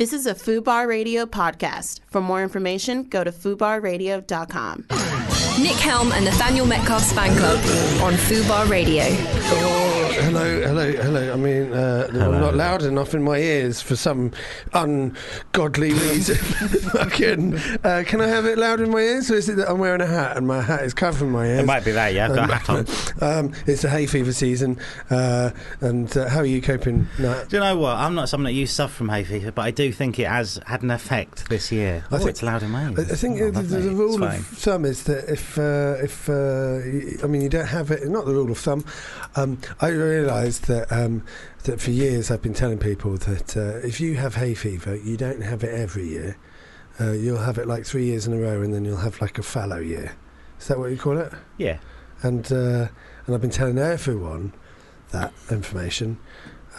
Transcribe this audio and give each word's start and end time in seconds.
This 0.00 0.14
is 0.14 0.24
a 0.24 0.34
FUBAR 0.34 0.88
Radio 0.88 1.26
podcast. 1.26 2.00
For 2.06 2.22
more 2.22 2.42
information, 2.42 3.02
go 3.02 3.22
to 3.22 3.30
FUBARradio.com. 3.30 4.86
Nick 5.62 5.76
Helm 5.76 6.12
and 6.12 6.24
Nathaniel 6.24 6.64
Metcalf's 6.64 7.12
fan 7.12 7.36
club 7.36 7.58
on 8.02 8.14
Fubar 8.14 8.66
Radio. 8.70 9.89
Hello, 10.12 10.60
hello, 10.60 10.92
hello. 10.92 11.32
I 11.32 11.36
mean, 11.36 11.72
uh, 11.72 12.08
I'm 12.10 12.40
not 12.40 12.54
loud 12.56 12.82
enough 12.82 13.14
in 13.14 13.22
my 13.22 13.36
ears 13.38 13.80
for 13.80 13.94
some 13.94 14.32
ungodly 14.72 15.92
reason. 16.08 16.36
Fucking, 16.90 17.56
uh, 17.84 18.02
can 18.06 18.20
I 18.20 18.26
have 18.26 18.44
it 18.46 18.58
loud 18.58 18.80
in 18.80 18.90
my 18.90 18.98
ears, 18.98 19.30
or 19.30 19.34
is 19.36 19.48
it 19.48 19.56
that 19.56 19.70
I'm 19.70 19.78
wearing 19.78 20.00
a 20.00 20.06
hat 20.06 20.36
and 20.36 20.46
my 20.46 20.60
hat 20.62 20.82
is 20.82 20.94
covering 20.94 21.30
my 21.30 21.46
ears? 21.46 21.60
It 21.60 21.66
might 21.66 21.84
be 21.84 21.92
that, 21.92 22.12
yeah. 22.12 22.28
I've 22.28 22.34
got 22.34 22.50
a 22.50 22.54
hat 22.54 22.70
on. 23.22 23.46
Um, 23.46 23.52
it's 23.66 23.82
the 23.82 23.90
hay 23.90 24.06
fever 24.06 24.32
season, 24.32 24.78
uh, 25.10 25.50
and 25.80 26.14
uh, 26.16 26.28
how 26.28 26.40
are 26.40 26.44
you 26.44 26.60
coping? 26.60 27.06
Nat? 27.18 27.48
Do 27.48 27.56
you 27.56 27.62
know 27.62 27.76
what? 27.78 27.96
I'm 27.96 28.14
not 28.14 28.28
someone 28.28 28.46
that 28.46 28.58
used 28.58 28.72
to 28.72 28.76
suffer 28.76 28.94
from 28.94 29.08
hay 29.10 29.24
fever, 29.24 29.52
but 29.52 29.62
I 29.62 29.70
do 29.70 29.92
think 29.92 30.18
it 30.18 30.26
has 30.26 30.58
had 30.66 30.82
an 30.82 30.90
effect 30.90 31.48
this 31.48 31.70
year. 31.70 32.04
I 32.10 32.16
oh, 32.16 32.18
think- 32.18 32.30
it's 32.30 32.42
loud 32.42 32.62
in 32.62 32.70
my 32.70 32.90
ears. 32.90 33.10
I 33.10 33.14
think 33.14 33.40
Oh, 33.40 33.50
the, 33.50 33.62
the 33.62 33.90
rule 33.90 34.22
of 34.22 34.46
thumb 34.46 34.84
is 34.84 35.04
that 35.04 35.30
if 35.30 35.56
uh, 35.56 35.96
if 36.02 36.28
uh, 36.28 37.24
I 37.24 37.28
mean 37.28 37.42
you 37.42 37.48
don't 37.48 37.66
have 37.68 37.90
it, 37.90 38.06
not 38.08 38.26
the 38.26 38.32
rule 38.32 38.50
of 38.50 38.58
thumb. 38.58 38.84
Um, 39.36 39.58
I 39.80 39.88
realised 40.00 40.66
that 40.66 40.90
um, 40.92 41.24
that 41.64 41.80
for 41.80 41.90
years 41.90 42.30
I've 42.30 42.42
been 42.42 42.54
telling 42.54 42.78
people 42.78 43.16
that 43.18 43.56
uh, 43.56 43.86
if 43.86 44.00
you 44.00 44.16
have 44.16 44.36
hay 44.36 44.54
fever, 44.54 44.96
you 44.96 45.16
don't 45.16 45.42
have 45.42 45.64
it 45.64 45.74
every 45.74 46.08
year. 46.08 46.36
Uh, 47.00 47.12
you'll 47.12 47.38
have 47.38 47.56
it 47.56 47.66
like 47.66 47.86
three 47.86 48.04
years 48.04 48.26
in 48.26 48.32
a 48.32 48.38
row, 48.38 48.62
and 48.62 48.74
then 48.74 48.84
you'll 48.84 48.98
have 48.98 49.20
like 49.20 49.38
a 49.38 49.42
fallow 49.42 49.78
year. 49.78 50.16
Is 50.58 50.68
that 50.68 50.78
what 50.78 50.90
you 50.90 50.98
call 50.98 51.18
it? 51.18 51.32
Yeah. 51.56 51.78
And 52.22 52.50
uh, 52.52 52.88
and 53.26 53.34
I've 53.34 53.40
been 53.40 53.50
telling 53.50 53.78
everyone 53.78 54.52
that 55.10 55.32
information 55.50 56.18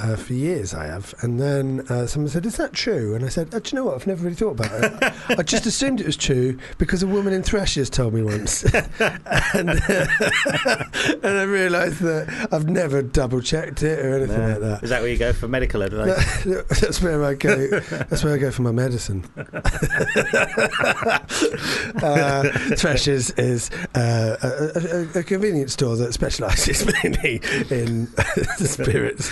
uh, 0.01 0.15
for 0.15 0.33
years. 0.33 0.73
I 0.73 0.85
have, 0.87 1.13
and 1.21 1.39
then 1.39 1.85
uh, 1.89 2.05
someone 2.07 2.29
said, 2.29 2.45
"Is 2.45 2.57
that 2.57 2.73
true?" 2.73 3.15
And 3.15 3.23
I 3.25 3.29
said, 3.29 3.49
oh, 3.53 3.59
"Do 3.59 3.69
you 3.71 3.75
know 3.81 3.85
what? 3.85 3.95
I've 3.95 4.07
never 4.07 4.23
really 4.23 4.35
thought 4.35 4.59
about 4.59 4.83
it. 4.83 5.13
I 5.39 5.43
just 5.43 5.65
assumed 5.65 5.99
it 6.01 6.05
was 6.05 6.17
true 6.17 6.57
because 6.77 7.03
a 7.03 7.07
woman 7.07 7.33
in 7.33 7.43
Threshers 7.43 7.89
told 7.89 8.13
me 8.13 8.23
once, 8.23 8.63
and, 8.73 9.69
and 9.79 9.79
I 11.23 11.43
realised 11.43 11.99
that 12.01 12.47
I've 12.51 12.67
never 12.69 13.01
double 13.01 13.41
checked 13.41 13.83
it 13.83 13.99
or 13.99 14.15
anything 14.17 14.37
No. 14.39 14.47
like 14.49 14.59
that. 14.59 14.83
Is 14.83 14.89
that 14.89 15.01
where 15.01 15.11
you 15.11 15.17
go 15.17 15.33
for 15.33 15.47
medical 15.47 15.81
advice? 15.81 16.43
That's 16.79 17.01
where 17.01 17.23
I 17.23 17.33
go. 17.35 17.55
That's 17.79 18.23
where 18.23 18.33
I 18.33 18.37
go 18.37 18.51
for 18.51 18.61
my 18.63 18.71
medicine. 18.71 19.23
uh, 22.03 22.43
Threshers 22.75 23.31
is 23.31 23.69
uh, 23.95 24.37
a, 24.41 25.17
a, 25.17 25.19
a 25.19 25.23
convenience 25.23 25.73
store 25.73 25.95
that 25.97 26.13
specialises 26.13 26.85
mainly 27.03 27.41
in 27.69 28.07
spirits. 28.57 29.29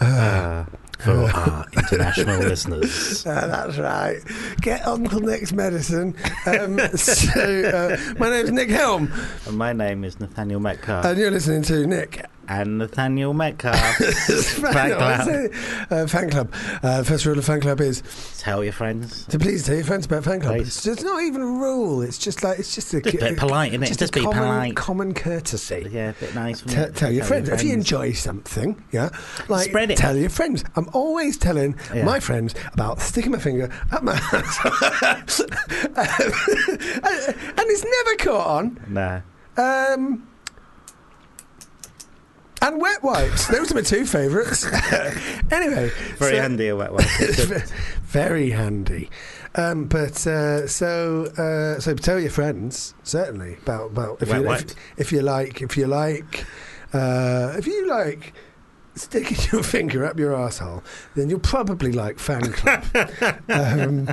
Uh, 0.00 0.64
for 0.98 1.10
our 1.34 1.66
international 1.76 2.38
listeners. 2.48 3.26
Uh, 3.26 3.46
that's 3.48 3.76
right. 3.78 4.18
Get 4.60 4.86
Uncle 4.86 5.20
Nick's 5.20 5.52
medicine. 5.52 6.14
Um, 6.46 6.78
so, 6.96 7.40
uh, 7.40 8.14
my 8.18 8.30
name's 8.30 8.52
Nick 8.52 8.70
Helm, 8.70 9.12
And 9.46 9.58
my 9.58 9.72
name 9.72 10.04
is 10.04 10.20
Nathaniel 10.20 10.60
Metcalf. 10.60 11.04
and 11.04 11.18
you're 11.18 11.30
listening 11.32 11.62
to 11.62 11.86
Nick 11.86 12.24
and 12.60 12.78
Nathaniel 12.78 13.32
Metcalf. 13.32 13.76
fan, 13.96 14.72
Fan 14.72 14.90
club. 14.96 15.52
Uh, 15.90 16.06
fan 16.06 16.30
club. 16.30 16.52
Uh, 16.82 17.02
first 17.02 17.24
rule 17.24 17.38
of 17.38 17.44
fan 17.44 17.60
club 17.60 17.80
is 17.80 18.02
Tell 18.38 18.62
your 18.62 18.72
friends. 18.72 19.24
to 19.26 19.38
please 19.38 19.64
tell 19.64 19.74
your 19.76 19.84
friends 19.84 20.06
about 20.06 20.24
fan 20.24 20.40
club. 20.40 20.56
Please. 20.56 20.66
It's 20.68 20.82
just 20.82 21.02
not 21.02 21.22
even 21.22 21.40
a 21.40 21.46
rule. 21.46 22.02
It's 22.02 22.18
just 22.18 22.42
like 22.44 22.58
it's 22.58 22.74
just 22.74 22.92
a, 22.94 23.00
Just 23.00 23.14
a 23.16 23.18
bit 23.18 23.38
polite, 23.38 23.72
innit? 23.72 23.86
Just, 23.88 24.00
Just 24.00 24.16
a 24.16 24.18
be 24.20 24.24
common, 24.24 24.38
polite. 24.38 24.76
common 24.76 25.14
courtesy. 25.14 25.88
Yeah, 25.90 26.10
a 26.10 26.12
bit 26.14 26.34
nice. 26.34 26.64
Wouldn't 26.64 26.88
it? 26.90 26.96
tell 26.96 27.10
your 27.12 27.24
friends. 27.24 27.48
if 27.48 27.62
you 27.62 27.72
enjoy 27.72 28.12
something, 28.12 28.82
yeah, 28.92 29.08
like 29.48 29.68
Spread 29.68 29.90
it. 29.90 29.96
Tell 29.96 30.16
your 30.16 30.30
friends. 30.30 30.64
I'm 30.76 30.88
always 30.92 31.36
telling 31.38 31.76
Yeah. 31.94 32.04
my 32.04 32.20
friends 32.20 32.54
about 32.72 33.00
sticking 33.00 33.32
my 33.32 33.38
finger 33.38 33.70
up 33.90 34.02
my 34.02 34.12
ass, 34.32 35.40
and 35.40 35.50
it's 37.68 37.84
never 37.84 38.16
caught 38.18 38.46
on. 38.46 38.80
No. 38.88 39.22
Um, 39.56 40.26
and 42.62 42.80
wet 42.80 43.02
wipes. 43.02 43.48
Those 43.48 43.70
are 43.72 43.74
my 43.74 43.82
two 43.82 44.06
favourites. 44.06 44.64
anyway, 45.50 45.90
Very 46.16 46.36
so- 46.36 46.40
handy 46.40 46.68
a 46.68 46.76
wet 46.76 46.92
wipe. 46.92 47.04
Very 48.04 48.50
handy. 48.50 49.10
Um, 49.54 49.84
but 49.84 50.26
uh, 50.26 50.66
so 50.66 51.26
uh, 51.36 51.78
so 51.78 51.94
tell 51.94 52.18
your 52.18 52.30
friends 52.30 52.94
certainly 53.02 53.54
about 53.62 53.90
about 53.90 54.22
if 54.22 54.30
Wet 54.30 54.40
you, 54.40 54.48
if, 54.48 54.74
if 54.98 55.12
you 55.12 55.20
like 55.20 55.60
if 55.60 55.76
you 55.76 55.86
like 55.86 56.46
uh, 56.94 57.52
if 57.58 57.66
you 57.66 57.86
like 57.86 58.32
sticking 58.94 59.38
your 59.52 59.62
finger 59.62 60.04
up 60.04 60.18
your 60.18 60.34
asshole, 60.34 60.82
then 61.14 61.30
you'll 61.30 61.40
probably 61.40 61.92
like 61.92 62.18
fan 62.18 62.52
club. 62.52 62.84
um, 63.48 64.06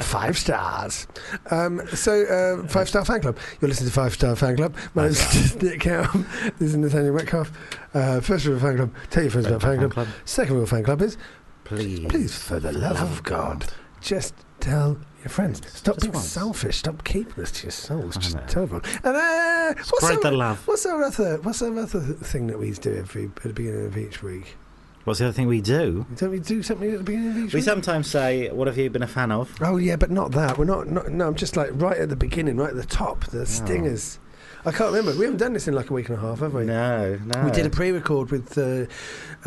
five 0.00 0.38
stars. 0.38 1.06
Um, 1.50 1.86
so 1.88 2.24
uh, 2.24 2.66
five 2.68 2.88
star 2.88 3.04
fan 3.04 3.20
club. 3.20 3.38
You're 3.60 3.68
listening 3.68 3.88
to 3.90 3.94
five 3.94 4.14
star 4.14 4.36
fan 4.36 4.56
club. 4.56 4.76
My 4.94 5.04
name's 5.04 5.56
Nick 5.62 5.82
Helm. 5.82 6.26
This 6.58 6.70
is 6.70 6.76
Nathaniel 6.76 7.14
Metcalf. 7.14 7.52
Uh, 7.94 8.20
first 8.20 8.46
rule 8.46 8.56
of 8.56 8.62
fan 8.62 8.76
club: 8.76 8.94
tell 9.10 9.22
your 9.22 9.32
friends 9.32 9.46
about 9.46 9.62
fan 9.62 9.90
club. 9.90 10.08
Second 10.24 10.54
rule 10.54 10.64
of 10.64 10.70
fan 10.70 10.84
club 10.84 11.02
is 11.02 11.16
Please. 11.64 12.06
Please, 12.08 12.36
for 12.36 12.58
the 12.58 12.72
love 12.72 13.00
of 13.00 13.22
God, 13.22 13.66
just 14.00 14.34
tell 14.58 14.98
your 15.22 15.30
friends. 15.30 15.60
Stop 15.72 15.96
Just 15.96 16.00
being 16.02 16.12
once. 16.14 16.26
selfish. 16.28 16.76
Stop 16.78 17.04
keeping 17.04 17.34
this 17.36 17.50
to 17.52 17.64
yourselves. 17.64 18.16
I 18.16 18.20
Just 18.20 18.36
know. 18.36 18.42
tell 18.48 18.62
everyone. 18.64 18.84
And 19.04 19.16
uh, 19.16 19.74
what's 19.76 20.04
Spread 20.04 20.16
our, 20.16 20.22
the 20.22 20.30
love. 20.32 20.66
What's 20.66 20.86
our 20.86 21.02
other? 21.02 21.36
What's 21.42 21.62
our 21.62 21.78
other 21.78 22.00
thing 22.00 22.46
that 22.48 22.58
we 22.58 22.70
do 22.72 22.94
every 22.96 23.24
at 23.26 23.34
the 23.42 23.52
beginning 23.52 23.86
of 23.86 23.96
each 23.96 24.22
week? 24.22 24.56
What's 25.04 25.18
the 25.18 25.26
other 25.26 25.32
thing 25.32 25.46
we 25.46 25.60
do? 25.62 26.06
Don't 26.16 26.30
we 26.30 26.40
do 26.40 26.62
something 26.62 26.90
at 26.90 26.98
the 26.98 27.04
beginning 27.04 27.30
of 27.30 27.36
each 27.36 27.42
week? 27.44 27.52
We 27.54 27.58
week? 27.58 27.64
sometimes 27.64 28.10
say, 28.10 28.50
"What 28.50 28.66
have 28.66 28.76
you 28.76 28.90
been 28.90 29.02
a 29.02 29.06
fan 29.08 29.32
of?" 29.32 29.50
oh 29.62 29.76
yeah, 29.78 29.96
but 29.96 30.10
not 30.10 30.32
that. 30.32 30.58
We're 30.58 30.66
not, 30.66 30.88
not. 30.88 31.08
No, 31.08 31.26
I'm 31.28 31.34
just 31.34 31.56
like 31.56 31.70
right 31.74 31.96
at 31.96 32.10
the 32.10 32.16
beginning, 32.16 32.56
right 32.56 32.70
at 32.70 32.76
the 32.76 32.84
top. 32.84 33.24
The 33.26 33.46
stingers. 33.46 34.18
I 34.66 34.72
can't 34.72 34.92
remember. 34.92 35.18
We 35.18 35.24
haven't 35.24 35.38
done 35.38 35.54
this 35.54 35.66
in 35.68 35.74
like 35.74 35.88
a 35.88 35.94
week 35.94 36.10
and 36.10 36.18
a 36.18 36.20
half, 36.20 36.40
have 36.40 36.52
we? 36.52 36.64
No, 36.64 37.18
no. 37.24 37.44
We 37.44 37.50
did 37.50 37.64
a 37.64 37.70
pre-record 37.70 38.30
with 38.30 38.58
uh, 38.58 38.84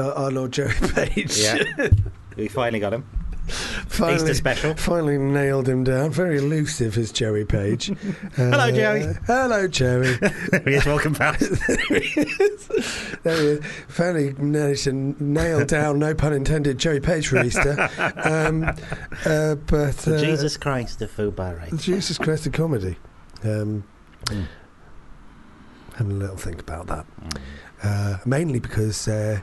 uh, 0.02 0.12
our 0.14 0.32
Lord 0.32 0.52
Joey 0.54 0.72
Page. 0.94 1.38
Yeah. 1.38 1.64
We 2.36 2.48
finally 2.48 2.80
got 2.80 2.94
him. 2.94 3.06
finally, 3.88 4.16
Easter 4.16 4.34
special. 4.34 4.76
Finally 4.76 5.18
nailed 5.18 5.68
him 5.68 5.84
down. 5.84 6.12
Very 6.12 6.38
elusive 6.38 6.98
is 6.98 7.12
Joey 7.12 7.46
Page. 7.46 7.92
Uh, 8.36 8.50
Hello, 8.50 8.72
Joey. 8.72 9.14
Hello, 9.28 9.68
Joey. 9.68 10.18
yes, 10.66 10.86
welcome 10.88 11.14
back. 11.14 11.38
there 11.40 11.78
he 12.00 12.22
is. 12.22 12.68
There 13.22 13.38
he 13.38 13.48
is. 13.48 13.66
Finally 13.88 14.34
managed 14.34 14.86
to 14.86 14.94
nail 14.94 15.64
down, 15.66 16.00
no 16.00 16.16
pun 16.16 16.34
intended, 16.34 16.80
Joey 16.80 17.00
Page 17.00 17.28
for 17.28 17.44
Easter. 17.44 17.90
Um, 18.24 18.64
uh, 19.26 19.56
but 19.56 20.08
uh, 20.08 20.20
Jesus 20.20 20.58
Christ, 20.58 20.98
the 20.98 21.08
Fubar 21.08 21.80
Jesus 21.80 22.18
Christ, 22.18 22.46
the 22.46 22.50
comedy. 22.50 22.98
Um, 23.44 23.84
Mm. 24.26 24.46
Having 25.96 26.12
a 26.14 26.16
little 26.16 26.38
think 26.38 26.62
about 26.62 26.88
that. 26.88 27.06
Uh, 27.84 28.18
mainly 28.26 28.60
because 28.60 29.08
uh, 29.08 29.42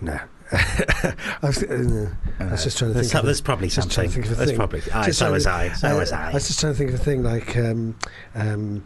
no. 0.00 0.18
I, 0.52 1.14
was, 1.42 1.62
uh, 1.62 2.10
I 2.40 2.44
was 2.52 2.64
just 2.64 2.78
trying 2.78 2.92
to 2.94 3.00
think. 3.02 3.14
of 3.14 3.28
a- 3.28 3.42
probably 3.42 3.68
just 3.68 3.90
trying 3.90 4.10
something. 4.10 4.10
to 4.10 4.14
think 4.14 4.26
of 4.26 4.32
a 4.32 4.34
There's 4.36 4.48
thing. 4.50 4.56
probably. 4.58 4.80
Just 5.06 5.18
so 5.18 5.32
was 5.32 5.46
I. 5.46 5.72
So 5.72 5.88
uh, 5.88 5.98
was 5.98 6.12
I. 6.12 6.30
I 6.30 6.32
was 6.34 6.46
just 6.46 6.60
trying 6.60 6.72
to 6.74 6.78
think 6.78 6.90
of 6.90 7.00
a 7.00 7.02
thing 7.02 7.22
like 7.22 7.56
um, 7.56 7.96
um, 8.34 8.84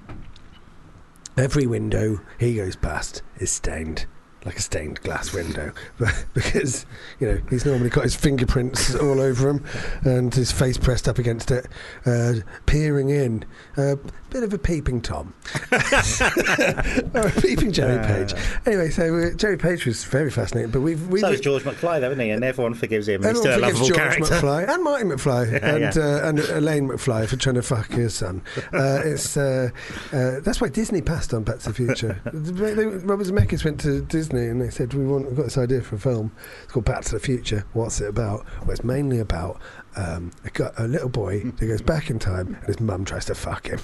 every 1.37 1.67
window 1.67 2.21
he 2.39 2.55
goes 2.55 2.77
past 2.77 3.23
is 3.39 3.51
stained, 3.51 4.07
like 4.45 4.57
a 4.57 4.63
stained 4.63 5.01
glass 5.03 5.33
window, 5.33 5.73
because 6.35 6.87
you 7.21 7.27
know 7.27 7.41
he's 7.51 7.67
normally 7.67 7.91
got 7.91 8.05
his 8.05 8.15
fingerprints 8.15 8.95
all 8.95 9.21
over 9.21 9.49
him 9.49 9.65
and 10.03 10.35
his 10.35 10.53
face 10.53 10.77
pressed 10.79 11.09
up 11.09 11.19
against 11.19 11.51
it, 11.51 11.67
uh, 12.07 12.35
peering 12.67 13.11
in. 13.11 13.45
A 13.77 13.99
bit 14.31 14.43
of 14.43 14.53
a 14.53 14.59
peeping 14.59 15.01
tom, 15.01 15.35
or 15.73 15.79
a 17.29 17.33
peeping 17.41 17.73
Jerry 17.73 18.05
Page. 18.07 18.35
Anyway, 18.67 18.91
so 18.91 19.17
uh, 19.17 19.31
Jerry 19.35 19.57
Page 19.57 19.87
was 19.87 20.05
very 20.05 20.31
fascinating, 20.31 20.71
but 20.71 20.81
we've 20.81 21.07
we've 21.09 21.21
so 21.21 21.31
is 21.31 21.41
George 21.41 21.63
McFly, 21.65 22.01
though, 22.01 22.11
isn't 22.11 22.25
he? 22.25 22.31
And 22.31 22.45
everyone 22.45 22.75
forgives 22.75 23.09
him. 23.09 23.23
He's 23.23 23.31
Everyone 23.31 23.43
still 23.53 23.65
a 23.65 23.73
forgives 23.73 23.81
lovable 23.81 23.97
George 23.97 24.29
character. 24.29 24.47
McFly 24.47 24.75
and 24.75 24.85
Marty 24.85 25.05
McFly 25.05 25.49
Yeah, 25.59 25.75
and 25.75 25.97
yeah. 25.97 26.03
Uh, 26.03 26.29
and 26.29 26.39
Elaine 26.39 26.89
McFly 26.89 27.27
for 27.27 27.37
trying 27.37 27.55
to 27.55 27.63
fuck 27.63 27.91
his 27.91 28.15
son. 28.15 28.43
Uh, 28.73 29.01
it's 29.05 29.37
uh, 29.37 29.71
uh, 30.13 30.41
that's 30.41 30.61
why 30.61 30.69
Disney 30.69 31.01
passed 31.01 31.33
on 31.33 31.43
Back 31.43 31.59
to 31.61 31.69
the 31.69 31.75
Future. 31.75 32.21
Robert 32.25 33.27
Zemeckis 33.27 33.65
went 33.65 33.81
to 33.81 34.03
Disney 34.03 34.28
and 34.37 34.61
they 34.61 34.71
said, 34.71 34.95
"We 34.95 35.05
want, 35.05 35.27
we've 35.27 35.37
got 35.37 35.45
this 35.45 35.59
idea 35.59 35.81
for 35.83 35.97
a 35.97 35.99
film. 35.99 36.33
It's 36.65 36.73
called 36.73 36.85
Back 36.85 37.03
to 37.05 37.13
the 37.13 37.21
Future. 37.21 37.65
What's 37.73 38.01
it 38.01 38.09
about? 38.09 38.45
Well, 38.61 38.71
it's 38.71 38.85
mainly 38.85 39.19
about." 39.21 39.61
Um, 39.97 40.31
a, 40.45 40.85
a 40.85 40.87
little 40.87 41.09
boy 41.09 41.41
who 41.41 41.67
goes 41.67 41.83
back 41.83 42.09
in 42.09 42.21
time 42.21 42.55
and 42.55 42.67
his 42.67 42.79
mum 42.79 43.05
tries 43.05 43.25
to 43.25 43.35
fuck 43.35 43.67
him. 43.67 43.81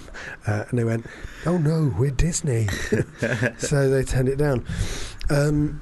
Uh, 0.46 0.64
and 0.68 0.78
they 0.78 0.84
went, 0.84 1.06
Oh 1.44 1.58
no, 1.58 1.92
we're 1.98 2.12
Disney. 2.12 2.68
so 3.58 3.90
they 3.90 4.04
turned 4.04 4.28
it 4.28 4.36
down. 4.36 4.64
Um, 5.28 5.80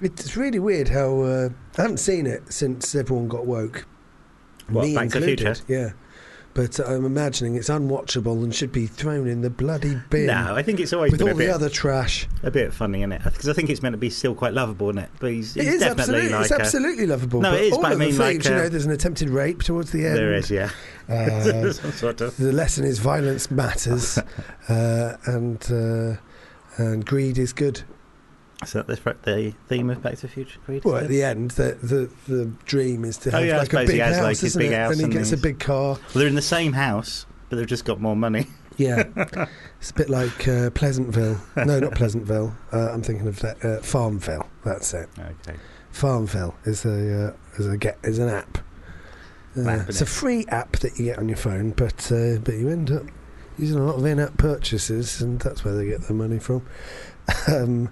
it's 0.00 0.36
really 0.36 0.58
weird 0.58 0.88
how 0.88 1.20
uh, 1.20 1.48
I 1.78 1.82
haven't 1.82 1.98
seen 1.98 2.26
it 2.26 2.52
since 2.52 2.96
everyone 2.96 3.28
got 3.28 3.46
woke. 3.46 3.86
What, 4.68 4.86
Me 4.86 4.94
Back 4.94 5.10
to 5.10 5.20
the 5.20 5.30
included. 5.30 5.58
Future? 5.58 5.72
Yeah. 5.72 5.90
But 6.54 6.78
I'm 6.78 7.04
imagining 7.04 7.56
it's 7.56 7.68
unwatchable 7.68 8.42
and 8.44 8.54
should 8.54 8.70
be 8.72 8.86
thrown 8.86 9.26
in 9.26 9.40
the 9.42 9.50
bloody 9.50 10.00
bin 10.08 10.26
No, 10.26 10.54
I 10.54 10.62
think 10.62 10.78
it's 10.80 10.92
always 10.92 11.10
with 11.12 11.18
been 11.18 11.28
all 11.28 11.34
a 11.34 11.38
bit, 11.38 11.46
the 11.48 11.54
other 11.54 11.68
trash. 11.68 12.26
a 12.44 12.50
bit 12.50 12.72
funny 12.72 13.02
in 13.02 13.10
it 13.12 13.22
because 13.24 13.48
I 13.48 13.52
think 13.52 13.70
it's 13.70 13.82
meant 13.82 13.92
to 13.94 13.98
be 13.98 14.08
still 14.10 14.34
quite 14.34 14.54
lovable, 14.54 14.88
isn't 14.90 15.02
it? 15.02 15.10
But 15.18 15.32
he's, 15.32 15.54
he's 15.54 15.66
It 15.66 15.74
is 15.74 15.80
definitely 15.80 16.00
absolutely, 16.02 16.28
like 16.30 16.42
it's 16.42 16.50
a- 16.52 16.60
absolutely 16.60 17.06
lovable. 17.06 17.40
No, 17.40 17.54
it 17.54 17.62
is, 17.64 17.72
All 17.72 17.82
but 17.82 17.88
I 17.92 17.94
the 17.94 17.98
mean, 18.00 18.18
like, 18.18 18.32
themes, 18.34 18.46
you 18.46 18.54
uh, 18.54 18.56
know, 18.58 18.68
there's 18.68 18.86
an 18.86 18.92
attempted 18.92 19.28
rape 19.30 19.62
towards 19.62 19.90
the 19.92 20.06
end. 20.06 20.16
there 20.16 20.32
is, 20.34 20.50
yeah. 20.50 20.70
Uh, 21.08 21.72
sort 21.72 22.20
of. 22.20 22.36
the 22.36 22.52
lesson 22.52 22.84
is 22.84 22.98
violence 22.98 23.50
matters, 23.50 24.16
uh, 24.68 25.16
and 25.26 25.66
uh, 25.70 26.16
and 26.76 27.04
greed 27.04 27.36
is 27.38 27.52
good. 27.52 27.82
Is 28.64 28.72
that 28.72 28.86
the, 28.86 28.96
the 29.22 29.54
theme 29.68 29.90
of 29.90 30.02
Back 30.02 30.16
to 30.16 30.22
the 30.22 30.28
Future? 30.28 30.58
Creed? 30.64 30.84
Well, 30.84 30.96
at 30.96 31.08
the 31.08 31.22
end, 31.22 31.52
the 31.52 31.76
the, 31.82 32.10
the 32.32 32.46
dream 32.64 33.04
is 33.04 33.16
to 33.18 33.30
Oh, 33.30 33.38
have 33.38 33.46
yeah, 33.46 33.58
like 33.58 33.72
a 33.72 33.86
big 33.86 34.00
house, 34.00 34.20
like, 34.22 34.42
isn't 34.42 34.58
big 34.60 34.72
it? 34.72 34.76
house 34.76 34.98
and 34.98 35.12
he 35.12 35.18
gets 35.18 35.32
a 35.32 35.36
big 35.36 35.58
car. 35.60 35.94
Well, 35.94 36.00
they're 36.14 36.26
in 36.28 36.34
the 36.34 36.42
same 36.42 36.72
house, 36.72 37.26
but 37.48 37.56
they've 37.56 37.66
just 37.66 37.84
got 37.84 38.00
more 38.00 38.16
money. 38.16 38.46
Yeah, 38.76 39.04
it's 39.80 39.90
a 39.90 39.94
bit 39.94 40.10
like 40.10 40.48
uh, 40.48 40.70
Pleasantville. 40.70 41.40
No, 41.56 41.78
not 41.78 41.94
Pleasantville. 41.94 42.56
Uh, 42.72 42.90
I'm 42.90 43.02
thinking 43.02 43.28
of 43.28 43.38
that, 43.40 43.64
uh, 43.64 43.80
Farmville. 43.82 44.48
That's 44.64 44.92
it. 44.94 45.08
Okay. 45.16 45.56
Farmville 45.92 46.56
is 46.64 46.84
a 46.84 47.28
uh, 47.28 47.32
is 47.56 47.68
a 47.68 47.76
get 47.76 47.98
is 48.02 48.18
an 48.18 48.28
app. 48.30 48.58
Uh, 49.56 49.68
App, 49.68 49.88
it's 49.88 50.00
a 50.00 50.06
free 50.06 50.44
app 50.48 50.72
that 50.78 50.98
you 50.98 51.04
get 51.04 51.18
on 51.18 51.28
your 51.28 51.36
phone, 51.36 51.70
but 51.70 52.10
uh, 52.10 52.38
but 52.42 52.54
you 52.54 52.68
end 52.68 52.90
up 52.90 53.04
using 53.56 53.78
a 53.78 53.84
lot 53.84 53.94
of 53.94 54.04
in-app 54.04 54.36
purchases, 54.38 55.20
and 55.22 55.38
that's 55.38 55.64
where 55.64 55.74
they 55.76 55.86
get 55.86 56.00
their 56.08 56.16
money 56.16 56.40
from. 56.40 56.66
Um, 57.48 57.88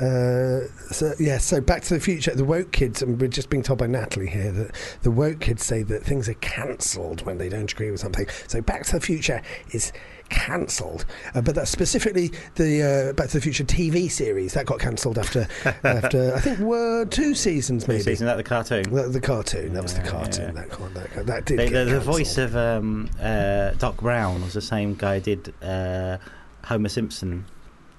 uh, 0.00 0.60
so 0.90 1.12
yeah, 1.18 1.38
so 1.38 1.60
Back 1.60 1.82
to 1.82 1.94
the 1.94 2.00
Future, 2.00 2.34
the 2.34 2.44
woke 2.44 2.72
kids, 2.72 3.02
and 3.02 3.20
we're 3.20 3.28
just 3.28 3.50
being 3.50 3.62
told 3.62 3.78
by 3.78 3.86
Natalie 3.86 4.28
here 4.28 4.52
that 4.52 4.74
the 5.02 5.10
woke 5.10 5.40
kids 5.40 5.64
say 5.64 5.82
that 5.82 6.04
things 6.04 6.28
are 6.28 6.34
cancelled 6.34 7.22
when 7.26 7.38
they 7.38 7.48
don't 7.48 7.70
agree 7.70 7.90
with 7.90 8.00
something. 8.00 8.26
So 8.46 8.60
Back 8.62 8.84
to 8.86 8.92
the 8.92 9.00
Future 9.00 9.42
is 9.72 9.92
cancelled, 10.30 11.04
uh, 11.34 11.40
but 11.40 11.54
that's 11.56 11.70
specifically 11.70 12.30
the 12.54 13.10
uh, 13.10 13.12
Back 13.14 13.28
to 13.28 13.38
the 13.38 13.40
Future 13.42 13.64
TV 13.64 14.10
series 14.10 14.54
that 14.54 14.64
got 14.66 14.78
cancelled 14.78 15.18
after 15.18 15.46
after 15.84 16.34
I 16.34 16.40
think 16.40 16.60
were 16.60 17.04
two 17.04 17.34
seasons 17.34 17.86
Maybe. 17.88 17.98
maybe. 18.00 18.12
Isn't 18.12 18.26
that 18.26 18.36
the 18.36 18.44
cartoon? 18.44 18.84
The, 18.94 19.08
the 19.08 19.20
cartoon, 19.20 19.74
that 19.74 19.82
was 19.82 19.94
the 19.94 20.02
cartoon. 20.02 20.54
yeah. 20.54 20.62
That, 20.62 21.14
that, 21.14 21.26
that 21.26 21.44
did 21.46 21.58
The, 21.58 21.68
get 21.68 21.84
the, 21.84 21.90
the 21.92 22.00
voice 22.00 22.38
of 22.38 22.56
um, 22.56 23.10
uh, 23.20 23.72
Doc 23.72 23.96
Brown 23.98 24.42
was 24.42 24.54
the 24.54 24.62
same 24.62 24.94
guy 24.94 25.18
who 25.18 25.36
did 25.36 25.54
uh, 25.62 26.18
Homer 26.64 26.88
Simpson. 26.88 27.44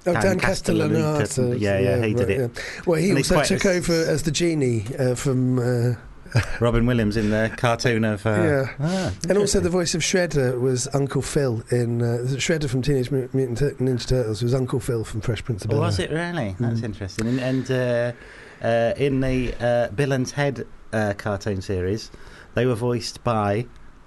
Oh, 0.07 0.13
Dan 0.13 0.21
Dan. 0.23 0.39
Castellaneta. 0.39 1.59
Yeah, 1.59 1.79
yeah, 1.79 2.05
he 2.05 2.13
did 2.13 2.29
it. 2.29 2.39
yeah. 2.55 2.63
Well, 2.85 2.99
he 2.99 3.09
And 3.09 3.17
also 3.19 3.43
took 3.43 3.65
over 3.65 3.93
as 3.93 4.23
the 4.23 4.31
genie 4.31 4.85
uh, 4.97 5.15
from. 5.15 5.59
Uh, 5.59 5.95
Robin 6.61 6.85
Williams 6.85 7.17
in 7.17 7.29
the 7.29 7.51
cartoon 7.57 8.05
of. 8.05 8.25
Uh, 8.25 8.29
Yeah. 8.29 8.73
ah, 8.79 9.11
and 9.27 9.37
also 9.37 9.59
the 9.59 9.69
voice 9.69 9.93
of 9.93 10.01
Shredder 10.01 10.59
was 10.59 10.87
Uncle 10.93 11.21
Phil 11.21 11.61
in. 11.71 12.01
Uh, 12.01 12.19
Shredder 12.37 12.69
from 12.69 12.81
Teenage 12.81 13.11
Mutant 13.11 13.59
Ninja 13.79 14.07
Turtles 14.07 14.41
was 14.41 14.53
Uncle 14.53 14.79
Phil 14.79 15.03
from 15.03 15.19
Fresh 15.21 15.43
Prince 15.43 15.65
of 15.65 15.71
Oh, 15.71 15.73
Bel 15.73 15.81
was 15.81 15.99
it 15.99 16.09
really? 16.09 16.55
That's 16.59 16.79
Mm. 16.79 16.85
interesting. 16.85 17.27
And, 17.27 17.39
and 17.39 17.71
uh, 17.71 18.65
uh, 18.65 18.93
in 18.97 19.19
the 19.19 19.53
uh, 19.59 19.89
Bill 19.93 20.13
and 20.13 20.25
Ted 20.25 20.65
uh, 20.93 21.13
cartoon 21.17 21.61
series, 21.61 22.09
they 22.55 22.65
were 22.65 22.75
voiced 22.75 23.23
by 23.25 23.65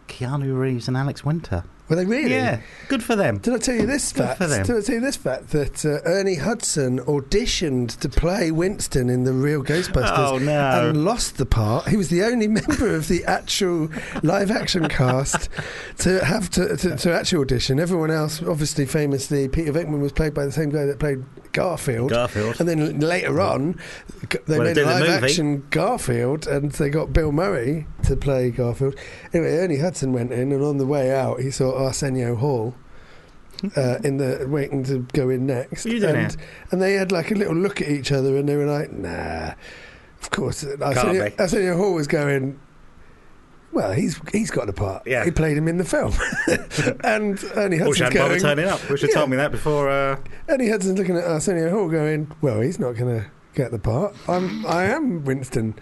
Keanu 0.09 0.59
Reeves 0.59 0.89
and 0.89 0.97
Alex 0.97 1.25
Winter. 1.27 1.63
Were 1.89 1.97
they 1.97 2.07
really? 2.07 2.31
Yeah, 2.31 2.61
good 2.89 3.03
for 3.05 3.15
them. 3.15 3.39
Did 3.39 3.53
I 3.55 3.59
tell 3.59 3.75
you 3.75 3.87
this 3.87 4.11
Good 4.13 4.25
fact? 4.25 4.39
for 4.39 4.47
them. 4.47 4.65
Did 4.65 4.77
I 4.77 4.81
tell 4.81 4.95
you 4.95 5.01
this 5.03 5.17
fact 5.17 5.51
that 5.51 5.85
uh, 5.85 6.01
Ernie 6.09 6.37
Hudson 6.37 6.99
auditioned 7.01 7.99
to 8.01 8.09
play 8.09 8.51
Winston 8.51 9.11
in 9.11 9.25
the 9.25 9.33
real 9.35 9.63
Ghostbusters? 9.63 10.33
Oh 10.33 10.39
no! 10.39 10.89
and 10.89 11.05
lost 11.05 11.37
the 11.37 11.45
part. 11.45 11.89
He 11.89 11.97
was 11.99 12.09
the 12.09 12.23
only 12.23 12.49
member 12.61 12.95
of 12.95 13.09
the 13.09 13.23
actual 13.27 13.91
live 14.23 14.51
action 14.51 14.89
cast 14.89 15.51
to 15.99 16.25
have 16.25 16.49
to, 16.53 16.75
to, 16.79 16.97
to 16.97 17.13
actually 17.13 17.43
audition. 17.43 17.79
Everyone 17.79 18.11
else, 18.11 18.43
obviously, 18.43 18.87
famously, 18.87 19.49
Peter 19.49 19.73
Venkman 19.73 20.01
was 20.01 20.13
played 20.13 20.33
by 20.33 20.47
the 20.47 20.53
same 20.53 20.71
guy 20.71 20.87
that 20.87 20.99
played 20.99 21.23
Garfield. 21.53 22.11
Garfield. 22.11 22.59
and 22.61 22.69
then 22.69 22.99
later 22.99 23.41
on, 23.41 23.79
they 24.47 24.59
Well, 24.59 24.67
made 24.69 24.79
a 24.79 24.85
live 24.87 25.23
action 25.25 25.67
Garfield, 25.71 26.47
and 26.49 26.73
they 26.73 26.89
got 26.91 27.13
Bill 27.13 27.31
Murray 27.31 27.87
to 28.05 28.17
play 28.17 28.51
Garfield. 28.51 28.97
Anyway, 29.33 29.57
Ernie 29.59 29.79
Hudson 29.79 30.13
went 30.13 30.33
in, 30.33 30.51
and 30.51 30.63
on 30.65 30.79
the 30.79 30.87
way 30.87 31.15
out, 31.15 31.41
he 31.41 31.51
saw 31.51 31.74
Arsenio 31.75 32.35
Hall. 32.37 32.75
Uh, 33.77 33.99
in 34.05 34.17
the 34.19 34.47
waiting 34.51 34.83
to 34.85 35.07
go 35.15 35.31
in 35.31 35.47
next, 35.47 35.87
You 35.87 36.05
and, 36.07 36.19
it? 36.33 36.37
and 36.71 36.83
they 36.83 36.95
had 36.95 37.13
like 37.13 37.31
a 37.31 37.35
little 37.35 37.55
look 37.55 37.81
at 37.81 37.89
each 37.89 38.11
other, 38.13 38.37
and 38.37 38.47
they 38.49 38.57
were 38.57 38.67
like, 38.67 38.93
"Nah." 38.93 39.55
Of 40.21 40.31
course, 40.31 40.65
Arsenio, 40.83 41.31
be. 41.31 41.39
Arsenio 41.39 41.77
Hall 41.77 41.95
was 41.95 42.07
going. 42.07 42.59
Well, 43.73 43.93
he's 43.93 44.21
he's 44.33 44.51
got 44.51 44.67
the 44.67 44.73
part. 44.73 45.07
Yeah. 45.07 45.25
he 45.25 45.31
played 45.31 45.57
him 45.57 45.69
in 45.69 45.79
the 45.79 45.85
film, 45.85 46.13
and 47.05 47.43
Ernie 47.55 47.81
Wish 47.81 48.01
Hudson's 48.01 48.01
I 48.01 48.05
hadn't 48.05 48.19
bothered 48.19 48.19
going. 48.21 48.41
turning 48.41 48.67
up. 48.67 48.91
Wish 48.91 49.03
you'd 49.03 49.11
Yeah. 49.13 49.17
told 49.19 49.31
me 49.31 49.37
that 49.37 49.53
before. 49.53 49.89
Uh, 49.89 50.17
Ernie 50.49 50.69
Hudson's 50.69 50.99
looking 50.99 51.17
at 51.17 51.25
Arsenio 51.25 51.71
Hall, 51.71 51.89
going, 51.89 52.31
"Well, 52.43 52.61
he's 52.61 52.79
not 52.81 52.97
going 52.97 53.21
to 53.21 53.27
get 53.55 53.71
the 53.71 53.79
part. 53.79 54.15
I'm 54.29 54.67
I 54.67 54.85
am 54.87 55.25
Winston," 55.25 55.75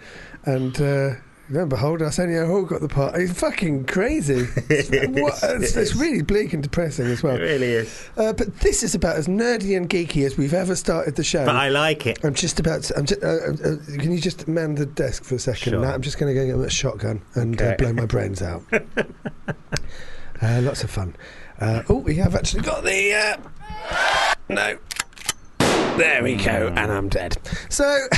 and. 0.45 0.79
Uh, 0.79 1.09
lo 1.09 1.15
and 1.61 1.69
behold, 1.69 2.01
Arsenio 2.01 2.47
Hall 2.47 2.63
got 2.63 2.81
the 2.81 2.87
part. 2.87 3.17
He's 3.19 3.31
fucking 3.39 3.85
crazy. 3.85 4.43
what, 4.45 5.39
it's, 5.43 5.75
it's 5.75 5.95
really 5.95 6.21
bleak 6.21 6.53
and 6.53 6.61
depressing 6.63 7.05
as 7.07 7.21
well. 7.23 7.35
it 7.35 7.41
really 7.41 7.71
is. 7.71 8.09
Uh, 8.17 8.33
but 8.33 8.59
this 8.59 8.83
is 8.83 8.95
about 8.95 9.15
as 9.15 9.27
nerdy 9.27 9.77
and 9.77 9.89
geeky 9.89 10.25
as 10.25 10.37
we've 10.37 10.53
ever 10.53 10.75
started 10.75 11.15
the 11.15 11.23
show. 11.23 11.45
But 11.45 11.55
I 11.55 11.69
like 11.69 12.05
it. 12.07 12.19
I'm 12.23 12.33
just 12.33 12.59
about. 12.59 12.83
To, 12.83 12.97
I'm 12.97 13.05
just, 13.05 13.23
uh, 13.23 13.27
uh, 13.27 13.51
uh, 13.51 13.75
can 13.99 14.11
you 14.11 14.19
just 14.19 14.47
man 14.47 14.75
the 14.75 14.85
desk 14.85 15.23
for 15.23 15.35
a 15.35 15.39
second? 15.39 15.71
Sure. 15.73 15.81
Now, 15.81 15.93
I'm 15.93 16.01
just 16.01 16.17
going 16.17 16.33
to 16.33 16.39
go 16.39 16.57
get 16.57 16.65
a 16.65 16.69
shotgun 16.69 17.21
and 17.35 17.61
uh, 17.61 17.65
Okay. 17.65 17.75
blow 17.77 17.93
my 17.93 18.05
brains 18.05 18.41
out. 18.41 18.63
uh, 18.73 20.61
lots 20.61 20.83
of 20.83 20.89
fun. 20.89 21.15
Uh, 21.59 21.83
oh, 21.89 21.97
we 21.97 22.15
have 22.15 22.35
actually 22.35 22.61
got 22.63 22.83
the. 22.83 23.13
Uh, 23.13 24.33
no. 24.49 24.77
There 25.97 26.23
we 26.23 26.35
go, 26.37 26.73
and 26.75 26.91
I'm 26.91 27.07
dead. 27.07 27.37
So, 27.69 27.83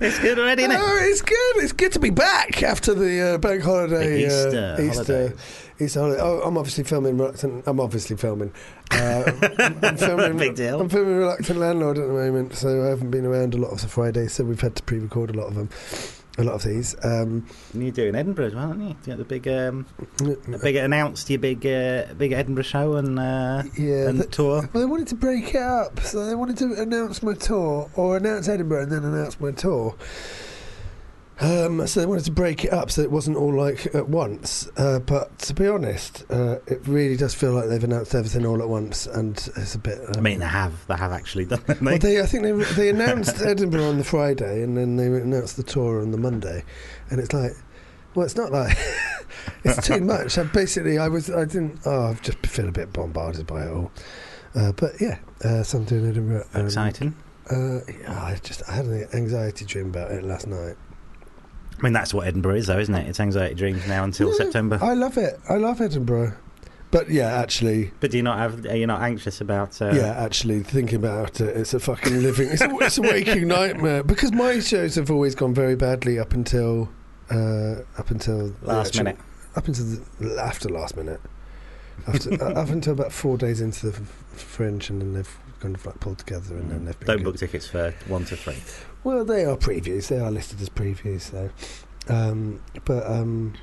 It's 0.00 0.18
good 0.18 0.38
already, 0.38 0.62
isn't 0.62 0.74
it? 0.74 0.80
oh, 0.80 0.98
it's 1.02 1.20
good. 1.22 1.56
It's 1.62 1.72
good 1.72 1.92
to 1.92 1.98
be 1.98 2.10
back 2.10 2.62
after 2.62 2.94
the 2.94 3.34
uh, 3.34 3.38
bank 3.38 3.62
holiday. 3.62 4.24
The 4.24 4.24
uh, 4.24 4.28
Easter 4.28 4.76
Easter, 4.82 5.18
holiday. 5.18 5.34
Easter 5.80 6.00
holiday. 6.00 6.20
Oh, 6.22 6.40
I'm 6.40 6.56
obviously 6.58 6.84
filming. 6.84 7.18
Reluctant, 7.18 7.64
I'm 7.66 7.80
obviously 7.80 8.16
filming. 8.16 8.52
Uh, 8.90 9.30
I'm, 9.58 9.78
I'm 9.84 9.96
filming. 9.96 10.38
Big 10.38 10.56
deal. 10.56 10.80
I'm 10.80 10.88
filming 10.88 11.16
Reluctant 11.16 11.58
Landlord 11.58 11.98
at 11.98 12.06
the 12.06 12.12
moment, 12.12 12.54
so 12.54 12.84
I 12.84 12.88
haven't 12.88 13.10
been 13.10 13.26
around 13.26 13.54
a 13.54 13.58
lot 13.58 13.72
of 13.72 13.80
the 13.82 13.88
Fridays, 13.88 14.32
so 14.32 14.44
we've 14.44 14.60
had 14.60 14.76
to 14.76 14.82
pre-record 14.82 15.30
a 15.30 15.38
lot 15.38 15.48
of 15.48 15.54
them. 15.54 15.68
A 16.36 16.42
lot 16.42 16.54
of 16.54 16.64
these. 16.64 16.96
Um, 17.04 17.46
And 17.72 17.84
you 17.84 17.92
do 17.92 18.04
in 18.06 18.16
Edinburgh 18.16 18.46
as 18.46 18.54
well, 18.54 18.68
aren't 18.68 18.82
you? 18.82 18.96
You 19.06 19.16
the 19.16 19.24
big, 19.24 19.46
um, 19.46 19.86
the 20.18 20.58
big 20.60 20.74
announced 20.76 21.30
your 21.30 21.38
big, 21.38 21.64
uh, 21.64 22.12
big 22.14 22.32
Edinburgh 22.32 22.64
show 22.64 22.94
and 22.96 23.18
uh, 23.20 23.62
yeah. 23.78 24.08
and 24.08 24.18
the- 24.18 24.26
tour. 24.26 24.68
well, 24.72 24.80
they 24.82 24.90
wanted 24.90 25.06
to 25.08 25.14
break 25.14 25.54
it 25.54 25.62
up, 25.62 26.00
so 26.00 26.26
they 26.26 26.34
wanted 26.34 26.56
to 26.58 26.74
announce 26.74 27.22
my 27.22 27.34
tour, 27.34 27.88
or 27.94 28.16
announce 28.16 28.48
Edinburgh 28.48 28.82
and 28.82 28.92
then 28.92 29.04
announce 29.04 29.38
my 29.40 29.52
tour. 29.52 29.94
Um, 31.40 31.84
so 31.88 31.98
they 32.00 32.06
wanted 32.06 32.24
to 32.26 32.30
break 32.30 32.64
it 32.64 32.72
up 32.72 32.92
so 32.92 33.02
it 33.02 33.10
wasn't 33.10 33.36
all 33.36 33.52
like 33.52 33.92
at 33.94 34.08
once. 34.08 34.68
Uh, 34.76 35.00
but 35.00 35.36
to 35.40 35.54
be 35.54 35.66
honest, 35.66 36.24
uh, 36.30 36.58
it 36.66 36.86
really 36.86 37.16
does 37.16 37.34
feel 37.34 37.52
like 37.52 37.68
they've 37.68 37.82
announced 37.82 38.14
everything 38.14 38.46
all 38.46 38.62
at 38.62 38.68
once, 38.68 39.06
and 39.06 39.36
it's 39.56 39.74
a 39.74 39.78
bit. 39.78 39.98
Uh, 40.00 40.12
I 40.16 40.20
mean, 40.20 40.38
they 40.38 40.46
have, 40.46 40.86
they 40.86 40.94
have 40.94 41.10
actually 41.12 41.46
done. 41.46 41.60
Haven't 41.66 41.84
well, 41.84 41.98
they? 41.98 42.14
they, 42.14 42.20
I 42.20 42.26
think 42.26 42.44
they 42.44 42.52
they 42.74 42.88
announced 42.90 43.40
Edinburgh 43.40 43.88
on 43.88 43.98
the 43.98 44.04
Friday, 44.04 44.62
and 44.62 44.76
then 44.76 44.96
they 44.96 45.06
announced 45.06 45.56
the 45.56 45.64
tour 45.64 46.00
on 46.00 46.12
the 46.12 46.18
Monday, 46.18 46.62
and 47.10 47.18
it's 47.18 47.32
like, 47.32 47.52
well, 48.14 48.24
it's 48.24 48.36
not 48.36 48.52
like 48.52 48.76
it's 49.64 49.84
too 49.86 50.00
much. 50.00 50.38
I 50.38 50.44
basically, 50.44 50.98
I 50.98 51.08
was, 51.08 51.30
I 51.30 51.46
didn't. 51.46 51.80
Oh, 51.84 52.10
I've 52.10 52.22
just 52.22 52.38
feel 52.46 52.68
a 52.68 52.72
bit 52.72 52.92
bombarded 52.92 53.46
by 53.46 53.64
it 53.64 53.72
all. 53.72 53.90
Uh, 54.54 54.70
but 54.70 54.92
yeah, 55.00 55.18
uh, 55.44 55.64
so 55.64 55.78
I'm 55.78 55.84
doing 55.84 56.08
Edinburgh. 56.08 56.46
um, 56.54 56.66
Exciting. 56.66 57.16
Uh, 57.50 57.80
yeah, 57.88 58.24
I 58.24 58.38
just 58.42 58.62
I 58.68 58.72
had 58.74 58.86
an 58.86 59.08
anxiety 59.12 59.64
dream 59.64 59.88
about 59.88 60.12
it 60.12 60.22
last 60.22 60.46
night. 60.46 60.76
I 61.84 61.86
mean, 61.86 61.92
that's 61.92 62.14
what 62.14 62.26
Edinburgh 62.26 62.54
is, 62.54 62.66
though, 62.68 62.78
isn't 62.78 62.94
it? 62.94 63.06
It's 63.08 63.20
anxiety 63.20 63.54
dreams 63.54 63.86
now 63.86 64.04
until 64.04 64.28
Yeah, 64.30 64.36
September. 64.38 64.78
I 64.80 64.94
love 64.94 65.18
it. 65.18 65.38
I 65.50 65.56
love 65.58 65.82
Edinburgh. 65.82 66.32
But 66.90 67.10
yeah, 67.10 67.26
actually, 67.26 67.90
But 68.00 68.10
do 68.10 68.16
you 68.16 68.22
not 68.22 68.38
have? 68.38 68.64
Are 68.64 68.74
you 68.76 68.86
not 68.86 69.02
anxious 69.02 69.42
about? 69.42 69.82
Uh, 69.82 69.90
yeah, 69.92 70.14
actually, 70.16 70.62
thinking 70.62 70.96
about 70.96 71.42
it, 71.42 71.54
it's 71.56 71.74
a 71.74 71.80
fucking 71.80 72.22
living, 72.22 72.48
it's 72.48 72.62
a, 72.62 72.70
it's 72.80 72.96
a 72.96 73.02
waking 73.02 73.48
nightmare. 73.48 74.02
Because 74.02 74.32
my 74.32 74.60
shows 74.60 74.94
have 74.94 75.10
always 75.10 75.34
gone 75.34 75.52
very 75.52 75.76
badly 75.76 76.18
up 76.18 76.32
until, 76.32 76.88
uh, 77.30 77.80
up 77.98 78.10
until 78.10 78.54
Last 78.62 78.88
actual- 78.88 79.04
minute. 79.04 79.18
up 79.56 79.66
until 79.68 79.84
the, 79.84 80.40
after 80.40 80.70
last 80.70 80.96
minute, 80.96 81.20
after 82.06 82.32
uh, 82.42 82.52
up 82.52 82.70
until 82.70 82.94
about 82.94 83.12
four 83.12 83.36
days 83.36 83.60
into 83.60 83.90
the 83.90 83.98
f- 84.00 84.40
Fringe, 84.40 84.88
and 84.88 85.02
then 85.02 85.12
they've 85.12 85.38
kind 85.60 85.74
of 85.74 85.84
like 85.84 86.00
pulled 86.00 86.18
together, 86.18 86.56
and 86.56 86.70
then 86.70 86.84
they've 86.86 86.98
been 86.98 87.06
Don't 87.08 87.16
good. 87.18 87.24
book 87.24 87.36
tickets 87.38 87.66
for 87.66 87.92
one 88.06 88.24
to 88.26 88.36
three. 88.36 88.56
Well, 89.04 89.24
they 89.24 89.44
are 89.44 89.56
previews. 89.56 90.08
They 90.08 90.18
are 90.18 90.30
listed 90.30 90.60
as 90.60 90.68
previews, 90.70 91.20
so. 91.20 91.50
Um, 92.08 92.62
but 92.84 93.06
um, 93.06 93.54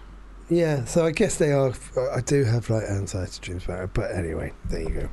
yeah, 0.49 0.85
so 0.85 1.05
I 1.05 1.11
guess 1.11 1.37
they 1.37 1.51
are. 1.51 1.73
I 2.13 2.21
do 2.21 2.43
have 2.43 2.69
like 2.69 2.83
anxiety 2.83 3.39
dreams 3.41 3.65
about 3.65 3.83
it. 3.83 3.89
But 3.93 4.11
anyway, 4.11 4.53
there 4.69 4.81
you 4.81 4.89
go. 4.89 5.09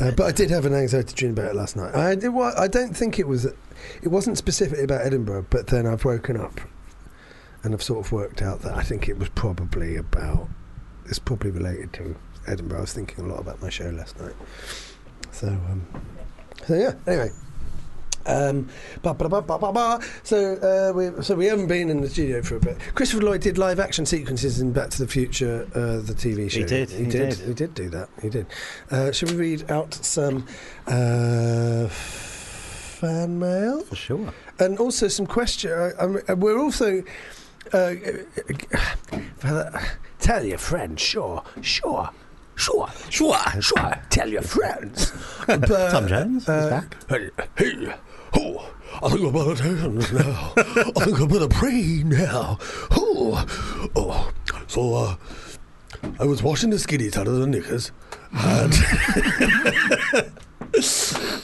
Uh, 0.00 0.10
but 0.12 0.24
I 0.26 0.32
did 0.32 0.50
have 0.50 0.64
an 0.64 0.74
anxiety 0.74 1.14
dream 1.14 1.32
about 1.32 1.50
it 1.50 1.56
last 1.56 1.76
night. 1.76 1.94
I 1.94 2.14
did. 2.14 2.30
wa- 2.30 2.54
I 2.56 2.68
don't 2.68 2.96
think 2.96 3.18
it 3.18 3.28
was. 3.28 3.44
It 3.44 4.08
wasn't 4.08 4.38
specifically 4.38 4.84
about 4.84 5.04
Edinburgh. 5.06 5.46
But 5.50 5.66
then 5.68 5.86
I've 5.86 6.04
woken 6.04 6.36
up, 6.38 6.60
and 7.62 7.74
I've 7.74 7.82
sort 7.82 8.04
of 8.06 8.12
worked 8.12 8.40
out 8.42 8.62
that 8.62 8.74
I 8.76 8.82
think 8.82 9.08
it 9.08 9.18
was 9.18 9.28
probably 9.30 9.96
about 9.96 10.48
it's 11.06 11.18
probably 11.18 11.50
related 11.50 11.92
to 11.94 12.16
Edinburgh. 12.46 12.78
I 12.78 12.80
was 12.82 12.92
thinking 12.94 13.24
a 13.24 13.28
lot 13.28 13.40
about 13.40 13.60
my 13.60 13.68
show 13.70 13.90
last 13.90 14.18
night. 14.20 14.34
So, 15.32 15.48
um, 15.48 15.86
so 16.66 16.74
yeah. 16.74 16.94
Anyway. 17.06 17.30
Um, 18.26 18.68
ba, 19.02 19.14
ba, 19.14 19.28
ba, 19.28 19.40
ba, 19.42 19.58
ba, 19.58 19.72
ba. 19.72 20.00
So 20.24 20.54
uh, 20.56 20.92
we 20.96 21.22
so 21.22 21.34
we 21.36 21.46
haven't 21.46 21.68
been 21.68 21.88
in 21.90 22.00
the 22.00 22.08
studio 22.10 22.42
for 22.42 22.56
a 22.56 22.60
bit. 22.60 22.76
Christopher 22.94 23.22
Lloyd 23.24 23.40
did 23.40 23.56
live 23.58 23.78
action 23.80 24.04
sequences 24.06 24.60
in 24.60 24.72
Back 24.72 24.90
to 24.90 24.98
the 24.98 25.08
Future, 25.08 25.66
uh, 25.74 25.98
the 26.04 26.14
TV 26.14 26.50
show. 26.50 26.58
He 26.60 26.64
did, 26.64 26.90
He, 26.90 27.04
he 27.04 27.10
did. 27.10 27.30
did. 27.30 27.38
He 27.46 27.54
did 27.54 27.74
do 27.74 27.88
that. 27.90 28.08
He 28.20 28.28
did. 28.28 28.46
Uh, 28.90 29.12
should 29.12 29.30
we 29.30 29.36
read 29.36 29.70
out 29.70 29.94
some 29.94 30.46
uh, 30.86 31.86
fan 31.88 33.38
mail? 33.38 33.82
For 33.82 33.96
sure. 33.96 34.32
and 34.58 34.78
also 34.78 35.08
some 35.08 35.26
question. 35.26 35.70
I, 35.72 35.90
I'm- 36.00 36.40
we're 36.40 36.58
also 36.58 37.02
uh, 37.72 37.94
tell 40.20 40.44
your 40.44 40.58
friends, 40.58 41.00
sure, 41.00 41.42
sure. 41.60 42.10
Sure, 42.58 42.88
sure, 43.10 43.36
sure. 43.60 43.92
Tell 44.08 44.30
your 44.30 44.40
friends. 44.40 45.12
But, 45.46 45.66
Tom 45.90 46.08
Jones 46.08 46.44
is 46.44 46.48
uh, 46.48 46.70
back. 46.70 46.96
Hey, 47.10 47.28
hey, 47.58 47.94
oh, 48.34 48.72
I 49.02 49.08
think 49.10 49.22
I 49.26 49.30
better 49.30 49.54
dance 49.54 50.12
now. 50.12 50.52
I 50.56 51.04
think 51.04 51.20
I 51.20 51.26
better 51.26 51.48
pray 51.48 52.02
now. 52.04 52.58
Oh, 52.92 53.44
oh. 53.94 54.32
So, 54.68 54.94
uh, 54.94 55.16
I 56.18 56.24
was 56.24 56.42
washing 56.42 56.70
the 56.70 56.76
skiddies 56.76 57.16
out 57.16 57.26
of 57.28 57.36
the 57.36 57.46
knickers, 57.46 57.92
and 58.32 58.72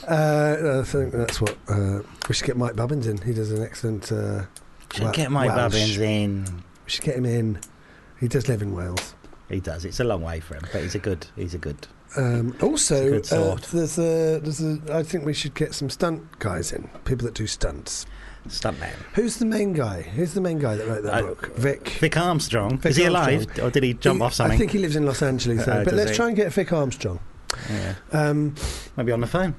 uh, 0.09 0.81
I 0.81 0.85
think 0.85 1.12
that's 1.12 1.41
what 1.41 1.57
uh, 1.69 2.01
we 2.29 2.35
should 2.35 2.47
get 2.47 2.57
Mike 2.57 2.77
Bubbins 2.77 3.07
in. 3.07 3.19
He 3.19 3.33
does 3.33 3.51
an 3.53 3.62
excellent. 3.62 4.11
Uh, 4.12 4.45
Should 4.93 5.05
Wel- 5.05 5.12
get 5.12 5.31
my 5.31 5.47
Welsh. 5.47 5.57
Bubbins 5.57 5.99
in. 5.99 6.45
We 6.85 6.91
should 6.91 7.05
get 7.05 7.17
him 7.17 7.27
in. 7.27 7.61
He 8.21 8.29
does 8.29 8.49
live 8.49 8.62
in 8.62 8.75
Wales. 8.75 9.15
He 9.49 9.61
does. 9.61 9.85
It's 9.85 10.01
a 10.01 10.05
long 10.05 10.23
way 10.23 10.41
for 10.41 10.55
him, 10.55 10.62
but 10.73 10.83
he's 10.83 10.95
a 10.95 10.99
good. 10.99 11.27
He's 11.37 11.55
a 11.55 11.59
good. 11.59 11.87
Um, 12.16 12.57
also, 12.61 13.19
uh, 13.19 13.57
there's 13.73 13.99
a, 13.99 14.38
there's 14.40 14.61
a. 14.62 14.78
I 14.92 15.02
think 15.02 15.25
we 15.25 15.33
should 15.35 15.54
get 15.54 15.75
some 15.75 15.88
stunt 15.90 16.38
guys 16.38 16.73
in. 16.73 16.88
People 17.04 17.25
that 17.26 17.35
do 17.35 17.47
stunts. 17.47 18.07
Stuntman. 18.49 18.90
Who's 19.14 19.37
the 19.37 19.47
main 19.47 19.73
guy? 19.73 20.02
Who's 20.02 20.35
the 20.35 20.40
main 20.40 20.59
guy 20.59 20.75
that 20.75 20.87
wrote 20.87 21.04
that 21.04 21.14
I- 21.14 21.23
book? 21.23 21.54
Vic. 21.57 21.88
Vic 21.88 22.16
Armstrong. 22.16 22.76
Vic 22.78 22.90
is 22.90 22.97
he 22.97 23.07
Armstrong. 23.07 23.35
alive, 23.45 23.59
or 23.61 23.71
did 23.71 23.83
he 23.85 23.95
jump 23.95 24.19
He- 24.19 24.25
off 24.25 24.35
something? 24.35 24.54
I 24.54 24.59
think 24.59 24.73
he 24.73 24.78
lives 24.78 24.97
in 24.97 25.07
Los 25.07 25.23
Angeles, 25.23 25.64
though. 25.64 25.78
Oh, 25.81 25.85
but 25.85 25.95
let's 25.95 26.11
he? 26.11 26.16
try 26.16 26.26
and 26.26 26.37
get 26.37 26.52
Vic 26.52 26.73
Armstrong. 26.73 27.21
Yeah. 27.71 27.95
Um, 28.12 28.54
Maybe 28.97 29.12
on 29.12 29.21
the 29.21 29.26
phone. 29.26 29.54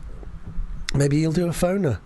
maybe 0.94 1.20
he'll 1.20 1.32
do 1.32 1.48
a 1.48 1.52
phoner. 1.52 2.00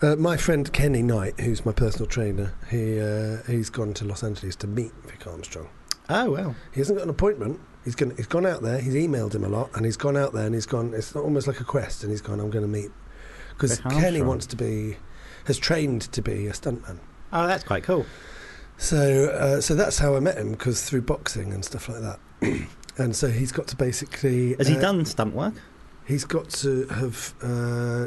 Uh, 0.00 0.16
my 0.16 0.36
friend 0.36 0.72
Kenny 0.72 1.02
Knight, 1.02 1.38
who's 1.40 1.64
my 1.66 1.72
personal 1.72 2.06
trainer, 2.06 2.52
he 2.70 3.00
uh, 3.00 3.38
he's 3.46 3.68
gone 3.70 3.94
to 3.94 4.04
Los 4.04 4.22
Angeles 4.24 4.56
to 4.56 4.66
meet 4.66 4.92
Vic 5.06 5.26
Armstrong. 5.26 5.68
Oh 6.08 6.30
well. 6.30 6.56
He 6.72 6.80
hasn't 6.80 6.98
got 6.98 7.04
an 7.04 7.10
appointment. 7.10 7.60
He's 7.84 7.94
gone. 7.94 8.12
He's 8.16 8.26
gone 8.26 8.46
out 8.46 8.62
there. 8.62 8.80
He's 8.80 8.94
emailed 8.94 9.34
him 9.34 9.44
a 9.44 9.48
lot, 9.48 9.70
and 9.74 9.84
he's 9.84 9.96
gone 9.96 10.16
out 10.16 10.32
there 10.32 10.46
and 10.46 10.54
he's 10.54 10.66
gone. 10.66 10.94
It's 10.94 11.14
almost 11.14 11.46
like 11.46 11.60
a 11.60 11.64
quest, 11.64 12.02
and 12.02 12.10
he's 12.10 12.22
gone. 12.22 12.40
I'm 12.40 12.50
going 12.50 12.64
to 12.64 12.68
meet 12.68 12.90
because 13.50 13.78
Kenny 13.80 13.96
Armstrong. 13.96 14.26
wants 14.26 14.46
to 14.46 14.56
be, 14.56 14.96
has 15.46 15.58
trained 15.58 16.02
to 16.12 16.22
be 16.22 16.46
a 16.46 16.52
stuntman. 16.52 16.98
Oh, 17.32 17.46
that's 17.46 17.64
quite 17.64 17.82
cool. 17.82 18.06
So, 18.76 19.26
uh, 19.26 19.60
so 19.60 19.74
that's 19.74 19.98
how 19.98 20.16
I 20.16 20.20
met 20.20 20.36
him 20.36 20.52
because 20.52 20.82
through 20.82 21.02
boxing 21.02 21.52
and 21.52 21.64
stuff 21.64 21.88
like 21.88 22.00
that. 22.00 22.20
and 22.98 23.14
so 23.14 23.28
he's 23.28 23.52
got 23.52 23.66
to 23.68 23.76
basically. 23.76 24.54
Has 24.56 24.68
he 24.68 24.76
uh, 24.76 24.80
done 24.80 25.04
stunt 25.04 25.34
work? 25.34 25.54
He's 26.06 26.24
got 26.24 26.50
to 26.50 26.86
have 26.88 27.34
uh, 27.42 28.06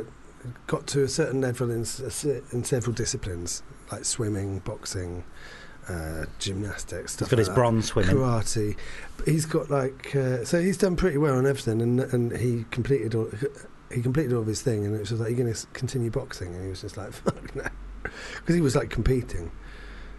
got 0.68 0.88
to 0.88 1.04
a 1.04 1.08
certain 1.08 1.42
level 1.42 1.72
in, 1.72 1.80
in 1.82 2.64
several 2.64 2.94
disciplines, 2.94 3.64
like 3.92 4.06
swimming, 4.06 4.60
boxing, 4.60 5.24
uh, 5.89 6.25
gymnastics, 6.39 7.12
He's 7.12 7.12
stuff 7.13 7.29
got 7.29 7.38
like 7.38 7.48
his 7.48 7.56
bronze 7.56 7.86
swimming. 7.86 8.15
karate. 8.15 8.75
But 9.17 9.27
he's 9.27 9.46
got 9.46 9.70
like 9.70 10.15
uh, 10.15 10.44
so 10.46 10.62
he's 10.62 10.77
done 10.77 10.96
pretty 10.96 11.17
well 11.17 11.38
on 11.38 11.46
everything, 11.48 11.82
and 11.82 12.00
and 12.00 12.36
he 12.38 12.65
completed 12.72 13.15
all 13.15 13.29
he 13.94 14.01
completed 14.01 14.34
all 14.34 14.41
of 14.41 14.48
his 14.48 14.62
thing, 14.62 14.86
and 14.86 14.96
it 14.96 15.00
was 15.00 15.10
just 15.10 15.22
like 15.22 15.29
you're 15.29 15.38
going 15.39 15.53
to 15.53 15.67
continue 15.74 16.10
boxing, 16.12 16.53
and 16.53 16.63
he 16.63 16.70
was 16.70 16.82
just 16.82 16.98
like 16.98 17.13
fuck 17.13 17.56
no, 17.56 17.65
because 18.03 18.56
he 18.56 18.62
was 18.62 18.75
like 18.75 18.89
competing. 18.89 19.51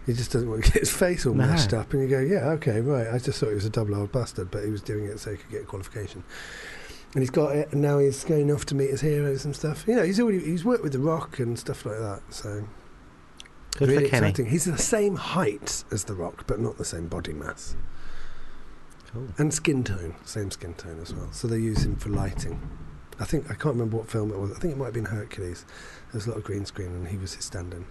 He 0.06 0.14
just 0.14 0.32
doesn't 0.32 0.48
want 0.48 0.64
to 0.64 0.72
get 0.72 0.80
his 0.80 0.90
face 0.90 1.26
all 1.26 1.34
No. 1.34 1.46
mashed 1.46 1.74
up, 1.74 1.92
and 1.92 2.00
you 2.02 2.08
go, 2.08 2.18
yeah, 2.18 2.48
okay, 2.52 2.80
right. 2.80 3.08
I 3.12 3.18
just 3.18 3.38
thought 3.40 3.50
he 3.50 3.54
was 3.54 3.66
a 3.66 3.70
double 3.70 3.94
old 3.94 4.10
bastard, 4.10 4.50
but 4.50 4.64
he 4.64 4.70
was 4.70 4.80
doing 4.80 5.04
it 5.04 5.20
so 5.20 5.32
he 5.32 5.36
could 5.36 5.50
get 5.50 5.62
a 5.64 5.66
qualification. 5.66 6.24
And 7.12 7.22
he's 7.22 7.28
got 7.30 7.54
it, 7.54 7.70
and 7.72 7.82
now 7.82 7.98
he's 7.98 8.24
going 8.24 8.50
off 8.50 8.64
to 8.66 8.74
meet 8.74 8.88
his 8.88 9.02
heroes 9.02 9.44
and 9.44 9.54
stuff. 9.54 9.84
You 9.86 9.96
know, 9.96 10.02
he's 10.04 10.18
already 10.18 10.40
he's 10.40 10.64
worked 10.64 10.82
with 10.82 10.92
The 10.92 10.98
Rock 10.98 11.38
and 11.40 11.58
stuff 11.58 11.84
like 11.84 11.98
that. 11.98 12.22
So 12.30 12.66
Good 13.78 13.88
really 13.90 14.04
for 14.04 14.10
Kenny. 14.10 14.28
exciting. 14.28 14.50
He's 14.50 14.64
the 14.64 14.76
same 14.76 15.14
height 15.16 15.84
as 15.92 16.04
The 16.04 16.14
Rock, 16.14 16.44
but 16.48 16.58
not 16.58 16.78
the 16.78 16.84
same 16.84 17.06
body 17.06 17.32
mass. 17.32 17.76
Cool. 19.12 19.28
And 19.38 19.54
skin 19.54 19.84
tone, 19.84 20.16
same 20.24 20.50
skin 20.50 20.74
tone 20.74 20.98
as 21.00 21.14
well. 21.14 21.30
So 21.30 21.46
they 21.46 21.58
use 21.58 21.84
him 21.84 21.96
for 21.96 22.08
lighting. 22.08 22.60
I 23.20 23.24
think 23.24 23.46
I 23.46 23.54
can't 23.54 23.74
remember 23.74 23.96
what 23.96 24.10
film 24.10 24.32
it 24.32 24.38
was. 24.38 24.50
I 24.50 24.58
think 24.58 24.74
it 24.74 24.78
might 24.78 24.86
have 24.86 24.94
been 24.94 25.06
Hercules. 25.06 25.64
There 26.12 26.18
was 26.18 26.26
a 26.26 26.30
lot 26.30 26.38
of 26.38 26.44
green 26.44 26.66
screen, 26.66 26.88
and 26.88 27.08
he 27.08 27.16
was 27.16 27.34
his 27.34 27.44
stand-in. 27.44 27.86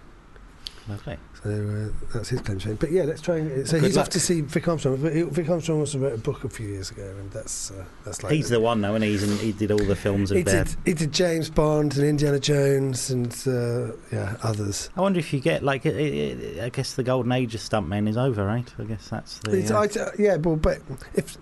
Lovely. 0.88 1.18
So 1.42 1.50
uh, 1.50 2.06
that's 2.12 2.30
his 2.30 2.40
claim 2.40 2.58
to 2.58 2.68
fame. 2.68 2.76
But 2.76 2.90
yeah, 2.90 3.04
let's 3.04 3.20
try 3.20 3.36
and. 3.36 3.66
So 3.68 3.78
Good 3.78 3.86
he's 3.86 3.96
luck. 3.96 4.06
off 4.06 4.10
to 4.10 4.20
see 4.20 4.40
Vic 4.40 4.66
Armstrong. 4.66 4.96
Vic 4.96 5.48
Armstrong 5.48 5.80
also 5.80 5.98
wrote 5.98 6.14
a 6.14 6.18
book 6.18 6.44
a 6.44 6.48
few 6.48 6.66
years 6.66 6.90
ago, 6.90 7.14
and 7.18 7.30
that's 7.30 7.70
uh, 7.70 7.84
that's 8.04 8.22
like 8.22 8.32
He's 8.32 8.48
the 8.48 8.58
one 8.58 8.80
though, 8.80 8.94
and 8.94 9.04
he's 9.04 9.22
in, 9.22 9.36
he 9.38 9.52
did 9.52 9.70
all 9.70 9.78
the 9.78 9.94
films 9.94 10.30
he 10.30 10.40
of 10.40 10.46
their. 10.46 10.64
did, 10.64 10.76
he 10.84 10.94
did 10.94 11.12
James 11.12 11.50
Bond 11.50 11.96
and 11.96 12.06
Indiana 12.06 12.40
Jones 12.40 13.10
and 13.10 13.32
uh, 13.46 13.92
yeah 14.10 14.36
others. 14.42 14.90
I 14.96 15.00
wonder 15.00 15.18
if 15.18 15.32
you 15.32 15.40
get 15.40 15.62
like, 15.62 15.86
it, 15.86 15.96
it, 15.96 16.60
I 16.60 16.70
guess 16.70 16.94
the 16.94 17.02
golden 17.02 17.32
age 17.32 17.54
of 17.54 17.60
stuntmen 17.60 18.08
is 18.08 18.16
over, 18.16 18.44
right? 18.44 18.72
I 18.78 18.84
guess 18.84 19.08
that's 19.08 19.38
the. 19.40 19.58
It's, 19.58 19.70
uh, 19.70 19.80
I, 19.80 19.84
uh, 19.84 20.10
yeah, 20.18 20.36
well, 20.36 20.56
but 20.56 20.78
if 21.14 21.36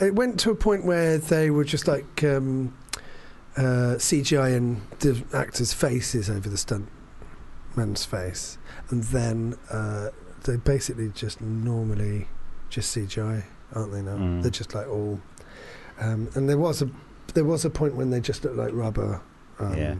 it 0.00 0.14
went 0.14 0.40
to 0.40 0.50
a 0.50 0.54
point 0.54 0.84
where 0.84 1.18
they 1.18 1.50
were 1.50 1.64
just 1.64 1.86
like 1.86 2.24
um, 2.24 2.74
uh, 3.56 3.96
CGI 3.98 4.56
and 4.56 4.80
the 5.00 5.22
actors' 5.34 5.72
faces 5.72 6.28
over 6.28 6.48
the 6.48 6.58
stunt 6.58 6.88
man's 7.76 8.04
face, 8.04 8.57
and 8.90 9.02
then 9.04 9.56
uh, 9.70 10.08
they 10.44 10.56
basically 10.56 11.08
just 11.10 11.40
normally 11.40 12.28
just 12.70 12.96
CGI, 12.96 13.44
aren't 13.74 13.92
they? 13.92 14.02
Now 14.02 14.16
Mm. 14.16 14.42
they're 14.42 14.50
just 14.50 14.74
like 14.74 14.88
all. 14.88 15.20
Um, 16.00 16.28
and 16.34 16.48
there 16.48 16.58
was 16.58 16.82
a 16.82 16.90
there 17.34 17.44
was 17.44 17.64
a 17.64 17.70
point 17.70 17.94
when 17.94 18.10
they 18.10 18.20
just 18.20 18.44
looked 18.44 18.56
like 18.56 18.72
rubber. 18.72 19.20
Um, 19.58 19.76
Yeah. 19.76 19.94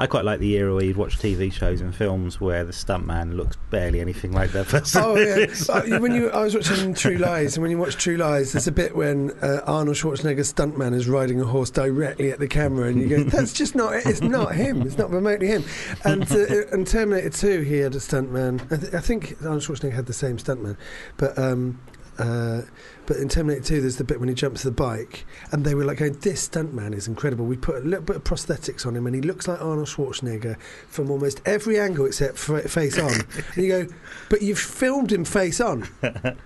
I 0.00 0.06
quite 0.06 0.24
like 0.24 0.38
the 0.38 0.52
era 0.54 0.72
where 0.72 0.84
you'd 0.84 0.96
watch 0.96 1.18
TV 1.18 1.52
shows 1.52 1.80
and 1.80 1.92
films 1.94 2.40
where 2.40 2.64
the 2.64 2.72
stuntman 2.72 3.34
looks 3.34 3.56
barely 3.70 4.00
anything 4.00 4.32
like 4.32 4.52
that 4.52 4.68
person. 4.68 5.02
Oh 5.04 5.16
yeah, 5.16 5.46
Uh, 5.68 5.98
when 5.98 6.14
you 6.14 6.30
I 6.30 6.44
was 6.44 6.54
watching 6.54 6.94
True 6.94 7.16
Lies, 7.16 7.56
and 7.56 7.62
when 7.62 7.70
you 7.72 7.78
watch 7.78 7.96
True 7.96 8.16
Lies, 8.16 8.52
there's 8.52 8.68
a 8.68 8.72
bit 8.72 8.94
when 8.94 9.32
uh, 9.42 9.60
Arnold 9.66 9.96
Schwarzenegger's 9.96 10.52
stuntman 10.52 10.94
is 10.94 11.08
riding 11.08 11.40
a 11.40 11.44
horse 11.44 11.70
directly 11.70 12.30
at 12.30 12.38
the 12.38 12.46
camera, 12.46 12.88
and 12.88 13.00
you 13.00 13.08
go, 13.08 13.24
"That's 13.24 13.52
just 13.52 13.74
not. 13.74 13.94
it. 13.94 14.06
It's 14.06 14.20
not 14.20 14.54
him. 14.54 14.82
It's 14.82 14.98
not 14.98 15.10
remotely 15.10 15.48
him." 15.48 15.64
And 16.04 16.30
uh, 16.30 16.66
and 16.72 16.86
Terminator 16.86 17.30
2, 17.30 17.60
he 17.62 17.78
had 17.78 17.94
a 17.94 17.98
stuntman. 17.98 18.62
I, 18.72 18.76
th- 18.76 18.94
I 18.94 19.00
think 19.00 19.34
Arnold 19.42 19.62
Schwarzenegger 19.62 19.94
had 19.94 20.06
the 20.06 20.12
same 20.12 20.36
stuntman, 20.36 20.76
but. 21.16 21.36
Um, 21.36 21.80
uh, 22.18 22.62
but 23.06 23.16
in 23.16 23.28
Terminator 23.28 23.64
2, 23.64 23.80
there's 23.80 23.96
the 23.96 24.04
bit 24.04 24.20
when 24.20 24.28
he 24.28 24.34
jumps 24.34 24.62
the 24.62 24.70
bike, 24.70 25.24
and 25.52 25.64
they 25.64 25.74
were 25.74 25.84
like, 25.84 25.98
going, 25.98 26.14
"This 26.20 26.48
stuntman 26.48 26.94
is 26.94 27.08
incredible." 27.08 27.46
We 27.46 27.56
put 27.56 27.76
a 27.76 27.86
little 27.86 28.04
bit 28.04 28.16
of 28.16 28.24
prosthetics 28.24 28.84
on 28.86 28.96
him, 28.96 29.06
and 29.06 29.14
he 29.14 29.22
looks 29.22 29.48
like 29.48 29.60
Arnold 29.60 29.88
Schwarzenegger 29.88 30.60
from 30.88 31.10
almost 31.10 31.40
every 31.46 31.78
angle 31.78 32.06
except 32.06 32.34
f- 32.48 32.70
face 32.70 32.98
on. 32.98 33.12
and 33.54 33.56
you 33.56 33.68
go, 33.68 33.86
"But 34.28 34.42
you've 34.42 34.58
filmed 34.58 35.12
him 35.12 35.24
face 35.24 35.60
on." 35.60 35.88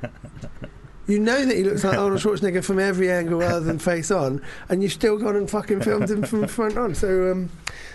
You 1.09 1.19
know 1.19 1.45
that 1.45 1.57
he 1.57 1.65
looks 1.65 1.83
like 1.83 1.99
Arnold 1.99 2.21
Schwarzenegger 2.21 2.65
from 2.65 2.79
every 2.79 3.11
angle 3.11 3.43
other 3.43 3.61
than 3.61 3.81
face 3.81 4.13
on, 4.13 4.41
and 4.69 4.83
you've 4.83 4.93
still 4.93 5.19
gone 5.19 5.35
and 5.35 5.51
fucking 5.51 5.81
filmed 5.83 6.09
him 6.09 6.23
from 6.23 6.47
front 6.47 6.79
on. 6.79 6.95
So, 6.95 7.33
um, 7.33 7.51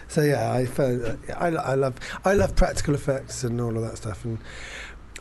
so 0.09 0.21
yeah, 0.23 0.51
I, 0.51 0.65
found, 0.65 1.05
uh, 1.05 1.15
I, 1.37 1.47
I 1.47 1.75
love, 1.75 1.95
I 2.25 2.33
love 2.33 2.57
practical 2.57 2.95
effects 2.95 3.45
and 3.45 3.61
all 3.61 3.75
of 3.77 3.81
that 3.81 3.97
stuff, 3.97 4.25
and 4.25 4.39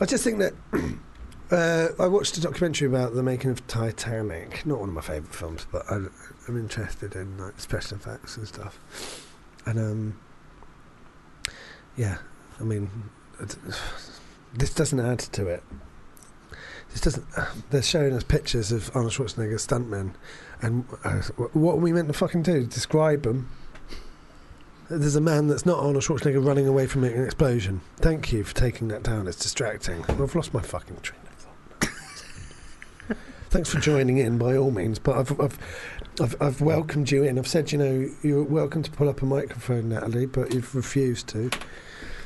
I 0.01 0.05
just 0.05 0.25
think 0.25 0.39
that 0.39 0.53
uh, 1.51 1.89
I 1.99 2.07
watched 2.07 2.37
a 2.37 2.41
documentary 2.41 2.87
about 2.87 3.13
the 3.13 3.23
making 3.23 3.51
of 3.51 3.65
Titanic. 3.67 4.65
Not 4.65 4.79
one 4.79 4.89
of 4.89 4.95
my 4.95 5.01
favourite 5.01 5.33
films, 5.33 5.65
but 5.71 5.83
I, 5.89 5.95
I'm 6.47 6.57
interested 6.57 7.15
in 7.15 7.37
like 7.37 7.59
special 7.59 7.97
effects 7.97 8.37
and 8.37 8.47
stuff. 8.47 8.79
And 9.65 9.79
um, 9.79 10.19
yeah, 11.95 12.17
I 12.59 12.63
mean, 12.63 12.89
this 14.53 14.73
doesn't 14.73 14.99
add 14.99 15.19
to 15.19 15.47
it. 15.47 15.63
This 16.91 17.01
doesn't. 17.01 17.25
They're 17.69 17.81
showing 17.81 18.13
us 18.13 18.23
pictures 18.23 18.71
of 18.71 18.89
Arnold 18.95 19.13
Schwarzenegger 19.13 19.55
stuntmen, 19.55 20.13
and 20.61 20.85
uh, 21.03 21.21
what 21.53 21.73
are 21.73 21.77
we 21.77 21.91
meant 21.91 22.07
to 22.07 22.13
fucking 22.13 22.43
do? 22.43 22.65
Describe 22.65 23.23
them? 23.23 23.49
There's 24.89 25.17
a 25.17 25.21
man 25.21 25.47
that's 25.47 25.65
not 25.65 25.79
Arnold 25.79 26.03
Schwarzenegger 26.03 26.43
running 26.45 26.65
away 26.65 26.87
from 26.87 27.03
an 27.03 27.23
explosion. 27.25 27.81
Thank 27.97 28.31
you 28.31 28.45
for 28.45 28.55
taking 28.55 28.87
that 28.87 29.03
down. 29.03 29.27
It's 29.27 29.37
distracting. 29.37 30.03
I've 30.07 30.33
lost 30.33 30.53
my 30.53 30.61
fucking 30.61 31.01
train. 31.01 31.26
Thanks 33.49 33.73
for 33.73 33.79
joining 33.79 34.17
in, 34.17 34.37
by 34.37 34.57
all 34.57 34.71
means. 34.71 34.99
But 34.99 35.17
I've, 35.17 35.39
I've, 35.39 35.57
I've, 36.19 36.35
I've 36.41 36.61
welcomed 36.61 37.09
you 37.11 37.23
in. 37.23 37.39
I've 37.39 37.47
said, 37.47 37.71
you 37.71 37.77
know, 37.77 38.09
you're 38.21 38.43
welcome 38.43 38.83
to 38.83 38.91
pull 38.91 39.07
up 39.07 39.21
a 39.21 39.25
microphone, 39.25 39.87
Natalie, 39.87 40.25
but 40.25 40.53
you've 40.53 40.75
refused 40.75 41.27
to. 41.29 41.49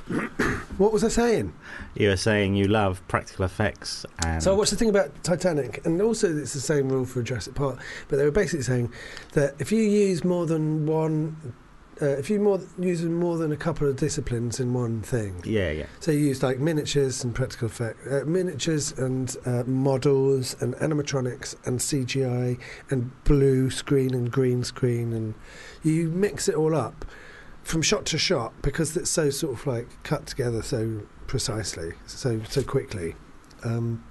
What 0.77 0.91
was 0.91 1.03
I 1.03 1.09
saying? 1.09 1.53
You 1.93 2.09
were 2.09 2.17
saying 2.17 2.55
you 2.55 2.67
love 2.67 3.05
practical 3.07 3.45
effects 3.45 4.03
and 4.25 4.41
So 4.41 4.55
what's 4.55 4.71
the 4.71 4.77
thing 4.77 4.89
about 4.89 5.23
Titanic? 5.23 5.85
And 5.85 6.01
also, 6.01 6.35
it's 6.35 6.53
the 6.53 6.59
same 6.59 6.89
rule 6.89 7.05
for 7.05 7.21
Jurassic 7.21 7.53
Park. 7.53 7.79
But 8.07 8.15
they 8.17 8.25
were 8.25 8.31
basically 8.31 8.63
saying 8.63 8.91
that 9.33 9.53
if 9.59 9.71
you 9.71 9.83
use 9.83 10.23
more 10.23 10.47
than 10.47 10.87
one, 10.87 11.53
uh, 12.01 12.05
if 12.17 12.29
you 12.29 12.39
more 12.39 12.59
use 12.79 13.03
more 13.03 13.37
than 13.37 13.51
a 13.51 13.57
couple 13.57 13.87
of 13.87 13.95
disciplines 13.95 14.59
in 14.59 14.73
one 14.73 15.01
thing, 15.01 15.41
yeah, 15.45 15.71
yeah, 15.71 15.85
so 15.99 16.11
you 16.11 16.19
use 16.19 16.41
like 16.41 16.59
miniatures 16.59 17.23
and 17.23 17.35
practical 17.35 17.67
effect, 17.67 17.99
uh, 18.09 18.25
miniatures 18.25 18.91
and 18.93 19.37
uh, 19.45 19.63
models 19.65 20.55
and 20.61 20.73
animatronics 20.75 21.55
and 21.65 21.79
CGI 21.79 22.59
and 22.89 23.11
blue 23.23 23.69
screen 23.69 24.13
and 24.13 24.31
green 24.31 24.63
screen, 24.63 25.13
and 25.13 25.35
you 25.83 26.09
mix 26.09 26.47
it 26.47 26.55
all 26.55 26.75
up 26.75 27.05
from 27.63 27.81
shot 27.81 28.05
to 28.07 28.17
shot 28.17 28.53
because 28.61 28.97
it's 28.97 29.09
so 29.09 29.29
sort 29.29 29.53
of 29.53 29.67
like 29.67 29.87
cut 30.03 30.25
together 30.25 30.61
so 30.61 31.01
precisely, 31.27 31.93
so 32.07 32.41
so 32.49 32.63
quickly. 32.63 33.15
Um, 33.63 34.03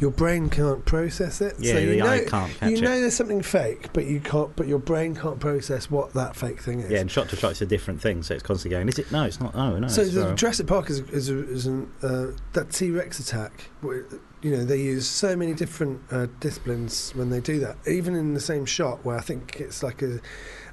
your 0.00 0.10
brain 0.10 0.48
can't 0.48 0.84
process 0.84 1.40
it. 1.40 1.54
yeah. 1.58 1.72
so 1.74 1.80
the 1.80 1.94
you 1.94 2.02
know, 2.02 2.06
eye 2.06 2.24
can't 2.26 2.52
catch 2.54 2.70
you 2.70 2.76
it. 2.76 2.82
know 2.82 3.00
there's 3.00 3.14
something 3.14 3.42
fake, 3.42 3.88
but 3.92 4.06
you 4.06 4.20
can't. 4.20 4.54
But 4.56 4.66
your 4.66 4.78
brain 4.78 5.14
can't 5.14 5.40
process 5.40 5.90
what 5.90 6.12
that 6.14 6.36
fake 6.36 6.60
thing 6.60 6.80
is. 6.80 6.90
Yeah, 6.90 7.00
and 7.00 7.10
shot 7.10 7.28
to 7.30 7.36
shot, 7.36 7.52
it's 7.52 7.62
a 7.62 7.66
different 7.66 8.00
thing. 8.00 8.22
So 8.22 8.34
it's 8.34 8.42
constantly 8.42 8.76
going. 8.76 8.88
Is 8.88 8.98
it? 8.98 9.12
No, 9.12 9.24
it's 9.24 9.40
not. 9.40 9.54
Oh, 9.54 9.78
no. 9.78 9.88
So 9.88 10.02
it's 10.02 10.14
the 10.14 10.28
not. 10.28 10.36
Jurassic 10.36 10.66
Park 10.66 10.90
is 10.90 11.00
is, 11.10 11.30
a, 11.30 11.48
is 11.48 11.66
an, 11.66 11.90
uh, 12.02 12.26
that 12.52 12.70
T 12.70 12.90
Rex 12.90 13.20
attack. 13.20 13.70
You 13.82 14.56
know 14.56 14.64
they 14.64 14.80
use 14.80 15.06
so 15.06 15.36
many 15.36 15.54
different 15.54 16.00
uh, 16.10 16.26
disciplines 16.40 17.12
when 17.14 17.30
they 17.30 17.40
do 17.40 17.60
that. 17.60 17.76
Even 17.86 18.16
in 18.16 18.34
the 18.34 18.40
same 18.40 18.66
shot, 18.66 19.04
where 19.04 19.16
I 19.16 19.20
think 19.20 19.60
it's 19.60 19.82
like 19.82 20.02
a 20.02 20.20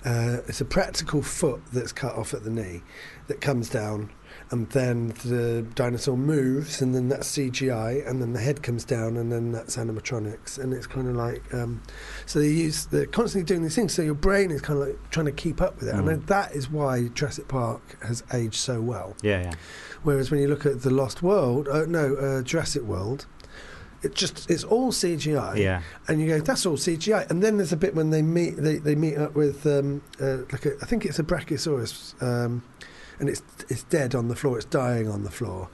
uh, 0.06 0.38
it's 0.48 0.62
a 0.62 0.66
practical 0.66 1.22
foot 1.22 1.62
that's 1.74 1.92
cut 1.92 2.16
off 2.16 2.34
at 2.34 2.44
the 2.44 2.50
knee 2.50 2.82
that 3.28 3.42
comes 3.42 3.70
down, 3.70 4.10
and 4.51 4.68
then 4.72 5.10
the 5.25 5.63
dinosaur 5.75 6.18
moves, 6.18 6.82
and 6.82 6.96
then 6.96 7.08
that's 7.10 7.29
CGI, 7.38 8.08
and 8.10 8.22
then 8.22 8.34
the 8.34 8.39
head 8.39 8.63
comes 8.63 8.84
down, 8.84 9.15
and 9.18 9.32
then 9.32 9.51
that's 9.51 9.77
animatronics, 9.77 10.58
and 10.58 10.74
it's 10.74 10.88
kind 10.88 11.08
of 11.08 11.15
like 11.15 11.44
um, 11.53 11.82
so 12.25 12.39
they 12.39 12.48
use 12.50 12.86
they're 12.88 13.06
constantly 13.06 13.46
doing 13.46 13.62
these 13.63 13.75
things. 13.75 13.94
So 13.94 14.01
your 14.01 14.15
brain 14.15 14.50
is 14.51 14.62
kind 14.62 14.82
of 14.82 14.88
like 14.88 15.10
trying 15.12 15.27
to 15.27 15.32
keep 15.32 15.62
up 15.62 15.79
with 15.79 15.89
it, 15.89 15.96
Mm. 15.96 16.13
and 16.13 16.27
that 16.27 16.53
is 16.53 16.70
why 16.70 17.10
Jurassic 17.10 17.48
Park 17.48 17.98
has 18.03 18.24
aged 18.34 18.56
so 18.56 18.82
well. 18.82 19.15
yeah, 19.22 19.41
yeah. 19.44 19.51
Whereas 20.03 20.32
when 20.32 20.39
you 20.39 20.48
look 20.48 20.65
at 20.65 20.82
the 20.82 20.89
Lost 20.89 21.22
World, 21.22 21.68
uh, 21.68 21.86
no, 21.86 22.15
uh, 22.15 22.41
Jurassic 22.41 22.84
World, 22.84 23.25
it 24.01 24.15
just 24.15 24.50
it's 24.50 24.63
all 24.63 24.91
CGI, 24.94 25.58
Yeah, 25.58 25.82
and 26.08 26.22
you 26.22 26.27
go, 26.27 26.39
that's 26.39 26.65
all 26.65 26.77
CGI. 26.77 27.29
And 27.29 27.44
then 27.44 27.58
there's 27.58 27.74
a 27.74 27.77
bit 27.77 27.94
when 27.96 28.10
they 28.12 28.22
meet, 28.22 28.56
they, 28.56 28.77
they 28.77 28.96
meet 28.96 29.18
up 29.18 29.36
with 29.36 29.65
um, 29.68 30.01
uh, 30.22 30.38
like 30.51 30.65
a, 30.65 30.72
I 30.82 30.86
think 30.86 31.06
it's 31.06 31.20
a 31.20 31.24
Brachiosaurus, 31.24 32.15
um, 32.24 32.63
and 33.19 33.29
it's 33.29 33.41
it's 33.69 33.83
dead 33.83 34.15
on 34.15 34.27
the 34.27 34.35
floor, 34.35 34.57
it's 34.57 34.65
dying 34.65 35.07
on 35.07 35.23
the 35.23 35.31
floor, 35.31 35.69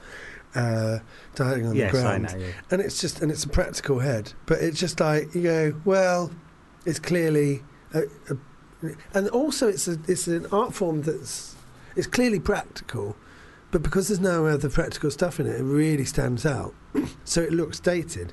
uh, 0.54 0.98
dying 1.34 1.66
on 1.66 1.76
yes, 1.76 1.92
the 1.92 1.98
ground, 1.98 2.22
know. 2.24 2.38
Yeah. 2.38 2.52
and 2.70 2.80
it's 2.80 3.00
just 3.00 3.20
and 3.20 3.30
it's 3.30 3.44
a 3.44 3.48
practical 3.48 4.00
head, 4.00 4.32
but 4.46 4.58
it's 4.58 4.78
just 4.78 5.00
like 5.00 5.34
you 5.34 5.42
go, 5.42 5.80
well, 5.84 6.30
it's 6.84 6.98
clearly, 6.98 7.62
a, 7.94 8.02
a, 8.30 8.88
and 9.14 9.28
also 9.28 9.68
it's 9.68 9.86
a, 9.86 9.98
it's 10.08 10.26
an 10.26 10.46
art 10.52 10.74
form 10.74 11.02
that's 11.02 11.56
it's 11.94 12.06
clearly 12.06 12.40
practical, 12.40 13.16
but 13.70 13.82
because 13.82 14.08
there's 14.08 14.20
no 14.20 14.46
other 14.46 14.68
practical 14.68 15.10
stuff 15.10 15.38
in 15.40 15.46
it, 15.46 15.60
it 15.60 15.64
really 15.64 16.04
stands 16.04 16.46
out. 16.46 16.74
so 17.24 17.42
it 17.42 17.52
looks 17.52 17.78
dated, 17.78 18.32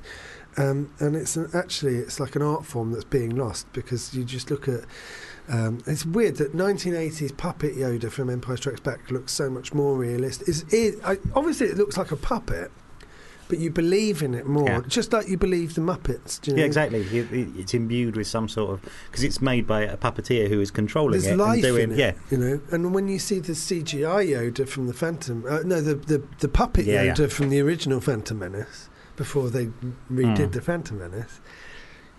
um, 0.56 0.92
and 0.98 1.16
it's 1.16 1.36
an, 1.36 1.50
actually 1.54 1.96
it's 1.96 2.18
like 2.18 2.36
an 2.36 2.42
art 2.42 2.64
form 2.64 2.92
that's 2.92 3.04
being 3.04 3.36
lost 3.36 3.70
because 3.72 4.14
you 4.14 4.24
just 4.24 4.50
look 4.50 4.68
at. 4.68 4.84
Um, 5.48 5.82
it's 5.86 6.06
weird 6.06 6.36
that 6.36 6.54
1980s 6.54 7.36
puppet 7.36 7.76
Yoda 7.76 8.10
from 8.10 8.30
Empire 8.30 8.56
Strikes 8.56 8.80
Back 8.80 9.10
looks 9.10 9.32
so 9.32 9.50
much 9.50 9.74
more 9.74 9.96
realistic. 9.96 10.48
Is 10.48 10.64
it, 10.72 10.98
I, 11.04 11.18
obviously 11.34 11.66
it 11.66 11.76
looks 11.76 11.98
like 11.98 12.10
a 12.12 12.16
puppet, 12.16 12.70
but 13.46 13.58
you 13.58 13.68
believe 13.70 14.22
in 14.22 14.32
it 14.32 14.46
more, 14.46 14.66
Yeah. 14.66 14.80
just 14.88 15.12
like 15.12 15.28
you 15.28 15.36
believe 15.36 15.74
the 15.74 15.82
Muppets. 15.82 16.40
Do 16.40 16.50
you 16.50 16.56
know? 16.56 16.60
Yeah, 16.62 16.66
exactly. 16.66 17.00
It- 17.00 17.30
it- 17.30 17.48
It's 17.58 17.74
imbued 17.74 18.16
with 18.16 18.26
some 18.26 18.48
sort 18.48 18.70
of 18.72 18.80
because 19.10 19.22
it's 19.22 19.42
made 19.42 19.66
by 19.66 19.82
a 19.82 19.98
puppeteer 19.98 20.48
who 20.48 20.60
is 20.62 20.70
controlling 20.70 21.20
There's 21.20 21.26
it 21.26 21.36
life 21.36 21.56
and 21.56 21.62
doing. 21.62 21.82
in 21.84 21.92
it, 21.92 21.98
Yeah, 21.98 22.12
you 22.30 22.38
know. 22.38 22.60
And 22.70 22.94
when 22.94 23.08
you 23.08 23.18
see 23.18 23.38
the 23.40 23.52
CGI 23.54 24.24
Yoda 24.30 24.66
from 24.66 24.86
the 24.86 24.94
Phantom, 24.94 25.44
uh, 25.46 25.58
no, 25.62 25.82
the, 25.82 25.94
the 25.94 26.22
the 26.40 26.48
puppet 26.48 26.86
Yeah, 26.86 27.04
Yoda 27.04 27.18
yeah. 27.18 27.26
from 27.26 27.50
the 27.50 27.60
original 27.60 28.00
Phantom 28.00 28.38
Menace 28.38 28.88
before 29.16 29.50
they 29.50 29.66
redid 30.10 30.38
Mm. 30.48 30.52
the 30.52 30.62
Phantom 30.62 30.98
Menace, 30.98 31.38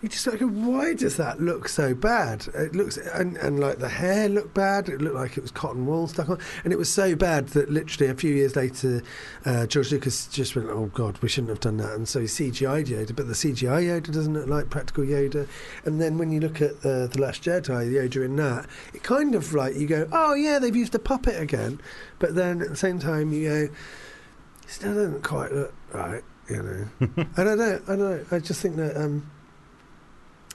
you 0.05 0.09
just 0.09 0.27
like, 0.27 0.39
why 0.39 0.93
does 0.93 1.17
that 1.17 1.41
look 1.41 1.67
so 1.67 1.95
bad? 1.95 2.47
It 2.53 2.75
looks 2.75 2.97
and, 2.97 3.37
and 3.37 3.59
like 3.59 3.79
the 3.79 3.89
hair 3.89 4.29
looked 4.29 4.53
bad. 4.53 4.87
It 4.87 5.01
looked 5.01 5.15
like 5.15 5.35
it 5.35 5.41
was 5.41 5.49
cotton 5.49 5.87
wool 5.87 6.07
stuck 6.07 6.29
on, 6.29 6.37
and 6.63 6.71
it 6.71 6.75
was 6.75 6.89
so 6.89 7.15
bad 7.15 7.47
that 7.49 7.71
literally 7.71 8.11
a 8.11 8.13
few 8.13 8.31
years 8.31 8.55
later, 8.55 9.01
uh, 9.45 9.65
George 9.65 9.91
Lucas 9.91 10.27
just 10.27 10.55
went, 10.55 10.69
"Oh 10.69 10.91
God, 10.93 11.17
we 11.23 11.27
shouldn't 11.27 11.49
have 11.49 11.59
done 11.59 11.77
that," 11.77 11.93
and 11.93 12.07
so 12.07 12.19
he 12.19 12.27
CGI'd 12.27 12.85
Yoda. 12.85 13.15
But 13.15 13.27
the 13.27 13.33
CGI 13.33 13.85
Yoda 13.85 14.13
doesn't 14.13 14.33
look 14.33 14.47
like 14.47 14.69
practical 14.69 15.03
Yoda. 15.03 15.47
And 15.85 15.99
then 15.99 16.19
when 16.19 16.31
you 16.31 16.39
look 16.39 16.61
at 16.61 16.73
uh, 16.85 17.07
the 17.07 17.17
Last 17.19 17.43
Jedi, 17.43 17.91
Yoda 17.91 18.23
in 18.23 18.35
that, 18.35 18.67
it 18.93 19.01
kind 19.01 19.33
of 19.33 19.55
like 19.55 19.75
you 19.75 19.87
go, 19.87 20.07
"Oh 20.11 20.35
yeah, 20.35 20.59
they've 20.59 20.75
used 20.75 20.93
a 20.93 20.99
puppet 20.99 21.41
again," 21.41 21.81
but 22.19 22.35
then 22.35 22.61
at 22.61 22.69
the 22.69 22.75
same 22.75 22.99
time 22.99 23.33
you 23.33 23.49
go, 23.49 23.55
"It 23.55 23.71
still 24.67 24.93
doesn't 24.93 25.23
quite 25.23 25.51
look 25.51 25.73
right," 25.93 26.23
you 26.47 26.61
know. 26.61 26.87
and 27.37 27.49
I 27.49 27.55
don't, 27.55 27.89
I 27.89 27.95
don't. 27.95 28.27
I 28.31 28.37
just 28.37 28.61
think 28.61 28.75
that. 28.75 28.95
Um, 28.95 29.31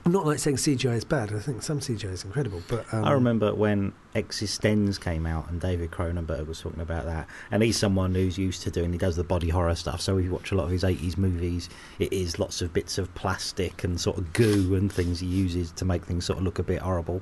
I'm 0.04 0.12
not 0.12 0.24
like 0.24 0.38
saying 0.38 0.56
CGI 0.56 0.96
is 0.96 1.04
bad. 1.04 1.32
I 1.32 1.40
think 1.40 1.62
some 1.62 1.80
CGI 1.80 2.12
is 2.12 2.24
incredible, 2.24 2.62
but 2.68 2.92
um, 2.92 3.04
I 3.04 3.12
remember 3.12 3.54
when 3.54 3.92
Existenz 4.14 4.98
came 4.98 5.26
out 5.26 5.50
and 5.50 5.60
David 5.60 5.90
Cronenberg 5.90 6.46
was 6.46 6.60
talking 6.60 6.80
about 6.80 7.04
that. 7.04 7.28
And 7.50 7.62
he's 7.62 7.76
someone 7.76 8.14
who's 8.14 8.38
used 8.38 8.62
to 8.62 8.70
doing, 8.70 8.92
he 8.92 8.98
does 8.98 9.16
the 9.16 9.24
body 9.24 9.50
horror 9.50 9.74
stuff. 9.74 10.00
So 10.00 10.16
we 10.16 10.28
watch 10.28 10.52
a 10.52 10.54
lot 10.54 10.64
of 10.64 10.70
his 10.70 10.84
80s 10.84 11.18
movies. 11.18 11.68
It 11.98 12.12
is 12.12 12.38
lots 12.38 12.62
of 12.62 12.72
bits 12.72 12.96
of 12.96 13.14
plastic 13.14 13.84
and 13.84 14.00
sort 14.00 14.16
of 14.16 14.32
goo 14.32 14.74
and 14.74 14.90
things 14.90 15.20
he 15.20 15.26
uses 15.26 15.70
to 15.72 15.84
make 15.84 16.06
things 16.06 16.24
sort 16.24 16.38
of 16.38 16.44
look 16.44 16.58
a 16.58 16.62
bit 16.62 16.80
horrible. 16.80 17.20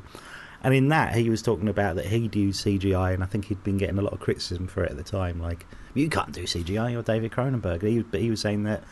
And 0.63 0.75
in 0.75 0.89
that, 0.89 1.15
he 1.15 1.31
was 1.31 1.43
talking 1.43 1.69
about 1.69 1.97
that 1.97 2.07
he'd 2.07 2.35
use 2.35 2.63
CGI, 2.65 3.15
and 3.15 3.23
I 3.23 3.27
think 3.27 3.47
he'd 3.47 3.63
been 3.63 3.79
getting 3.79 3.99
a 3.99 4.03
lot 4.03 4.13
of 4.13 4.21
criticism 4.21 4.67
for 4.67 4.83
it 4.83 4.91
at 4.91 4.97
the 4.97 5.05
time. 5.05 5.41
Like, 5.41 5.67
you 5.95 6.09
can't 6.09 6.33
do 6.33 6.45
CGI, 6.45 6.93
you're 6.93 7.03
David 7.03 7.31
Cronenberg. 7.31 7.83
He, 7.83 8.03
but 8.03 8.21
he 8.21 8.31
was 8.31 8.41
saying 8.41 8.65
that, 8.65 8.83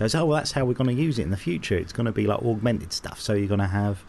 goes, 0.00 0.14
oh, 0.14 0.24
well, 0.24 0.36
that's 0.36 0.52
how 0.52 0.64
we're 0.64 0.74
going 0.74 0.94
to 0.94 1.02
use 1.02 1.18
it 1.18 1.22
in 1.22 1.30
the 1.30 1.36
future. 1.36 1.76
It's 1.76 1.92
going 1.92 2.06
to 2.06 2.12
be 2.12 2.26
like 2.26 2.42
augmented 2.42 2.92
stuff. 2.92 3.20
So 3.20 3.34
you're 3.34 3.48
going 3.48 3.60
to 3.60 3.66
have 3.66 4.02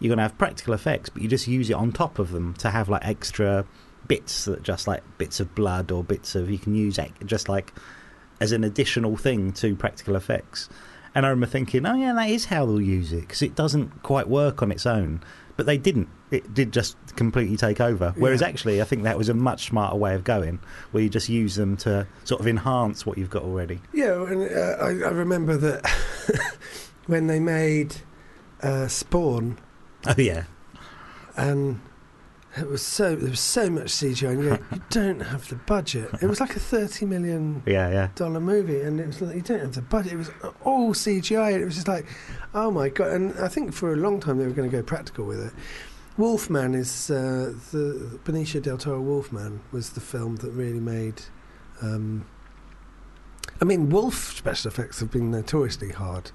you're 0.00 0.08
going 0.08 0.18
to 0.18 0.22
have 0.22 0.38
practical 0.38 0.74
effects, 0.74 1.08
but 1.08 1.22
you 1.22 1.28
just 1.28 1.46
use 1.46 1.70
it 1.70 1.74
on 1.74 1.92
top 1.92 2.18
of 2.18 2.32
them 2.32 2.54
to 2.54 2.70
have 2.70 2.88
like 2.88 3.06
extra 3.06 3.64
bits 4.06 4.44
that 4.46 4.62
just 4.62 4.86
like 4.86 5.02
bits 5.18 5.40
of 5.40 5.54
blood 5.54 5.90
or 5.90 6.02
bits 6.04 6.34
of 6.34 6.50
you 6.50 6.58
can 6.58 6.74
use 6.74 6.98
just 7.24 7.48
like 7.48 7.72
as 8.40 8.52
an 8.52 8.64
additional 8.64 9.16
thing 9.16 9.52
to 9.52 9.76
practical 9.76 10.16
effects. 10.16 10.68
And 11.14 11.24
I 11.24 11.28
remember 11.28 11.46
thinking, 11.46 11.86
oh 11.86 11.94
yeah, 11.94 12.12
that 12.12 12.28
is 12.28 12.46
how 12.46 12.66
they'll 12.66 12.80
use 12.80 13.12
it 13.12 13.22
because 13.22 13.42
it 13.42 13.54
doesn't 13.54 14.02
quite 14.02 14.28
work 14.28 14.62
on 14.62 14.72
its 14.72 14.84
own. 14.84 15.22
But 15.56 15.66
they 15.66 15.78
didn't. 15.78 16.08
It 16.30 16.52
did 16.52 16.72
just 16.72 16.96
completely 17.14 17.56
take 17.56 17.80
over. 17.80 18.12
Whereas 18.16 18.40
Yeah. 18.40 18.48
actually, 18.48 18.80
I 18.80 18.84
think 18.84 19.04
that 19.04 19.16
was 19.16 19.28
a 19.28 19.34
much 19.34 19.66
smarter 19.68 19.96
way 19.96 20.14
of 20.14 20.24
going, 20.24 20.58
where 20.90 21.02
you 21.02 21.08
just 21.08 21.28
use 21.28 21.54
them 21.54 21.76
to 21.78 22.06
sort 22.24 22.40
of 22.40 22.46
enhance 22.48 23.06
what 23.06 23.18
you've 23.18 23.30
got 23.30 23.42
already. 23.44 23.80
Yeah, 23.92 24.24
and 24.26 24.42
uh, 24.42 24.76
I, 24.80 24.88
I 25.08 25.12
remember 25.12 25.56
that 25.56 25.86
when 27.06 27.28
they 27.28 27.38
made 27.38 27.96
uh, 28.62 28.88
Spawn, 28.88 29.58
Oh 30.06 30.14
yeah, 30.18 30.44
and 31.36 31.80
it 32.56 32.68
was 32.68 32.82
so 32.82 33.16
there 33.16 33.30
was 33.30 33.40
so 33.40 33.68
much 33.68 33.86
CGI, 33.86 34.30
and 34.30 34.42
you, 34.42 34.50
go, 34.50 34.58
you 34.72 34.82
don't 34.90 35.20
have 35.20 35.48
the 35.48 35.56
budget. 35.56 36.10
It 36.20 36.26
was 36.26 36.40
like 36.40 36.54
a 36.56 36.60
thirty 36.60 37.06
million 37.06 37.62
yeah, 37.66 37.90
yeah. 37.90 38.08
dollar 38.14 38.40
movie, 38.40 38.80
and 38.80 39.00
it 39.00 39.06
was 39.06 39.20
like 39.20 39.36
you 39.36 39.42
don't 39.42 39.60
have 39.60 39.74
the 39.74 39.82
budget. 39.82 40.12
It 40.12 40.16
was 40.16 40.30
all 40.62 40.94
CGI, 40.94 41.54
and 41.54 41.62
it 41.62 41.64
was 41.64 41.74
just 41.74 41.88
like, 41.88 42.06
oh 42.54 42.70
my 42.70 42.88
god! 42.88 43.12
And 43.12 43.34
I 43.38 43.48
think 43.48 43.72
for 43.72 43.92
a 43.92 43.96
long 43.96 44.20
time 44.20 44.38
they 44.38 44.46
were 44.46 44.52
going 44.52 44.70
to 44.70 44.76
go 44.76 44.82
practical 44.82 45.24
with 45.24 45.40
it. 45.40 45.52
Wolfman 46.16 46.74
is 46.74 47.10
uh, 47.10 47.52
the 47.72 48.20
Benicio 48.24 48.62
del 48.62 48.78
Toro. 48.78 49.00
Wolfman 49.00 49.60
was 49.72 49.90
the 49.90 50.00
film 50.00 50.36
that 50.36 50.52
really 50.52 50.80
made. 50.80 51.22
Um, 51.82 52.24
I 53.60 53.64
mean, 53.64 53.90
Wolf 53.90 54.36
special 54.36 54.68
effects 54.68 55.00
have 55.00 55.10
been 55.10 55.30
notoriously 55.30 55.90
hard. 55.90 56.30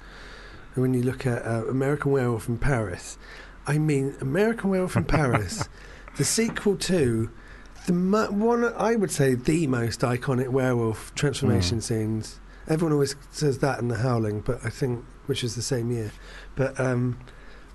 And 0.76 0.82
when 0.82 0.94
you 0.94 1.02
look 1.02 1.26
at 1.26 1.46
uh, 1.46 1.66
American 1.68 2.12
Werewolf 2.12 2.50
in 2.50 2.58
Paris, 2.58 3.18
I 3.66 3.78
mean, 3.78 4.16
American 4.22 4.70
Werewolf 4.70 4.96
in 4.96 5.06
Paris, 5.06 5.68
the 6.20 6.26
sequel 6.26 6.76
to 6.76 7.32
the 7.88 7.94
mo- 7.94 8.30
one 8.30 8.64
I 8.78 8.96
would 8.96 9.10
say 9.10 9.34
the 9.36 9.66
most 9.68 10.02
iconic 10.02 10.50
werewolf 10.50 11.16
transformation 11.16 11.80
Mm. 11.80 11.84
scenes. 11.84 12.40
Everyone 12.68 12.94
always 12.94 13.16
says 13.32 13.58
that 13.60 13.80
in 13.80 13.88
The 13.88 13.98
Howling, 13.98 14.42
but 14.42 14.60
I 14.64 14.70
think 14.70 15.04
which 15.26 15.42
was 15.42 15.56
the 15.56 15.62
same 15.64 15.90
year. 15.92 16.12
But 16.56 16.80
um, 16.80 17.18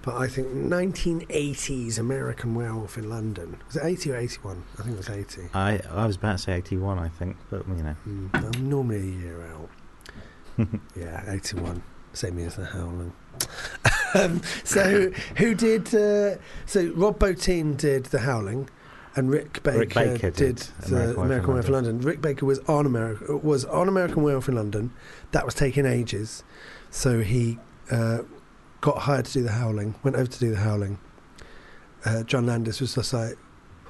but 0.03 0.15
I 0.15 0.29
think 0.29 0.49
1980s 0.49 1.99
American 1.99 2.55
Werewolf 2.55 2.99
in 2.99 3.09
London 3.09 3.57
was 3.67 3.77
it 3.77 3.83
80 3.85 4.13
or 4.13 4.17
81? 4.17 4.63
I 4.79 4.83
think 4.83 4.95
it 4.95 4.99
was 4.99 5.11
80. 5.11 5.43
I 5.55 5.81
I 5.91 6.07
was 6.07 6.17
about 6.17 6.33
to 6.37 6.43
say 6.45 6.53
eighty 6.55 6.77
one, 6.77 6.99
I 6.99 7.09
think, 7.09 7.37
but 7.51 7.67
you 7.69 7.83
know. 7.83 7.97
Mm, 8.07 8.55
I'm 8.57 8.69
normally 8.69 8.99
a 9.01 9.21
year 9.25 9.43
out. 9.55 9.71
yeah, 10.95 11.25
81. 11.33 11.83
Same 12.15 12.39
year 12.39 12.49
as 12.49 12.57
The 12.57 12.67
Howling. 12.67 13.13
um, 14.15 14.41
so, 14.63 15.11
who 15.37 15.55
did. 15.55 15.95
Uh, 15.95 16.37
so, 16.67 16.93
Rob 16.95 17.19
Bottin 17.19 17.77
did 17.77 18.07
The 18.07 18.21
Howling, 18.21 18.69
and 19.17 19.31
Rick 19.31 19.63
Baker, 19.63 19.79
Rick 19.81 19.95
Baker 19.95 20.31
did, 20.31 20.57
did 20.57 20.59
the 20.89 21.21
American 21.21 21.25
in 21.25 21.29
Werewolf 21.49 21.67
in 21.67 21.73
London. 21.73 22.01
Rick 22.01 22.21
Baker 22.21 22.47
was 22.47 22.59
on 22.61 22.87
America 22.87 23.37
was 23.37 23.65
on 23.65 23.89
American 23.89 24.23
Werewolf 24.23 24.49
in 24.49 24.55
London. 24.55 24.93
That 25.33 25.45
was 25.45 25.55
taking 25.55 25.87
ages, 25.87 26.45
so 26.91 27.21
he 27.21 27.59
uh, 27.91 28.23
got 28.81 28.99
hired 28.99 29.27
to 29.27 29.33
do 29.33 29.43
the 29.43 29.53
Howling. 29.53 29.95
Went 30.03 30.17
over 30.17 30.27
to 30.27 30.39
do 30.39 30.51
the 30.51 30.59
Howling. 30.59 30.99
Uh, 32.05 32.23
John 32.23 32.47
Landis 32.47 32.81
was 32.81 32.95
just 32.95 33.13
like, 33.13 33.37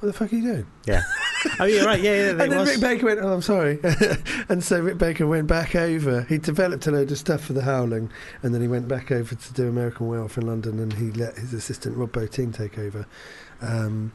"What 0.04 0.12
the 0.12 0.18
fuck 0.18 0.32
are 0.32 0.36
you 0.36 0.42
doing?" 0.42 0.66
Yeah. 0.86 1.02
Oh, 1.60 1.66
yeah, 1.66 1.84
right. 1.84 2.00
Yeah, 2.00 2.14
yeah. 2.14 2.30
and 2.30 2.40
then 2.40 2.58
was. 2.58 2.70
Rick 2.70 2.80
Baker 2.80 3.04
went, 3.04 3.20
"Oh, 3.20 3.34
I'm 3.34 3.42
sorry," 3.42 3.78
and 4.48 4.64
so 4.64 4.80
Rick 4.80 4.96
Baker 4.96 5.26
went 5.26 5.46
back 5.46 5.76
over. 5.76 6.22
He 6.22 6.38
developed 6.38 6.86
a 6.86 6.90
load 6.90 7.12
of 7.12 7.18
stuff 7.18 7.42
for 7.44 7.52
the 7.52 7.60
Howling, 7.60 8.10
and 8.42 8.54
then 8.54 8.62
he 8.62 8.66
went 8.66 8.88
back 8.88 9.12
over 9.12 9.34
to 9.34 9.52
do 9.52 9.68
American 9.68 10.08
Werewolf 10.08 10.38
in 10.38 10.46
London, 10.46 10.78
and 10.78 10.94
he 10.94 11.10
let 11.12 11.36
his 11.36 11.52
assistant 11.52 11.98
Rob 11.98 12.12
Bottin 12.12 12.54
take 12.54 12.78
over 12.78 13.06
um, 13.60 14.12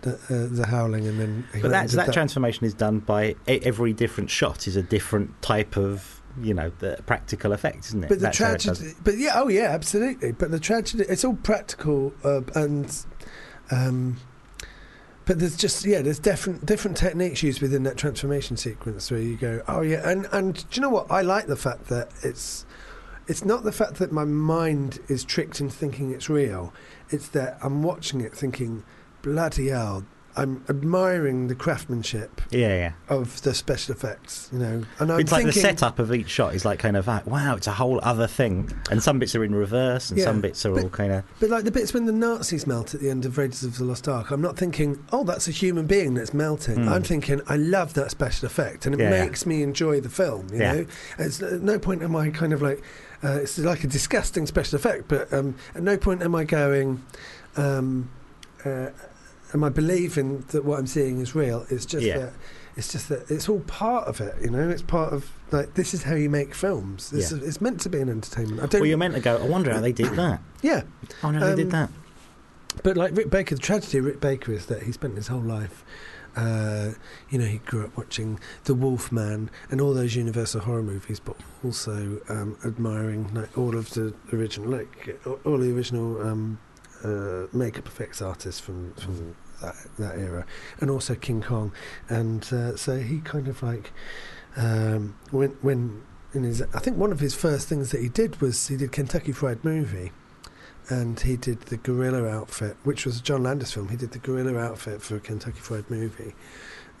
the, 0.00 0.14
uh, 0.14 0.48
the 0.50 0.66
Howling, 0.66 1.06
and 1.06 1.20
then. 1.20 1.46
But 1.52 1.70
went 1.70 1.90
that 1.90 2.06
that 2.06 2.12
transformation 2.14 2.64
is 2.64 2.72
done 2.72 3.00
by 3.00 3.36
every 3.46 3.92
different 3.92 4.30
shot 4.30 4.66
is 4.66 4.76
a 4.76 4.82
different 4.82 5.42
type 5.42 5.76
of 5.76 6.22
you 6.40 6.54
know 6.54 6.70
the 6.78 6.98
practical 7.06 7.52
effect, 7.52 7.86
isn't 7.86 8.04
it? 8.04 8.08
But 8.08 8.18
the 8.18 8.24
That's 8.24 8.36
tragedy, 8.36 8.94
but 9.02 9.18
yeah, 9.18 9.32
oh 9.34 9.48
yeah, 9.48 9.70
absolutely. 9.70 10.32
But 10.32 10.50
the 10.50 10.60
tragedy, 10.60 11.04
it's 11.08 11.24
all 11.24 11.36
practical, 11.36 12.12
uh, 12.24 12.42
and 12.54 13.04
um, 13.70 14.18
but 15.26 15.40
there's 15.40 15.56
just 15.56 15.84
yeah, 15.84 16.00
there's 16.00 16.20
different 16.20 16.64
different 16.64 16.96
techniques 16.96 17.42
used 17.42 17.60
within 17.60 17.82
that 17.82 17.96
transformation 17.96 18.56
sequence 18.56 19.10
where 19.10 19.20
you 19.20 19.36
go, 19.36 19.60
oh 19.68 19.82
yeah, 19.82 20.08
and 20.08 20.26
and 20.32 20.54
do 20.54 20.76
you 20.76 20.82
know 20.82 20.88
what? 20.88 21.10
I 21.10 21.20
like 21.22 21.48
the 21.48 21.56
fact 21.56 21.88
that 21.88 22.08
it's 22.22 22.64
it's 23.26 23.44
not 23.44 23.64
the 23.64 23.72
fact 23.72 23.94
that 23.94 24.12
my 24.12 24.24
mind 24.24 25.00
is 25.08 25.24
tricked 25.24 25.60
into 25.60 25.74
thinking 25.74 26.12
it's 26.12 26.30
real. 26.30 26.72
It's 27.10 27.28
that 27.28 27.58
I'm 27.60 27.82
watching 27.82 28.20
it 28.20 28.32
thinking, 28.34 28.84
bloody 29.22 29.68
hell. 29.68 30.06
I'm 30.38 30.62
admiring 30.68 31.48
the 31.48 31.54
craftsmanship 31.54 32.42
Yeah, 32.50 32.68
yeah. 32.68 32.92
of 33.08 33.40
the 33.42 33.54
special 33.54 33.94
effects, 33.94 34.50
you 34.52 34.58
know, 34.58 34.82
and 34.98 35.10
I'm 35.12 35.20
it's 35.20 35.32
like 35.32 35.46
the 35.46 35.52
setup 35.52 35.98
of 35.98 36.12
each 36.14 36.28
shot 36.28 36.54
is 36.54 36.64
like 36.64 36.78
kind 36.78 36.96
of 36.96 37.06
like 37.06 37.26
wow, 37.26 37.56
it's 37.56 37.66
a 37.66 37.72
whole 37.72 38.00
other 38.02 38.26
thing, 38.26 38.70
and 38.90 39.02
some 39.02 39.18
bits 39.18 39.34
are 39.34 39.42
in 39.44 39.54
reverse, 39.54 40.10
and 40.10 40.18
Yeah, 40.18 40.26
some 40.26 40.40
bits 40.42 40.66
are 40.66 40.72
but- 40.74 40.82
all 40.82 40.90
kind 40.90 41.12
of 41.12 41.24
But 41.40 41.48
like 41.50 41.64
the 41.64 41.70
bits 41.70 41.94
when 41.94 42.04
the 42.06 42.12
Nazis 42.12 42.66
melt 42.66 42.94
at 42.94 43.00
the 43.00 43.08
end 43.08 43.24
of 43.24 43.38
Raiders 43.38 43.62
of 43.62 43.78
the 43.78 43.84
Lost 43.84 44.08
Ark, 44.08 44.30
I'm 44.30 44.42
not 44.42 44.56
thinking, 44.58 45.02
oh, 45.12 45.24
that's 45.24 45.48
a 45.48 45.52
human 45.52 45.86
being 45.86 46.14
that's 46.14 46.34
melting. 46.34 46.76
Mm. 46.76 46.88
I'm 46.88 47.02
thinking, 47.02 47.40
I 47.48 47.56
love 47.56 47.94
that 47.94 48.10
special 48.10 48.46
effect, 48.46 48.84
and 48.86 48.94
it 48.94 49.00
Yeah, 49.00 49.10
yeah. 49.10 49.24
makes 49.24 49.46
me 49.46 49.62
enjoy 49.62 50.00
the 50.00 50.10
film. 50.10 50.48
You 50.52 50.58
Yeah. 50.58 50.72
know, 50.74 50.86
it's 51.18 51.42
at 51.42 51.62
no 51.62 51.78
point 51.78 52.02
am 52.02 52.14
I 52.14 52.28
kind 52.30 52.52
of 52.52 52.60
like, 52.60 52.82
uh, 53.24 53.38
it's 53.40 53.58
like 53.58 53.84
a 53.84 53.86
disgusting 53.86 54.46
special 54.46 54.76
effect, 54.76 55.04
but 55.08 55.32
um, 55.32 55.54
at 55.74 55.82
no 55.82 55.96
point 55.96 56.20
am 56.22 56.34
I 56.34 56.44
going. 56.44 57.02
Um, 57.56 58.10
uh, 58.64 58.88
Am 59.56 59.64
I 59.64 59.70
believing 59.70 60.44
that 60.48 60.66
what 60.66 60.78
I'm 60.78 60.86
seeing 60.86 61.18
is 61.20 61.34
real? 61.34 61.64
It's 61.70 61.86
just 61.86 62.04
Yeah. 62.04 62.18
that 62.18 62.32
it's 62.76 62.92
just 62.92 63.08
that 63.08 63.30
it's 63.30 63.48
all 63.48 63.60
part 63.60 64.06
of 64.06 64.20
it. 64.20 64.34
You 64.42 64.50
know, 64.50 64.68
it's 64.68 64.82
part 64.82 65.14
of 65.14 65.30
like 65.50 65.72
this 65.74 65.94
is 65.94 66.02
how 66.02 66.14
you 66.14 66.28
make 66.28 66.54
films. 66.54 67.10
It's, 67.10 67.32
Yeah. 67.32 67.38
it's 67.42 67.58
meant 67.62 67.80
to 67.80 67.88
be 67.88 67.98
an 68.00 68.10
entertainment. 68.10 68.60
I 68.62 68.66
don't. 68.66 68.82
well, 68.82 68.86
you're 68.88 68.98
meant 68.98 69.14
to 69.14 69.20
go. 69.20 69.38
I 69.38 69.46
wonder 69.48 69.72
how 69.72 69.80
they 69.80 69.92
did 69.92 70.14
that. 70.16 70.42
yeah, 70.60 70.82
Oh 71.24 71.30
no, 71.30 71.40
they 71.40 71.52
Um, 71.52 71.56
did 71.56 71.70
that. 71.70 71.88
but 72.82 72.98
like 72.98 73.16
Rick 73.16 73.30
Baker, 73.30 73.54
the 73.54 73.62
tragedy 73.62 73.96
of 73.96 74.04
Rick 74.04 74.20
Baker 74.20 74.52
is 74.52 74.66
that 74.66 74.82
he 74.82 74.92
spent 74.92 75.16
his 75.16 75.28
whole 75.28 75.40
life, 75.40 75.82
uh, 76.36 76.90
you 77.30 77.38
know, 77.38 77.46
he 77.46 77.58
grew 77.64 77.82
up 77.86 77.96
watching 77.96 78.38
The 78.64 78.74
Wolf 78.74 79.10
Man 79.10 79.48
and 79.70 79.80
all 79.80 79.94
those 79.94 80.14
Universal 80.14 80.60
horror 80.62 80.82
movies, 80.82 81.18
but 81.18 81.36
also 81.64 82.20
um, 82.28 82.58
admiring 82.62 83.30
like 83.32 83.56
all 83.56 83.74
of 83.74 83.88
the 83.94 84.12
original, 84.34 84.68
like 84.70 85.18
all 85.46 85.56
the 85.56 85.72
original 85.74 86.20
um, 86.20 86.58
uh, 87.02 87.46
makeup 87.54 87.86
effects 87.86 88.20
artists 88.20 88.60
from 88.60 88.92
from 88.94 89.34
that, 89.62 89.76
that 89.98 90.18
era, 90.18 90.46
and 90.80 90.90
also 90.90 91.14
King 91.14 91.42
Kong, 91.42 91.72
and 92.08 92.44
uh, 92.52 92.76
so 92.76 92.98
he 92.98 93.20
kind 93.20 93.48
of 93.48 93.62
like 93.62 93.92
um, 94.56 95.16
when 95.30 95.50
when 95.62 96.02
in 96.34 96.44
his, 96.44 96.62
I 96.62 96.78
think 96.80 96.96
one 96.96 97.12
of 97.12 97.20
his 97.20 97.34
first 97.34 97.68
things 97.68 97.90
that 97.92 98.00
he 98.00 98.08
did 98.08 98.40
was 98.40 98.68
he 98.68 98.76
did 98.76 98.92
Kentucky 98.92 99.32
Fried 99.32 99.64
Movie 99.64 100.12
and 100.88 101.18
he 101.18 101.36
did 101.36 101.62
the 101.62 101.76
gorilla 101.76 102.28
outfit, 102.28 102.76
which 102.84 103.04
was 103.04 103.18
a 103.18 103.22
John 103.22 103.42
Landis 103.42 103.72
film. 103.72 103.88
He 103.88 103.96
did 103.96 104.12
the 104.12 104.18
gorilla 104.18 104.56
outfit 104.58 105.02
for 105.02 105.16
a 105.16 105.20
Kentucky 105.20 105.58
Fried 105.58 105.90
Movie, 105.90 106.34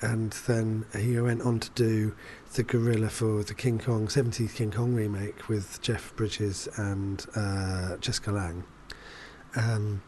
and 0.00 0.32
then 0.46 0.86
he 0.98 1.18
went 1.20 1.42
on 1.42 1.60
to 1.60 1.70
do 1.70 2.14
the 2.54 2.62
gorilla 2.62 3.08
for 3.08 3.44
the 3.44 3.54
King 3.54 3.78
Kong 3.78 4.08
'70s 4.08 4.54
King 4.54 4.72
Kong 4.72 4.94
remake 4.94 5.48
with 5.48 5.80
Jeff 5.82 6.14
Bridges 6.16 6.68
and 6.76 7.26
uh, 7.36 7.96
Jessica 7.98 8.32
Lange. 8.32 8.64
Um, 9.54 10.02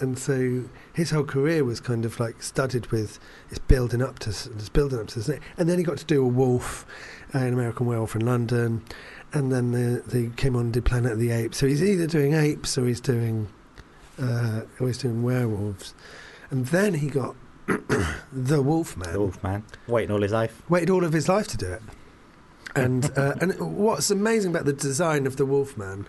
and 0.00 0.18
so 0.18 0.64
his 0.92 1.10
whole 1.10 1.24
career 1.24 1.64
was 1.64 1.80
kind 1.80 2.04
of 2.04 2.18
like 2.20 2.42
studded 2.42 2.86
with 2.88 3.18
it's 3.50 3.58
building 3.58 4.02
up 4.02 4.18
to 4.20 4.30
it's 4.30 4.68
building 4.68 5.00
up 5.00 5.08
to 5.08 5.20
this, 5.20 5.40
and 5.56 5.68
then 5.68 5.78
he 5.78 5.84
got 5.84 5.98
to 5.98 6.04
do 6.04 6.24
a 6.24 6.28
wolf, 6.28 6.86
uh, 7.34 7.38
an 7.38 7.52
American 7.52 7.86
Werewolf 7.86 8.14
in 8.14 8.24
London, 8.24 8.82
and 9.32 9.52
then 9.52 9.72
the, 9.72 10.02
they 10.06 10.30
came 10.36 10.56
on 10.56 10.62
and 10.62 10.72
did 10.72 10.84
Planet 10.84 11.12
of 11.12 11.18
the 11.18 11.30
Apes. 11.30 11.58
So 11.58 11.66
he's 11.66 11.82
either 11.82 12.06
doing 12.06 12.34
apes 12.34 12.78
or 12.78 12.86
he's 12.86 13.00
doing, 13.00 13.48
uh, 14.20 14.62
or 14.80 14.86
he's 14.86 14.98
doing 14.98 15.22
werewolves, 15.22 15.94
and 16.50 16.66
then 16.66 16.94
he 16.94 17.08
got 17.08 17.34
the 18.32 18.62
Wolfman. 18.62 19.12
The 19.12 19.20
Wolfman 19.20 19.64
waiting 19.86 20.10
all 20.10 20.22
his 20.22 20.32
life. 20.32 20.62
Waited 20.68 20.90
all 20.90 21.04
of 21.04 21.12
his 21.12 21.28
life 21.28 21.48
to 21.48 21.56
do 21.56 21.72
it, 21.72 21.82
and 22.74 23.10
uh, 23.16 23.34
and 23.40 23.58
what's 23.58 24.10
amazing 24.10 24.50
about 24.52 24.64
the 24.64 24.72
design 24.72 25.26
of 25.26 25.36
the 25.36 25.46
Wolfman 25.46 26.06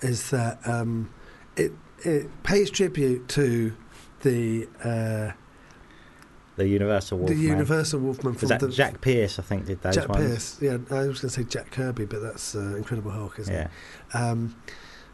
is 0.00 0.30
that 0.30 0.58
um, 0.66 1.12
it 1.56 1.72
it 2.04 2.28
pays 2.42 2.70
tribute 2.70 3.28
to 3.30 3.74
the 4.22 4.68
uh, 4.84 5.32
The 6.56 6.68
Universal 6.68 7.18
Wolfman. 7.18 7.38
the. 7.38 7.44
Universal 7.44 8.00
Wolfman 8.00 8.32
Was 8.34 8.40
from 8.40 8.48
that 8.50 8.60
the 8.60 8.68
Jack 8.68 9.00
Pierce? 9.00 9.38
I 9.38 9.42
think 9.42 9.64
did 9.66 9.80
those 9.82 9.94
Jack 9.94 10.08
ones. 10.08 10.26
Pierce. 10.26 10.58
Yeah, 10.62 10.78
I 10.96 11.06
was 11.06 11.20
going 11.20 11.28
to 11.28 11.30
say 11.30 11.44
Jack 11.44 11.70
Kirby, 11.70 12.04
but 12.06 12.20
that's 12.22 12.54
uh, 12.54 12.74
Incredible 12.76 13.10
Hulk, 13.10 13.38
isn't 13.38 13.52
Yeah. 13.54 13.68
it? 13.68 13.70
Um, 14.16 14.56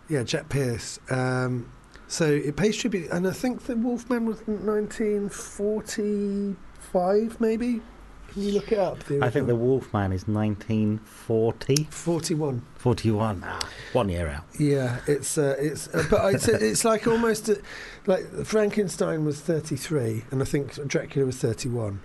yeah, 0.08 0.22
Jack 0.22 0.48
Pierce. 0.48 0.98
Um, 1.10 1.70
so 2.06 2.24
it 2.26 2.56
pays 2.56 2.76
tribute, 2.76 3.10
and 3.10 3.26
I 3.28 3.32
think 3.32 3.64
the 3.66 3.76
Wolfman 3.76 4.24
was 4.26 4.38
1945, 4.46 7.40
maybe. 7.40 7.82
Can 8.28 8.42
you 8.42 8.52
look 8.52 8.70
it 8.72 8.78
up? 8.78 8.98
I 9.22 9.30
think 9.30 9.46
the 9.46 9.56
Wolfman 9.56 10.12
is 10.12 10.28
1940, 10.28 11.84
41. 11.90 12.62
41. 12.76 13.42
Ah, 13.46 13.68
one 13.92 14.08
year 14.08 14.28
out. 14.28 14.44
Yeah, 14.58 15.00
it's 15.06 15.38
uh, 15.38 15.56
it's 15.58 15.88
uh, 15.94 16.04
but 16.10 16.34
it's 16.34 16.46
it's 16.48 16.84
like 16.84 17.06
almost 17.06 17.48
uh, 17.48 17.54
like 18.06 18.24
Frankenstein 18.44 19.24
was 19.24 19.40
33, 19.40 20.24
and 20.30 20.42
I 20.42 20.44
think 20.44 20.74
Dracula 20.86 21.26
was 21.26 21.36
31, 21.38 22.00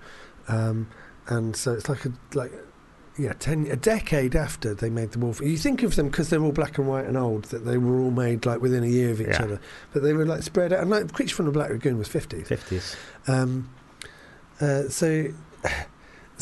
um, 0.48 0.88
and 1.28 1.56
so 1.56 1.74
it's 1.74 1.90
like 1.90 2.06
a 2.06 2.14
like. 2.34 2.52
Yeah, 3.16 3.34
ten 3.34 3.68
a 3.68 3.76
decade 3.76 4.36
after 4.36 4.74
they 4.74 4.90
made 4.90 5.12
the 5.12 5.20
wolf. 5.20 5.40
You 5.40 5.56
think 5.56 5.84
of 5.84 5.96
them 5.96 6.08
because 6.10 6.32
they're 6.32 6.42
all 6.42 6.52
black 6.52 6.80
and 6.80 6.88
white 6.88 7.06
and 7.06 7.16
old 7.16 7.44
that 7.46 7.60
they 7.64 7.78
were 7.78 8.00
all 8.00 8.10
made 8.10 8.44
like 8.48 8.60
within 8.60 8.84
a 8.84 8.88
year 8.88 9.12
of 9.12 9.22
each 9.22 9.28
Yeah. 9.28 9.44
other, 9.44 9.62
but 9.94 10.02
they 10.02 10.14
were 10.14 10.26
like 10.26 10.42
spread 10.42 10.74
out. 10.74 10.80
And 10.80 10.90
like 10.90 11.14
Creature 11.14 11.36
from 11.36 11.46
the 11.46 11.52
Black 11.52 11.70
Lagoon 11.70 12.00
was 12.00 12.08
fifties. 12.08 12.50
50s. 12.50 12.96
Um, 13.28 13.70
uh, 14.60 14.90
so, 14.90 15.28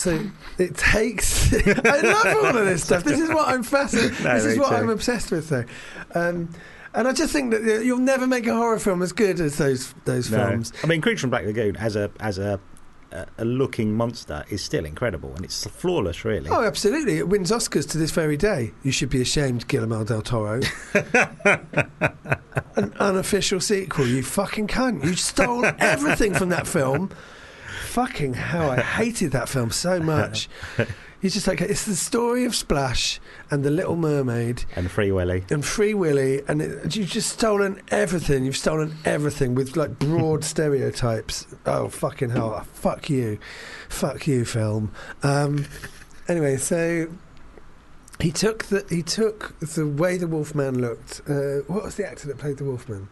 so 0.01 0.19
it 0.57 0.75
takes. 0.75 1.53
I 1.67 2.01
love 2.01 2.25
all 2.45 2.57
of 2.57 2.65
this 2.65 2.83
stuff. 2.83 3.03
This 3.03 3.19
is 3.19 3.29
what 3.29 3.47
I'm 3.47 3.63
fascinated. 3.63 4.19
No, 4.23 4.33
this 4.35 4.45
is 4.45 4.57
what 4.59 4.69
too. 4.69 4.75
I'm 4.75 4.89
obsessed 4.89 5.31
with, 5.31 5.49
though. 5.49 5.65
Um, 6.15 6.49
and 6.93 7.07
I 7.07 7.13
just 7.13 7.31
think 7.31 7.51
that 7.51 7.83
you'll 7.85 7.99
never 7.99 8.27
make 8.27 8.45
a 8.47 8.53
horror 8.53 8.79
film 8.79 9.01
as 9.01 9.13
good 9.13 9.39
as 9.39 9.57
those 9.57 9.93
those 10.05 10.29
No. 10.29 10.47
films. 10.47 10.73
I 10.83 10.87
mean, 10.87 11.01
Creature 11.01 11.21
from 11.21 11.29
Black 11.29 11.45
Lagoon 11.45 11.77
as 11.77 11.95
a 11.95 12.11
as 12.19 12.37
a 12.37 12.59
a, 13.13 13.25
a 13.39 13.45
looking 13.45 13.93
monster 13.93 14.45
is 14.49 14.61
still 14.61 14.85
incredible, 14.85 15.33
and 15.35 15.43
it's 15.43 15.65
flawless, 15.67 16.23
really. 16.23 16.49
Oh, 16.49 16.63
absolutely! 16.63 17.17
It 17.17 17.27
wins 17.27 17.51
Oscars 17.51 17.89
to 17.91 17.97
this 17.97 18.11
very 18.11 18.37
day. 18.37 18.71
You 18.83 18.91
should 18.93 19.09
be 19.09 19.21
ashamed, 19.21 19.67
Guillermo 19.67 20.03
del 20.05 20.21
Toro. 20.21 20.61
An 22.75 22.93
unofficial 22.99 23.59
sequel. 23.59 24.07
You 24.07 24.23
fucking 24.23 24.67
cunt! 24.67 25.03
You 25.05 25.15
stole 25.15 25.65
everything 25.79 26.33
from 26.33 26.49
that 26.49 26.67
film. 26.67 27.11
Fucking 27.91 28.36
hell! 28.36 28.71
I 28.71 28.80
hated 28.99 29.32
that 29.34 29.49
film 29.49 29.71
so 29.71 29.99
much. 29.99 30.47
You 31.23 31.30
just 31.30 31.45
like 31.45 31.62
it's 31.62 31.86
the 31.86 31.95
story 31.95 32.45
of 32.45 32.56
Splash 32.56 33.19
and 33.51 33.63
the 33.63 33.69
Little 33.69 33.95
Mermaid 33.95 34.65
And 34.75 34.89
Free 34.89 35.12
Willy. 35.12 35.43
and 35.51 35.63
Free 35.63 35.93
Willy, 35.93 36.41
and 36.47 36.63
it, 36.63 36.95
you've 36.95 37.10
just 37.12 37.30
stolen 37.30 37.80
everything. 37.89 38.43
You've 38.43 38.58
stolen 38.58 38.95
everything 39.06 39.54
with 39.54 39.75
like 39.77 39.99
broad 39.99 40.43
stereotypes. 40.54 41.45
Oh 41.67 41.89
fucking 41.89 42.32
hell! 42.32 42.62
Fuck 42.73 43.08
you, 43.12 43.38
fuck 43.88 44.25
you, 44.25 44.45
film. 44.45 44.91
Um, 45.21 45.67
anyway, 46.27 46.58
so 46.58 47.08
he 48.19 48.32
took 48.32 48.63
the 48.65 48.84
he 48.89 49.04
took 49.04 49.60
the 49.60 49.86
way 49.86 50.17
the 50.17 50.25
Wolfman 50.27 50.82
looked. 50.82 51.21
Uh, 51.30 51.58
what 51.67 51.84
was 51.84 51.95
the 51.97 52.08
actor 52.10 52.25
that 52.30 52.39
played 52.39 52.58
the 52.58 52.63
Wolfman? 52.63 53.10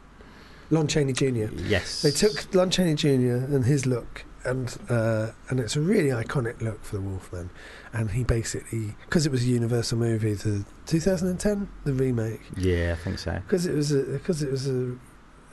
Lon 0.72 0.88
Chaney 0.88 1.13
Jr. 1.13 1.54
Yes. 1.56 2.02
They 2.02 2.10
took 2.12 2.56
Lon 2.56 2.72
Chaney 2.72 2.96
Jr. 2.96 3.46
and 3.54 3.65
his 3.65 3.86
look, 3.86 4.24
and 4.45 4.78
uh, 4.89 5.32
and 5.49 5.60
it's 5.60 5.75
a 5.75 5.82
really 5.82 6.10
iconic 6.10 6.62
look 6.62 6.84
for 6.84 6.95
the 6.97 7.02
Wolfman. 7.02 7.49
And 7.93 8.12
he 8.12 8.23
basically, 8.23 8.95
because 9.06 9.25
it 9.25 9.32
was 9.32 9.43
a 9.43 9.47
Universal 9.47 9.97
movie, 9.97 10.34
the 10.34 10.63
2010, 10.86 11.67
the 11.86 11.93
remake, 11.93 12.41
Yeah, 12.56 12.95
I 12.97 13.04
think 13.04 13.19
so. 13.19 13.34
because 13.45 13.65
it 13.65 13.73
was 13.75 13.91
a 13.91 14.04
because 14.04 14.41
it 14.43 14.52
was 14.52 14.67
a 14.67 14.95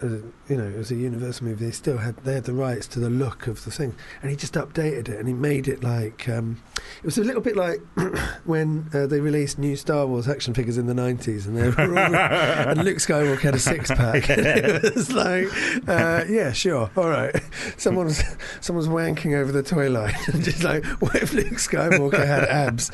uh, 0.02 0.06
you 0.48 0.56
know, 0.56 0.72
as 0.78 0.90
a 0.90 0.94
Universal 0.94 1.46
movie, 1.46 1.64
they 1.64 1.70
still 1.70 1.98
had 1.98 2.16
they 2.18 2.34
had 2.34 2.44
the 2.44 2.52
rights 2.52 2.86
to 2.88 3.00
the 3.00 3.08
look 3.08 3.46
of 3.46 3.64
the 3.64 3.70
thing, 3.70 3.94
and 4.20 4.30
he 4.30 4.36
just 4.36 4.52
updated 4.54 5.08
it 5.08 5.18
and 5.18 5.26
he 5.26 5.32
made 5.32 5.68
it 5.68 5.82
like 5.82 6.28
um, 6.28 6.60
it 6.98 7.04
was 7.04 7.16
a 7.16 7.24
little 7.24 7.40
bit 7.40 7.56
like 7.56 7.80
when 8.44 8.90
uh, 8.92 9.06
they 9.06 9.20
released 9.20 9.58
new 9.58 9.74
Star 9.74 10.06
Wars 10.06 10.28
action 10.28 10.52
figures 10.52 10.76
in 10.76 10.86
the 10.86 10.94
nineties, 10.94 11.46
and 11.46 11.56
they 11.56 11.70
were 11.70 11.98
all, 11.98 12.14
and 12.14 12.84
Luke 12.84 12.98
Skywalker 12.98 13.40
had 13.40 13.54
a 13.54 13.58
six 13.58 13.90
pack. 13.90 14.28
it 14.30 14.94
was 14.94 15.12
like, 15.12 15.48
uh, 15.88 16.24
yeah, 16.28 16.52
sure, 16.52 16.90
all 16.96 17.08
right. 17.08 17.34
Someone's 17.78 18.22
someone's 18.60 18.88
wanking 18.88 19.34
over 19.34 19.50
the 19.50 19.62
toy 19.62 19.88
line, 19.88 20.14
just 20.40 20.62
like, 20.62 20.84
what 21.00 21.16
if 21.16 21.32
Luke 21.32 21.54
Skywalker 21.54 22.26
had 22.26 22.44
abs? 22.44 22.90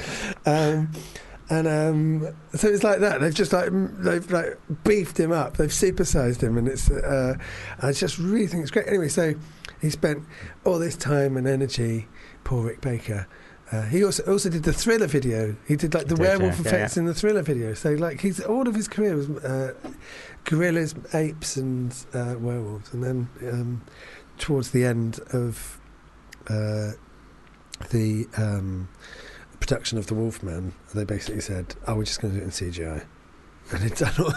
Um, 0.46 0.92
and 1.50 1.68
um, 1.68 2.34
so 2.54 2.68
it's 2.68 2.84
like 2.84 3.00
that. 3.00 3.20
They've 3.20 3.34
just 3.34 3.52
like 3.52 3.70
they've 3.72 4.30
like 4.30 4.58
beefed 4.84 5.18
him 5.18 5.32
up. 5.32 5.56
They've 5.56 5.70
supersized 5.70 6.42
him, 6.42 6.56
and 6.58 6.68
it's. 6.68 6.90
Uh, 6.90 7.36
I 7.80 7.92
just 7.92 8.18
really 8.18 8.46
think 8.46 8.62
it's 8.62 8.70
great. 8.70 8.86
Anyway, 8.88 9.08
so 9.08 9.34
he 9.80 9.90
spent 9.90 10.24
all 10.64 10.78
this 10.78 10.96
time 10.96 11.36
and 11.36 11.46
energy. 11.46 12.08
Poor 12.44 12.66
Rick 12.66 12.80
Baker. 12.80 13.26
Uh, 13.70 13.82
he 13.82 14.04
also 14.04 14.22
also 14.30 14.50
did 14.50 14.64
the 14.64 14.72
Thriller 14.72 15.06
video. 15.06 15.56
He 15.66 15.76
did 15.76 15.94
like 15.94 16.06
the 16.06 16.14
Did, 16.14 16.20
werewolf 16.20 16.58
yeah, 16.58 16.62
yeah, 16.62 16.68
effects 16.68 16.96
in 16.96 17.06
the 17.06 17.14
Thriller 17.14 17.42
video. 17.42 17.72
So 17.74 17.92
like 17.92 18.20
he's 18.20 18.40
all 18.40 18.68
of 18.68 18.74
his 18.74 18.86
career 18.86 19.16
was 19.16 19.30
uh, 19.30 19.74
gorillas, 20.44 20.94
apes, 21.14 21.56
and 21.56 21.94
uh, 22.12 22.34
werewolves. 22.38 22.92
And 22.92 23.02
then 23.02 23.28
um, 23.50 23.82
towards 24.38 24.72
the 24.72 24.84
end 24.84 25.20
of 25.32 25.80
uh, 26.48 26.92
the 27.90 28.26
um, 28.36 28.88
production 29.62 29.96
of 29.98 30.06
the 30.08 30.14
Wolfman, 30.14 30.74
they 30.94 31.04
basically 31.04 31.40
said, 31.40 31.74
"Oh, 31.86 31.94
we're 31.96 32.04
just 32.04 32.20
going 32.20 32.34
to 32.34 32.40
do 32.40 32.44
it 32.44 32.46
in 32.46 32.72
CGI." 32.72 33.04
And, 33.70 33.84
it 33.84 33.96
done 33.96 34.12
all, 34.18 34.32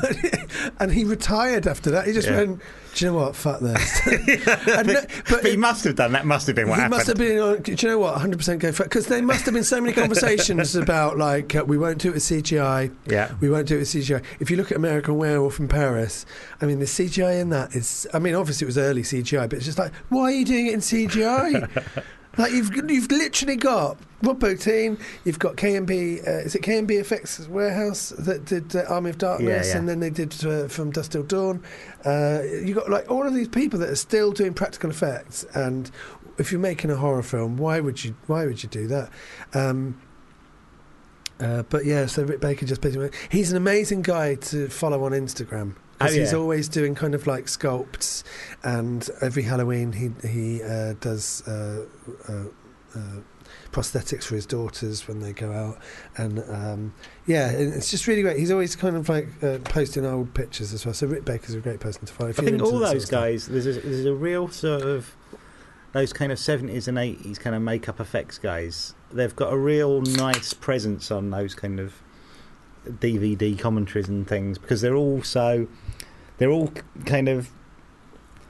and 0.80 0.92
he 0.94 1.04
retired 1.04 1.66
after 1.68 1.90
that. 1.92 2.06
He 2.08 2.14
just 2.14 2.28
Yeah. 2.30 2.38
went, 2.38 2.60
"Do 2.94 3.06
you 3.06 3.12
know 3.12 3.18
what? 3.18 3.36
Fuck 3.36 3.60
this." 3.60 4.02
No- 4.86 5.02
But 5.30 5.44
he 5.46 5.58
must 5.58 5.84
have 5.84 5.96
done 5.96 6.12
that. 6.14 6.26
Must 6.28 6.46
have 6.48 6.56
been 6.56 6.70
what 6.70 6.76
he 6.76 6.82
happened. 6.84 6.98
must 6.98 7.08
have 7.08 7.18
been 7.18 7.40
on. 7.40 7.62
Do 7.64 7.72
you 7.72 7.88
know 7.90 7.98
what? 8.00 8.16
100% 8.22 8.60
go 8.60 8.72
for. 8.72 8.84
Because 8.84 9.08
there 9.08 9.22
must 9.24 9.44
have 9.46 9.54
been 9.54 9.64
so 9.64 9.82
many 9.82 9.94
conversations 10.02 10.76
about, 10.76 11.18
like, 11.18 11.56
uh, 11.56 11.66
we 11.66 11.78
won't 11.78 11.98
do 11.98 12.10
it 12.10 12.14
with 12.14 12.24
CGI. 12.24 12.92
yeah. 13.08 13.34
We 13.42 13.50
won't 13.50 13.68
do 13.68 13.76
it 13.76 13.80
with 13.80 13.88
CGI. 13.90 14.24
If 14.40 14.52
you 14.52 14.58
look 14.58 14.72
at 14.72 14.78
American 14.78 15.18
Werewolf 15.18 15.60
in 15.60 15.68
Paris, 15.68 16.26
I 16.62 16.68
mean, 16.68 16.78
the 16.80 16.86
CGI 16.86 17.42
in 17.42 17.50
that 17.50 17.76
is. 17.76 18.08
I 18.14 18.20
mean, 18.20 18.36
obviously 18.36 18.66
it 18.66 18.68
was 18.70 18.78
early 18.78 19.02
CGI, 19.02 19.50
but 19.50 19.54
it's 19.58 19.66
just 19.66 19.80
like, 19.80 19.92
why 20.10 20.26
are 20.26 20.32
you 20.32 20.46
doing 20.46 20.68
it 20.68 20.74
in 20.76 20.80
CGI? 20.82 21.68
Like 22.38 22.52
you've 22.52 22.74
you've 22.90 23.12
literally 23.12 23.56
got 23.56 23.98
Rob 24.22 24.40
Bottin, 24.40 25.00
you've 25.24 25.40
got 25.40 25.56
KNB. 25.56 26.28
Uh, 26.28 26.32
is 26.40 26.56
it 26.56 26.62
KNB 26.64 27.00
Effects 27.00 27.48
Warehouse 27.48 28.10
that 28.20 28.46
did 28.46 28.76
uh, 28.76 28.84
Army 28.90 29.10
of 29.12 29.18
Darkness, 29.18 29.68
Yeah, 29.68 29.74
yeah. 29.74 29.78
and 29.78 29.88
then 29.88 30.00
they 30.00 30.10
did 30.10 30.34
uh, 30.46 30.68
from 30.68 30.92
Dust 30.92 31.12
Till 31.14 31.24
Dawn. 31.24 31.64
Uh, 32.04 32.42
you 32.44 32.74
got 32.74 32.90
like 32.90 33.10
all 33.10 33.26
of 33.26 33.34
these 33.34 33.48
people 33.48 33.80
that 33.80 33.90
are 33.90 33.96
still 33.96 34.32
doing 34.32 34.54
practical 34.54 34.90
effects, 34.90 35.46
and 35.54 35.92
if 36.38 36.52
you're 36.52 36.60
making 36.62 36.92
a 36.92 36.96
horror 36.98 37.24
film, 37.24 37.58
why 37.58 37.80
would 37.80 38.04
you 38.04 38.16
why 38.28 38.46
would 38.46 38.62
you 38.64 38.70
do 38.70 38.88
that? 38.88 39.10
Um, 39.54 40.02
uh, 41.40 41.64
but 41.64 41.86
yeah, 41.86 42.06
so 42.06 42.24
Rick 42.24 42.40
Baker 42.42 42.66
just 42.66 42.82
basically 42.82 43.12
he's 43.30 43.52
an 43.52 43.58
amazing 43.58 44.02
guy 44.02 44.36
to 44.36 44.68
follow 44.70 45.04
on 45.04 45.12
Instagram 45.12 45.76
because 45.98 46.16
Oh, 46.16 46.20
he's 46.20 46.34
always 46.34 46.68
doing 46.70 46.96
kind 46.96 47.16
of 47.16 47.28
like 47.28 47.46
sculpts, 47.46 48.24
and 48.64 49.10
every 49.22 49.44
Halloween 49.44 49.92
he 49.94 50.12
he 50.28 50.62
uh, 50.64 50.94
does 51.00 51.46
uh, 51.48 51.86
uh, 52.28 52.34
uh, 52.96 53.00
prosthetics 53.72 54.24
for 54.24 54.36
his 54.36 54.46
daughters 54.46 55.08
when 55.08 55.20
they 55.20 55.34
go 55.34 55.52
out, 55.52 55.78
and 56.18 56.40
um, 56.50 56.94
yeah, 57.26 57.50
it's 57.50 57.92
just 57.92 58.08
really 58.08 58.22
great. 58.22 58.38
He's 58.38 58.52
always 58.52 58.76
kind 58.76 58.96
of 58.96 59.10
like 59.10 59.28
uh, 59.44 59.60
posting 59.64 60.06
old 60.06 60.34
pictures 60.34 60.74
as 60.74 60.86
well. 60.86 60.94
So 60.94 61.08
Rick 61.08 61.26
Baker's 61.26 61.56
a 61.56 61.60
great 61.60 61.80
person 61.80 62.06
to 62.06 62.14
follow. 62.14 62.30
I 62.30 62.34
think 62.34 62.62
all 62.62 62.80
those 62.80 63.06
guys, 63.06 63.48
there's 63.48 63.66
a, 63.68 63.74
there's 63.74 64.06
a 64.06 64.14
real 64.14 64.48
sort 64.50 64.84
of 64.84 65.16
those 65.94 66.12
kind 66.12 66.30
of 66.30 66.38
70s 66.38 66.90
and 66.90 66.98
80s 66.98 67.40
kind 67.40 67.56
of 67.56 67.62
makeup 67.62 68.02
effects 68.02 68.38
guys. 68.38 68.94
They've 69.14 69.34
got 69.34 69.54
a 69.54 69.58
real 69.58 70.02
nice 70.02 70.52
presence 70.54 71.10
on 71.10 71.30
those 71.30 71.56
kind 71.56 71.80
of 71.80 71.94
DVD 72.86 73.58
commentaries 73.58 74.10
and 74.10 74.28
things 74.28 74.58
because 74.58 74.82
they're 74.82 74.96
all 74.96 75.24
so 75.24 75.68
they're 76.38 76.52
all 76.52 76.72
kind 77.06 77.30
of 77.30 77.50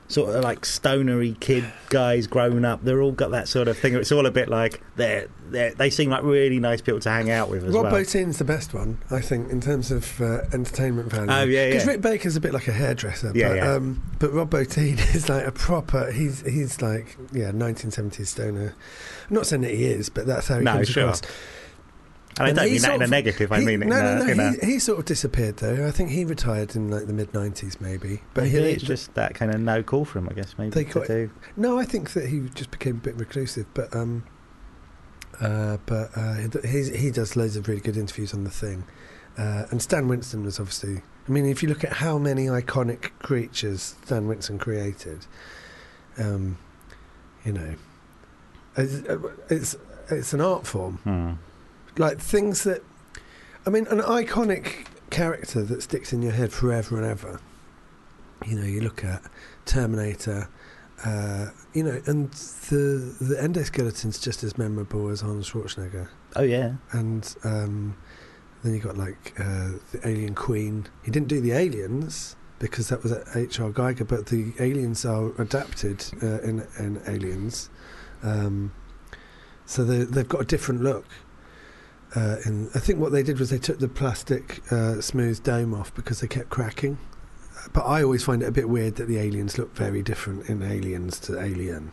sort 0.07 0.35
of 0.35 0.43
like 0.43 0.63
stonery 0.65 1.35
kid 1.39 1.65
guys 1.89 2.27
grown 2.27 2.63
up. 2.63 2.83
They're 2.83 3.01
all 3.01 3.11
got 3.11 3.31
that 3.31 3.47
sort 3.47 3.67
of 3.67 3.75
thing. 3.77 3.95
It's 3.95 4.11
all 4.11 4.27
a 4.27 4.31
bit 4.31 4.49
like 4.49 4.81
they're 4.95 5.27
they 5.49 5.71
they 5.75 5.89
seem 5.89 6.09
like 6.11 6.21
really 6.23 6.59
nice 6.59 6.79
people 6.81 6.99
to 6.99 7.09
hang 7.09 7.31
out 7.31 7.49
with 7.49 7.63
as 7.63 7.73
Rob 7.73 7.85
well. 7.85 7.93
Bottin's 7.93 8.37
the 8.37 8.43
best 8.45 8.73
one, 8.73 8.99
I 9.09 9.19
think, 9.19 9.49
in 9.51 9.61
terms 9.61 9.91
of 9.91 10.21
uh, 10.21 10.41
entertainment 10.53 11.11
value. 11.11 11.31
Oh, 11.31 11.43
yeah, 11.43 11.67
Because 11.69 11.85
yeah. 11.85 11.91
Rick 11.93 12.01
Baker's 12.01 12.35
a 12.35 12.41
bit 12.41 12.53
like 12.53 12.67
a 12.67 12.71
hairdresser. 12.71 13.31
Yeah, 13.33 13.47
but, 13.49 13.55
yeah. 13.57 13.71
Um, 13.73 14.03
but 14.19 14.31
Rob 14.33 14.51
Bottin 14.51 14.97
is 15.15 15.27
like 15.27 15.45
a 15.45 15.51
proper. 15.51 16.11
He's 16.11 16.41
he's 16.41 16.81
like 16.83 17.17
yeah, 17.31 17.51
1970s 17.51 18.27
stoner. 18.27 18.75
I'm 19.29 19.33
not 19.35 19.47
saying 19.47 19.63
that 19.63 19.71
he 19.73 19.85
is, 19.85 20.09
but 20.09 20.27
that's 20.27 20.47
how 20.47 20.59
he 20.59 20.63
No, 20.65 20.73
comes 20.73 20.89
sure. 20.89 21.03
across. 21.03 21.21
And 22.39 22.47
I 22.47 22.51
don't 22.63 22.71
mean 22.71 22.81
that 22.81 22.95
in 22.95 23.01
a 23.01 23.07
negative. 23.07 23.51
I 23.51 23.59
mean 23.59 23.81
it 23.83 23.87
no, 23.87 23.97
in 23.97 24.05
a, 24.05 24.15
no, 24.19 24.31
in 24.31 24.37
no. 24.37 24.47
a 24.61 24.65
He, 24.65 24.73
he 24.73 24.79
sort 24.79 24.99
of 24.99 25.05
disappeared 25.05 25.57
though. 25.57 25.87
I 25.87 25.91
think 25.91 26.09
he 26.09 26.25
retired 26.25 26.75
in 26.75 26.89
like 26.89 27.07
the 27.07 27.13
mid 27.13 27.31
90s, 27.31 27.79
maybe. 27.79 28.21
But 28.33 28.45
Maybe 28.45 28.57
he, 28.59 28.69
it's 28.71 28.83
just 28.83 29.13
that 29.15 29.35
kind 29.35 29.53
of 29.53 29.61
no 29.61 29.83
call 29.83 30.05
for 30.05 30.19
him, 30.19 30.27
I 30.29 30.33
guess. 30.33 30.55
Maybe 30.57 30.71
They 30.71 30.83
got- 30.83 31.07
do. 31.07 31.29
No, 31.55 31.79
I 31.79 31.85
think 31.85 32.11
that 32.13 32.27
he 32.27 32.49
just 32.53 32.71
became 32.71 32.97
a 32.97 32.99
bit 32.99 33.15
reclusive, 33.15 33.65
but 33.73 33.95
um, 33.95 34.23
uh, 35.39 35.77
but 35.85 36.11
uh, 36.15 36.35
he 36.65 36.89
he 36.95 37.11
does 37.11 37.35
loads 37.35 37.55
of 37.55 37.67
really 37.67 37.81
good 37.81 37.97
interviews 37.97 38.33
on 38.33 38.43
the 38.43 38.49
thing, 38.49 38.85
uh, 39.37 39.65
and 39.69 39.81
Stan 39.81 40.07
Winston 40.07 40.43
was 40.43 40.59
obviously. 40.59 41.01
I 41.27 41.31
mean, 41.31 41.47
if 41.47 41.63
you 41.63 41.69
look 41.69 41.83
at 41.83 41.91
how 41.93 42.19
many 42.19 42.45
iconic 42.45 43.09
creatures 43.19 43.95
Stan 44.05 44.27
Winston 44.27 44.59
created, 44.59 45.25
um, 46.19 46.57
you 47.43 47.51
know, 47.51 47.73
it's, 48.77 48.93
it's 49.49 49.75
it's 50.09 50.33
an 50.33 50.41
art 50.41 50.67
form. 50.67 50.97
Hmm. 51.03 51.31
Like 51.97 52.19
things 52.19 52.63
that, 52.63 52.83
I 53.65 53.69
mean, 53.69 53.87
an 53.87 53.99
iconic 53.99 54.87
character 55.09 55.63
that 55.63 55.81
sticks 55.81 56.11
in 56.11 56.21
your 56.21 56.33
head 56.33 56.51
forever 56.51 56.97
and 56.97 57.05
ever. 57.05 57.39
You 58.45 58.59
know, 58.59 58.65
you 58.65 58.81
look 58.81 59.03
at 59.03 59.21
Terminator, 59.65 60.49
uh, 61.05 61.47
you 61.73 61.83
know, 61.83 62.01
and 62.05 62.31
the 62.69 63.15
the 63.19 63.35
endoskeleton's 63.35 64.19
just 64.19 64.43
as 64.43 64.57
memorable 64.57 65.09
as 65.09 65.23
Arnold 65.23 65.45
Schwarzenegger. 65.45 66.09
Oh 66.35 66.43
yeah, 66.43 66.73
And 66.91 67.35
um, 67.43 67.95
then 68.63 68.73
you 68.73 68.79
got 68.79 68.97
like 68.97 69.33
uh, 69.39 69.71
the 69.91 70.01
Alien 70.03 70.35
Queen. 70.35 70.87
He 71.03 71.11
didn't 71.11 71.27
do 71.27 71.39
the 71.39 71.51
aliens 71.51 72.35
because 72.59 72.89
that 72.89 73.03
was 73.03 73.11
H.R. 73.35 73.71
Giger, 73.71 74.07
but 74.07 74.27
the 74.27 74.53
aliens 74.59 75.05
are 75.05 75.29
adapted 75.41 76.05
uh, 76.21 76.41
in 76.41 76.67
in 76.79 77.01
Aliens, 77.07 77.69
um, 78.23 78.73
so 79.65 79.83
they, 79.83 79.99
they've 79.99 80.27
got 80.27 80.41
a 80.41 80.45
different 80.45 80.81
look. 80.81 81.05
Uh, 82.15 82.37
and 82.45 82.69
I 82.73 82.79
think 82.79 82.99
what 82.99 83.11
they 83.11 83.23
did 83.23 83.39
was 83.39 83.49
they 83.49 83.57
took 83.57 83.79
the 83.79 83.89
plastic 83.89 84.61
uh, 84.71 85.01
smooth 85.01 85.43
dome 85.43 85.73
off 85.73 85.93
because 85.93 86.21
they 86.21 86.27
kept 86.27 86.49
cracking. 86.49 86.97
But 87.73 87.81
I 87.81 88.03
always 88.03 88.23
find 88.23 88.41
it 88.41 88.45
a 88.45 88.51
bit 88.51 88.69
weird 88.69 88.95
that 88.95 89.07
the 89.07 89.17
aliens 89.17 89.57
look 89.57 89.75
very 89.75 90.01
different 90.01 90.49
in 90.49 90.61
Aliens 90.61 91.19
to 91.21 91.39
Alien. 91.39 91.91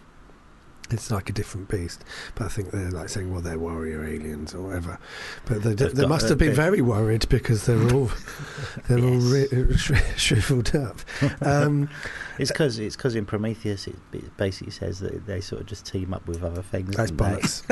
It's 0.92 1.10
like 1.10 1.28
a 1.30 1.32
different 1.32 1.68
beast. 1.68 2.04
But 2.34 2.44
I 2.44 2.48
think 2.48 2.70
they're 2.70 2.90
like 2.90 3.08
saying, 3.08 3.32
well, 3.32 3.40
they're 3.40 3.58
warrior 3.58 4.04
aliens 4.04 4.54
or 4.54 4.62
whatever. 4.62 4.98
But 5.46 5.62
they, 5.62 5.74
they 5.74 6.06
must 6.06 6.28
have 6.28 6.38
been 6.38 6.48
bit- 6.48 6.56
very 6.56 6.80
worried 6.80 7.28
because 7.28 7.66
they're 7.66 7.92
all 7.94 8.10
they're 8.88 8.98
all 8.98 9.18
ri- 9.18 9.76
shri- 9.76 9.96
shriveled 10.16 10.74
up. 10.74 11.00
Um, 11.40 11.88
it's 12.38 12.50
because 12.50 12.78
it's 12.78 12.96
because 12.96 13.14
in 13.14 13.24
Prometheus 13.26 13.86
it, 13.86 13.96
it 14.12 14.36
basically 14.36 14.72
says 14.72 15.00
that 15.00 15.26
they 15.26 15.40
sort 15.40 15.60
of 15.62 15.66
just 15.66 15.86
team 15.86 16.12
up 16.14 16.26
with 16.26 16.42
other 16.42 16.62
things. 16.62 16.94
that's 16.96 17.10
bollocks. 17.10 17.62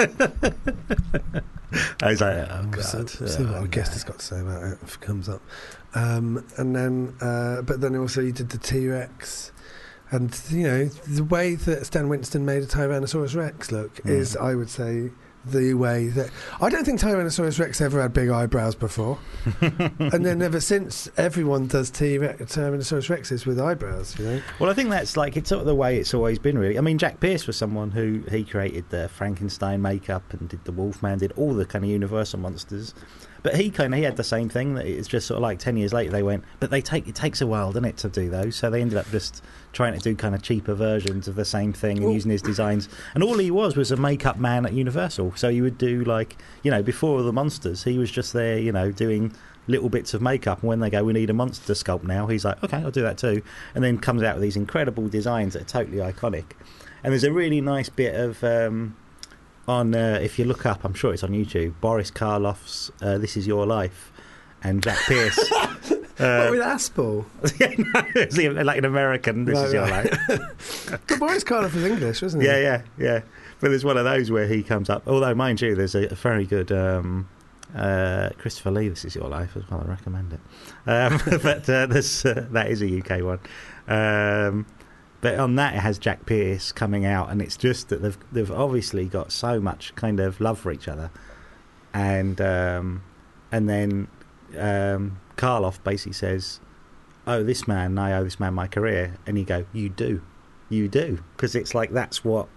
I 2.02 2.10
was 2.10 2.20
like, 2.20 2.48
oh 2.50 2.66
god. 2.70 2.82
so- 2.82 3.26
what 3.44 3.54
oh, 3.54 3.58
our 3.60 3.66
guest 3.66 3.92
has 3.92 4.04
got 4.04 4.18
to 4.18 4.24
say 4.24 4.40
about 4.40 4.62
it 4.62 4.78
if 4.82 4.94
it 4.94 5.00
comes 5.00 5.28
up. 5.28 5.42
Um, 5.94 6.44
and 6.56 6.74
then, 6.74 7.14
uh, 7.20 7.62
but 7.62 7.80
then 7.80 7.96
also 7.96 8.20
you 8.20 8.32
did 8.32 8.50
the 8.50 8.58
T 8.58 8.88
Rex. 8.88 9.52
And, 10.10 10.38
you 10.50 10.64
know, 10.64 10.84
the 10.86 11.24
way 11.24 11.54
that 11.54 11.86
Stan 11.86 12.08
Winston 12.08 12.44
made 12.44 12.62
a 12.62 12.66
Tyrannosaurus 12.66 13.36
Rex 13.36 13.70
look 13.70 13.96
Mm. 14.02 14.10
is, 14.10 14.36
I 14.36 14.54
would 14.54 14.68
say, 14.70 15.10
the 15.44 15.72
way 15.74 16.08
that. 16.08 16.28
I 16.60 16.68
don't 16.68 16.84
think 16.84 17.00
Tyrannosaurus 17.00 17.58
Rex 17.58 17.80
ever 17.80 18.02
had 18.02 18.12
big 18.12 18.28
eyebrows 18.28 18.74
before. 18.74 19.18
and 19.62 20.26
then 20.26 20.42
ever 20.42 20.60
since, 20.60 21.08
everyone 21.16 21.66
does 21.66 21.90
T 21.90 22.18
Rex, 22.18 22.40
Tyrannosaurus 22.56 23.08
Rexes 23.16 23.46
with 23.46 23.58
eyebrows, 23.58 24.18
you 24.18 24.24
know? 24.26 24.42
Well, 24.58 24.68
I 24.68 24.74
think 24.74 24.90
that's 24.90 25.16
like 25.16 25.36
it's 25.36 25.48
sort 25.48 25.60
of 25.60 25.66
the 25.66 25.74
way 25.74 25.96
it's 25.98 26.12
always 26.12 26.38
been, 26.38 26.58
really. 26.58 26.76
I 26.76 26.82
mean, 26.82 26.98
Jack 26.98 27.20
Pierce 27.20 27.46
was 27.46 27.56
someone 27.56 27.90
who 27.92 28.22
he 28.30 28.44
created 28.44 28.90
the 28.90 29.08
Frankenstein 29.08 29.80
makeup 29.80 30.24
and 30.32 30.48
did 30.48 30.64
the 30.64 30.72
Wolfman, 30.72 31.18
did 31.20 31.32
all 31.36 31.54
the 31.54 31.64
kind 31.64 31.84
of 31.84 31.90
Universal 31.90 32.40
monsters. 32.40 32.94
But 33.42 33.56
he 33.56 33.70
kind 33.70 33.94
of 33.94 33.98
he 33.98 34.04
had 34.04 34.16
the 34.16 34.24
same 34.24 34.48
thing. 34.48 34.74
That 34.74 34.86
it's 34.86 35.08
just 35.08 35.26
sort 35.26 35.36
of 35.36 35.42
like 35.42 35.58
ten 35.58 35.76
years 35.76 35.92
later 35.92 36.10
they 36.10 36.22
went, 36.22 36.44
but 36.58 36.70
they 36.70 36.80
take 36.80 37.08
it 37.08 37.14
takes 37.14 37.40
a 37.40 37.46
while, 37.46 37.72
doesn't 37.72 37.84
it, 37.84 37.96
to 37.98 38.08
do 38.08 38.28
those? 38.28 38.56
So 38.56 38.70
they 38.70 38.80
ended 38.80 38.98
up 38.98 39.10
just 39.10 39.42
trying 39.72 39.94
to 39.94 40.00
do 40.00 40.14
kind 40.14 40.34
of 40.34 40.42
cheaper 40.42 40.74
versions 40.74 41.28
of 41.28 41.36
the 41.36 41.44
same 41.44 41.72
thing 41.72 42.02
and 42.02 42.12
using 42.12 42.30
his 42.30 42.42
designs. 42.42 42.88
And 43.14 43.22
all 43.22 43.38
he 43.38 43.50
was 43.50 43.76
was 43.76 43.90
a 43.90 43.96
makeup 43.96 44.38
man 44.38 44.66
at 44.66 44.72
Universal. 44.72 45.34
So 45.36 45.48
you 45.48 45.62
would 45.62 45.78
do 45.78 46.04
like 46.04 46.36
you 46.62 46.70
know 46.70 46.82
before 46.82 47.22
the 47.22 47.32
monsters, 47.32 47.84
he 47.84 47.98
was 47.98 48.10
just 48.10 48.32
there, 48.32 48.58
you 48.58 48.72
know, 48.72 48.90
doing 48.92 49.32
little 49.66 49.88
bits 49.88 50.14
of 50.14 50.20
makeup. 50.20 50.60
And 50.60 50.68
when 50.68 50.80
they 50.80 50.90
go, 50.90 51.04
we 51.04 51.12
need 51.12 51.30
a 51.30 51.34
monster 51.34 51.72
sculpt 51.72 52.04
now, 52.04 52.26
he's 52.26 52.44
like, 52.44 52.62
okay, 52.62 52.78
I'll 52.78 52.90
do 52.90 53.02
that 53.02 53.18
too. 53.18 53.42
And 53.74 53.82
then 53.82 53.98
comes 53.98 54.22
out 54.22 54.34
with 54.34 54.42
these 54.42 54.56
incredible 54.56 55.08
designs 55.08 55.54
that 55.54 55.62
are 55.62 55.84
totally 55.84 55.98
iconic. 55.98 56.44
And 57.02 57.12
there's 57.12 57.24
a 57.24 57.32
really 57.32 57.60
nice 57.60 57.88
bit 57.88 58.14
of 58.14 58.42
um, 58.44 58.96
on 59.68 59.94
uh, 59.94 60.18
if 60.22 60.38
you 60.38 60.44
look 60.44 60.66
up, 60.66 60.84
I'm 60.84 60.94
sure 60.94 61.12
it's 61.12 61.22
on 61.22 61.30
YouTube. 61.30 61.74
Boris 61.80 62.10
Karloff's 62.10 62.90
uh, 63.02 63.18
"This 63.18 63.36
Is 63.36 63.46
Your 63.46 63.66
Life" 63.66 64.12
and 64.62 64.82
Jack 64.82 64.98
Pierce. 65.06 65.38
what 65.50 66.20
uh, 66.20 66.48
with 66.50 66.60
Aspel? 66.60 67.24
yeah, 67.58 68.48
no, 68.52 68.62
like 68.62 68.78
an 68.78 68.84
American. 68.84 69.44
This 69.44 69.58
is 69.58 69.72
your 69.72 69.86
life. 69.86 70.10
But 71.08 71.18
Boris 71.18 71.44
Karloff 71.44 71.74
was 71.74 71.84
English, 71.84 72.22
wasn't 72.22 72.42
he? 72.42 72.48
Yeah, 72.48 72.58
yeah, 72.58 72.82
yeah. 72.98 73.20
But 73.60 73.68
there's 73.68 73.84
one 73.84 73.96
of 73.96 74.04
those 74.04 74.30
where 74.30 74.46
he 74.46 74.62
comes 74.62 74.88
up. 74.90 75.06
Although, 75.06 75.34
mind 75.34 75.60
you, 75.60 75.74
there's 75.74 75.94
a, 75.94 76.06
a 76.06 76.14
very 76.14 76.46
good 76.46 76.72
um, 76.72 77.28
uh, 77.74 78.30
Christopher 78.38 78.70
Lee. 78.70 78.88
This 78.88 79.04
is 79.04 79.14
your 79.14 79.28
life 79.28 79.56
as 79.56 79.68
well. 79.70 79.82
I 79.84 79.88
recommend 79.88 80.32
it. 80.32 80.40
Um, 80.86 81.20
but 81.42 81.68
uh, 81.68 81.86
uh, 81.90 82.46
that 82.52 82.66
is 82.68 82.82
a 82.82 82.98
UK 82.98 83.22
one. 83.22 83.40
Um, 83.88 84.66
but 85.20 85.38
on 85.38 85.56
that, 85.56 85.74
it 85.74 85.80
has 85.80 85.98
Jack 85.98 86.26
Pierce 86.26 86.72
coming 86.72 87.04
out, 87.04 87.30
and 87.30 87.40
it's 87.42 87.56
just 87.56 87.88
that 87.90 88.02
they've 88.02 88.18
they've 88.32 88.50
obviously 88.50 89.06
got 89.06 89.32
so 89.32 89.60
much 89.60 89.94
kind 89.94 90.20
of 90.20 90.40
love 90.40 90.58
for 90.58 90.72
each 90.72 90.88
other, 90.88 91.10
and 91.92 92.40
um, 92.40 93.02
and 93.52 93.68
then 93.68 94.08
um, 94.58 95.18
Karloff 95.36 95.82
basically 95.84 96.12
says, 96.14 96.60
"Oh, 97.26 97.42
this 97.42 97.66
man, 97.68 97.98
I 97.98 98.12
owe 98.16 98.24
this 98.24 98.40
man 98.40 98.54
my 98.54 98.66
career," 98.66 99.16
and 99.26 99.38
you 99.38 99.44
go, 99.44 99.66
"You 99.72 99.88
do, 99.88 100.22
you 100.68 100.88
do," 100.88 101.22
because 101.36 101.54
it's 101.54 101.74
like 101.74 101.90
that's 101.92 102.24
what 102.24 102.48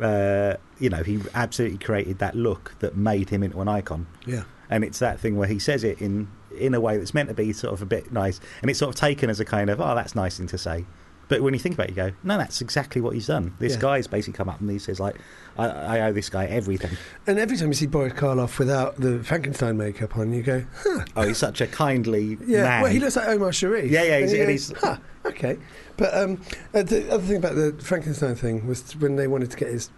uh, 0.00 0.54
you 0.78 0.88
know. 0.88 1.02
He 1.02 1.20
absolutely 1.34 1.78
created 1.78 2.18
that 2.18 2.34
look 2.34 2.74
that 2.80 2.96
made 2.96 3.30
him 3.30 3.42
into 3.42 3.60
an 3.60 3.68
icon, 3.68 4.06
Yeah. 4.26 4.44
and 4.70 4.84
it's 4.84 4.98
that 5.00 5.18
thing 5.20 5.36
where 5.36 5.48
he 5.48 5.58
says 5.58 5.84
it 5.84 6.00
in 6.00 6.28
in 6.58 6.74
a 6.74 6.80
way 6.80 6.98
that's 6.98 7.14
meant 7.14 7.28
to 7.30 7.34
be 7.34 7.52
sort 7.52 7.72
of 7.72 7.82
a 7.82 7.86
bit 7.86 8.12
nice, 8.12 8.38
and 8.60 8.70
it's 8.70 8.78
sort 8.78 8.90
of 8.94 9.00
taken 9.00 9.30
as 9.30 9.40
a 9.40 9.44
kind 9.44 9.70
of, 9.70 9.80
"Oh, 9.80 9.94
that's 9.94 10.14
nice 10.14 10.36
thing 10.38 10.46
to 10.48 10.58
say." 10.58 10.84
But 11.32 11.40
when 11.42 11.54
you 11.54 11.60
think 11.60 11.76
about 11.76 11.88
it, 11.88 11.90
you 11.90 11.96
go, 11.96 12.12
no, 12.22 12.36
that's 12.36 12.60
exactly 12.60 13.00
what 13.00 13.14
he's 13.14 13.26
done. 13.28 13.54
This 13.58 13.72
Yeah. 13.74 13.80
guy's 13.80 14.06
basically 14.06 14.36
come 14.36 14.50
up 14.50 14.60
and 14.60 14.70
he 14.70 14.78
says, 14.78 15.00
like, 15.00 15.16
I, 15.56 15.66
I 15.66 16.00
owe 16.02 16.12
this 16.12 16.28
guy 16.28 16.44
everything. 16.44 16.90
And 17.26 17.38
every 17.38 17.56
time 17.56 17.68
you 17.68 17.74
see 17.74 17.86
Boris 17.86 18.12
Karloff 18.12 18.58
without 18.58 18.96
the 19.00 19.24
Frankenstein 19.24 19.78
makeup 19.78 20.16
on, 20.18 20.32
you 20.34 20.42
go, 20.42 20.62
huh. 20.82 21.04
Oh, 21.16 21.22
he's 21.22 21.38
such 21.38 21.62
a 21.62 21.66
kindly 21.66 22.36
Yeah, 22.46 22.64
man. 22.64 22.82
well, 22.82 22.92
he 22.92 22.98
looks 23.00 23.16
like 23.16 23.28
Omar 23.28 23.50
Sharif. 23.52 23.90
Yeah, 23.90 24.02
yeah, 24.02 24.18
he's- 24.18 24.30
And 24.30 24.32
you 24.32 24.38
and 24.40 24.46
go, 24.46 24.50
he's- 24.50 24.72
huh, 24.78 24.96
okay. 25.24 25.58
But 25.96 26.14
um, 26.14 26.40
uh, 26.74 26.82
the 26.82 27.10
other 27.10 27.22
thing 27.26 27.36
about 27.38 27.54
the 27.54 27.74
Frankenstein 27.82 28.34
thing 28.34 28.66
was 28.66 28.94
when 28.96 29.16
they 29.16 29.26
wanted 29.26 29.50
to 29.52 29.56
get 29.56 29.68
his 29.68 29.88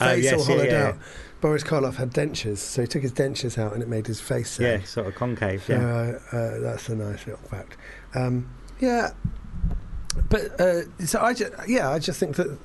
Oh, 0.00 0.06
face 0.06 0.24
yes, 0.24 0.34
all 0.34 0.44
hollowed 0.44 0.66
yeah. 0.70 0.86
out. 0.88 0.98
Boris 1.40 1.62
Karloff 1.64 1.96
had 1.96 2.12
dentures, 2.12 2.58
so 2.58 2.82
he 2.82 2.86
took 2.88 3.02
his 3.02 3.12
dentures 3.12 3.58
out 3.58 3.72
and 3.74 3.82
it 3.82 3.88
made 3.88 4.06
his 4.06 4.20
face 4.20 4.58
yeah, 4.60 4.82
sort 4.84 5.06
of 5.06 5.14
concave. 5.14 5.64
So, 5.64 5.72
Yeah, 5.72 6.18
uh, 6.32 6.36
uh, 6.36 6.58
that's 6.60 6.88
a 6.88 6.94
nice 6.96 7.26
little 7.26 7.42
fact. 7.48 7.76
Um, 8.14 8.48
yeah, 8.78 9.10
but 10.28 10.60
uh, 10.60 10.82
so 11.04 11.20
I 11.20 11.34
just, 11.34 11.52
yeah, 11.68 11.90
I 11.90 11.98
just 11.98 12.18
think 12.18 12.36
that 12.36 12.58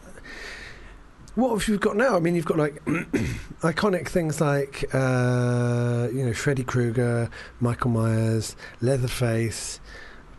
what 1.36 1.50
have 1.50 1.68
you 1.68 1.78
got 1.78 1.98
now? 1.98 2.16
I 2.16 2.20
mean, 2.20 2.36
you've 2.36 2.46
got 2.46 2.58
like 2.58 2.84
iconic 2.86 4.08
things 4.08 4.40
like 4.40 4.86
uh, 4.94 6.08
you 6.12 6.26
know 6.26 6.34
Freddy 6.34 6.64
Krueger, 6.64 7.30
Michael 7.60 7.92
Myers, 7.92 8.56
Leatherface. 8.82 9.80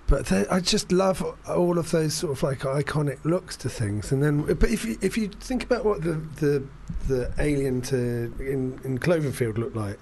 But 0.09 0.31
I 0.33 0.61
just 0.61 0.93
love 0.93 1.37
all 1.49 1.79
of 1.79 1.91
those 1.91 2.15
sort 2.15 2.33
of 2.33 2.43
like 2.43 2.61
iconic 2.61 3.25
looks 3.25 3.57
to 3.59 3.69
things, 3.69 4.13
and 4.13 4.23
then. 4.23 4.43
But 4.43 4.71
if 4.71 4.85
you, 4.85 4.97
if 5.03 5.19
you 5.19 5.29
think 5.29 5.65
about 5.65 5.85
what 5.85 6.03
the 6.03 6.15
the, 6.37 6.65
the 7.09 7.33
alien 7.39 7.83
to 7.83 8.33
in, 8.39 8.81
in 8.85 8.99
Cloverfield 8.99 9.59
looked 9.59 9.75
like, 9.75 9.99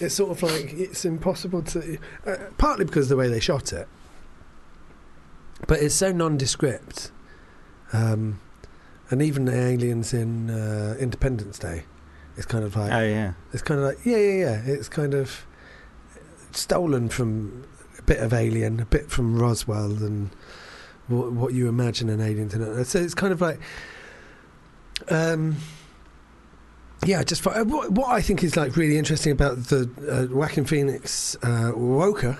it's 0.00 0.14
sort 0.14 0.30
of 0.30 0.42
like 0.42 0.72
it's 0.72 1.04
impossible 1.04 1.62
to. 1.64 1.98
Uh, 2.26 2.36
partly 2.56 2.86
because 2.86 3.04
of 3.04 3.10
the 3.10 3.16
way 3.16 3.28
they 3.28 3.40
shot 3.40 3.74
it, 3.74 3.86
but 5.66 5.80
it's 5.80 5.94
so 5.94 6.12
nondescript. 6.12 7.10
Um, 7.92 8.40
and 9.10 9.22
even 9.22 9.46
the 9.46 9.58
aliens 9.58 10.12
in 10.12 10.50
uh, 10.50 10.96
Independence 10.98 11.58
Day, 11.58 11.84
it's 12.36 12.46
kind 12.46 12.64
of 12.64 12.76
like 12.76 12.92
oh 12.92 13.02
yeah, 13.02 13.32
it's 13.52 13.62
kind 13.62 13.80
of 13.80 13.86
like 13.86 14.04
yeah, 14.04 14.18
yeah, 14.18 14.38
yeah. 14.38 14.62
It's 14.66 14.88
kind 14.88 15.14
of 15.14 15.46
stolen 16.52 17.08
from 17.08 17.66
a 17.98 18.02
bit 18.02 18.18
of 18.18 18.32
Alien, 18.32 18.80
a 18.80 18.84
bit 18.84 19.10
from 19.10 19.38
Roswell, 19.38 20.02
and 20.04 20.30
what, 21.06 21.32
what 21.32 21.54
you 21.54 21.68
imagine 21.68 22.08
an 22.08 22.20
alien 22.20 22.48
to 22.50 22.58
know. 22.58 22.82
So 22.82 22.98
it's 22.98 23.14
kind 23.14 23.32
of 23.32 23.40
like, 23.40 23.60
um, 25.08 25.56
yeah. 27.04 27.22
Just 27.22 27.44
what, 27.46 27.90
what 27.90 28.08
I 28.08 28.20
think 28.20 28.44
is 28.44 28.56
like 28.56 28.76
really 28.76 28.98
interesting 28.98 29.32
about 29.32 29.56
the 29.64 29.90
uh, 30.08 30.34
Joaquin 30.34 30.64
Phoenix 30.64 31.36
uh, 31.42 31.72
Woker. 31.74 32.38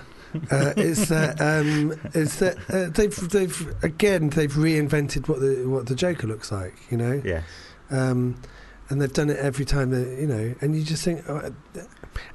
Uh, 0.51 0.73
is 0.77 1.09
that 1.09 1.39
um, 1.41 1.99
is 2.13 2.39
that 2.39 2.57
uh, 2.69 2.89
they've 2.89 3.29
they've 3.29 3.75
again 3.83 4.29
they've 4.29 4.53
reinvented 4.53 5.27
what 5.27 5.39
the 5.39 5.65
what 5.67 5.87
the 5.87 5.95
Joker 5.95 6.27
looks 6.27 6.51
like, 6.51 6.75
you 6.91 6.97
know? 6.97 7.21
Yeah. 7.23 7.43
um, 7.89 8.41
and 8.89 9.01
they've 9.01 9.13
done 9.13 9.29
it 9.29 9.37
every 9.37 9.65
time 9.65 9.91
that 9.91 10.19
you 10.19 10.27
know 10.27 10.55
and 10.61 10.75
you 10.75 10.83
just 10.83 11.03
think 11.03 11.23
oh, 11.29 11.53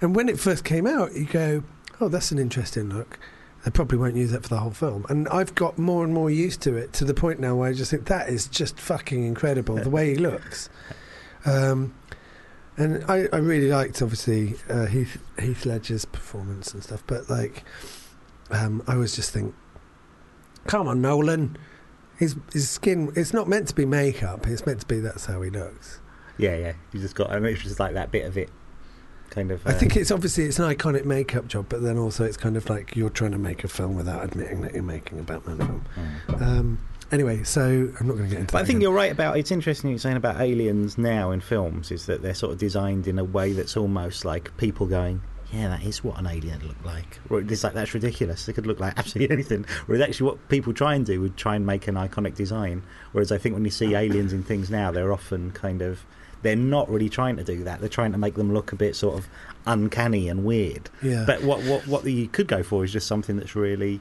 and 0.01 0.15
when 0.15 0.29
it 0.29 0.39
first 0.39 0.65
came 0.65 0.87
out 0.87 1.13
you 1.15 1.25
go 1.25 1.65
oh 2.01 2.09
that's 2.09 2.31
an 2.33 2.39
interesting 2.39 2.89
look. 2.91 3.19
They 3.65 3.71
probably 3.71 3.97
won't 3.97 4.15
use 4.15 4.31
that 4.33 4.43
for 4.43 4.51
the 4.51 4.59
whole 4.59 4.73
film. 4.73 5.07
And 5.09 5.27
I've 5.31 5.55
got 5.55 5.79
more 5.79 6.05
and 6.05 6.13
more 6.13 6.31
used 6.31 6.61
to 6.63 6.77
it 6.77 6.93
to 6.95 7.05
the 7.07 7.15
point 7.15 7.41
now 7.41 7.55
where 7.57 7.71
I 7.71 7.73
just 7.73 7.91
think 7.91 8.05
that 8.09 8.29
is 8.29 8.47
just 8.47 8.79
fucking 8.79 9.25
incredible 9.25 9.77
the 9.77 9.89
way 9.89 10.11
he 10.11 10.17
looks. 10.17 10.69
Um, 11.47 11.95
and 12.77 13.05
I, 13.09 13.29
I 13.33 13.37
really 13.39 13.69
liked 13.69 14.03
obviously 14.03 14.57
uh, 14.69 14.87
Heath, 14.87 15.19
Heath 15.39 15.65
Ledger's 15.65 16.05
performance 16.05 16.75
and 16.75 16.83
stuff 16.83 17.03
but 17.07 17.29
like 17.31 17.65
um, 18.51 18.83
I 18.87 18.95
always 18.95 19.15
just 19.15 19.33
think 19.33 19.55
come 20.67 20.89
on 20.89 21.01
Nolan 21.01 21.57
his, 22.19 22.37
his 22.53 22.69
skin 22.69 23.13
it's 23.17 23.33
not 23.33 23.49
meant 23.49 23.69
to 23.69 23.75
be 23.75 23.85
makeup 23.85 24.47
it's 24.47 24.67
meant 24.67 24.81
to 24.81 24.87
be 24.87 25.01
that's 25.01 25.27
how 25.27 25.43
he 25.43 25.51
looks 25.51 26.01
Yeah, 26.39 26.57
yeah. 26.57 26.73
You 26.93 27.01
just 27.01 27.15
got. 27.15 27.31
I 27.31 27.39
mean, 27.39 27.53
it's 27.53 27.63
just 27.63 27.81
like 27.81 27.95
that 27.95 28.11
bit 28.11 28.27
of 28.27 28.37
it, 28.37 28.51
kind 29.31 29.51
of. 29.51 29.67
I 29.67 29.71
uh, 29.71 29.79
think 29.79 29.97
it's 29.97 30.11
obviously 30.11 30.45
it's 30.45 30.59
an 30.59 30.65
iconic 30.65 31.05
makeup 31.05 31.47
job, 31.47 31.67
but 31.69 31.83
then 31.83 31.99
also 31.99 32.25
it's 32.25 32.37
kind 32.37 32.57
of 32.57 32.69
like 32.69 32.97
you're 32.97 33.11
trying 33.11 33.33
to 33.33 33.39
make 33.39 33.65
a 33.65 33.69
film 33.69 33.95
without 33.95 34.25
admitting 34.25 34.63
that 34.63 34.75
you're 34.75 34.83
making 34.83 35.21
a 35.21 35.23
Batman 35.23 35.59
film. 35.59 35.85
mm. 36.29 36.43
Um, 36.43 36.79
anyway, 37.15 37.43
so 37.45 37.63
I'm 37.99 38.07
not 38.07 38.17
going 38.17 38.29
to 38.29 38.31
get 38.31 38.41
into. 38.41 38.53
But 38.53 38.59
I 38.59 38.65
think 38.65 38.77
again. 38.77 38.81
you're 38.83 38.93
right 38.93 39.13
about. 39.13 39.39
It's 39.39 39.51
interesting 39.51 39.91
you're 39.91 39.99
saying 39.99 40.17
about 40.17 40.41
aliens 40.41 40.99
now 40.99 41.31
in 41.31 41.41
films 41.41 41.91
is 41.91 42.07
that 42.07 42.23
they're 42.23 42.35
sort 42.35 42.53
of 42.53 42.59
designed 42.59 43.07
in 43.07 43.19
a 43.19 43.25
way 43.25 43.53
that's 43.53 43.77
almost 43.77 44.25
like 44.25 44.55
people 44.59 44.87
going, 44.87 45.23
"Yeah, 45.53 45.69
that 45.69 45.83
is 45.83 46.05
what 46.05 46.19
an 46.19 46.27
alien 46.27 46.67
looked 46.67 46.85
like." 46.85 47.21
Or 47.31 47.41
it's 47.41 47.65
like 47.65 47.73
that's 47.73 47.95
ridiculous. 47.95 48.47
They 48.47 48.53
could 48.53 48.67
look 48.67 48.81
like 48.81 48.95
absolutely 48.99 49.33
anything. 49.35 49.65
Whereas 49.87 50.03
actually, 50.03 50.27
what 50.27 50.49
people 50.49 50.75
try 50.75 50.95
and 50.95 51.07
do 51.07 51.21
would 51.23 51.37
try 51.37 51.57
and 51.57 51.65
make 51.65 51.89
an 51.89 51.95
iconic 51.95 52.35
design. 52.35 52.83
Whereas 53.13 53.33
I 53.33 53.39
think 53.39 53.55
when 53.55 53.65
you 53.65 53.71
see 53.71 53.95
aliens 53.95 54.33
in 54.33 54.43
things 54.43 54.71
now, 54.71 54.91
they're 54.91 55.13
often 55.13 55.53
kind 55.53 55.81
of 55.81 56.05
they're 56.43 56.57
not 56.57 56.91
really 56.91 57.09
trying 57.09 57.37
to 57.37 57.45
do 57.45 57.65
that. 57.65 57.81
They're 57.81 57.89
trying 57.89 58.13
to 58.13 58.19
make 58.19 58.35
them 58.35 58.53
look 58.53 58.73
a 58.73 58.77
bit 58.77 58.95
sort 58.95 59.19
of 59.19 59.29
uncanny 59.67 60.29
and 60.29 60.45
weird. 60.45 60.91
Yeah. 61.03 61.25
But 61.27 61.43
what 61.43 61.63
what 61.65 61.87
what 61.87 62.05
you 62.05 62.29
could 62.29 62.49
go 62.49 62.63
for 62.63 62.85
is 62.85 62.93
just 62.93 63.07
something 63.07 63.37
that's 63.37 63.57
really 63.57 64.01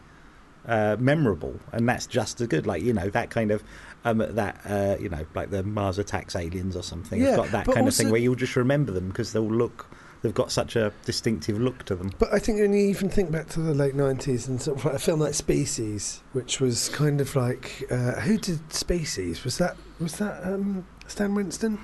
uh, 0.68 0.96
memorable, 1.00 1.60
and 1.72 1.88
that's 1.88 2.08
just 2.08 2.42
as 2.42 2.48
good. 2.48 2.66
Like 2.68 2.82
you 2.82 2.94
know 2.94 3.10
that 3.10 3.30
kind 3.30 3.52
of 3.52 3.64
um, 4.06 4.20
that 4.20 4.62
uh, 4.66 4.98
you 5.00 5.10
know 5.10 5.26
like 5.34 5.50
the 5.50 5.64
Mars 5.64 5.98
Attacks 5.98 6.36
aliens 6.36 6.76
or 6.76 6.84
something. 6.84 7.22
Yeah, 7.22 7.36
got 7.36 7.52
that 7.52 7.68
kind 7.68 7.88
of 7.88 7.96
thing 7.96 8.10
where 8.10 8.20
you'll 8.20 8.36
just 8.36 8.56
remember 8.56 8.92
them 8.92 9.10
because 9.10 9.34
they'll 9.34 9.44
look. 9.44 9.88
They've 10.22 10.34
got 10.34 10.54
such 10.54 10.78
a 10.78 10.94
distinctive 11.04 11.60
look 11.60 11.84
to 11.84 11.96
them. 11.96 12.14
But 12.18 12.34
I 12.34 12.40
think 12.40 12.60
when 12.60 12.72
you 12.72 12.86
even 12.88 13.10
think 13.10 13.30
back 13.30 13.50
to 13.50 13.60
the 13.60 13.74
late 13.74 13.94
'90s 13.94 14.48
and 14.48 14.62
sort 14.62 14.80
of 14.80 14.86
like 14.86 14.96
a 14.96 15.00
film 15.00 15.20
like 15.20 15.34
Species, 15.34 16.22
which 16.32 16.62
was 16.62 16.88
kind 16.90 17.20
of 17.20 17.36
like 17.36 17.86
uh, 17.92 18.22
who 18.22 18.38
did 18.38 18.72
Species? 18.72 19.44
Was 19.44 19.58
that 19.58 19.76
was 20.00 20.18
that 20.18 20.46
um, 20.46 20.86
Stan 21.08 21.36
Winston? 21.36 21.80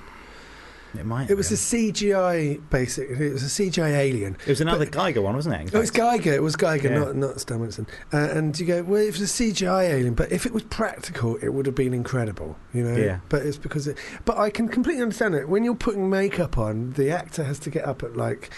It 0.98 1.06
might. 1.06 1.30
It 1.30 1.36
was 1.36 1.50
a. 1.52 1.54
CGI 1.54 2.60
basically. 2.70 3.26
It 3.28 3.32
was 3.32 3.42
a 3.42 3.62
CGI 3.62 3.90
alien. 3.96 4.36
It 4.46 4.48
was 4.48 4.60
another 4.60 4.86
Giger 4.86 5.22
one, 5.22 5.34
wasn't 5.36 5.54
it? 5.56 5.74
Oh, 5.74 5.80
it's? 5.80 5.90
Giger. 5.90 6.32
It 6.32 6.42
was 6.42 6.56
Giger, 6.56 6.84
Yeah. 6.84 6.98
not 6.98 7.16
not 7.16 7.40
Stan 7.40 7.60
Winston. 7.60 7.86
Uh, 8.12 8.28
and 8.32 8.58
you 8.58 8.66
go, 8.66 8.82
well, 8.82 9.00
it 9.02 9.12
was 9.18 9.20
a 9.20 9.24
CGI 9.42 9.88
alien, 9.88 10.14
but 10.14 10.32
if 10.32 10.46
it 10.46 10.52
was 10.52 10.62
practical, 10.64 11.36
it 11.36 11.50
would 11.50 11.66
have 11.66 11.74
been 11.74 11.94
incredible, 11.94 12.56
you 12.72 12.82
know. 12.82 12.96
Yeah. 12.96 13.20
But 13.28 13.42
it's 13.46 13.56
because 13.58 13.86
it. 13.86 13.98
But 14.24 14.38
I 14.38 14.50
can 14.50 14.68
completely 14.68 15.02
understand 15.02 15.34
it. 15.34 15.48
When 15.48 15.64
you're 15.64 15.74
putting 15.74 16.10
makeup 16.10 16.58
on, 16.58 16.92
the 16.94 17.10
actor 17.10 17.44
has 17.44 17.58
to 17.60 17.70
get 17.70 17.84
up 17.84 18.02
at 18.02 18.16
like. 18.16 18.50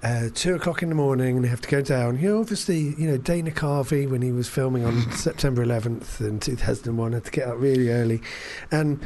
Uh, 0.00 0.28
two 0.32 0.54
o'clock 0.54 0.80
in 0.80 0.90
the 0.90 0.94
morning, 0.94 1.34
and 1.34 1.44
they 1.44 1.48
have 1.48 1.60
to 1.60 1.68
go 1.68 1.82
down. 1.82 2.16
You 2.20 2.28
know, 2.28 2.38
obviously, 2.40 2.94
you 2.96 3.10
know 3.10 3.16
Dana 3.16 3.50
Carvey 3.50 4.08
when 4.08 4.22
he 4.22 4.30
was 4.30 4.48
filming 4.48 4.84
on 4.84 5.10
September 5.10 5.66
11th 5.66 6.20
in 6.20 6.38
2001 6.38 7.12
had 7.14 7.24
to 7.24 7.30
get 7.32 7.48
up 7.48 7.58
really 7.58 7.90
early, 7.90 8.22
and 8.70 9.00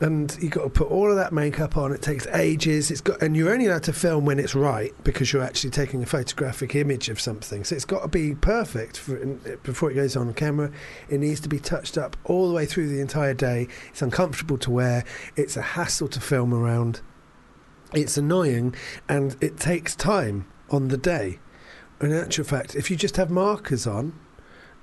and 0.00 0.36
you 0.42 0.48
got 0.50 0.64
to 0.64 0.70
put 0.70 0.90
all 0.90 1.10
of 1.10 1.16
that 1.16 1.32
makeup 1.32 1.76
on. 1.76 1.92
It 1.92 2.02
takes 2.02 2.26
ages. 2.28 2.90
It's 2.90 3.00
got, 3.00 3.22
and 3.22 3.36
you're 3.36 3.50
only 3.50 3.66
allowed 3.66 3.84
to 3.84 3.92
film 3.92 4.26
when 4.26 4.38
it's 4.38 4.54
right 4.54 4.92
because 5.04 5.32
you're 5.32 5.42
actually 5.42 5.70
taking 5.70 6.02
a 6.02 6.06
photographic 6.06 6.74
image 6.74 7.08
of 7.08 7.20
something. 7.20 7.64
So 7.64 7.74
it's 7.74 7.86
got 7.86 8.02
to 8.02 8.08
be 8.08 8.34
perfect 8.34 8.98
for, 8.98 9.16
before 9.62 9.90
it 9.90 9.94
goes 9.94 10.14
on 10.14 10.32
camera. 10.34 10.70
It 11.08 11.20
needs 11.20 11.40
to 11.40 11.48
be 11.48 11.58
touched 11.58 11.96
up 11.96 12.16
all 12.24 12.48
the 12.48 12.54
way 12.54 12.66
through 12.66 12.88
the 12.88 13.00
entire 13.00 13.34
day. 13.34 13.68
It's 13.88 14.02
uncomfortable 14.02 14.58
to 14.58 14.70
wear. 14.70 15.04
It's 15.34 15.56
a 15.56 15.62
hassle 15.62 16.08
to 16.08 16.20
film 16.20 16.52
around. 16.52 17.00
It's 17.94 18.18
annoying, 18.18 18.74
and 19.08 19.36
it 19.40 19.58
takes 19.58 19.94
time. 19.96 20.46
on 20.70 20.88
the 20.88 20.96
day. 20.96 21.38
In 22.00 22.12
actual 22.12 22.44
fact, 22.44 22.74
if 22.74 22.90
you 22.90 22.96
just 22.96 23.16
have 23.16 23.30
markers 23.30 23.86
on, 23.86 24.18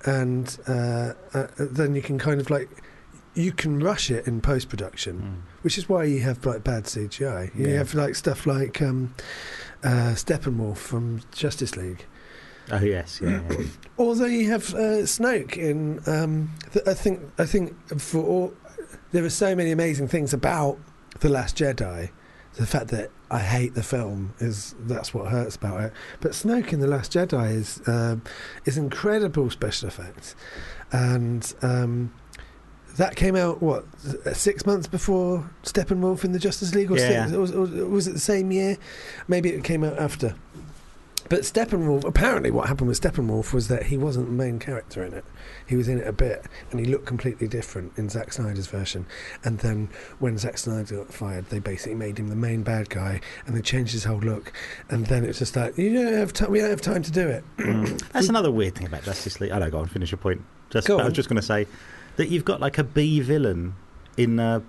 and 0.05 0.57
uh, 0.67 1.13
uh, 1.33 1.47
then 1.57 1.95
you 1.95 2.01
can 2.01 2.17
kind 2.17 2.41
of 2.41 2.49
like 2.49 2.69
you 3.35 3.51
can 3.51 3.79
rush 3.79 4.11
it 4.11 4.27
in 4.27 4.41
post 4.41 4.69
production, 4.69 5.19
Mm. 5.45 5.63
which 5.63 5.77
is 5.77 5.89
why 5.89 6.03
you 6.03 6.19
have 6.21 6.45
like 6.45 6.63
bad 6.63 6.83
CGI. 6.85 7.51
You 7.55 7.67
Yeah. 7.67 7.77
have 7.77 7.93
like 7.95 8.15
stuff 8.15 8.45
like 8.45 8.81
um, 8.81 9.13
uh, 9.83 10.13
Steppenwolf 10.15 10.77
from 10.77 11.21
Justice 11.31 11.75
League. 11.75 12.05
Oh 12.71 12.79
yes, 12.79 13.19
yeah. 13.21 13.41
yeah. 13.49 13.65
Although 13.97 14.25
you 14.25 14.49
have 14.51 14.73
uh, 14.73 15.03
Snoke 15.05 15.57
in, 15.57 15.99
um, 16.07 16.51
th- 16.71 16.87
I 16.87 16.93
think 16.93 17.19
I 17.37 17.45
think 17.45 17.75
for 17.99 18.23
all, 18.23 18.53
there 19.11 19.23
are 19.25 19.29
so 19.29 19.55
many 19.55 19.71
amazing 19.71 20.07
things 20.07 20.33
about 20.33 20.77
the 21.19 21.29
Last 21.29 21.57
Jedi. 21.57 22.09
The 22.55 22.65
fact 22.67 22.89
that 22.89 23.09
I 23.31 23.39
hate 23.39 23.73
the 23.73 23.81
film 23.83 24.35
is 24.39 24.75
that's 24.79 25.11
what 25.13 25.27
hurts 25.31 25.55
about 25.55 25.81
it. 25.81 25.93
But 26.21 26.31
Snoke 26.33 26.71
in 26.71 26.79
the 26.79 26.87
Last 26.87 27.11
Jedi 27.11 27.51
is 27.55 27.81
um, 27.87 28.21
is 28.65 28.77
incredible 28.77 29.49
special 29.49 29.87
effects, 29.89 30.35
and 30.91 31.53
um, 31.63 32.13
that 32.97 33.15
came 33.15 33.35
out 33.35 33.61
what 33.61 33.85
six 34.33 34.65
months 34.65 34.87
before 34.87 35.49
Steppenwolf 35.63 36.23
in 36.23 36.31
the 36.31 36.39
Justice 36.39 36.75
League, 36.75 36.91
or, 36.91 36.97
Yeah. 36.97 37.25
six, 37.25 37.33
or, 37.35 37.39
was- 37.39 37.51
or 37.51 37.85
was 37.87 38.07
it 38.07 38.13
the 38.13 38.19
same 38.19 38.51
year? 38.51 38.77
Maybe 39.27 39.49
it 39.49 39.63
came 39.63 39.83
out 39.83 39.97
after. 39.97 40.35
But 41.29 41.41
Steppenwolf, 41.41 42.03
apparently, 42.03 42.51
what 42.51 42.67
happened 42.67 42.89
with 42.89 42.99
Steppenwolf 43.01 43.53
was 43.53 43.69
that 43.69 43.83
he 43.83 43.97
wasn't 43.97 44.27
the 44.27 44.33
main 44.33 44.59
character 44.59 45.03
in 45.03 45.13
it. 45.13 45.23
He 45.65 45.77
was 45.77 45.87
in 45.87 45.97
it 45.99 46.05
a 46.05 46.11
bit, 46.11 46.45
and 46.69 46.79
he 46.81 46.85
looked 46.85 47.05
completely 47.05 47.47
different 47.47 47.93
in 47.97 48.09
Zack 48.09 48.33
Snyder's 48.33 48.67
version. 48.67 49.05
And 49.43 49.57
then 49.59 49.87
when 50.19 50.37
Zack 50.37 50.57
Snyder 50.57 50.97
got 50.97 51.13
fired, 51.13 51.49
they 51.49 51.59
basically 51.59 51.95
made 51.95 52.19
him 52.19 52.27
the 52.27 52.35
main 52.35 52.61
bad 52.61 52.89
guy, 52.89 53.21
and 53.47 53.55
they 53.55 53.61
changed 53.61 53.93
his 53.93 54.03
whole 54.03 54.19
look. 54.19 54.51
And 54.89 55.05
then 55.07 55.23
it's 55.23 55.39
just 55.39 55.55
like, 55.55 55.77
you 55.77 55.93
don't 55.93 56.13
have 56.13 56.33
time. 56.33 56.51
We 56.51 56.59
don't 56.59 56.69
have 56.69 56.81
time 56.81 57.01
to 57.03 57.11
do 57.11 57.27
it. 57.29 57.43
Mm. 57.57 58.03
That's 58.11 58.27
another 58.29 58.51
weird 58.51 58.75
thing 58.75 58.85
about 58.85 59.03
Justice 59.03 59.39
League. 59.39 59.51
I 59.51 59.59
don't 59.59 59.71
go 59.71 59.79
on. 59.79 59.87
Finish 59.87 60.11
your 60.11 60.17
point. 60.19 60.41
Just, 60.71 60.89
I 60.89 60.95
was 60.95 61.05
on. 61.05 61.13
just 61.13 61.29
going 61.29 61.37
to 61.39 61.45
say 61.47 61.67
that 62.17 62.29
you've 62.29 62.45
got 62.45 62.59
like 62.61 62.77
a 62.77 62.83
B 62.83 63.19
villain 63.19 63.75
in 64.17 64.39
uh, 64.39 64.61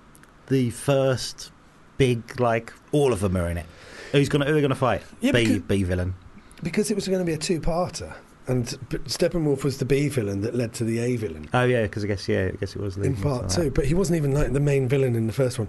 the 0.48 0.70
first 0.70 1.50
big 1.98 2.40
like 2.40 2.72
all 2.92 3.12
of 3.12 3.20
them 3.20 3.36
are 3.36 3.48
in 3.48 3.56
it. 3.58 3.66
Who's 4.12 4.28
gonna 4.28 4.44
who 4.44 4.52
are 4.52 4.54
they 4.54 4.60
gonna 4.62 4.74
fight? 4.74 5.02
Yeah, 5.20 5.32
B 5.32 5.44
because- 5.46 5.62
B 5.62 5.82
villain. 5.84 6.14
Because 6.62 6.90
it 6.90 6.94
was 6.94 7.06
going 7.08 7.18
to 7.18 7.26
be 7.26 7.34
a 7.34 7.36
two-parter, 7.36 8.14
and 8.46 8.64
Steppenwolf 8.64 9.64
was 9.64 9.76
the 9.78 9.84
B 9.84 10.08
villain 10.08 10.40
that 10.42 10.54
led 10.54 10.72
to 10.74 10.84
the 10.84 10.98
A 10.98 11.16
villain 11.16 11.46
Oh 11.52 11.64
yeah, 11.64 11.82
because 11.82 12.04
I 12.04 12.06
guess 12.06 12.26
yeah, 12.26 12.52
I 12.54 12.56
guess 12.56 12.74
it 12.74 12.80
was 12.80 12.96
in 12.96 13.16
part 13.16 13.50
two. 13.50 13.64
that. 13.64 13.74
But 13.74 13.84
he 13.84 13.92
wasn't 13.92 14.16
even 14.16 14.32
like 14.32 14.52
the 14.54 14.60
main 14.60 14.88
villain 14.88 15.14
in 15.14 15.26
the 15.26 15.32
first 15.34 15.58
one. 15.58 15.68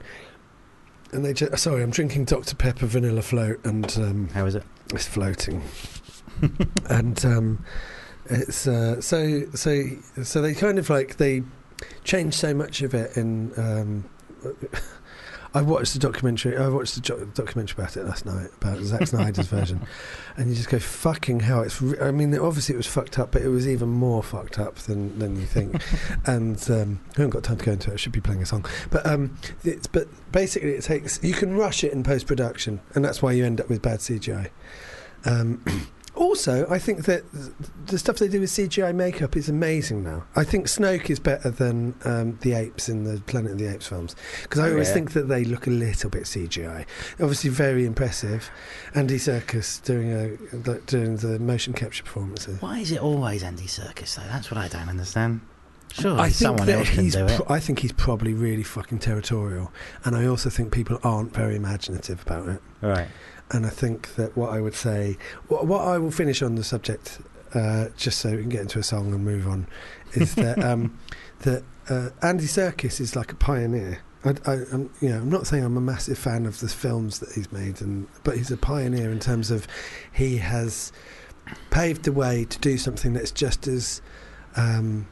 And 1.11 1.25
they 1.25 1.33
just, 1.33 1.57
sorry, 1.61 1.83
I'm 1.83 1.89
drinking 1.91 2.25
Dr 2.25 2.55
Pepper 2.55 2.85
Vanilla 2.85 3.21
Float, 3.21 3.59
and 3.65 3.85
um, 3.97 4.29
How 4.29 4.45
is 4.45 4.55
it? 4.55 4.63
it's 4.93 5.05
floating. 5.07 5.61
and 6.89 7.25
um, 7.25 7.65
it's 8.27 8.65
uh, 8.67 9.01
so 9.01 9.45
so 9.53 9.83
so 10.23 10.41
they 10.41 10.53
kind 10.53 10.79
of 10.79 10.89
like 10.89 11.17
they 11.17 11.43
changed 12.03 12.37
so 12.37 12.53
much 12.53 12.81
of 12.81 12.93
it 12.93 13.15
in. 13.17 13.51
Um, 13.57 14.05
I 15.55 15.61
watched 15.61 15.93
the 15.93 15.99
documentary. 15.99 16.57
I 16.57 16.67
watched 16.67 16.95
the 16.95 17.01
jo- 17.01 17.23
documentary 17.33 17.81
about 17.81 17.95
it 17.95 18.03
last 18.03 18.25
night 18.25 18.49
about 18.61 18.77
Zack 18.79 19.07
Snyder's 19.07 19.47
version, 19.47 19.87
and 20.35 20.49
you 20.49 20.55
just 20.55 20.67
go 20.67 20.79
fucking 20.79 21.39
hell. 21.39 21.61
It's. 21.61 21.81
Re- 21.81 21.97
I 21.99 22.11
mean, 22.11 22.37
obviously 22.37 22.75
it 22.75 22.77
was 22.77 22.87
fucked 22.87 23.17
up, 23.17 23.31
but 23.31 23.41
it 23.41 23.47
was 23.47 23.65
even 23.65 23.87
more 23.87 24.21
fucked 24.21 24.59
up 24.59 24.75
than 24.75 25.17
than 25.17 25.37
you 25.37 25.45
think. 25.45 25.81
and 26.25 26.61
um, 26.69 26.99
I 27.11 27.21
haven't 27.21 27.29
got 27.29 27.43
time 27.43 27.57
to 27.57 27.65
go 27.65 27.71
into 27.71 27.89
it. 27.89 27.93
I 27.93 27.95
should 27.95 28.11
be 28.11 28.19
playing 28.19 28.41
a 28.41 28.45
song, 28.45 28.65
but 28.91 29.05
um, 29.07 29.37
it's 29.63 29.87
but 29.87 30.09
basically 30.33 30.71
it 30.71 30.83
takes. 30.83 31.23
You 31.23 31.33
can 31.33 31.55
rush 31.55 31.85
it 31.85 31.93
in 31.93 32.03
post 32.03 32.27
production, 32.27 32.81
and 32.93 33.05
that's 33.05 33.21
why 33.21 33.31
you 33.31 33.45
end 33.45 33.61
up 33.61 33.69
with 33.69 33.81
bad 33.81 33.99
CGI. 33.99 34.49
Um, 35.23 35.63
also, 36.15 36.67
I 36.69 36.79
think 36.79 37.05
that 37.05 37.23
the 37.87 37.97
stuff 37.99 38.17
they 38.17 38.27
do 38.27 38.39
with 38.41 38.49
CGI 38.49 38.93
makeup 38.95 39.35
is 39.35 39.49
amazing 39.49 40.03
now. 40.03 40.25
I 40.35 40.43
think 40.43 40.67
Snoke 40.67 41.09
is 41.09 41.19
better 41.19 41.49
than 41.49 41.95
um, 42.05 42.37
the 42.41 42.53
apes 42.53 42.89
in 42.89 43.03
the 43.03 43.21
Planet 43.21 43.53
of 43.53 43.57
the 43.57 43.67
Apes 43.67 43.87
films 43.87 44.15
because 44.43 44.59
I 44.59 44.67
Oh, 44.69 44.71
always 44.71 44.87
yeah. 44.89 44.93
think 44.95 45.11
that 45.13 45.27
they 45.27 45.43
look 45.43 45.67
a 45.67 45.71
little 45.71 46.09
bit 46.09 46.23
CGI. 46.23 46.85
Obviously, 47.19 47.49
very 47.49 47.85
impressive. 47.85 48.49
Andy 48.93 49.17
Serkis 49.17 49.83
doing 49.83 50.11
a 50.13 50.37
doing 50.85 51.17
the 51.17 51.39
motion 51.39 51.73
capture 51.73 52.03
performances. 52.03 52.61
Why 52.61 52.79
is 52.79 52.91
it 52.91 52.99
always 53.01 53.43
Andy 53.43 53.65
Serkis 53.65 54.15
though? 54.15 54.23
That's 54.29 54.49
what 54.51 54.57
I 54.57 54.67
don't 54.67 54.89
understand. 54.89 55.41
Sure, 55.93 56.19
I 56.19 56.23
think 56.23 56.33
someone 56.33 56.67
that 56.67 56.79
else 56.79 56.89
can 56.89 57.03
he's. 57.05 57.13
do 57.15 57.25
it. 57.25 57.37
Pro- 57.41 57.55
I 57.55 57.59
think 57.59 57.79
he's 57.79 57.93
probably 57.93 58.33
really 58.33 58.63
fucking 58.63 58.99
territorial, 58.99 59.71
and 60.03 60.13
I 60.15 60.25
also 60.25 60.49
think 60.49 60.73
people 60.73 60.99
aren't 61.03 61.33
very 61.33 61.55
imaginative 61.55 62.21
about 62.23 62.49
it. 62.49 62.61
All 62.83 62.89
right. 62.89 63.07
And 63.51 63.65
I 63.65 63.69
think 63.69 64.15
that 64.15 64.35
what 64.35 64.51
I 64.51 64.59
would 64.59 64.73
say, 64.73 65.17
what, 65.47 65.67
what 65.67 65.81
I 65.81 65.97
will 65.97 66.11
finish 66.11 66.41
on 66.41 66.55
the 66.55 66.63
subject, 66.63 67.19
uh, 67.53 67.89
just 67.95 68.19
so 68.19 68.31
we 68.31 68.41
can 68.41 68.49
get 68.49 68.61
into 68.61 68.79
a 68.79 68.83
song 68.83 69.13
and 69.13 69.23
move 69.23 69.47
on, 69.47 69.67
is 70.13 70.35
that 70.35 70.63
um, 70.63 70.97
that 71.41 71.63
uh, 71.89 72.09
Andy 72.21 72.45
Serkis 72.45 72.99
is 72.99 73.15
like 73.15 73.31
a 73.31 73.35
pioneer. 73.35 73.99
I, 74.23 74.29
I, 74.47 74.53
I'm, 74.73 74.89
you 75.01 75.09
know, 75.09 75.17
I'm 75.17 75.29
not 75.29 75.45
saying 75.45 75.63
I'm 75.63 75.77
a 75.77 75.81
massive 75.81 76.17
fan 76.17 76.47
of 76.47 76.59
the 76.59 76.67
films 76.67 77.19
that 77.19 77.31
he's 77.33 77.51
made, 77.51 77.81
and 77.81 78.07
but 78.23 78.37
he's 78.37 78.51
a 78.51 78.57
pioneer 78.57 79.11
in 79.11 79.19
terms 79.19 79.51
of 79.51 79.67
he 80.11 80.37
has 80.37 80.91
paved 81.69 82.03
the 82.03 82.11
way 82.11 82.45
to 82.45 82.57
do 82.59 82.77
something 82.77 83.13
that's 83.13 83.31
just 83.31 83.67
as 83.67 84.01
um, 84.55 85.07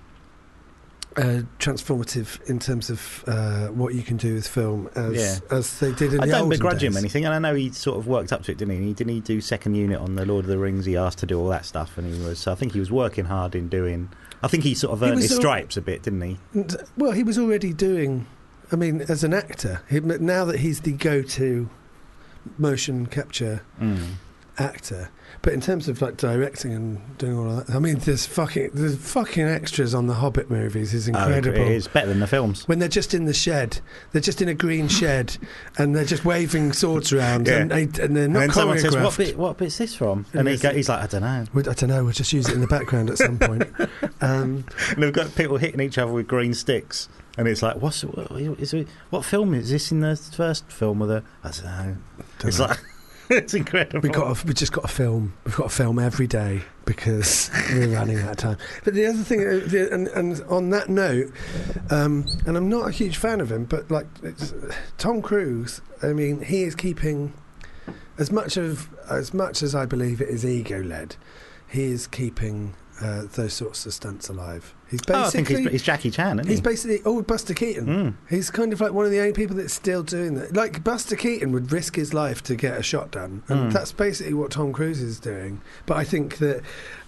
uh, 1.17 1.41
transformative 1.59 2.41
in 2.49 2.57
terms 2.59 2.89
of 2.89 3.23
uh, 3.27 3.67
what 3.67 3.93
you 3.93 4.01
can 4.01 4.17
do 4.17 4.33
with 4.35 4.47
film 4.47 4.89
as 4.95 5.13
Yeah. 5.13 5.55
as 5.57 5.79
they 5.79 5.91
did 5.93 6.13
in 6.13 6.21
I 6.21 6.25
the 6.25 6.31
don't 6.31 6.49
begrudge 6.49 6.83
him 6.83 6.97
anything, 6.97 7.25
and 7.25 7.33
I 7.33 7.39
know 7.39 7.53
he 7.55 7.71
sort 7.71 7.97
of 7.97 8.07
worked 8.07 8.33
up 8.33 8.43
to 8.43 8.51
it, 8.51 8.57
didn't 8.57 8.81
he? 8.81 8.93
Didn't 8.93 9.13
he 9.13 9.19
do 9.19 9.39
second 9.41 9.75
unit 9.75 9.99
on 9.99 10.15
the 10.15 10.25
Lord 10.25 10.45
of 10.45 10.49
the 10.49 10.57
Rings? 10.57 10.85
He 10.85 10.97
asked 10.97 11.19
to 11.19 11.25
do 11.25 11.39
all 11.39 11.49
that 11.49 11.65
stuff, 11.65 11.97
and 11.97 12.11
he 12.13 12.19
was. 12.27 12.47
I 12.47 12.55
think 12.55 12.73
he 12.73 12.79
was 12.79 12.91
working 12.91 13.25
hard 13.25 13.53
in 13.55 13.69
doing. 13.69 14.09
I 14.41 14.47
think 14.47 14.63
he 14.63 14.73
sort 14.73 14.93
of 14.93 15.03
earned 15.03 15.21
his 15.21 15.31
al- 15.31 15.37
stripes 15.37 15.77
a 15.77 15.81
bit, 15.81 16.03
didn't 16.03 16.21
he? 16.21 16.37
Well, 16.97 17.11
he 17.11 17.23
was 17.23 17.37
already 17.37 17.73
doing. 17.73 18.25
I 18.71 18.75
mean, 18.75 19.01
as 19.01 19.23
an 19.23 19.33
actor, 19.33 19.81
he, 19.89 19.99
now 19.99 20.45
that 20.45 20.59
he's 20.61 20.81
the 20.81 20.93
go-to 20.93 21.69
motion 22.57 23.05
capture 23.05 23.61
Mm. 23.79 24.13
actor, 24.57 25.09
but 25.43 25.53
in 25.53 25.61
terms 25.61 25.87
of 25.87 26.01
like 26.01 26.17
directing 26.17 26.73
and 26.73 27.17
doing 27.19 27.37
all 27.37 27.49
of 27.59 27.67
that, 27.67 27.75
I 27.75 27.79
mean, 27.79 27.99
there's 27.99 28.25
fucking 28.25 28.71
there's 28.73 28.97
fucking 28.97 29.45
extras 29.45 29.93
on 29.93 30.07
the 30.07 30.15
Hobbit 30.15 30.49
movies 30.49 30.93
is 30.95 31.07
incredible. 31.07 31.59
Oh, 31.59 31.65
it 31.65 31.71
is 31.73 31.87
better 31.87 32.07
than 32.07 32.19
the 32.21 32.27
films. 32.27 32.67
When 32.67 32.79
they're 32.79 32.89
just 32.89 33.13
in 33.13 33.25
the 33.25 33.33
shed, 33.33 33.79
they're 34.11 34.21
just 34.21 34.41
in 34.41 34.47
a 34.49 34.53
green 34.55 34.87
shed, 34.87 35.37
and 35.77 35.95
they're 35.95 36.05
just 36.05 36.25
waving 36.25 36.73
swords 36.73 37.13
around, 37.13 37.47
Yeah. 37.47 37.57
and, 37.59 37.69
they, 37.71 37.83
and 37.83 38.15
they're 38.15 38.23
And 38.23 38.33
not 38.33 38.39
then 38.39 38.51
someone 38.51 38.79
says, 38.79 38.95
"What 38.95 39.15
bit? 39.17 39.37
What 39.37 39.57
bit's 39.57 39.77
this 39.77 39.93
from?" 39.93 40.25
And 40.31 40.39
And 40.39 40.47
he 40.47 40.55
it's- 40.55 40.71
go, 40.71 40.75
he's 40.75 40.89
like, 40.89 41.03
"I 41.03 41.07
don't 41.07 41.21
know." 41.21 41.45
I 41.71 41.73
don't 41.73 41.89
know. 41.89 42.03
We'll 42.03 42.13
just 42.13 42.33
use 42.33 42.49
it 42.49 42.55
in 42.55 42.61
the 42.61 42.67
background 42.67 43.09
at 43.11 43.17
some 43.19 43.37
point. 43.37 43.63
Um, 44.21 44.63
And 44.91 45.03
they've 45.03 45.11
got 45.11 45.35
people 45.35 45.57
hitting 45.57 45.81
each 45.81 45.97
other 45.97 46.11
with 46.11 46.27
green 46.27 46.53
sticks, 46.53 47.09
and 47.37 47.45
it's 47.47 47.61
like, 47.61 47.81
"What's 47.81 48.03
what, 48.05 48.31
is 48.31 48.73
what 49.09 49.25
film 49.25 49.53
is 49.53 49.69
this 49.69 49.91
in 49.91 49.99
the 49.99 50.15
first 50.15 50.71
film?" 50.71 51.01
Or 51.03 51.07
the 51.07 51.23
I 51.43 51.49
don't 51.51 51.63
know. 51.65 51.97
don't 52.39 52.47
it's 52.47 52.59
know. 52.59 52.67
like 52.67 52.79
it's 53.29 53.53
incredible. 53.53 54.01
We 54.01 54.09
got. 54.09 54.35
To, 54.37 54.47
we 54.47 54.53
just 54.53 54.71
got 54.71 54.81
to 54.81 54.87
film. 54.87 55.33
We've 55.45 55.55
got 55.55 55.69
to 55.69 55.75
film 55.75 55.99
every 55.99 56.27
day 56.27 56.61
because 56.85 57.49
we're 57.71 57.95
running 57.95 58.19
out 58.19 58.31
of 58.31 58.37
time. 58.37 58.57
But 58.83 58.93
the 58.93 59.05
other 59.05 59.23
thing, 59.23 59.41
uh, 59.41 59.93
and, 59.93 60.07
and 60.09 60.41
on 60.49 60.69
that 60.71 60.89
note, 60.89 61.31
um, 61.89 62.25
and 62.45 62.57
I'm 62.57 62.69
not 62.69 62.89
a 62.89 62.91
huge 62.91 63.17
fan 63.17 63.39
of 63.39 63.51
him, 63.51 63.65
but 63.65 63.89
like 63.89 64.07
it's, 64.21 64.53
Tom 64.97 65.21
Cruise. 65.21 65.81
I 66.01 66.07
mean, 66.07 66.41
he 66.41 66.63
is 66.63 66.75
keeping 66.75 67.33
as 68.17 68.31
much 68.31 68.57
of 68.57 68.89
as 69.09 69.33
much 69.33 69.63
as 69.63 69.73
I 69.73 69.85
believe 69.85 70.21
it 70.21 70.29
is 70.29 70.45
ego 70.45 70.81
led. 70.81 71.15
He 71.67 71.85
is 71.85 72.07
keeping 72.07 72.75
uh, 73.01 73.23
those 73.33 73.53
sorts 73.53 73.85
of 73.85 73.93
stunts 73.93 74.29
alive. 74.29 74.73
He's 74.93 75.01
basically. 75.01 75.15
Oh, 75.23 75.27
I 75.27 75.29
think 75.31 75.47
he's, 75.47 75.71
he's 75.71 75.83
Jackie 75.83 76.11
Chan, 76.11 76.39
isn't 76.39 76.49
He's 76.49 76.59
he? 76.59 76.63
basically 76.63 77.01
oh 77.05 77.21
Buster 77.23 77.53
Keaton. 77.53 77.85
Mm. 77.87 78.13
He's 78.29 78.49
kind 78.51 78.71
of 78.71 78.79
like 78.79 78.93
one 78.93 79.05
of 79.05 79.11
the 79.11 79.19
only 79.19 79.33
people 79.33 79.55
that's 79.55 79.73
still 79.73 80.03
doing 80.03 80.35
that. 80.35 80.55
Like 80.55 80.83
Buster 80.83 81.15
Keaton 81.15 81.51
would 81.51 81.71
risk 81.71 81.95
his 81.95 82.13
life 82.13 82.43
to 82.43 82.55
get 82.55 82.77
a 82.77 82.83
shot 82.83 83.11
done, 83.11 83.43
and 83.47 83.69
Mm. 83.69 83.73
that's 83.73 83.91
basically 83.91 84.33
what 84.35 84.51
Tom 84.51 84.71
Cruise 84.71 85.01
is 85.01 85.19
doing. 85.19 85.61
But 85.87 85.97
I 85.97 86.03
think 86.03 86.37
that 86.37 86.61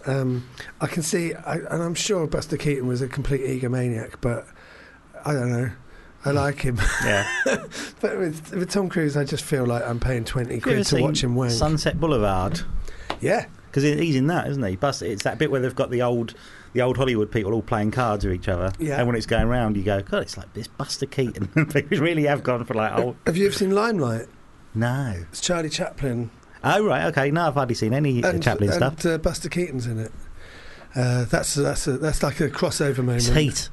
um, 0.07 0.47
I 0.81 0.87
can 0.87 1.03
see, 1.03 1.33
I, 1.33 1.55
and 1.55 1.81
I'm 1.83 1.95
sure 1.95 2.27
Buster 2.27 2.57
Keaton 2.57 2.87
was 2.87 3.01
a 3.01 3.07
complete 3.07 3.41
egomaniac, 3.41 4.15
but 4.21 4.45
I 5.25 5.33
don't 5.33 5.51
know. 5.51 5.69
I 6.27 6.31
like 6.31 6.59
him, 6.61 6.79
Yeah. 7.03 7.27
but 8.01 8.17
with, 8.17 8.51
with 8.51 8.69
Tom 8.71 8.89
Cruise, 8.89 9.15
I 9.15 9.23
just 9.25 9.43
feel 9.43 9.63
like 9.65 9.83
I'm 9.83 9.99
paying 9.99 10.25
twenty 10.25 10.55
Have 10.55 10.63
quid 10.63 10.85
to 10.87 11.01
watch 11.03 11.23
him 11.23 11.35
wank. 11.35 11.51
Sunset 11.51 11.99
Boulevard. 11.99 12.61
yeah, 13.21 13.45
Because 13.67 13.83
he's 13.83 14.15
in 14.15 14.25
that, 14.27 14.47
isn't 14.47 14.63
he? 14.63 14.75
Bust, 14.75 15.03
it's 15.03 15.21
that 15.23 15.37
bit 15.37 15.51
where 15.51 15.61
they've 15.61 15.75
got 15.75 15.91
the 15.91 16.01
old, 16.01 16.33
the 16.75 16.81
old 16.83 16.97
Hollywood 16.97 17.31
people 17.31 17.53
all 17.53 17.63
playing 17.63 17.91
cards 17.91 18.23
with 18.23 18.35
each 18.35 18.47
other. 18.47 18.71
Yeah. 18.79 18.97
And 18.97 19.07
when 19.07 19.15
it's 19.15 19.25
going 19.25 19.47
round, 19.47 19.75
you 19.75 19.83
go, 19.83 20.01
God, 20.01 20.21
it's 20.21 20.37
like 20.37 20.53
this 20.53 20.67
Buster 20.67 21.07
Keaton. 21.07 21.47
People 21.73 21.97
really 21.97 22.23
have 22.25 22.43
gone 22.43 22.63
for 22.65 22.75
like, 22.75 22.91
oh 22.93 23.15
have 23.25 23.35
you 23.35 23.47
ever 23.47 23.55
seen 23.55 23.71
Limelight? 23.71 24.27
no. 24.75 25.25
It's 25.31 25.41
Charlie 25.41 25.69
Chaplin 25.69 26.29
Oh 26.65 26.83
right, 26.83 27.05
okay. 27.05 27.29
No, 27.29 27.47
I've 27.47 27.53
hardly 27.53 27.75
seen 27.75 27.93
any 27.93 28.23
uh, 28.23 28.31
and, 28.31 28.43
Chaplin 28.43 28.71
and 28.71 28.75
stuff. 28.75 29.05
Uh, 29.05 29.19
Buster 29.19 29.49
Keaton's 29.49 29.85
in 29.85 29.99
it. 29.99 30.11
Uh, 30.95 31.25
that's 31.25 31.53
that's 31.53 31.85
a, 31.85 31.97
that's 31.97 32.23
like 32.23 32.39
a 32.39 32.49
crossover 32.49 32.97
moment. 32.99 33.17
It's 33.17 33.27
heat. 33.27 33.69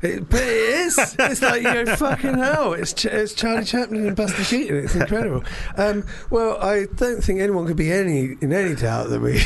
It, 0.00 0.28
but 0.30 0.40
it 0.40 0.48
is. 0.48 0.98
It's 1.18 1.42
like 1.42 1.62
you 1.62 1.84
go 1.84 1.96
fucking 1.96 2.38
hell. 2.38 2.72
It's, 2.72 2.92
Ch- 2.92 3.04
it's 3.04 3.34
Charlie 3.34 3.64
Chaplin 3.64 4.06
and 4.06 4.16
Buster 4.16 4.42
Keaton. 4.44 4.78
It's 4.78 4.94
incredible. 4.94 5.44
Um, 5.76 6.04
well, 6.30 6.60
I 6.60 6.86
don't 6.96 7.22
think 7.22 7.40
anyone 7.40 7.66
could 7.66 7.76
be 7.76 7.92
any 7.92 8.36
in 8.40 8.52
any 8.52 8.74
doubt 8.74 9.10
that 9.10 9.20
we 9.20 9.42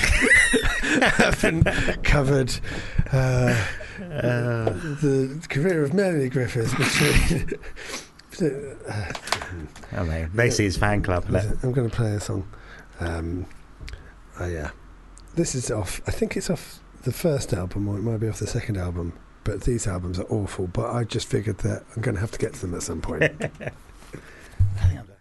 haven't 1.01 1.65
covered 2.03 2.53
uh, 3.13 3.65
the 3.99 5.47
career 5.49 5.85
of 5.85 5.95
Melanie 5.95 6.29
Griffiths 6.29 6.75
between. 6.75 7.59
uh, 8.89 9.13
I 9.93 10.03
mean, 10.03 10.31
basically, 10.35 10.67
it's 10.67 10.77
fan 10.77 11.03
club. 11.03 11.25
I'm 11.63 11.73
going 11.73 11.89
to 11.89 11.95
play 11.97 12.13
a 12.13 12.21
song. 12.21 12.49
Um, 13.01 13.47
oh 14.41 14.47
yeah, 14.47 14.71
this 15.35 15.55
is 15.55 15.71
off. 15.71 16.01
I 16.07 16.11
think 16.11 16.37
it's 16.37 16.51
off 16.51 16.81
the 17.03 17.13
first 17.13 17.53
album, 17.53 17.89
or 17.89 17.99
it 17.99 18.03
might 18.03 18.19
be 18.19 18.29
off 18.29 18.39
the 18.39 18.47
second 18.47 18.77
album. 18.77 19.13
But 19.45 19.63
these 19.63 19.87
albums 19.87 20.19
are 20.19 20.27
awful. 20.27 20.67
But 20.67 20.91
I 20.93 21.05
just 21.05 21.29
figured 21.29 21.59
that 21.59 21.85
I'm 21.95 22.03
going 22.03 22.17
to 22.17 22.21
have 22.21 22.33
to 22.33 22.39
get 22.39 22.55
to 22.55 22.61
them 22.61 22.75
at 22.75 22.83
some 22.83 23.01
point. 23.01 23.23
Mr. 24.81 25.16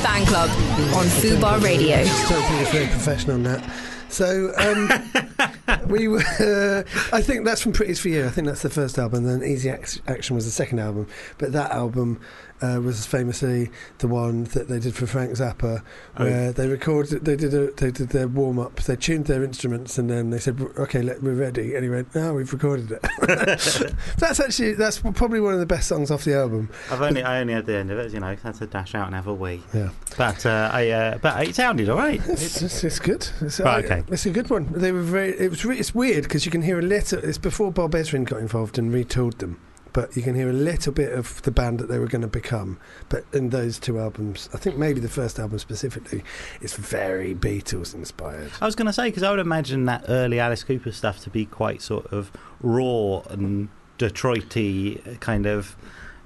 Fan 0.00 0.24
club 0.26 0.48
on 0.94 1.06
Fubar 1.06 1.62
Radio. 1.62 1.96
It's 1.98 2.70
very 2.70 2.86
professional, 2.86 3.38
that. 3.38 3.64
So 4.08 4.52
um, 4.56 5.86
we 5.88 6.08
were. 6.08 6.84
I 7.12 7.20
think 7.20 7.44
that's 7.44 7.60
from 7.60 7.72
Pretties 7.72 8.00
for 8.00 8.08
You. 8.08 8.26
I 8.26 8.30
think 8.30 8.46
that's 8.46 8.62
the 8.62 8.70
first 8.70 8.98
album. 8.98 9.24
Then 9.24 9.42
Easy 9.42 9.68
Action 9.70 10.36
was 10.36 10.44
the 10.44 10.50
second 10.50 10.78
album. 10.78 11.08
But 11.38 11.52
that 11.52 11.72
album 11.72 12.20
uh, 12.60 12.80
was 12.80 13.06
famously 13.06 13.70
the 13.98 14.08
one 14.08 14.44
that 14.44 14.68
they 14.68 14.78
did 14.78 14.94
for 14.94 15.06
Frank 15.06 15.32
Zappa, 15.32 15.82
where 16.16 16.52
they 16.52 16.66
recorded. 16.68 17.24
They 17.24 17.36
did 17.36 17.54
a, 17.54 17.70
They 17.72 17.90
did 17.90 18.10
their 18.10 18.28
warm 18.28 18.58
up. 18.58 18.76
They 18.76 18.96
tuned 18.96 19.26
their 19.26 19.44
instruments, 19.44 19.98
and 19.98 20.10
then 20.10 20.30
they 20.30 20.38
said, 20.38 20.60
"Okay, 20.78 21.02
let, 21.02 21.22
we're 21.22 21.34
ready." 21.34 21.74
And 21.74 21.84
he 21.84 21.90
went, 21.90 22.14
"No, 22.14 22.34
we've 22.34 22.52
recorded 22.52 22.92
it." 22.92 23.02
that's 24.18 24.40
actually 24.40 24.74
that's 24.74 24.98
probably 24.98 25.40
one 25.40 25.54
of 25.54 25.60
the 25.60 25.66
best 25.66 25.88
songs 25.88 26.10
off 26.10 26.24
the 26.24 26.34
album. 26.34 26.70
I've 26.90 27.02
only 27.02 27.22
I 27.22 27.40
only 27.40 27.52
had 27.54 27.66
the 27.66 27.76
end 27.76 27.90
of 27.90 27.98
it, 27.98 28.12
you 28.12 28.20
know. 28.20 28.34
Had 28.42 28.54
to 28.56 28.66
dash 28.66 28.94
out 28.94 29.06
and 29.06 29.14
have 29.14 29.26
a 29.26 29.34
wee. 29.34 29.62
Yeah. 29.74 29.90
But 30.16 30.46
uh, 30.46 30.70
I 30.72 30.88
uh, 30.90 31.18
but 31.18 31.46
it 31.48 31.54
sounded 31.54 31.88
all 31.88 31.96
right. 31.98 32.20
It's, 32.28 32.62
it's, 32.62 32.84
it's 32.84 32.98
good. 32.98 33.28
It's, 33.40 33.60
Right, 33.60 33.84
okay. 33.84 34.02
it's 34.08 34.26
a 34.26 34.30
good 34.30 34.48
one. 34.50 34.68
They 34.72 34.92
were 34.92 35.02
very. 35.02 35.30
It 35.38 35.50
was. 35.50 35.64
Re- 35.64 35.78
it's 35.78 35.94
weird 35.94 36.24
because 36.24 36.44
you 36.46 36.52
can 36.52 36.62
hear 36.62 36.78
a 36.78 36.82
little. 36.82 37.18
It's 37.18 37.38
before 37.38 37.70
Bob 37.72 37.92
Ezrin 37.92 38.24
got 38.24 38.40
involved 38.40 38.78
and 38.78 38.92
retooled 38.92 39.38
them, 39.38 39.60
but 39.98 40.16
you 40.16 40.22
can 40.22 40.36
hear 40.36 40.48
a 40.48 40.52
little 40.52 40.92
bit 40.92 41.12
of 41.12 41.42
the 41.42 41.50
band 41.50 41.80
that 41.80 41.88
they 41.88 41.98
were 41.98 42.06
going 42.06 42.22
to 42.22 42.28
become. 42.28 42.78
But 43.08 43.24
in 43.32 43.50
those 43.50 43.80
two 43.80 43.98
albums, 43.98 44.48
I 44.54 44.56
think 44.56 44.76
maybe 44.76 45.00
the 45.00 45.08
first 45.08 45.40
album 45.40 45.58
specifically, 45.58 46.22
it's 46.60 46.76
very 46.76 47.34
Beatles 47.34 47.96
inspired. 47.96 48.52
I 48.60 48.66
was 48.66 48.76
going 48.76 48.86
to 48.86 48.92
say 48.92 49.08
because 49.08 49.24
I 49.24 49.32
would 49.32 49.40
imagine 49.40 49.86
that 49.86 50.04
early 50.06 50.38
Alice 50.38 50.62
Cooper 50.62 50.92
stuff 50.92 51.18
to 51.24 51.30
be 51.30 51.46
quite 51.46 51.82
sort 51.82 52.06
of 52.12 52.30
raw 52.60 53.22
and 53.28 53.70
Detroity 53.98 55.02
kind 55.18 55.46
of 55.46 55.74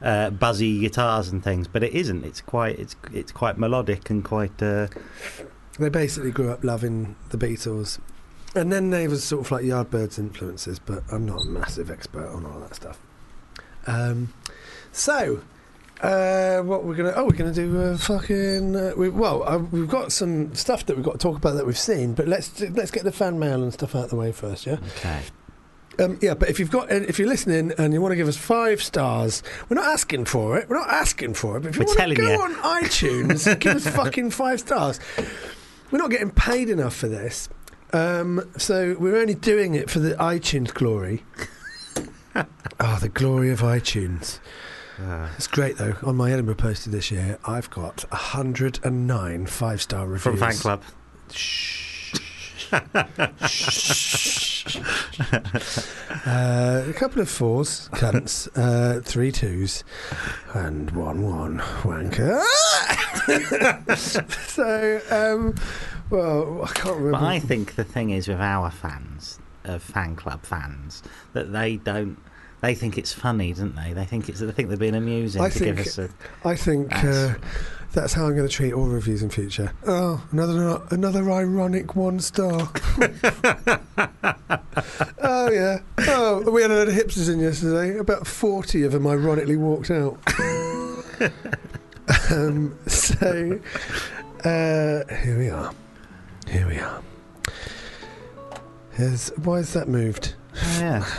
uh, 0.03 0.29
buzzy 0.29 0.81
guitars 0.81 1.31
and 1.31 1.43
things, 1.43 1.67
but 1.67 1.83
it 1.83 1.95
isn't. 1.95 2.27
It's 2.27 2.43
quite 2.43 2.79
it's 2.79 2.95
it's 3.11 3.33
quite 3.33 3.57
melodic 3.57 4.11
and 4.11 4.23
quite. 4.23 4.63
Uh, 4.63 4.89
They 5.79 5.89
basically 5.89 6.31
grew 6.31 6.51
up 6.51 6.63
loving 6.63 7.17
the 7.31 7.39
Beatles. 7.39 8.01
And 8.55 8.71
then 8.71 8.91
they 8.91 9.09
was 9.09 9.25
sort 9.25 9.47
of 9.47 9.51
like 9.51 9.65
Yardbirds 9.65 10.19
influences, 10.19 10.79
but 10.79 11.05
I'm 11.11 11.25
not 11.25 11.41
a 11.41 11.47
massive 11.47 11.91
expert 11.91 12.29
on 12.29 12.45
all 12.45 12.61
that 12.61 12.75
stuff. 12.75 12.99
Um, 13.87 14.33
so, 14.93 15.43
uh, 16.03 16.61
what 16.63 16.85
we're 16.85 16.95
gonna? 16.97 17.13
Oh, 17.15 17.25
we're 17.25 17.33
gonna 17.37 17.53
do 17.53 17.77
a 17.81 17.99
fucking. 17.99 18.75
Uh, 18.77 18.93
we, 18.97 19.09
well, 19.09 19.43
uh, 19.45 19.59
we've 19.59 19.89
got 19.89 20.13
some 20.13 20.55
stuff 20.55 20.87
that 20.87 20.97
we've 20.97 21.05
got 21.05 21.13
to 21.13 21.19
talk 21.19 21.37
about 21.37 21.55
that 21.55 21.67
we've 21.67 21.79
seen, 21.79 22.15
but 22.15 22.27
let's 22.29 22.61
let's 22.61 22.91
get 22.91 23.05
the 23.05 23.13
fan 23.13 23.39
mail 23.39 23.63
and 23.63 23.73
stuff 23.73 23.95
out 23.95 24.05
of 24.05 24.11
the 24.11 24.17
way 24.17 24.33
first, 24.33 24.67
yeah. 24.67 24.79
okay. 24.97 25.21
Um, 25.99 26.19
yeah, 26.23 26.33
but 26.35 26.49
if 26.49 26.59
you've 26.59 26.71
got, 26.71 26.91
if 26.91 27.19
you're 27.19 27.29
listening 27.29 27.73
and 27.77 27.93
you 27.93 28.01
want 28.01 28.13
to 28.13 28.17
give 28.17 28.27
us 28.27 28.37
five 28.37 28.83
stars, 28.83 29.43
we're 29.69 29.75
not 29.77 29.87
asking 29.87 30.25
for 30.25 30.57
it. 30.57 30.69
We're 30.69 30.79
not 30.79 30.89
asking 30.89 31.35
for 31.35 31.59
it. 31.59 31.61
But 31.61 31.69
if 31.69 31.77
you 31.77 31.85
We're 31.87 31.95
want 31.95 32.09
to 32.11 32.15
go 32.17 32.33
you. 32.33 32.41
on 32.41 32.55
iTunes, 32.83 33.61
give 33.61 33.77
us 33.77 33.87
fucking 33.87 34.31
five 34.31 34.61
stars. 34.61 34.99
We're 35.91 35.99
not 35.99 36.11
getting 36.11 36.31
paid 36.31 36.71
enough 36.71 36.97
for 36.97 37.09
this, 37.09 37.51
um, 37.93 38.51
so 38.57 38.97
we're 38.99 39.19
only 39.19 39.35
doing 39.35 39.75
it 39.75 39.91
for 39.91 39.99
the 39.99 40.15
iTunes 40.15 40.73
glory. 40.73 41.25
Oh, 42.35 42.99
the 43.01 43.09
glory 43.09 43.51
of 43.51 43.61
iTunes. 43.61 44.39
Uh, 45.01 45.29
It's 45.37 45.47
great 45.47 45.77
though. 45.79 45.95
On 46.03 46.17
my 46.17 46.31
Edinburgh 46.33 46.57
poster 46.57 46.91
this 46.91 47.11
year, 47.11 47.39
I've 47.45 47.71
got 47.71 48.05
109 48.11 49.47
five 49.47 49.83
star 49.83 50.07
reviews 50.07 50.23
from 50.23 50.37
fan 50.37 50.55
club. 50.57 50.83
Uh, 56.25 56.85
a 56.89 56.93
couple 56.93 57.21
of 57.21 57.29
fours, 57.29 57.89
cunts, 57.95 58.49
uh, 58.55 59.01
three 59.01 59.33
twos, 59.33 59.83
and 60.55 60.91
one 60.93 61.23
one 61.23 61.59
wanker. 61.83 62.41
so, 64.49 65.01
um, 65.11 65.55
well, 66.11 66.63
I 66.63 66.69
can't 66.73 66.97
remember. 66.97 67.19
But 67.19 67.25
I 67.25 67.39
think 67.41 67.75
the 67.75 67.83
thing 67.85 68.11
is 68.11 68.29
with 68.29 68.41
our 68.41 68.71
fans, 68.71 69.41
of 69.65 69.83
fan 69.83 70.17
club 70.17 70.45
fans, 70.45 71.03
that 71.33 71.53
they 71.53 71.77
don't. 71.77 72.17
They 72.61 72.75
think 72.77 72.97
it's 72.97 73.13
funny, 73.13 73.53
don't 73.53 73.75
they? 73.75 73.93
They 73.93 74.05
think 74.05 74.29
it's. 74.29 74.39
They 74.41 74.53
think 74.53 74.69
they're 74.69 74.77
being 74.79 74.95
amusing 74.95 75.43
I 75.43 75.49
to 75.49 75.59
think- 75.59 75.77
give 75.77 75.87
us 75.87 75.99
a. 75.99 76.09
I 76.45 76.55
think 76.55 76.91
That's- 76.91 77.05
uh, 77.35 77.35
that's 77.93 78.15
how 78.15 78.25
I'm 78.25 78.35
going 78.35 78.49
to 78.49 78.53
treat 78.55 78.73
all 78.73 78.87
reviews 78.87 79.23
in 79.23 79.29
future. 79.29 79.73
Oh, 79.87 80.25
another 80.31 80.81
another 80.91 81.31
ironic 81.31 81.95
one 81.95 82.21
star. 82.21 82.71
oh 85.23 85.51
yeah. 85.51 85.79
Oh, 85.99 86.51
we 86.51 86.63
had 86.63 86.71
a 86.71 86.75
load 86.75 86.89
of 86.89 86.95
hipsters 86.95 87.31
in 87.31 87.41
yesterday. 87.41 87.99
About 87.99 88.27
forty 88.27 88.85
of 88.85 88.93
them 88.93 89.07
ironically 89.07 89.57
walked 89.57 89.91
out. 89.91 90.19
um, 92.31 92.75
so 92.87 93.61
uh, 94.45 95.15
here 95.17 95.39
we 95.39 95.51
are. 95.51 95.75
Here 96.49 96.67
we 96.67 96.79
are. 96.79 97.03
Why 98.97 99.57
is 99.59 99.73
that 99.73 99.89
moved? 99.89 100.35
Oh, 100.55 100.79
yeah. 100.81 101.05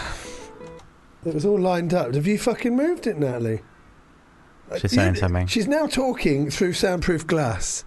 It 1.26 1.34
was 1.34 1.46
all 1.46 1.58
lined 1.58 1.94
up. 1.94 2.14
Have 2.16 2.28
you 2.28 2.38
fucking 2.38 2.76
moved 2.76 3.08
it, 3.08 3.18
Natalie? 3.18 3.62
She's 4.74 4.84
You- 4.84 4.90
saying 5.00 5.16
something. 5.16 5.48
She's 5.48 5.70
now 5.70 5.88
talking 5.88 6.50
through 6.50 6.74
soundproof 6.74 7.26
glass, 7.26 7.86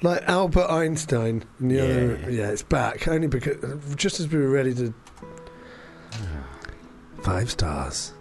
like 0.00 0.22
Albert 0.28 0.70
Einstein. 0.70 1.42
In 1.58 1.68
the 1.68 1.74
Yeah. 1.74 1.82
other, 1.82 2.30
yeah, 2.30 2.50
it's 2.50 2.62
back 2.62 3.08
only 3.08 3.26
because 3.26 3.56
just 3.96 4.20
as 4.20 4.28
we 4.28 4.38
were 4.38 4.48
ready 4.48 4.74
to. 4.74 4.94
Five 7.24 7.50
stars. 7.50 8.12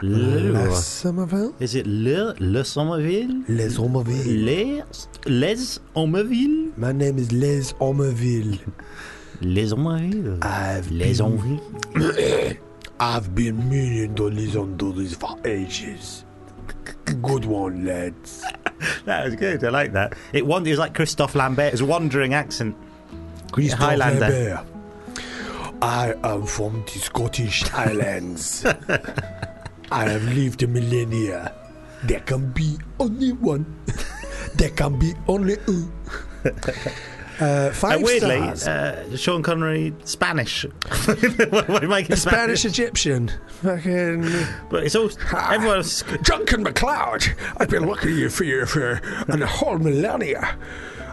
Les 0.00 0.50
Le, 0.50 0.74
Somerville. 0.76 1.54
is 1.60 1.74
it 1.74 1.86
Le 1.86 2.34
Le 2.40 2.64
Somerville? 2.64 3.44
Les 3.48 3.68
Somerville. 3.68 4.44
Les 4.44 4.82
Les 5.26 5.78
Somerville? 5.94 6.72
My 6.78 6.92
name 6.92 7.18
is 7.18 7.30
Les 7.32 7.60
Somerville. 7.78 8.58
I've 10.42 10.90
Les 10.90 11.20
been. 11.20 11.60
I've 13.00 13.34
been 13.34 13.68
meaning 13.68 14.14
to 14.14 14.24
listen 14.24 14.78
to 14.78 14.92
this 14.92 15.14
for 15.14 15.36
ages. 15.44 16.24
Good 17.04 17.44
one, 17.44 17.84
lads. 17.84 18.44
That 19.04 19.24
was 19.24 19.36
good. 19.36 19.64
I 19.64 19.68
like 19.68 19.92
that. 19.92 20.12
It, 20.32 20.38
it 20.38 20.46
was 20.46 20.78
like 20.78 20.94
Christophe 20.94 21.34
Lambert's 21.34 21.80
wandering 21.80 22.34
accent. 22.34 22.76
Christophe 23.52 23.78
Highlander. 23.80 24.28
Lambert. 24.28 24.66
I 25.80 26.14
am 26.22 26.46
from 26.46 26.82
the 26.84 26.98
Scottish 26.98 27.62
Highlands. 27.68 28.64
I 28.64 30.08
have 30.08 30.24
lived 30.24 30.62
a 30.62 30.66
millennia. 30.66 31.52
There 32.04 32.20
can 32.20 32.50
be 32.52 32.78
only 32.98 33.32
one. 33.32 33.64
there 34.54 34.70
can 34.70 34.98
be 34.98 35.14
only 35.28 35.54
one. 35.54 35.92
Uh, 37.40 37.70
five 37.70 37.96
And 37.96 38.04
weirdly, 38.04 38.36
stars. 38.56 38.68
uh, 38.68 39.16
Sean 39.16 39.42
Connery 39.42 39.92
Spanish. 40.04 40.64
what, 41.06 41.68
what 41.68 41.80
do 41.80 41.86
you 41.86 41.88
make 41.88 42.08
it 42.10 42.16
Spanish 42.16 42.64
Egyptian. 42.64 43.30
Fucking. 43.62 44.22
But 44.70 44.84
it's 44.84 44.94
all 44.94 45.10
everyone's. 45.50 46.02
Duncan 46.22 46.62
MacLeod, 46.62 47.24
I've 47.56 47.68
been 47.70 47.86
looking 47.86 48.10
you 48.16 48.28
for 48.30 48.44
you 48.44 48.66
for 48.66 49.00
a 49.28 49.46
whole 49.46 49.78
millennia. 49.78 50.56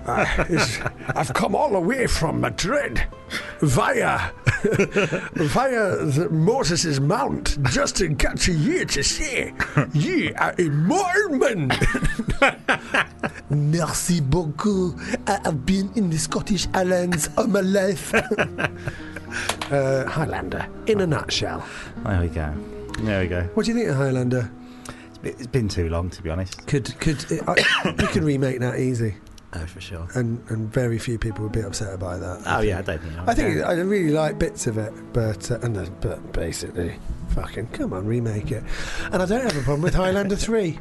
Uh, 0.06 0.26
it's- 0.49 0.80
I've 1.16 1.34
come 1.34 1.56
all 1.56 1.72
the 1.72 1.80
way 1.80 2.08
from 2.08 2.41
Madrid 2.41 3.04
via 3.60 4.32
via 4.64 5.95
the 6.06 6.28
Moses' 6.32 6.99
Mount 6.99 7.62
just 7.72 7.95
to 7.97 8.08
get 8.08 8.38
to 8.41 8.54
you 8.54 8.86
to 8.86 9.04
say 9.04 9.54
you 9.93 10.34
are 10.38 10.54
a 10.58 10.70
Mormon. 10.70 11.72
Merci 13.49 14.22
beaucoup. 14.22 14.95
I 15.28 15.39
have 15.43 15.66
been 15.66 15.91
in 15.95 16.10
the 16.10 16.18
Scottish 16.18 16.68
Islands 16.74 17.30
all 17.38 17.47
my 17.47 17.62
life. 17.62 18.14
uh, 19.72 20.06
Highlander, 20.08 20.68
in 20.88 21.02
a 21.02 21.08
nutshell. 21.08 21.64
There 22.06 22.22
we 22.22 22.28
go. 22.28 22.54
There 23.02 23.22
we 23.22 23.28
go. 23.28 23.41
What 23.54 23.66
do 23.66 23.72
you 23.72 23.78
think 23.78 23.89
of 23.89 23.95
Highlander? 23.97 24.49
It's 24.88 25.18
been, 25.20 25.34
it's 25.38 25.47
been 25.47 25.68
too 25.70 25.89
long, 25.89 26.10
to 26.12 26.22
be 26.22 26.30
honest. 26.30 26.66
Could 26.68 26.97
could 26.99 27.24
I, 27.47 27.56
you 27.99 28.08
can 28.08 28.24
remake 28.26 28.60
that 28.60 28.80
easy, 28.80 29.16
Oh, 29.54 29.66
for 29.66 29.82
sure. 29.82 30.08
and 30.16 30.41
and 30.49 30.72
very 30.72 30.97
few 30.97 31.20
people 31.20 31.43
would 31.43 31.52
be 31.52 31.60
upset 31.62 31.99
by 31.99 32.18
that. 32.18 32.41
Oh 32.45 32.62
yeah, 32.62 32.80
I 32.80 32.82
don't 32.84 32.99
think. 33.02 33.28
I 33.28 33.34
think 33.34 33.62
I 33.66 33.74
really 33.74 34.12
like 34.12 34.39
bits 34.39 34.66
of 34.68 34.78
it, 34.78 34.93
but 35.14 35.52
uh, 35.52 35.60
and 35.62 35.78
uh, 35.78 35.86
but 35.99 36.32
basically, 36.32 36.95
fucking 37.30 37.68
come 37.68 37.91
on, 37.93 38.06
remake 38.06 38.52
it. 38.52 38.64
And 39.12 39.22
I 39.22 39.26
don't 39.26 39.43
have 39.43 39.56
a 39.58 39.62
problem 39.62 39.82
with 39.82 39.93
Highlander 39.93 40.36
three. 40.47 40.80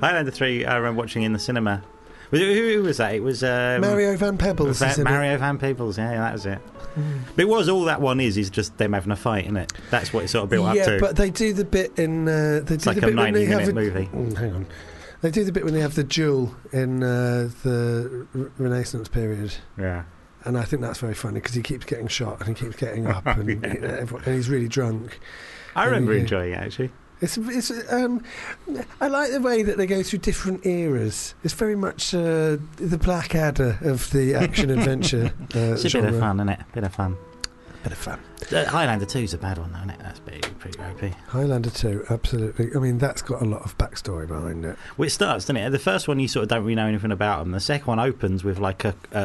Highlander 0.00 0.30
three. 0.30 0.64
I 0.64 0.76
remember 0.76 1.00
watching 1.00 1.22
in 1.22 1.32
the 1.32 1.38
cinema. 1.38 1.82
Was 2.30 2.40
it- 2.40 2.54
Who, 2.56 2.72
who 2.78 2.82
was 2.84 2.96
that? 2.96 3.14
It 3.14 3.22
was 3.22 3.42
um, 3.44 3.80
Mario 3.82 4.16
Van 4.16 4.38
Peebles. 4.38 4.80
Is 4.80 4.98
in 4.98 5.06
it. 5.06 5.10
Mario 5.10 5.36
Van 5.38 5.58
Peebles. 5.58 5.98
Yeah, 5.98 6.12
that 6.14 6.32
was 6.32 6.46
it. 6.46 6.58
But 6.94 7.42
it 7.42 7.48
was 7.48 7.68
all 7.68 7.82
that 7.84 8.00
one 8.00 8.20
is 8.20 8.36
is 8.36 8.48
just 8.50 8.78
them 8.78 8.92
having 8.92 9.10
a 9.10 9.16
fight, 9.16 9.44
isn't 9.44 9.56
it? 9.56 9.72
That's 9.90 10.12
what 10.12 10.24
it 10.24 10.28
sort 10.28 10.44
of 10.44 10.50
built 10.50 10.66
up 10.68 10.74
to. 10.74 10.92
yeah, 10.92 10.98
but 11.00 11.16
they 11.16 11.30
do 11.30 11.52
the 11.52 11.64
bit 11.64 11.98
in 11.98 12.28
uh, 12.28 12.60
they 12.64 12.76
it's 12.76 12.84
do 12.84 12.90
like 12.90 13.00
the 13.00 13.06
a 13.06 13.08
bit 13.08 13.14
ninety 13.16 13.46
minute 13.46 13.68
a, 13.68 13.72
movie. 13.72 14.06
Mm, 14.06 14.36
hang 14.36 14.52
on. 14.54 14.66
They 15.24 15.30
do 15.30 15.42
the 15.42 15.52
bit 15.52 15.64
when 15.64 15.72
they 15.72 15.80
have 15.80 15.94
the 15.94 16.04
duel 16.04 16.54
in 16.70 17.02
uh, 17.02 17.48
the 17.62 18.26
Renaissance 18.58 19.08
period. 19.08 19.54
Yeah. 19.78 20.02
And 20.44 20.58
I 20.58 20.64
think 20.64 20.82
that's 20.82 20.98
very 20.98 21.14
funny 21.14 21.36
because 21.40 21.54
he 21.54 21.62
keeps 21.62 21.86
getting 21.86 22.08
shot 22.08 22.40
and 22.40 22.48
he 22.54 22.62
keeps 22.62 22.76
getting 22.76 23.06
up 23.16 23.26
and, 23.26 23.48
Yeah. 23.48 23.80
everyone- 24.00 24.22
and 24.26 24.34
he's 24.34 24.50
really 24.50 24.68
drunk. 24.68 25.18
I 25.74 25.86
remember 25.86 26.12
enjoying 26.12 26.52
it 26.52 26.56
actually. 26.58 26.90
It's, 27.22 27.38
it's 27.38 27.70
um, 27.90 28.22
I 29.00 29.08
like 29.08 29.30
the 29.32 29.40
way 29.40 29.62
that 29.62 29.78
they 29.78 29.86
go 29.86 30.02
through 30.02 30.18
different 30.18 30.66
eras. 30.66 31.34
It's 31.42 31.54
very 31.54 31.74
much 31.76 32.12
uh, 32.14 32.58
the 32.76 32.98
Blackadder 33.02 33.78
of 33.80 34.10
the 34.10 34.34
action 34.34 34.68
adventure 34.68 35.32
uh, 35.54 35.58
It's 35.58 35.86
a 35.86 35.88
genre. 35.88 36.10
bit 36.10 36.14
of 36.16 36.20
fun, 36.20 36.36
isn't 36.40 36.48
it? 36.50 36.60
Bit 36.74 36.84
of 36.84 36.94
fun. 36.94 37.16
Bit 37.82 37.92
of 37.92 37.98
fun. 37.98 38.20
Uh, 38.52 38.64
Highlander 38.66 39.06
2's 39.06 39.34
a 39.34 39.38
bad 39.38 39.58
one, 39.58 39.72
though, 39.72 39.78
isn't 39.78 39.90
it? 39.90 39.98
That's 40.00 40.20
pretty, 40.20 40.40
pretty 40.58 40.78
ropey. 40.80 41.14
Highlander 41.28 41.70
2, 41.70 42.06
absolutely. 42.10 42.70
I 42.74 42.78
mean, 42.78 42.98
that's 42.98 43.22
got 43.22 43.42
a 43.42 43.44
lot 43.44 43.62
of 43.62 43.76
backstory 43.78 44.26
behind 44.26 44.64
it. 44.64 44.76
Well, 44.96 45.06
it 45.06 45.10
starts, 45.10 45.44
doesn't 45.44 45.56
it? 45.56 45.70
The 45.70 45.78
first 45.78 46.08
one, 46.08 46.18
you 46.20 46.28
sort 46.28 46.44
of 46.44 46.48
don't 46.48 46.62
really 46.62 46.74
know 46.74 46.86
anything 46.86 47.12
about 47.12 47.40
them. 47.40 47.52
The 47.52 47.60
second 47.60 47.86
one 47.86 47.98
opens 47.98 48.44
with 48.44 48.58
like 48.58 48.84
a 48.84 48.94
a, 49.12 49.18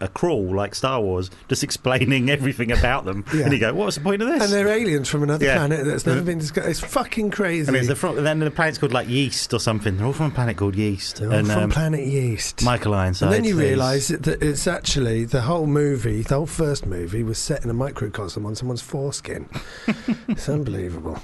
a, 0.00 0.04
a 0.04 0.08
crawl, 0.08 0.54
like 0.54 0.74
Star 0.74 1.00
Wars, 1.00 1.30
just 1.48 1.62
explaining 1.64 2.30
everything 2.30 2.72
about 2.72 3.04
them. 3.04 3.24
Yeah. 3.34 3.44
And 3.44 3.52
you 3.52 3.58
go, 3.58 3.74
what's 3.74 3.96
the 3.96 4.02
point 4.02 4.22
of 4.22 4.28
this? 4.28 4.42
And 4.44 4.52
they're 4.52 4.68
aliens 4.68 5.08
from 5.08 5.22
another 5.22 5.44
Yeah. 5.44 5.56
planet 5.58 5.84
that's 5.86 6.06
never 6.06 6.22
been 6.22 6.38
discussed. 6.38 6.68
It's 6.68 6.80
fucking 6.80 7.30
crazy. 7.30 7.76
And 7.76 7.86
the 7.88 7.96
fro- 7.96 8.14
then 8.20 8.38
the 8.38 8.50
planet's 8.50 8.78
called 8.78 8.92
like 8.92 9.08
Yeast 9.08 9.52
or 9.52 9.60
something. 9.60 9.96
They're 9.96 10.06
all 10.06 10.12
from 10.12 10.26
a 10.26 10.34
planet 10.34 10.56
called 10.56 10.76
Yeast. 10.76 11.16
They're 11.16 11.28
all 11.28 11.34
and 11.34 11.46
from 11.46 11.62
um, 11.64 11.70
planet 11.70 12.06
Yeast. 12.06 12.62
Michael 12.62 12.94
Ironside. 12.94 13.26
and 13.26 13.34
then 13.34 13.44
you 13.44 13.58
realise 13.58 14.08
that 14.08 14.22
that 14.24 14.42
it's 14.42 14.66
actually 14.66 15.24
the 15.24 15.42
whole 15.42 15.66
movie, 15.66 16.22
the 16.22 16.34
whole 16.36 16.46
first 16.46 16.86
movie, 16.86 17.22
was 17.22 17.38
set 17.38 17.64
in 17.64 17.70
a 17.70 17.74
microcosm 17.74 18.46
on 18.46 18.54
someone's 18.62 18.80
foreskin. 18.80 19.48
it's 20.28 20.48
unbelievable. 20.48 21.18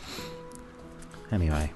Anyway, 1.31 1.71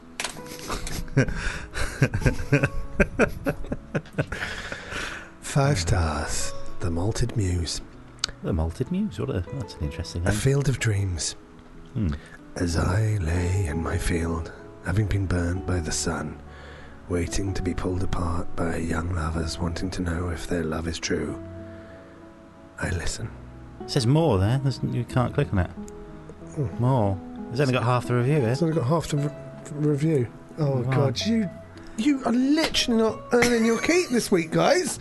Five 5.40 5.78
stars. 5.78 6.52
The 6.80 6.90
Malted 6.90 7.36
Muse. 7.36 7.80
the 8.42 8.52
Malted 8.52 8.90
Muse. 8.90 9.20
What 9.20 9.30
a 9.30 9.44
that's 9.52 9.74
an 9.74 9.84
interesting 9.84 10.26
A 10.26 10.32
field 10.32 10.68
of 10.68 10.80
dreams. 10.80 11.36
Hmm. 11.92 12.14
As 12.56 12.76
I 12.76 13.18
lay 13.20 13.66
in 13.66 13.80
my 13.84 13.96
field, 13.96 14.50
having 14.84 15.06
been 15.06 15.26
burnt 15.26 15.64
by 15.64 15.78
the 15.78 15.92
sun, 15.92 16.42
waiting 17.08 17.54
to 17.54 17.62
be 17.62 17.72
pulled 17.72 18.02
apart 18.02 18.48
by 18.56 18.78
young 18.78 19.14
lovers 19.14 19.60
wanting 19.60 19.90
to 19.90 20.02
know 20.02 20.30
if 20.30 20.48
their 20.48 20.64
love 20.64 20.88
is 20.88 20.98
true, 20.98 21.40
I 22.80 22.90
listen. 22.90 23.30
It 23.84 23.90
says 23.90 24.06
more 24.06 24.38
there. 24.38 24.58
There's, 24.58 24.80
you 24.82 25.04
can't 25.04 25.34
click 25.34 25.52
on 25.52 25.58
it. 25.60 25.70
Hmm. 26.54 26.66
More. 26.82 27.18
It's 27.50 27.60
only 27.60 27.72
got 27.72 27.82
half 27.84 28.06
the 28.06 28.14
review 28.14 28.40
here. 28.40 28.48
It's 28.48 28.62
only 28.62 28.74
got 28.74 28.86
half 28.86 29.08
the 29.08 29.16
re- 29.18 29.30
review. 29.72 30.28
Oh 30.58 30.80
Wow. 30.82 30.90
God, 30.90 31.20
you 31.26 31.48
you 31.98 32.22
are 32.24 32.32
literally 32.32 33.02
not 33.02 33.20
earning 33.32 33.66
your 33.66 33.78
keep 33.78 34.08
this 34.08 34.30
week, 34.30 34.50
guys. 34.50 34.98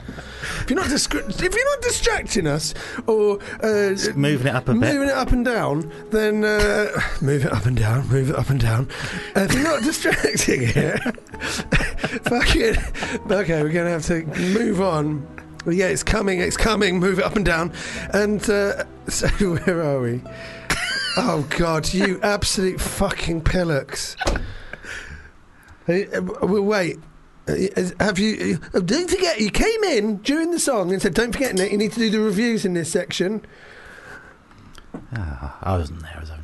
If 0.59 0.69
you're 0.69 0.77
not 0.79 0.89
discre- 0.89 1.29
if 1.29 1.55
you're 1.55 1.69
not 1.75 1.81
distracting 1.81 2.47
us 2.47 2.73
or 3.07 3.39
uh, 3.63 3.95
moving 4.15 4.47
it 4.47 4.55
up 4.55 4.67
a 4.67 4.73
bit. 4.73 4.79
moving 4.93 5.07
it 5.07 5.13
up 5.15 5.31
and 5.31 5.45
down, 5.45 5.89
then 6.09 6.43
uh, 6.43 6.87
move 7.21 7.45
it 7.45 7.53
up 7.53 7.65
and 7.65 7.77
down, 7.77 8.07
move 8.09 8.29
it 8.29 8.35
up 8.35 8.49
and 8.49 8.59
down. 8.59 8.89
Uh, 9.37 9.41
if 9.41 9.53
you're 9.53 9.63
not 9.63 9.81
distracting 9.83 10.63
it, 10.65 10.99
fucking 12.25 12.75
okay, 13.31 13.63
we're 13.63 13.69
gonna 13.69 13.89
have 13.89 14.05
to 14.07 14.23
move 14.53 14.81
on. 14.81 15.25
Well, 15.65 15.75
yeah, 15.75 15.87
it's 15.87 16.03
coming, 16.03 16.39
it's 16.39 16.57
coming. 16.57 16.99
Move 16.99 17.19
it 17.19 17.25
up 17.25 17.35
and 17.35 17.45
down, 17.45 17.71
and 18.13 18.41
uh, 18.49 18.83
so 19.07 19.27
where 19.27 19.81
are 19.83 20.01
we? 20.01 20.21
Oh 21.17 21.45
God, 21.57 21.93
you 21.93 22.19
absolute 22.23 22.79
fucking 22.79 23.41
pillocks! 23.41 24.15
Uh, 25.87 26.21
well, 26.41 26.63
wait. 26.63 26.99
Uh, 27.47 27.55
Have 27.99 28.17
you? 28.19 28.59
Uh, 28.73 28.79
don't 28.79 29.09
forget, 29.09 29.39
you 29.41 29.49
came 29.51 29.83
in 29.83 30.17
during 30.17 30.51
the 30.51 30.59
song 30.59 30.91
and 30.91 31.01
said, 31.01 31.13
"Don't 31.13 31.31
forget, 31.31 31.53
Nick, 31.55 31.71
you 31.71 31.77
need 31.77 31.91
to 31.93 31.99
do 31.99 32.09
the 32.09 32.19
reviews 32.19 32.65
in 32.65 32.73
this 32.73 32.89
section." 32.91 33.45
Ah, 35.13 35.57
I 35.61 35.77
wasn't 35.77 36.01
there. 36.01 36.13
I 36.15 36.19
was 36.19 36.29
having 36.29 36.40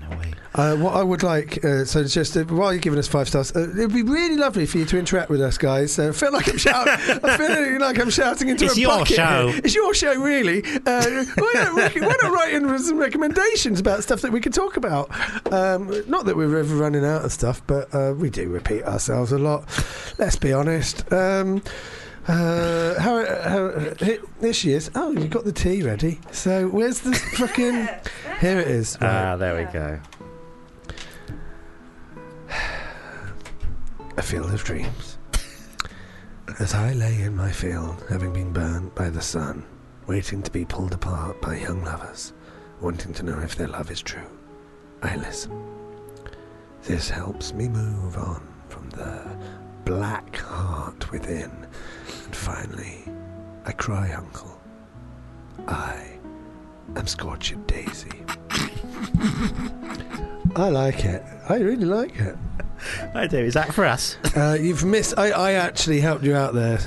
Uh, 0.55 0.75
what 0.77 0.95
I 0.95 1.03
would 1.03 1.21
like, 1.21 1.63
uh, 1.63 1.85
so 1.85 2.03
just 2.03 2.35
uh, 2.35 2.43
while 2.45 2.73
you're 2.73 2.81
giving 2.81 2.97
us 2.97 3.07
five 3.07 3.27
stars, 3.27 3.55
uh, 3.55 3.69
it'd 3.69 3.93
be 3.93 4.01
really 4.01 4.37
lovely 4.37 4.65
for 4.65 4.79
you 4.79 4.85
to 4.85 4.97
interact 4.97 5.29
with 5.29 5.39
us, 5.39 5.55
guys. 5.55 5.99
Uh, 5.99 6.07
I 6.07 6.11
feel 6.13 6.31
like 6.33 6.49
I'm 6.49 6.57
shouting. 6.57 6.93
I 7.23 7.37
feel 7.37 7.79
like 7.79 7.99
I'm 7.99 8.09
shouting 8.09 8.49
into 8.49 8.65
It's 8.65 8.75
a 8.75 8.79
your 8.81 8.97
bucket. 8.97 9.15
show. 9.17 9.51
It's 9.53 9.75
your 9.75 9.93
show, 9.93 10.15
really. 10.19 10.63
Uh, 10.63 11.25
why, 11.35 11.51
not, 11.53 11.73
why 11.75 12.15
not 12.23 12.31
write 12.31 12.53
in 12.55 12.79
some 12.79 12.97
recommendations 12.97 13.79
about 13.79 14.01
stuff 14.01 14.21
that 14.21 14.31
we 14.31 14.41
could 14.41 14.53
talk 14.53 14.77
about? 14.77 15.11
Um, 15.53 15.93
not 16.09 16.25
that 16.25 16.35
we're 16.35 16.57
ever 16.57 16.75
running 16.75 17.05
out 17.05 17.23
of 17.23 17.31
stuff, 17.31 17.61
but 17.67 17.93
uh, 17.93 18.15
we 18.17 18.31
do 18.31 18.49
repeat 18.49 18.81
ourselves 18.83 19.31
a 19.31 19.37
lot. 19.37 19.63
Let's 20.17 20.37
be 20.37 20.53
honest. 20.53 21.11
Um, 21.13 21.61
uh, 22.27 22.99
how, 22.99 23.25
how, 23.49 23.79
here, 24.03 24.19
here 24.41 24.53
she 24.53 24.73
is. 24.73 24.91
Oh, 24.95 25.11
you 25.11 25.27
got 25.27 25.45
the 25.45 25.51
tea 25.51 25.81
ready. 25.83 26.19
So 26.31 26.67
where's 26.67 27.01
the 27.01 27.13
fucking? 27.37 27.87
Here 28.41 28.59
it 28.59 28.67
is. 28.67 28.97
Right. 29.01 29.09
Ah, 29.09 29.35
there 29.37 29.55
we 29.55 29.71
go. 29.71 29.99
a 34.17 34.21
field 34.21 34.51
of 34.51 34.63
dreams. 34.63 35.17
As 36.59 36.73
I 36.73 36.93
lay 36.93 37.21
in 37.21 37.35
my 37.35 37.51
field, 37.51 38.03
having 38.09 38.33
been 38.33 38.51
burnt 38.51 38.95
by 38.95 39.11
the 39.11 39.21
sun, 39.21 39.63
waiting 40.07 40.41
to 40.41 40.49
be 40.49 40.65
pulled 40.65 40.93
apart 40.93 41.39
by 41.39 41.57
young 41.57 41.83
lovers, 41.83 42.33
wanting 42.81 43.13
to 43.13 43.23
know 43.23 43.39
if 43.39 43.55
their 43.55 43.67
love 43.67 43.91
is 43.91 44.01
true, 44.01 44.27
I 45.03 45.15
listen. 45.17 45.51
This 46.81 47.09
helps 47.09 47.53
me 47.53 47.67
move 47.67 48.17
on 48.17 48.47
from 48.69 48.89
the 48.89 49.37
black 49.85 50.35
heart 50.37 51.11
within, 51.11 51.67
and 52.27 52.35
finally, 52.35 53.05
I 53.65 53.71
cry, 53.71 54.11
Uncle. 54.11 54.59
I 55.65 56.19
am 56.97 57.07
Scorched 57.07 57.65
Daisy. 57.67 58.21
I 60.57 60.67
like 60.69 61.05
it. 61.05 61.23
I 61.47 61.55
really 61.55 61.85
like 61.85 62.19
it. 62.19 62.35
I 63.15 63.27
do. 63.27 63.37
Is 63.37 63.53
that 63.53 63.73
for 63.73 63.85
us? 63.85 64.17
Uh, 64.35 64.57
you've 64.59 64.83
missed. 64.83 65.17
I, 65.17 65.29
I 65.29 65.51
actually 65.53 66.01
helped 66.01 66.25
you 66.25 66.35
out 66.35 66.53
there 66.53 66.79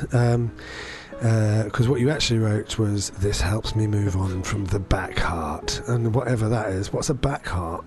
because 1.64 1.88
what 1.88 2.00
you 2.00 2.10
actually 2.10 2.40
wrote 2.40 2.78
was 2.78 3.08
"This 3.10 3.40
helps 3.40 3.74
me 3.74 3.86
move 3.86 4.16
on 4.16 4.42
from 4.42 4.66
the 4.66 4.78
back 4.78 5.18
heart," 5.18 5.80
and 5.88 6.14
whatever 6.14 6.50
that 6.50 6.68
is. 6.68 6.92
What's 6.92 7.08
a 7.08 7.14
back 7.14 7.46
heart? 7.46 7.86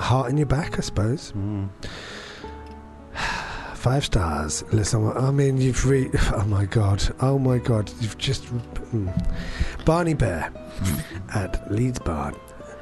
Heart 0.00 0.30
in 0.30 0.36
your 0.36 0.46
back, 0.46 0.76
I 0.76 0.82
suppose. 0.82 1.32
Mm. 1.36 1.68
Five 3.78 4.04
stars. 4.06 4.64
Listen, 4.72 5.12
I 5.16 5.30
mean, 5.30 5.58
you've 5.60 5.86
re. 5.86 6.10
Oh 6.34 6.44
my 6.48 6.64
god. 6.64 7.02
Oh 7.20 7.38
my 7.38 7.58
god. 7.58 7.90
You've 8.00 8.18
just. 8.18 8.44
Mm. 8.46 9.34
Barney 9.84 10.14
Bear 10.14 10.52
at 11.34 11.70
Leeds 11.70 12.00
Bard. 12.00 12.34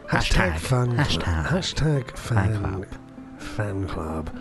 Hashtag, 0.09 0.53
Hashtag. 0.53 0.59
fan. 0.59 0.97
Hashtag. 0.97 1.47
Hashtag 1.47 2.17
fan. 2.17 2.53
Fan 2.53 2.63
club. 2.63 2.87
Fan 3.39 3.89
club. 3.89 4.41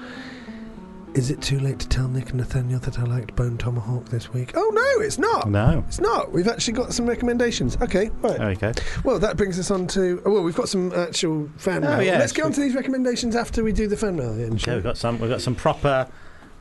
Is 1.14 1.30
it 1.32 1.42
too 1.42 1.60
late 1.60 1.80
to 1.80 1.88
tell 1.90 2.08
Nick 2.08 2.30
and 2.32 2.38
Nathaniel 2.40 2.80
that 2.82 3.00
I 3.00 3.04
liked 3.04 3.36
Bone 3.36 3.58
Tomahawk 3.58 4.06
this 4.10 4.34
week? 4.34 4.52
Oh 4.56 4.70
no, 4.74 5.06
it's 5.06 5.18
not. 5.18 5.50
No. 5.50 5.84
It's 5.88 6.00
not. 6.00 6.32
We've 6.32 6.48
actually 6.48 6.74
got 6.74 6.94
some 6.94 7.06
recommendations. 7.06 7.78
Okay, 7.82 8.12
right. 8.22 8.58
Go. 8.60 8.72
Well, 9.04 9.20
that 9.20 9.36
brings 9.38 9.58
us 9.60 9.72
on 9.72 9.88
to. 9.88 10.22
Oh, 10.26 10.32
well, 10.32 10.44
we've 10.44 10.56
got 10.56 10.70
some 10.70 10.94
actual 10.94 11.50
fan 11.58 11.84
Oh, 11.86 11.98
mail. 11.98 12.04
yeah, 12.04 12.18
Let's 12.20 12.32
get 12.34 12.46
on 12.46 12.52
to 12.54 12.62
these 12.62 12.76
recommendations 12.76 13.36
after 13.36 13.62
we 13.64 13.72
do 13.74 13.88
the 13.88 13.98
fan 13.98 14.16
mail. 14.16 14.34
Then, 14.36 14.54
Okay, 14.54 14.76
we've 14.76 14.84
got 14.84 14.98
some. 14.98 15.20
We've 15.20 15.30
got 15.30 15.42
some 15.42 15.56
proper 15.56 16.08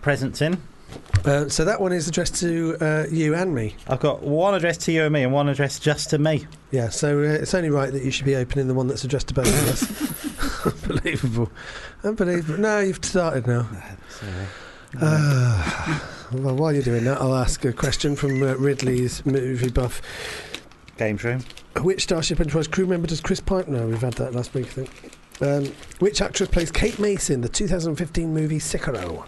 presents 0.04 0.42
in. 0.42 0.60
Uh, 1.24 1.48
so 1.48 1.64
that 1.64 1.80
one 1.80 1.90
is 1.90 2.06
addressed 2.06 2.36
to 2.36 2.76
uh, 2.82 3.06
you 3.10 3.34
and 3.34 3.54
me. 3.54 3.74
I've 3.88 4.00
got 4.00 4.22
one 4.22 4.54
addressed 4.54 4.82
to 4.82 4.92
you 4.92 5.04
and 5.04 5.12
me, 5.14 5.22
and 5.22 5.32
one 5.32 5.48
addressed 5.48 5.82
just 5.82 6.10
to 6.10 6.18
me. 6.18 6.46
Yeah, 6.70 6.90
so 6.90 7.20
uh, 7.20 7.22
it's 7.22 7.54
only 7.54 7.70
right 7.70 7.90
that 7.90 8.04
you 8.04 8.10
should 8.10 8.26
be 8.26 8.36
opening 8.36 8.68
the 8.68 8.74
one 8.74 8.86
that's 8.86 9.02
addressed 9.02 9.28
to 9.28 9.34
both 9.34 9.46
of 9.48 9.68
us. 9.70 10.82
Unbelievable. 10.82 11.50
Unbelievable. 12.04 12.58
No, 12.60 12.80
you've 12.80 13.02
started 13.02 13.46
now. 13.46 13.66
Uh, 15.00 16.00
well, 16.32 16.54
while 16.54 16.72
you're 16.74 16.82
doing 16.82 17.04
that, 17.04 17.22
I'll 17.22 17.34
ask 17.34 17.64
a 17.64 17.72
question 17.72 18.14
from 18.14 18.42
uh, 18.42 18.54
Ridley's 18.56 19.24
movie 19.24 19.70
buff. 19.70 20.02
Games 20.98 21.24
room. 21.24 21.42
Which 21.80 22.02
Starship 22.02 22.40
Enterprise 22.40 22.68
crew 22.68 22.86
member 22.86 23.06
does 23.06 23.22
Chris 23.22 23.40
Pine? 23.40 23.64
No, 23.68 23.86
we've 23.86 24.02
had 24.02 24.12
that 24.14 24.34
last 24.34 24.52
week, 24.52 24.66
I 24.66 24.84
think. 24.84 25.12
Um, 25.40 25.72
which 25.98 26.20
actress 26.20 26.50
plays 26.50 26.70
Kate 26.70 26.98
Mason 26.98 27.36
in 27.36 27.40
the 27.40 27.48
2015 27.48 28.32
movie 28.34 28.58
Sicario? 28.58 29.26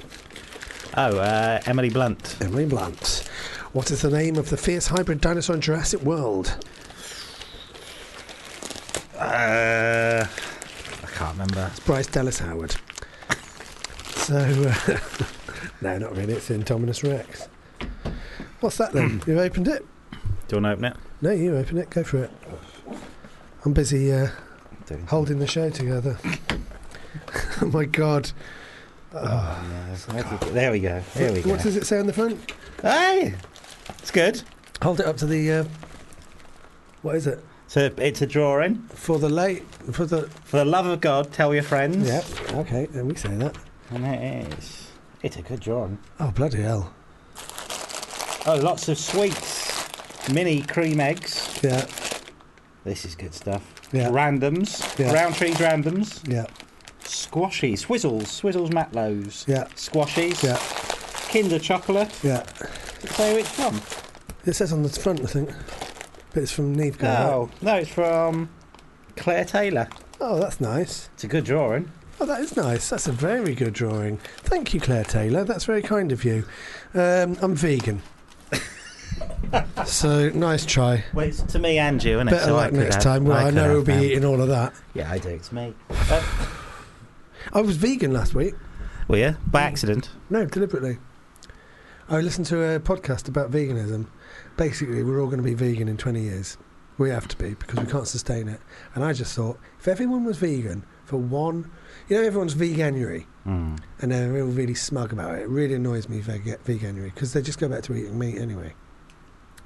Oh, 0.99 1.19
uh, 1.19 1.61
Emily 1.67 1.91
Blunt. 1.91 2.37
Emily 2.41 2.65
Blunt. 2.65 3.29
What 3.75 3.91
is 3.91 4.01
the 4.01 4.11
name 4.11 4.37
of 4.37 4.49
the 4.49 4.57
fierce 4.57 4.87
hybrid 4.87 5.21
dinosaur 5.21 5.55
in 5.55 5.61
Jurassic 5.61 6.01
World? 6.01 6.57
Uh, 9.19 10.25
I 10.27 11.07
can't 11.09 11.33
remember. 11.33 11.71
It's 11.71 11.81
Bryce 11.81 12.07
Dallas 12.07 12.39
Howard. 12.39 12.77
So, 14.07 14.39
uh, 14.39 14.99
no, 15.83 15.99
not 15.99 16.17
really. 16.17 16.33
It's 16.33 16.49
Indominus 16.49 17.07
Rex. 17.07 17.49
What's 18.61 18.79
that 18.79 18.95
then? 18.95 19.23
You've 19.27 19.37
opened 19.37 19.69
it? 19.69 19.85
Do 20.49 20.57
you 20.57 20.63
want 20.63 20.65
to 20.65 20.71
open 20.71 20.85
it? 20.87 20.97
No, 21.21 21.31
you 21.33 21.57
open 21.59 21.77
it. 21.77 21.91
Go 21.91 22.05
for 22.05 22.25
it. 22.25 22.31
I'm 23.67 23.75
busy 23.75 24.15
uh, 24.15 24.29
holding 25.09 25.41
the 25.41 25.47
show 25.47 25.69
together. 25.69 26.17
oh 27.61 27.67
my 27.67 27.85
god. 27.85 28.31
Oh, 29.13 29.65
no. 29.71 29.86
There 30.05 30.71
we 30.71 30.81
go. 30.81 31.03
There 31.15 31.33
we 31.33 31.43
go. 31.43 31.51
What 31.51 31.63
does 31.63 31.77
it 31.77 31.87
say 31.87 31.99
on 31.99 32.07
the 32.07 32.13
front? 32.13 32.53
Hey, 32.83 33.35
it's 33.99 34.11
good. 34.11 34.43
Hold 34.83 35.01
it 35.01 35.07
up 35.07 35.17
to 35.19 35.27
the. 35.27 35.51
Uh, 35.51 35.65
what 37.03 37.17
is 37.17 37.27
it? 37.27 37.43
So 37.69 37.91
it's 37.97 38.23
a 38.23 38.27
drawing. 38.27 38.77
For 38.89 39.19
the 39.19 39.29
late. 39.29 39.65
For 39.93 40.05
the. 40.05 40.29
For 40.45 40.59
the 40.59 40.65
love 40.65 40.87
of 40.87 41.01
God, 41.01 41.33
tell 41.33 41.55
your 41.55 41.63
friends. 41.63 42.09
Yep. 42.09 42.25
Okay. 42.55 42.87
Then 42.87 43.09
we 43.09 43.15
say 43.15 43.35
that. 43.37 43.57
And 43.91 44.05
it 44.05 44.53
is. 44.53 44.91
It's 45.23 45.37
a 45.37 45.43
good 45.43 45.61
drawing. 45.61 45.99
Oh 46.21 46.31
bloody 46.31 46.63
hell! 46.63 46.93
Oh, 48.47 48.61
lots 48.63 48.89
of 48.89 48.99
sweets. 48.99 49.89
Mini 50.33 50.63
cream 50.63 51.01
eggs. 51.01 51.59
Yeah. 51.63 51.87
This 52.85 53.05
is 53.05 53.15
good 53.15 53.35
stuff. 53.35 53.73
Yeah. 53.93 54.11
Randoms. 54.11 54.99
Yeah. 54.99 55.13
Rowntree's 55.13 55.57
randoms. 55.57 56.29
Yeah. 56.29 56.47
Squashies. 57.31 57.87
Swizzels. 57.87 58.25
Swizzels 58.41 58.71
Matlows. 58.73 59.47
Yeah. 59.47 59.65
Squashies. 59.75 60.43
Yeah. 60.43 60.59
Kinder 61.33 61.59
chocolate. 61.59 62.13
Yeah. 62.23 62.45
Say 63.11 63.35
which 63.35 63.49
one? 63.59 63.81
It 64.45 64.55
says 64.55 64.73
on 64.73 64.83
the 64.83 64.89
front, 64.89 65.21
I 65.21 65.27
think. 65.27 65.51
But 66.33 66.43
it's 66.45 66.53
from 66.53 66.75
Neve. 66.75 67.01
No, 67.03 67.51
no, 67.63 67.77
it's 67.77 67.91
from 67.91 68.49
Claire 69.17 69.45
Taylor. 69.45 69.89
Oh, 70.21 70.39
that's 70.39 70.61
nice. 70.61 71.09
It's 71.15 71.25
a 71.25 71.29
good 71.29 71.45
drawing. 71.45 71.91
Oh, 72.21 72.27
that 72.27 72.41
is 72.41 72.57
nice. 72.57 72.89
That's 72.89 73.07
a 73.09 73.13
very 73.13 73.55
good 73.55 73.73
drawing. 73.75 74.19
Thank 74.39 74.73
you, 74.73 74.81
Claire 74.81 75.05
Taylor. 75.05 75.45
That's 75.45 75.65
very 75.65 75.83
kind 75.83 76.13
of 76.13 76.25
you. 76.25 76.45
Um, 76.95 77.37
I'm 77.43 77.55
vegan. 77.55 78.03
so, 79.85 80.31
nice 80.31 80.65
try. 80.65 81.05
Well, 81.13 81.27
it's 81.27 81.43
to 81.43 81.59
me 81.59 81.79
and 81.79 82.03
you, 82.03 82.17
isn't 82.17 82.29
it? 82.29 82.31
Better 82.31 82.45
So 82.47 82.55
luck 82.57 82.73
next 82.73 82.95
have- 82.97 83.05
time. 83.05 83.25
Well, 83.25 83.37
I, 83.37 83.45
could 83.45 83.55
know 83.55 83.73
we'll 83.73 83.85
be 83.85 83.93
eating 83.95 84.25
all 84.25 84.41
of 84.41 84.49
that. 84.49 84.73
Yeah, 84.95 85.11
I 85.11 85.19
do. 85.19 85.29
It's 85.31 85.53
me. 85.53 85.75
Uh, 85.91 86.23
I 87.53 87.61
was 87.61 87.77
vegan 87.77 88.13
last 88.13 88.35
week. 88.35 88.55
well, 89.09 89.19
yeah, 89.19 89.35
by 89.47 89.63
accident. 89.63 90.11
No, 90.31 90.45
deliberately. 90.47 90.99
I 92.09 92.21
listened 92.21 92.47
to 92.47 92.63
a 92.77 92.81
podcast 92.81 93.29
about 93.29 93.51
veganism. 93.51 94.07
Basically, 94.57 95.03
we're 95.03 95.21
all 95.21 95.27
going 95.27 95.39
to 95.39 95.43
be 95.43 95.55
vegan 95.55 95.89
in 95.89 95.97
20 95.97 96.21
years. 96.21 96.57
We 96.99 97.11
have 97.11 97.29
to 97.29 97.37
be 97.37 97.51
because 97.55 97.79
we 97.85 97.91
can't 97.91 98.07
sustain 98.09 98.49
it. 98.49 98.61
And 98.95 99.05
I 99.05 99.13
just 99.13 99.35
thought, 99.35 99.59
if 99.79 99.87
everyone 99.89 100.25
was 100.25 100.39
vegan 100.39 100.85
for 101.05 101.19
one, 101.19 101.71
you 102.09 102.17
know, 102.17 102.23
everyone's 102.27 102.55
veganuary 102.55 103.27
Mm. 103.47 103.79
and 104.01 104.11
they're 104.11 104.43
all 104.43 104.49
really 104.49 104.75
smug 104.75 105.13
about 105.13 105.37
it. 105.37 105.43
It 105.43 105.49
really 105.49 105.75
annoys 105.75 106.09
me, 106.09 106.19
veg- 106.21 106.59
veganuary, 106.65 107.15
because 107.15 107.33
they 107.33 107.43
just 107.43 107.61
go 107.61 107.69
back 107.69 107.83
to 107.85 107.95
eating 107.95 108.19
meat 108.19 108.39
anyway. 108.39 108.75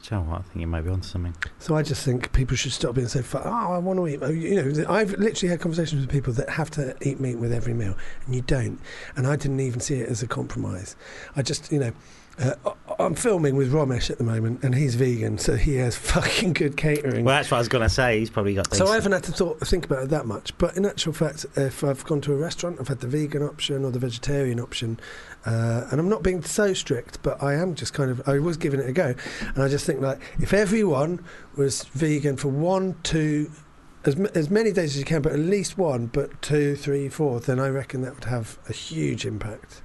Do 0.03 0.14
you 0.14 0.20
know 0.20 0.31
what? 0.31 0.41
I 0.41 0.43
think 0.43 0.61
you 0.61 0.66
might 0.66 0.81
be 0.81 0.91
onto 0.91 1.07
something. 1.07 1.35
So 1.59 1.76
I 1.76 1.83
just 1.83 2.05
think 2.05 2.33
people 2.33 2.57
should 2.57 2.72
stop 2.72 2.95
being 2.95 3.09
so. 3.09 3.22
Oh, 3.35 3.49
I 3.49 3.78
want 3.78 3.99
to 3.99 4.09
eat. 4.09 4.20
You 4.35 4.62
know, 4.62 4.91
I've 4.91 5.12
literally 5.12 5.51
had 5.51 5.61
conversations 5.61 6.01
with 6.01 6.11
people 6.11 6.33
that 6.35 6.49
have 6.49 6.70
to 6.72 6.97
eat 7.03 7.20
meat 7.20 7.37
with 7.37 7.53
every 7.53 7.74
meal, 7.74 7.97
and 8.24 8.35
you 8.35 8.41
don't. 8.41 8.81
And 9.14 9.26
I 9.26 9.37
didn't 9.37 9.61
even 9.61 9.81
see 9.81 9.97
it 9.97 10.09
as 10.09 10.22
a 10.22 10.26
compromise. 10.26 10.97
I 11.37 11.43
just, 11.43 11.70
you 11.70 11.78
know, 11.78 11.93
uh, 12.41 12.55
I- 12.66 12.72
I'm 13.05 13.14
filming 13.14 13.57
with 13.57 13.72
Romesh 13.72 14.11
at 14.11 14.18
the 14.18 14.24
moment, 14.24 14.62
and 14.62 14.74
he's 14.74 14.95
vegan, 14.95 15.38
so 15.38 15.57
he 15.57 15.76
has 15.76 15.97
fucking 16.12 16.53
good 16.53 16.76
catering. 16.76 17.24
Well, 17.24 17.34
that's 17.36 17.51
what 17.51 17.57
I 17.57 17.61
was 17.61 17.68
going 17.68 17.82
to 17.82 17.88
say. 17.88 18.18
He's 18.18 18.28
probably 18.28 18.55
got. 18.55 18.74
so 18.74 18.86
I 18.88 18.95
haven't 18.97 19.12
had 19.12 19.22
to 19.24 19.32
thought, 19.32 19.59
think 19.61 19.86
about 19.86 20.03
it 20.05 20.11
that 20.11 20.26
much. 20.26 20.57
But 20.59 20.76
in 20.76 20.84
actual 20.84 21.12
fact, 21.14 21.47
if 21.57 21.82
I've 21.82 22.05
gone 22.05 22.20
to 22.22 22.32
a 22.34 22.36
restaurant, 22.36 22.76
I've 22.78 22.88
had 22.88 23.01
the 23.01 23.07
vegan 23.07 23.43
option 23.43 23.84
or 23.84 23.91
the 23.91 23.99
vegetarian 23.99 24.61
option, 24.61 25.01
uh, 25.47 25.86
and 25.91 25.99
I'm 26.01 26.09
not 26.11 26.22
being 26.22 26.43
so 26.43 26.74
strict, 26.74 27.22
but 27.22 27.43
I 27.43 27.55
am 27.55 27.74
just 27.74 27.95
kind 27.95 28.11
of, 28.11 28.28
I 28.28 28.38
was 28.38 28.57
giving 28.59 28.80
it 28.80 28.88
a 28.88 28.93
go. 28.93 29.14
And 29.55 29.62
I 29.62 29.68
just 29.68 29.86
think, 29.86 30.01
like, 30.03 30.20
if 30.41 30.53
everyone 30.53 31.24
was 31.57 31.84
vegan 31.84 32.36
for 32.36 32.49
one, 32.49 32.97
two, 33.03 33.51
as, 34.05 34.16
m- 34.16 34.28
as 34.34 34.51
many 34.51 34.72
days 34.72 34.91
as 34.93 34.99
you 34.99 35.05
can, 35.07 35.22
but 35.22 35.32
at 35.32 35.38
least 35.38 35.78
one, 35.78 36.07
but 36.07 36.43
two, 36.43 36.76
three, 36.76 37.09
four, 37.09 37.41
then 37.41 37.59
I 37.59 37.68
reckon 37.68 38.03
that 38.03 38.14
would 38.14 38.24
have 38.24 38.59
a 38.68 38.72
huge 38.74 39.24
impact. 39.24 39.80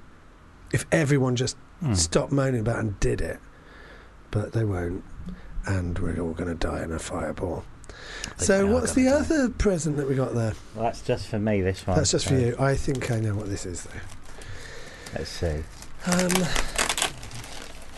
If 0.74 0.86
everyone 0.92 1.38
just 1.38 1.56
Hmm. 1.82 1.94
stopped 1.94 2.32
moaning 2.32 2.62
about 2.62 2.80
and 2.80 3.00
did 3.00 3.22
it. 3.22 3.40
But 4.32 4.54
they 4.54 4.64
won't. 4.64 5.04
And 5.66 5.98
we're 5.98 6.20
all 6.20 6.34
going 6.34 6.50
to 6.50 6.56
die 6.56 6.84
in 6.84 6.92
a 6.92 7.00
fireball. 7.00 7.64
So, 8.38 8.68
what's 8.68 8.94
the 8.94 9.06
die. 9.06 9.12
other 9.12 9.50
present 9.50 9.98
that 9.98 10.08
we 10.08 10.16
got 10.16 10.34
there? 10.34 10.54
Well, 10.76 10.86
that's 10.86 11.02
just 11.02 11.28
for 11.28 11.40
me, 11.40 11.62
this 11.62 11.86
one. 11.88 11.98
That's 11.98 12.12
just 12.12 12.28
for 12.28 12.36
you. 12.36 12.56
I 12.60 12.76
think 12.76 13.12
I 13.12 13.20
know 13.20 13.36
what 13.36 13.50
this 13.50 13.66
is, 13.66 13.84
though. 13.84 14.00
Let's 15.18 15.30
see. 15.30 15.64
Um, 16.08 16.32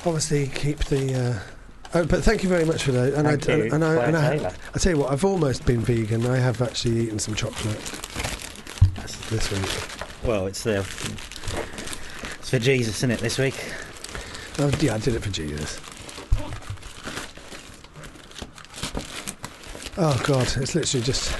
obviously, 0.05 0.47
keep 0.47 0.79
the. 0.85 1.13
Uh, 1.13 1.39
oh, 1.95 2.05
but 2.05 2.23
thank 2.23 2.43
you 2.43 2.49
very 2.49 2.65
much 2.65 2.83
for 2.83 2.91
that. 2.93 3.13
And 3.15 3.27
Thank 3.27 3.49
I, 3.49 3.55
you, 3.55 3.73
and 3.73 3.83
I, 3.83 3.95
and 4.05 4.17
I, 4.17 4.37
Taylor. 4.37 4.53
I 4.75 4.79
tell 4.79 4.91
you 4.93 4.99
what, 4.99 5.11
I've 5.11 5.25
almost 5.25 5.65
been 5.65 5.81
vegan. 5.81 6.25
I 6.25 6.37
have 6.37 6.61
actually 6.61 6.99
eaten 7.01 7.19
some 7.19 7.35
chocolate 7.35 7.81
this 9.29 9.51
week. 9.51 10.23
Well, 10.23 10.47
it's 10.47 10.63
the. 10.63 10.85
It's 12.47 12.51
for 12.53 12.59
Jesus, 12.59 12.95
isn't 12.99 13.11
it, 13.11 13.19
this 13.19 13.37
week? 13.37 13.61
Oh, 14.57 14.71
yeah, 14.79 14.95
I 14.95 14.99
did 14.99 15.15
it 15.15 15.21
for 15.21 15.29
Jesus. 15.29 15.81
Oh 19.97 20.17
God, 20.23 20.47
it's 20.55 20.73
literally 20.73 21.03
just. 21.03 21.33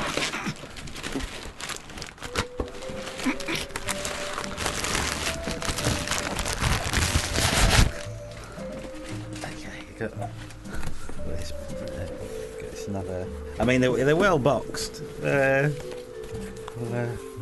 Okay, 9.46 9.86
got 9.98 10.12
this. 11.26 11.54
another. 12.90 13.26
I 13.62 13.64
mean, 13.64 13.80
they're, 13.80 14.04
they're 14.04 14.18
well 14.18 14.40
boxed. 14.40 15.02
Uh, 15.24 15.70
well, 16.76 16.94
uh, 16.94 17.37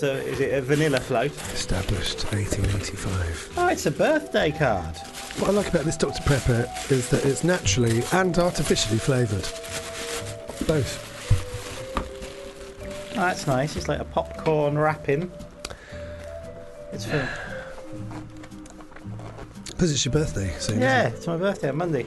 the? 0.00 0.22
Is 0.24 0.40
it 0.40 0.54
a 0.54 0.60
vanilla 0.62 1.00
float? 1.00 1.32
established 1.52 2.24
1885. 2.32 3.52
Oh, 3.56 3.68
it's 3.68 3.86
a 3.86 3.90
birthday 3.90 4.50
card. 4.52 4.96
What 5.38 5.50
I 5.50 5.52
like 5.52 5.68
about 5.68 5.84
this 5.84 5.96
Dr 5.96 6.22
Pepper 6.22 6.66
is 6.90 7.08
that 7.10 7.24
it's 7.24 7.44
naturally 7.44 8.02
and 8.12 8.38
artificially 8.38 8.98
flavoured. 8.98 9.42
Both. 10.66 11.02
Oh, 13.12 13.20
that's 13.20 13.46
nice. 13.46 13.76
It's 13.76 13.88
like 13.88 14.00
a 14.00 14.04
popcorn 14.04 14.76
wrapping. 14.78 15.30
It's 16.92 17.04
for 17.06 17.28
Because 19.68 19.92
it's 19.92 20.04
your 20.04 20.12
birthday 20.12 20.54
soon. 20.58 20.80
yeah. 20.80 21.06
Isn't 21.08 21.16
It's 21.18 21.26
my 21.26 21.36
birthday 21.36 21.68
on 21.70 21.76
Monday. 21.76 22.06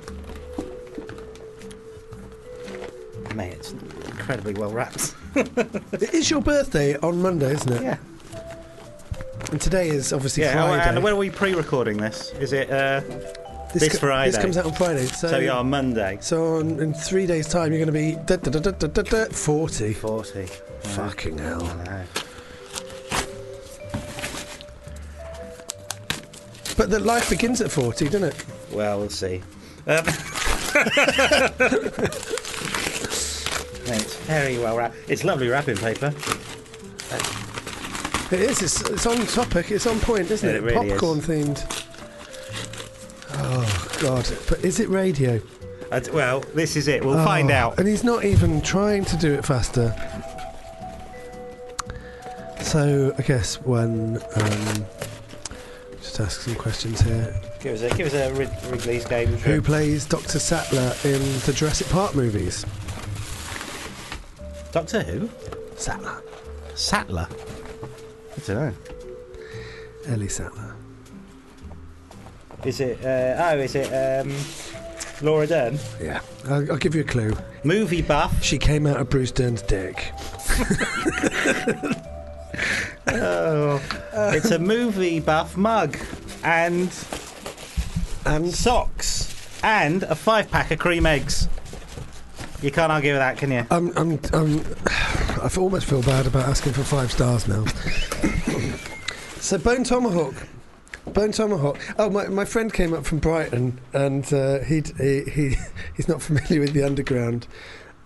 Mate, 3.35 3.53
it's 3.53 3.71
incredibly 3.71 4.53
well 4.53 4.71
wrapped. 4.71 5.13
It? 5.35 5.83
it 5.93 6.13
is 6.13 6.29
your 6.29 6.41
birthday 6.41 6.97
on 6.97 7.21
Monday, 7.21 7.51
isn't 7.53 7.71
it? 7.71 7.81
Yeah. 7.83 7.97
And 9.51 9.59
today 9.59 9.89
is 9.89 10.13
obviously 10.13 10.43
Yeah. 10.43 10.53
Friday. 10.53 10.89
And 10.95 11.03
when 11.03 11.13
are 11.13 11.17
we 11.17 11.29
pre-recording 11.29 11.97
this? 11.97 12.31
Is 12.39 12.53
it 12.53 12.69
uh, 12.69 13.01
this 13.73 13.89
co- 13.93 13.97
Friday? 13.99 14.31
This 14.31 14.41
comes 14.41 14.57
out 14.57 14.65
on 14.65 14.73
Friday. 14.73 15.05
So, 15.07 15.29
so? 15.29 15.37
yeah, 15.39 15.53
on 15.57 15.69
Monday. 15.69 16.17
So 16.21 16.57
on, 16.57 16.79
in 16.79 16.93
three 16.93 17.25
days' 17.25 17.47
time, 17.47 17.71
you're 17.71 17.83
going 17.83 17.87
to 17.87 17.91
be 17.91 18.15
da, 18.25 18.35
da, 18.35 18.51
da, 18.51 18.71
da, 18.71 18.87
da, 18.87 19.01
da, 19.01 19.25
40. 19.31 19.93
Forty. 19.93 20.45
Fucking 20.81 21.37
hell. 21.37 21.63
I. 21.63 22.05
But 26.77 26.89
the 26.89 26.99
life 26.99 27.29
begins 27.29 27.59
at 27.61 27.71
40, 27.71 28.05
doesn't 28.05 28.23
it? 28.23 28.45
Well, 28.71 28.99
we'll 28.99 29.09
see. 29.09 29.41
Um, 29.85 30.05
Mate, 30.05 30.15
it's 33.95 34.15
very 34.21 34.57
well 34.59 34.77
wrapped. 34.77 34.95
It's 35.07 35.23
lovely 35.23 35.47
wrapping 35.47 35.77
paper. 35.77 36.13
It 38.31 38.41
is. 38.41 38.61
It's, 38.61 38.81
it's 38.89 39.05
on 39.07 39.17
topic. 39.25 39.71
It's 39.71 39.87
on 39.87 39.99
point, 39.99 40.29
isn't 40.29 40.47
Yeah, 40.47 40.55
it? 40.55 40.59
it 40.59 40.63
really 40.63 40.87
is. 40.87 40.93
Popcorn 40.93 41.19
themed. 41.19 41.85
Oh, 43.33 43.97
God. 44.01 44.29
But 44.47 44.63
is 44.63 44.79
it 44.79 44.87
radio? 44.89 45.41
Uh, 45.91 45.99
well, 46.13 46.41
this 46.53 46.75
is 46.75 46.87
it. 46.87 47.03
We'll 47.03 47.17
Oh, 47.19 47.25
find 47.25 47.49
out. 47.49 47.79
And 47.79 47.87
he's 47.87 48.03
not 48.03 48.23
even 48.25 48.61
trying 48.61 49.03
to 49.05 49.17
do 49.17 49.33
it 49.33 49.43
faster. 49.43 49.95
So, 52.61 53.15
I 53.17 53.21
guess 53.23 53.55
when. 53.61 54.17
Um, 54.35 54.85
just 55.99 56.19
ask 56.19 56.41
some 56.41 56.55
questions 56.55 57.01
here. 57.01 57.33
Give 57.61 57.73
us 57.73 57.81
a 57.81 57.95
give 57.97 58.07
us 58.07 58.13
a 58.13 58.31
Rid- 58.33 58.51
Wrigley's 58.69 59.05
game. 59.05 59.29
Who 59.29 59.61
plays 59.61 60.05
Dr. 60.05 60.37
Sattler 60.39 60.93
in 61.03 61.19
the 61.47 61.53
Jurassic 61.53 61.87
Park 61.89 62.13
movies? 62.15 62.63
Doctor 64.71 65.01
Who? 65.03 65.29
Sattler. 65.75 66.21
Sattler. 66.75 67.27
I 68.35 68.39
don't 68.45 68.57
know. 68.57 68.73
Ellie 70.07 70.27
Sattler. 70.29 70.75
Is 72.63 72.79
it? 72.79 73.03
Uh, 73.03 73.35
oh, 73.51 73.57
is 73.57 73.75
it 73.75 73.87
um, 73.93 74.33
Laura 75.21 75.47
Dern? 75.47 75.79
Yeah. 76.01 76.21
I'll, 76.45 76.71
I'll 76.73 76.77
give 76.77 76.93
you 76.95 77.01
a 77.01 77.05
clue. 77.05 77.35
Movie 77.63 78.01
buff. 78.01 78.43
She 78.43 78.57
came 78.57 78.85
out 78.85 78.97
of 78.97 79.09
Bruce 79.09 79.31
Dern's 79.31 79.61
dick. 79.61 80.11
Oh, 83.07 83.81
it's 84.33 84.51
a 84.51 84.59
movie 84.59 85.19
buff 85.19 85.57
mug 85.57 85.97
and 86.43 86.93
And 88.25 88.53
socks 88.53 89.59
and 89.63 90.03
a 90.03 90.15
five 90.15 90.51
pack 90.51 90.71
of 90.71 90.79
cream 90.79 91.05
eggs. 91.05 91.47
You 92.61 92.71
can't 92.71 92.91
argue 92.91 93.13
with 93.13 93.19
that, 93.19 93.37
can 93.37 93.51
you? 93.51 93.65
I'm, 93.71 93.97
I'm, 93.97 94.19
I'm, 94.33 94.59
I 94.87 95.49
almost 95.57 95.85
feel 95.85 96.01
bad 96.01 96.27
about 96.27 96.49
asking 96.49 96.73
for 96.73 96.83
five 96.83 97.09
stars 97.09 97.47
now. 97.47 97.65
so 99.39 99.57
Bone 99.57 99.85
Tomahawk, 99.85 100.35
Bone 101.13 101.31
Tomahawk. 101.31 101.79
Oh, 101.97 102.09
my, 102.09 102.27
my 102.27 102.43
friend 102.43 102.73
came 102.73 102.93
up 102.93 103.05
from 103.05 103.19
Brighton, 103.19 103.79
and 103.93 104.31
uh, 104.33 104.59
he'd, 104.59 104.89
he 104.97 105.23
he 105.23 105.55
he's 105.95 106.09
not 106.09 106.21
familiar 106.21 106.59
with 106.59 106.73
the 106.73 106.83
underground, 106.83 107.47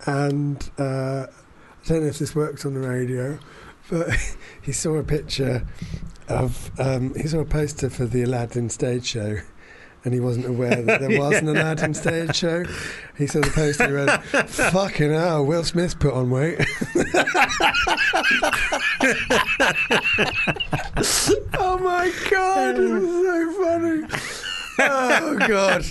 and 0.06 0.70
uh, 0.78 1.26
I 1.26 1.88
don't 1.88 2.02
know 2.02 2.08
if 2.08 2.20
this 2.20 2.36
works 2.36 2.64
on 2.64 2.74
the 2.74 2.88
radio, 2.88 3.40
but 3.90 4.10
he 4.62 4.70
saw 4.70 4.94
a 4.94 5.02
picture 5.02 5.66
of 6.28 6.70
um, 6.78 7.12
he 7.16 7.26
saw 7.26 7.40
a 7.40 7.44
poster 7.44 7.90
for 7.90 8.06
the 8.06 8.22
Aladdin 8.22 8.70
stage 8.70 9.06
show. 9.06 9.38
And 10.04 10.12
he 10.12 10.20
wasn't 10.20 10.46
aware 10.46 10.82
that 10.82 11.00
there 11.00 11.18
wasn't 11.18 11.48
an 11.48 11.56
Aladdin 11.56 11.94
stage 11.94 12.36
show. 12.36 12.64
He 13.16 13.26
saw 13.26 13.40
the 13.40 13.50
poster 13.50 13.96
and 13.96 14.06
went, 14.06 14.50
Fucking 14.50 15.10
hell, 15.10 15.44
Will 15.46 15.64
Smith's 15.64 15.94
put 15.94 16.12
on 16.12 16.30
weight. 16.30 16.58
oh 21.58 21.78
my 21.78 22.12
god, 22.30 22.78
it 22.78 22.88
was 22.88 23.02
so 23.02 23.52
funny. 23.62 24.53
Oh 24.78 25.38
god. 25.46 25.84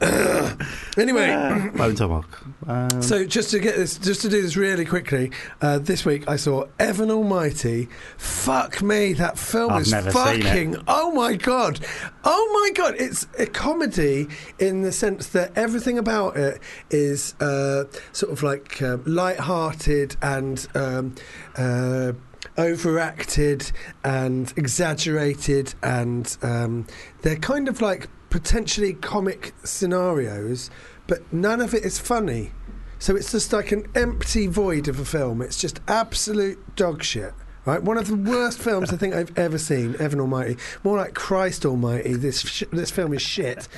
anyway, 0.96 1.70
Bone 1.74 1.94
Tomahawk. 1.94 2.42
Um, 2.66 3.02
so 3.02 3.24
just 3.24 3.50
to 3.50 3.58
get 3.58 3.76
this, 3.76 3.98
just 3.98 4.22
to 4.22 4.28
do 4.28 4.40
this 4.42 4.56
really 4.56 4.84
quickly, 4.84 5.32
uh, 5.60 5.78
this 5.78 6.04
week 6.04 6.28
I 6.28 6.36
saw 6.36 6.66
Evan 6.78 7.10
Almighty. 7.10 7.88
Fuck 8.18 8.82
me, 8.82 9.12
that 9.14 9.38
film 9.38 9.72
I've 9.72 9.82
is 9.82 9.92
never 9.92 10.10
seen 10.10 10.40
it. 10.40 10.44
fucking. 10.44 10.76
Oh 10.86 11.12
my 11.12 11.34
god, 11.34 11.80
oh 12.24 12.60
my 12.62 12.72
god! 12.74 12.94
It's 12.98 13.26
a 13.38 13.46
comedy 13.46 14.28
in 14.58 14.82
the 14.82 14.92
sense 14.92 15.28
that 15.28 15.56
everything 15.56 15.98
about 15.98 16.36
it 16.36 16.60
is 16.90 17.34
uh, 17.40 17.84
sort 18.12 18.32
of 18.32 18.42
like 18.42 18.80
uh, 18.82 18.98
light-hearted 19.04 20.16
and. 20.22 20.66
Um, 20.74 21.14
uh, 21.56 22.12
overacted 22.58 23.70
and 24.04 24.52
exaggerated 24.56 25.74
and 25.82 26.36
um, 26.42 26.86
they're 27.22 27.36
kind 27.36 27.68
of 27.68 27.80
like 27.80 28.08
potentially 28.30 28.94
comic 28.94 29.52
scenarios 29.64 30.70
but 31.06 31.20
none 31.32 31.60
of 31.60 31.74
it 31.74 31.84
is 31.84 31.98
funny 31.98 32.52
so 32.98 33.16
it's 33.16 33.32
just 33.32 33.52
like 33.52 33.72
an 33.72 33.86
empty 33.94 34.46
void 34.46 34.88
of 34.88 34.98
a 34.98 35.04
film 35.04 35.42
it's 35.42 35.60
just 35.60 35.80
absolute 35.88 36.58
dog 36.76 37.02
shit 37.02 37.34
Right, 37.66 37.82
one 37.82 37.98
of 37.98 38.08
the 38.08 38.16
worst 38.16 38.58
films 38.58 38.90
I 38.90 38.96
think 38.96 39.14
I've 39.14 39.36
ever 39.38 39.58
seen. 39.58 39.94
Evan 40.00 40.18
Almighty, 40.18 40.56
more 40.82 40.96
like 40.96 41.12
Christ 41.12 41.66
Almighty. 41.66 42.14
This 42.14 42.40
sh- 42.40 42.64
this 42.72 42.90
film 42.90 43.12
is 43.12 43.20
shit. 43.20 43.68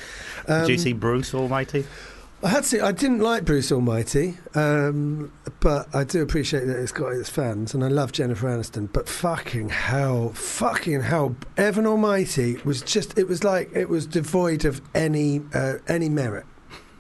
Um, 0.47 0.61
did 0.63 0.71
you 0.71 0.79
see 0.79 0.93
Bruce 0.93 1.35
Almighty? 1.35 1.85
I 2.45 2.49
had 2.49 2.65
to. 2.65 2.85
I 2.85 2.91
didn't 2.91 3.21
like 3.21 3.45
Bruce 3.45 3.71
Almighty, 3.71 4.37
um, 4.57 5.33
but 5.61 5.95
I 5.95 6.03
do 6.03 6.23
appreciate 6.23 6.65
that 6.65 6.77
it's 6.77 6.91
got 6.91 7.13
its 7.13 7.29
fans, 7.29 7.73
and 7.73 7.85
I 7.85 7.89
love 7.89 8.11
Jennifer 8.11 8.49
Aniston. 8.49 8.93
But 8.93 9.09
fucking 9.09 9.69
hell, 9.69 10.31
fucking 10.31 11.03
hell, 11.03 11.37
Evan 11.57 11.87
Almighty 11.87 12.57
was 12.65 12.83
just. 12.83 13.17
It 13.17 13.29
was 13.29 13.45
like 13.45 13.71
it 13.75 13.89
was 13.89 14.07
devoid 14.07 14.65
of 14.65 14.81
any 14.93 15.43
uh, 15.55 15.75
any 15.87 16.09
merit. 16.09 16.45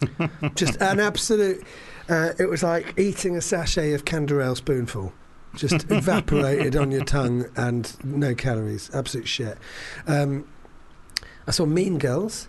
just 0.54 0.80
an 0.80 1.00
absolute. 1.00 1.64
Uh, 2.08 2.30
it 2.38 2.48
was 2.48 2.62
like 2.62 2.96
eating 2.96 3.36
a 3.36 3.40
sachet 3.40 3.94
of 3.94 4.04
Canderel 4.04 4.56
spoonful. 4.56 5.12
Just 5.56 5.86
evaporated 5.90 6.76
on 6.76 6.92
your 6.92 7.04
tongue 7.04 7.46
and 7.56 7.96
no 8.04 8.34
calories. 8.34 8.90
Absolute 8.94 9.26
shit. 9.26 9.58
Um, 10.06 10.46
I 11.46 11.50
saw 11.50 11.66
Mean 11.66 11.98
Girls. 11.98 12.48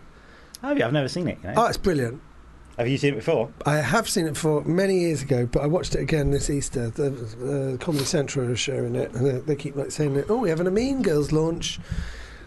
Oh, 0.63 0.73
yeah, 0.73 0.87
I've 0.87 0.93
never 0.93 1.09
seen 1.09 1.27
it. 1.27 1.39
You 1.43 1.49
know? 1.49 1.55
Oh, 1.57 1.65
it's 1.65 1.77
brilliant. 1.77 2.21
Have 2.77 2.87
you 2.87 2.97
seen 2.97 3.13
it 3.13 3.17
before? 3.17 3.51
I 3.67 3.77
have 3.77 4.09
seen 4.09 4.25
it 4.25 4.35
for 4.35 4.63
many 4.63 4.99
years 5.01 5.21
ago, 5.21 5.45
but 5.45 5.61
I 5.61 5.67
watched 5.67 5.93
it 5.93 6.01
again 6.01 6.31
this 6.31 6.49
Easter. 6.49 6.89
The 6.89 7.75
uh, 7.77 7.83
Comedy 7.83 8.05
Central 8.05 8.49
are 8.49 8.55
showing 8.55 8.95
it, 8.95 9.11
and 9.13 9.25
they, 9.25 9.39
they 9.39 9.55
keep 9.55 9.75
like 9.75 9.91
saying, 9.91 10.23
"Oh, 10.27 10.37
we're 10.39 10.49
having 10.49 10.65
a 10.67 10.71
Mean 10.71 11.01
Girls 11.03 11.31
launch." 11.31 11.79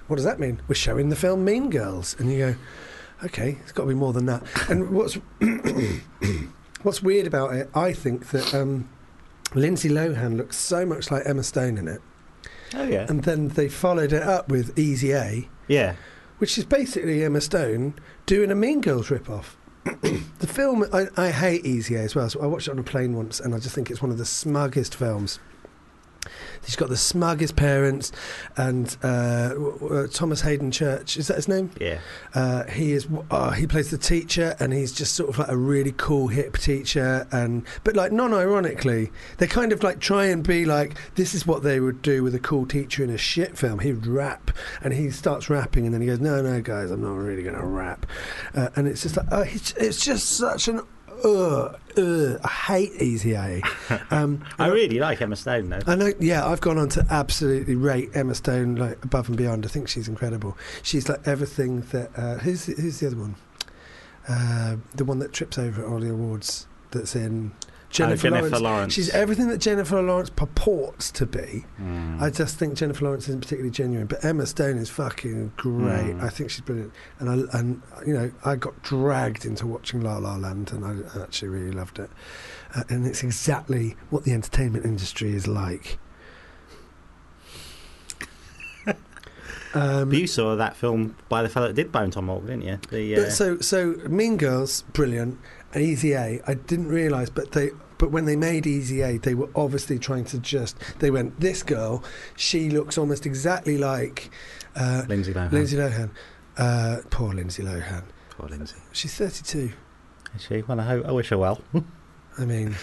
What 0.08 0.16
does 0.16 0.24
that 0.24 0.40
mean? 0.40 0.60
We're 0.66 0.74
showing 0.74 1.08
the 1.10 1.16
film 1.16 1.44
Mean 1.44 1.70
Girls, 1.70 2.16
and 2.18 2.30
you 2.32 2.38
go, 2.38 2.54
"Okay, 3.24 3.58
it's 3.62 3.70
got 3.72 3.84
to 3.84 3.88
be 3.88 3.94
more 3.94 4.12
than 4.12 4.26
that." 4.26 4.42
And 4.68 4.90
what's 4.90 5.14
what's 6.82 7.02
weird 7.02 7.26
about 7.26 7.54
it, 7.54 7.70
I 7.74 7.92
think 7.92 8.30
that 8.30 8.52
um, 8.54 8.88
Lindsay 9.54 9.88
Lohan 9.88 10.36
looks 10.36 10.56
so 10.56 10.84
much 10.84 11.10
like 11.10 11.22
Emma 11.26 11.42
Stone 11.44 11.78
in 11.78 11.88
it, 11.88 12.00
Oh 12.74 12.84
yeah. 12.84 13.06
and 13.08 13.22
then 13.22 13.48
they 13.48 13.68
followed 13.68 14.12
it 14.12 14.22
up 14.22 14.48
with 14.48 14.76
Easy 14.78 15.12
A, 15.12 15.48
Yeah. 15.68 15.94
which 16.38 16.58
is 16.58 16.64
basically 16.64 17.22
Emma 17.24 17.40
Stone 17.40 17.94
doing 18.26 18.50
a 18.50 18.54
Mean 18.56 18.80
Girls 18.80 19.10
rip-off. 19.10 19.56
The 20.38 20.46
film, 20.46 20.84
I, 20.92 21.06
I 21.16 21.30
hate 21.30 21.64
Easy 21.64 21.94
A 21.94 22.00
as 22.00 22.14
well. 22.14 22.28
So 22.28 22.40
I 22.40 22.46
watched 22.46 22.68
it 22.68 22.72
on 22.72 22.78
a 22.78 22.82
plane 22.82 23.14
once, 23.16 23.40
and 23.40 23.54
I 23.54 23.58
just 23.58 23.74
think 23.74 23.90
it's 23.90 24.02
one 24.02 24.10
of 24.10 24.18
the 24.18 24.24
smuggest 24.24 24.94
films. 24.94 25.38
She's 26.64 26.76
got 26.76 26.88
the 26.88 26.96
smuggest 26.96 27.56
parents, 27.56 28.12
and 28.56 28.96
uh, 29.02 29.50
w- 29.50 30.08
Thomas 30.08 30.40
Haden 30.40 30.70
Church 30.70 31.16
is 31.16 31.28
that 31.28 31.36
his 31.36 31.48
name? 31.48 31.70
Yeah. 31.80 31.98
Uh, 32.34 32.64
he 32.64 32.92
is. 32.92 33.06
Uh, 33.30 33.50
he 33.52 33.66
plays 33.66 33.90
the 33.90 33.98
teacher, 33.98 34.56
and 34.58 34.72
he's 34.72 34.92
just 34.92 35.14
sort 35.14 35.30
of 35.30 35.38
like 35.38 35.48
a 35.48 35.56
really 35.56 35.92
cool 35.96 36.28
hip 36.28 36.58
teacher, 36.58 37.26
and 37.30 37.64
but 37.84 37.94
like 37.96 38.12
non-ironically, 38.12 39.10
they 39.38 39.46
kind 39.46 39.72
of 39.72 39.82
like 39.82 40.00
try 40.00 40.26
and 40.26 40.46
be 40.46 40.64
like 40.64 40.96
this 41.14 41.34
is 41.34 41.46
what 41.46 41.62
they 41.62 41.80
would 41.80 42.02
do 42.02 42.22
with 42.22 42.34
a 42.34 42.40
cool 42.40 42.66
teacher 42.66 43.04
in 43.04 43.10
a 43.10 43.18
shit 43.18 43.56
film. 43.56 43.78
He 43.80 43.92
would 43.92 44.06
rap, 44.06 44.50
and 44.82 44.92
he 44.92 45.10
starts 45.10 45.48
rapping, 45.48 45.84
and 45.84 45.94
then 45.94 46.00
he 46.00 46.06
goes, 46.06 46.20
"No, 46.20 46.42
no, 46.42 46.60
guys, 46.60 46.90
I'm 46.90 47.02
not 47.02 47.14
really 47.14 47.42
going 47.42 47.56
to 47.56 47.64
rap," 47.64 48.06
uh, 48.54 48.68
and 48.76 48.88
it's 48.88 49.02
just 49.02 49.16
like 49.16 49.54
it's, 49.54 49.72
it's 49.74 50.04
just 50.04 50.30
such 50.30 50.68
an 50.68 50.80
ugh, 51.24 51.78
ugh, 51.96 52.40
I 52.44 52.48
hate 52.48 52.92
Easy 53.00 53.34
A. 53.34 53.62
Um, 54.10 54.44
I 54.58 54.68
really 54.68 54.98
like 54.98 55.20
Emma 55.20 55.36
Stone 55.36 55.68
though. 55.68 55.80
I 55.86 55.94
know. 55.94 56.12
Yeah, 56.20 56.46
I've 56.46 56.60
gone 56.60 56.78
on 56.78 56.88
to 56.90 57.06
absolutely 57.10 57.74
rate 57.74 58.10
Emma 58.14 58.34
Stone 58.34 58.76
like 58.76 59.04
above 59.04 59.28
and 59.28 59.36
beyond. 59.36 59.64
I 59.64 59.68
think 59.68 59.88
she's 59.88 60.08
incredible. 60.08 60.56
She's 60.82 61.08
like 61.08 61.26
everything 61.26 61.80
that. 61.92 62.10
Uh, 62.16 62.36
who's 62.38 62.66
who's 62.66 63.00
the 63.00 63.08
other 63.08 63.16
one? 63.16 63.36
Uh, 64.28 64.76
the 64.94 65.04
one 65.04 65.18
that 65.20 65.32
trips 65.32 65.58
over 65.58 65.82
at 65.82 65.88
all 65.88 66.00
the 66.00 66.10
awards. 66.10 66.66
That's 66.92 67.16
in 67.16 67.52
Jennifer, 67.88 68.26
Oh, 68.26 68.30
Jennifer 68.30 68.48
Lawrence. 68.48 68.62
Lawrence. 68.62 68.94
She's 68.94 69.10
everything 69.10 69.48
that 69.48 69.58
Jennifer 69.58 70.02
Lawrence 70.02 70.30
purports 70.30 71.10
to 71.12 71.24
be. 71.26 71.64
Mm. 71.80 72.20
I 72.20 72.30
just 72.30 72.58
think 72.58 72.74
Jennifer 72.74 73.04
Lawrence 73.04 73.28
isn't 73.28 73.40
particularly 73.42 73.70
genuine, 73.70 74.06
but 74.06 74.24
Emma 74.24 74.44
Stone 74.46 74.78
is 74.78 74.90
fucking 74.90 75.52
great. 75.56 76.16
Mm. 76.16 76.22
I 76.22 76.28
think 76.28 76.50
she's 76.50 76.60
brilliant, 76.62 76.92
and 77.20 77.30
I 77.30 77.58
and 77.58 77.82
you 78.06 78.12
know 78.12 78.30
I 78.44 78.56
got 78.56 78.82
dragged 78.82 79.44
into 79.44 79.66
watching 79.66 80.00
La 80.00 80.18
La 80.18 80.36
Land, 80.36 80.72
and 80.72 80.84
I 80.84 81.22
actually 81.22 81.48
really 81.48 81.70
loved 81.72 81.98
it. 81.98 82.10
Uh, 82.74 82.82
and 82.88 83.06
it's 83.06 83.22
exactly 83.22 83.96
what 84.10 84.24
the 84.24 84.32
entertainment 84.32 84.84
industry 84.84 85.32
is 85.32 85.46
like. 85.46 85.98
um, 89.74 90.12
you 90.12 90.26
saw 90.26 90.56
that 90.56 90.76
film 90.76 91.16
by 91.28 91.42
the 91.42 91.48
fellow 91.48 91.68
that 91.68 91.74
did 91.74 91.92
Bone 91.92 92.10
Tomahawk, 92.10 92.42
didn't 92.46 92.62
you? 92.62 92.78
The, 92.90 93.16
uh, 93.26 93.30
so 93.30 93.60
so 93.60 93.92
Mean 94.08 94.36
Girls, 94.36 94.82
brilliant, 94.92 95.38
Easy 95.76 96.12
A. 96.12 96.40
I 96.46 96.54
didn't 96.54 96.88
realise, 96.88 97.30
but 97.30 97.52
they 97.52 97.70
but 97.98 98.10
when 98.10 98.26
they 98.26 98.36
made 98.36 98.66
Easy 98.66 99.00
A, 99.00 99.18
they 99.18 99.34
were 99.34 99.48
obviously 99.54 99.98
trying 99.98 100.24
to 100.26 100.38
just. 100.38 100.76
They 100.98 101.10
went, 101.10 101.40
this 101.40 101.62
girl, 101.62 102.04
she 102.36 102.68
looks 102.70 102.98
almost 102.98 103.24
exactly 103.26 103.78
like 103.78 104.30
uh, 104.74 105.04
Lindsay 105.08 105.32
Lohan. 105.32 105.52
Lindsay 105.52 105.76
Lohan. 105.76 106.10
Uh, 106.56 106.98
poor 107.10 107.32
Lindsay 107.32 107.62
Lohan. 107.62 108.04
Poor 108.30 108.48
Lindsay. 108.48 108.76
She's 108.92 109.14
32. 109.14 109.72
Is 110.34 110.42
she? 110.42 110.62
Well, 110.62 110.80
I, 110.80 110.84
hope, 110.84 111.06
I 111.06 111.12
wish 111.12 111.30
her 111.30 111.38
well. 111.38 111.60
I 112.38 112.44
mean, 112.44 112.76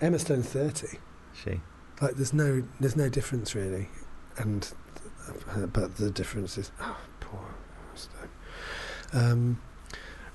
Emma 0.00 0.18
Stone's 0.18 0.46
30. 0.46 0.98
she. 1.34 1.60
Like, 2.00 2.14
there's 2.14 2.32
no, 2.32 2.62
there's 2.80 2.96
no 2.96 3.08
difference 3.08 3.54
really, 3.54 3.88
and 4.36 4.72
uh, 5.50 5.66
but 5.66 5.96
the 5.96 6.10
difference 6.10 6.58
is, 6.58 6.72
oh, 6.80 6.96
poor 7.20 7.40
Emma 7.40 7.96
Stone. 7.96 8.28
Um, 9.12 9.60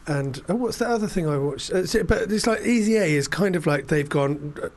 and 0.07 0.41
oh, 0.49 0.55
what's 0.55 0.77
the 0.77 0.87
other 0.87 1.07
thing 1.07 1.27
I 1.27 1.37
watched? 1.37 1.69
Uh, 1.71 1.85
so- 1.85 2.03
but 2.03 2.31
it's 2.31 2.47
like 2.47 2.61
Easy 2.65 2.95
A 2.95 3.05
is 3.05 3.27
kind 3.27 3.55
of 3.55 3.65
like 3.67 3.87
they've 3.87 4.07
gone. 4.09 4.55
Uh, 4.61 4.69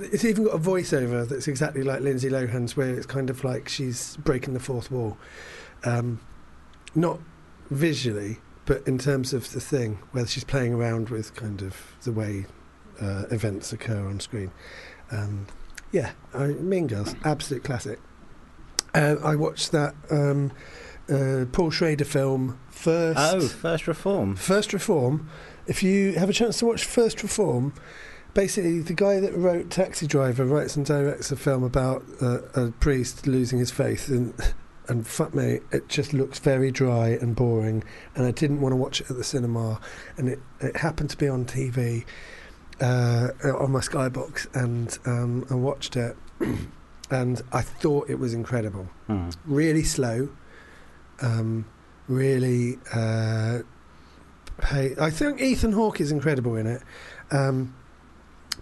it's 0.00 0.24
even 0.24 0.44
got 0.44 0.54
a 0.54 0.58
voiceover 0.58 1.28
that's 1.28 1.48
exactly 1.48 1.82
like 1.82 2.00
Lindsay 2.00 2.30
Lohan's, 2.30 2.76
where 2.76 2.94
it's 2.94 3.06
kind 3.06 3.28
of 3.28 3.44
like 3.44 3.68
she's 3.68 4.16
breaking 4.18 4.54
the 4.54 4.60
fourth 4.60 4.90
wall. 4.90 5.18
Um, 5.84 6.20
not 6.94 7.20
visually, 7.70 8.38
but 8.64 8.86
in 8.86 8.96
terms 8.98 9.32
of 9.32 9.52
the 9.52 9.60
thing, 9.60 9.98
where 10.12 10.26
she's 10.26 10.44
playing 10.44 10.72
around 10.74 11.10
with 11.10 11.34
kind 11.34 11.62
of 11.62 11.76
the 12.04 12.12
way 12.12 12.46
uh, 13.00 13.24
events 13.30 13.72
occur 13.72 14.06
on 14.08 14.20
screen. 14.20 14.50
Um, 15.10 15.46
yeah, 15.92 16.12
I, 16.34 16.46
Mean 16.48 16.86
Girls, 16.86 17.14
absolute 17.24 17.64
classic. 17.64 17.98
Uh, 18.94 19.16
I 19.22 19.36
watched 19.36 19.72
that 19.72 19.94
um, 20.10 20.52
uh, 21.10 21.44
Paul 21.52 21.70
Schrader 21.70 22.04
film 22.04 22.58
first. 22.68 23.18
Oh, 23.20 23.40
First 23.40 23.86
Reform. 23.86 24.36
First 24.36 24.72
Reform. 24.72 25.28
If 25.66 25.82
you 25.82 26.12
have 26.14 26.28
a 26.30 26.32
chance 26.32 26.58
to 26.58 26.66
watch 26.66 26.84
First 26.84 27.22
Reform, 27.22 27.72
basically 28.34 28.80
the 28.80 28.94
guy 28.94 29.18
that 29.20 29.34
wrote 29.36 29.70
Taxi 29.70 30.06
Driver 30.06 30.44
writes 30.44 30.76
and 30.76 30.84
directs 30.86 31.32
a 31.32 31.36
film 31.36 31.62
about 31.64 32.04
uh, 32.20 32.38
a 32.54 32.70
priest 32.72 33.26
losing 33.26 33.58
his 33.58 33.70
faith 33.70 34.08
and. 34.08 34.34
And 34.88 35.04
fuck 35.04 35.34
me, 35.34 35.58
it 35.72 35.88
just 35.88 36.12
looks 36.12 36.38
very 36.38 36.70
dry 36.70 37.08
and 37.08 37.34
boring. 37.34 37.82
And 38.14 38.24
I 38.24 38.30
didn't 38.30 38.60
want 38.60 38.70
to 38.70 38.76
watch 38.76 39.00
it 39.00 39.10
at 39.10 39.16
the 39.16 39.24
cinema. 39.24 39.80
And 40.16 40.28
it, 40.28 40.38
it 40.60 40.76
happened 40.76 41.10
to 41.10 41.16
be 41.16 41.26
on 41.26 41.44
TV 41.44 42.04
uh, 42.80 43.30
on 43.42 43.72
my 43.72 43.80
Skybox, 43.80 44.46
and 44.54 44.96
um, 45.04 45.44
I 45.50 45.54
watched 45.54 45.96
it. 45.96 46.16
and 47.10 47.42
I 47.52 47.62
thought 47.62 48.08
it 48.08 48.20
was 48.20 48.32
incredible 48.32 48.88
Hmm. 49.08 49.30
really 49.44 49.82
slow, 49.82 50.28
um, 51.22 51.64
really. 52.08 52.78
Uh, 52.92 53.60
pay. 54.58 54.94
I 54.98 55.10
think 55.10 55.40
Ethan 55.40 55.72
Hawke 55.72 56.00
is 56.00 56.12
incredible 56.12 56.56
in 56.56 56.66
it, 56.66 56.82
um, 57.30 57.74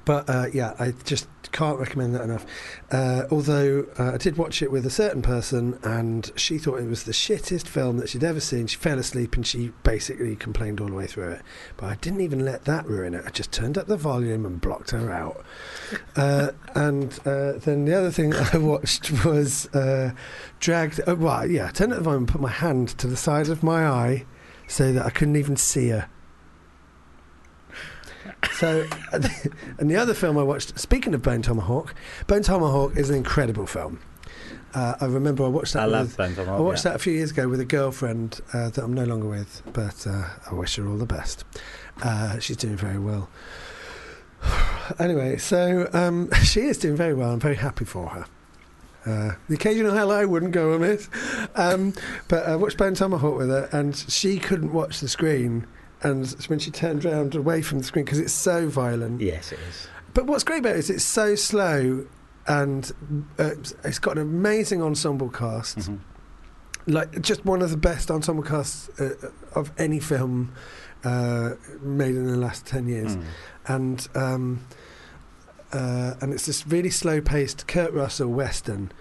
but 0.05 0.29
uh, 0.29 0.47
yeah, 0.53 0.75
I 0.79 0.93
just 1.05 1.29
can't 1.53 1.79
recommend 1.79 2.15
that 2.15 2.23
enough. 2.23 2.45
Uh, 2.91 3.25
although 3.31 3.87
uh, 3.99 4.13
I 4.13 4.17
did 4.17 4.37
watch 4.37 4.61
it 4.61 4.71
with 4.71 4.85
a 4.85 4.91
certain 4.91 5.23
person, 5.23 5.79
and 5.83 6.31
she 6.37 6.59
thought 6.59 6.81
it 6.81 6.89
was 6.89 7.05
the 7.05 7.13
shittest 7.13 7.67
film 7.67 7.99
that 7.99 8.09
she'd 8.09 8.25
ever 8.25 8.41
seen. 8.41 8.67
She 8.67 8.77
fell 8.77 8.99
asleep, 8.99 9.37
and 9.37 9.47
she 9.47 9.73
basically 9.83 10.37
complained 10.37 10.81
all 10.81 10.89
the 10.89 10.95
way 10.95 11.07
through 11.07 11.31
it. 11.33 11.43
But 11.77 11.87
I 11.87 11.95
didn't 11.97 12.21
even 12.21 12.45
let 12.45 12.65
that 12.65 12.87
ruin 12.87 13.15
it. 13.15 13.25
I 13.27 13.31
just 13.31 13.53
turned 13.53 13.79
up 13.79 13.87
the 13.87 13.97
volume 13.97 14.45
and 14.45 14.61
blocked 14.61 14.91
her 14.91 15.11
out. 15.11 15.45
Uh, 16.17 16.53
and 16.75 17.19
uh, 17.27 17.53
then 17.53 17.85
the 17.85 17.95
other 17.95 18.11
thing 18.11 18.33
I 18.53 18.59
watched 18.59 19.25
was 19.25 19.67
uh, 19.75 20.13
dragged. 20.61 21.01
Well, 21.07 21.51
yeah, 21.51 21.67
I 21.67 21.71
turned 21.71 21.93
up 21.93 21.99
the 21.99 22.05
volume 22.05 22.23
and 22.23 22.29
put 22.29 22.41
my 22.41 22.51
hand 22.51 22.89
to 22.99 23.07
the 23.07 23.17
side 23.17 23.49
of 23.49 23.63
my 23.63 23.87
eye 23.87 24.25
so 24.69 24.93
that 24.93 25.05
I 25.05 25.11
couldn't 25.11 25.37
even 25.37 25.57
see 25.57 25.89
her. 25.89 26.09
So, 28.53 28.87
and 29.13 29.91
the 29.91 29.97
other 29.97 30.15
film 30.15 30.39
I 30.39 30.43
watched, 30.43 30.79
speaking 30.79 31.15
of 31.15 31.23
Bone 31.23 31.43
Tomahawk, 31.43 31.95
Bone 32.27 32.43
Tomahawk 32.43 32.97
is 32.97 33.11
an 33.11 33.17
incredible 33.17 33.67
film. 33.67 34.01
Uh, 34.75 34.95
I 35.01 35.07
remember 35.07 35.45
I 35.45 35.49
watched 35.49 35.75
that. 35.75 35.83
I 35.83 35.87
with- 35.87 35.93
love 35.95 36.17
Bone 36.17 36.35
Tomahawk. 36.35 36.59
I 36.59 36.63
watched 36.63 36.85
yeah. 36.85 36.91
that 36.91 36.97
a 36.97 36.99
few 36.99 37.13
years 37.13 37.31
ago 37.31 37.49
with 37.49 37.61
a 37.61 37.65
girlfriend 37.65 38.41
uh, 38.53 38.71
that 38.71 38.83
I'm 38.83 38.93
no 38.93 39.05
longer 39.05 39.29
with, 39.29 39.63
but 39.73 40.07
uh, 40.07 40.29
I 40.51 40.55
wish 40.55 40.77
her 40.77 40.89
all 40.89 40.97
the 40.97 41.07
best. 41.07 41.45
Uh, 42.03 42.39
she's 42.41 42.57
doing 42.57 42.77
very 42.77 42.99
well. 42.99 43.29
anyway, 44.99 45.37
so 45.37 45.89
um, 45.93 46.31
she 46.43 46.63
is 46.63 46.79
doing 46.79 46.97
very 46.97 47.15
well. 47.15 47.31
I'm 47.31 47.41
very 47.41 47.57
happy 47.57 47.85
for 47.85 48.09
her. 48.09 48.27
Uh, 49.07 49.35
the 49.49 49.55
occasional 49.55 49.93
hello 49.93 50.27
wouldn't 50.27 50.53
go 50.53 50.73
amiss. 50.73 51.09
Um, 51.55 51.93
but 52.29 52.47
I 52.47 52.57
watched 52.57 52.79
Bone 52.79 52.95
Tomahawk 52.95 53.37
with 53.37 53.51
her, 53.51 53.69
and 53.71 53.95
she 53.95 54.39
couldn't 54.39 54.73
watch 54.73 55.01
the 55.01 55.09
screen. 55.09 55.67
And 56.05 56.29
when 56.49 56.59
she 56.59 56.71
turned 56.71 57.05
round 57.05 57.35
away 57.35 57.63
from 57.63 57.79
the 57.79 57.85
screen, 57.85 58.05
because 58.05 58.21
it's 58.21 58.33
so 58.33 58.69
violent, 58.69 59.21
Yes, 59.21 59.51
it 59.53 59.59
is. 59.69 59.89
but 60.13 60.27
what's 60.27 60.45
great 60.45 60.59
about 60.61 60.77
it 60.77 60.79
is 60.81 60.91
it's 60.91 61.03
so 61.05 61.35
slow, 61.35 62.07
and 62.47 62.93
uh, 63.39 63.51
it's 63.85 63.99
got 63.99 64.17
an 64.19 64.23
amazing 64.23 64.83
ensemble 64.83 65.31
cast 65.31 65.79
Mhm. 65.79 65.99
like 66.87 67.19
just 67.23 67.43
one 67.47 67.63
of 67.63 67.71
the 67.71 67.77
best 67.79 68.11
ensemble 68.11 68.43
casts 68.45 68.91
uh, 69.01 69.15
of 69.55 69.73
any 69.79 69.99
film 69.99 70.53
uh, 71.05 71.53
made 71.81 72.15
in 72.15 72.27
the 72.27 72.37
last 72.37 72.67
10 72.67 72.87
years 72.87 73.17
Mm. 73.17 73.23
and 73.67 74.09
um, 74.15 74.61
uh, 75.73 76.15
and 76.21 76.33
it's 76.35 76.47
this 76.47 76.67
really 76.67 76.91
slow 76.91 77.21
paced 77.23 77.67
Kurt 77.67 77.93
Russell 77.95 78.29
western 78.29 78.93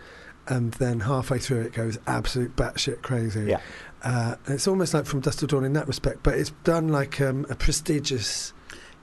and 0.47 0.71
then 0.75 1.01
halfway 1.01 1.39
through 1.39 1.61
it 1.61 1.73
goes 1.73 1.97
absolute 2.07 2.55
batshit 2.55 3.01
crazy 3.01 3.45
Yeah. 3.49 3.59
Uh, 4.03 4.35
it's 4.47 4.67
almost 4.67 4.93
like 4.93 5.05
from 5.05 5.21
Dusk 5.21 5.39
Till 5.39 5.47
Dawn 5.47 5.63
in 5.63 5.73
that 5.73 5.87
respect 5.87 6.23
but 6.23 6.33
it's 6.37 6.51
done 6.63 6.89
like 6.89 7.21
um, 7.21 7.45
a 7.49 7.55
prestigious 7.55 8.53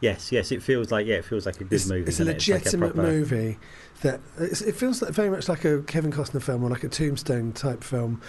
Yes, 0.01 0.33
yes, 0.33 0.51
it 0.51 0.63
feels 0.63 0.91
like 0.91 1.07
yeah, 1.07 1.17
it 1.17 1.27
feels 1.27 1.45
like 1.45 1.57
a 1.57 1.65
good 1.65 1.75
it's, 1.75 1.87
movie. 1.87 2.09
it's 2.09 2.21
a 2.21 2.25
doesn't 2.25 2.29
it? 2.29 2.49
like 2.49 2.65
legitimate 2.65 2.95
proper- 2.95 3.11
movie 3.11 3.59
that 4.01 4.21
it's, 4.39 4.63
it 4.63 4.75
feels 4.75 5.03
like 5.03 5.13
very 5.13 5.29
much 5.29 5.49
like 5.49 5.65
a 5.67 5.83
Kevin 5.83 6.11
Costner 6.11 6.43
film 6.43 6.65
or 6.65 6.71
like 6.71 6.85
a 6.85 6.89
Tombstone 6.89 7.53
type 7.53 7.85
film, 7.85 8.21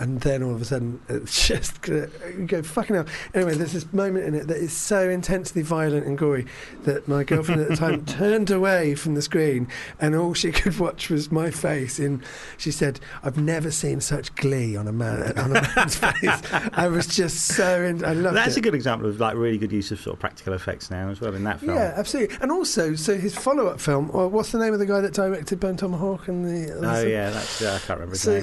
and 0.00 0.20
then 0.22 0.42
all 0.42 0.54
of 0.54 0.62
a 0.62 0.64
sudden 0.64 0.98
it's 1.08 1.46
just 1.46 1.86
you 1.86 2.08
go 2.46 2.62
fucking 2.62 2.96
hell. 2.96 3.06
Anyway, 3.34 3.54
there's 3.54 3.74
this 3.74 3.92
moment 3.92 4.24
in 4.24 4.34
it 4.34 4.46
that 4.48 4.56
is 4.56 4.72
so 4.72 5.08
intensely 5.08 5.62
violent 5.62 6.06
and 6.06 6.16
gory 6.18 6.46
that 6.84 7.06
my 7.06 7.22
girlfriend 7.22 7.60
at 7.60 7.68
the 7.68 7.76
time 7.76 8.04
turned 8.06 8.50
away 8.50 8.94
from 8.94 9.14
the 9.14 9.22
screen, 9.22 9.68
and 10.00 10.14
all 10.16 10.34
she 10.34 10.50
could 10.60 10.78
watch 10.78 11.10
was 11.10 11.30
my 11.30 11.50
face. 11.50 12.00
In 12.00 12.22
she 12.56 12.70
said, 12.72 12.98
"I've 13.22 13.36
never 13.36 13.70
seen 13.70 14.00
such 14.00 14.34
glee 14.34 14.74
on 14.74 14.88
a 14.88 14.92
man 14.92 15.38
on 15.38 15.56
a 15.56 15.70
man's 15.76 15.96
face." 15.96 16.42
I 16.72 16.88
was 16.88 17.06
just 17.06 17.46
so 17.46 17.82
in, 17.82 18.04
I 18.04 18.14
loved 18.14 18.36
That's 18.36 18.56
it. 18.56 18.60
a 18.60 18.62
good 18.62 18.74
example 18.74 19.08
of 19.08 19.20
like 19.20 19.36
really 19.36 19.58
good 19.58 19.72
use 19.72 19.92
of 19.92 20.00
sort 20.00 20.14
of 20.14 20.20
practical 20.20 20.54
effects 20.54 20.90
now 20.90 21.10
as 21.10 21.20
well 21.20 21.34
in 21.34 21.44
that 21.44 21.60
film. 21.60 21.76
Yeah, 21.76 21.92
absolutely. 21.96 22.36
And 22.40 22.50
also, 22.50 22.94
so 22.94 23.16
his 23.18 23.34
follow-up 23.34 23.80
film. 23.80 24.10
Or 24.14 24.28
what's 24.28 24.50
the 24.52 24.58
name 24.58 24.72
of 24.72 24.78
the 24.78 24.86
guy 24.86 25.00
that 25.02 25.12
directed 25.12 25.60
Bone 25.60 25.76
Tomahawk 25.76 26.28
and 26.28 26.46
the? 26.46 26.72
Oh 26.74 27.06
yeah, 27.06 27.30
that's 27.30 27.60
yeah, 27.60 27.74
I 27.74 27.78
can't 27.80 28.00
remember 28.00 28.16
So, 28.16 28.36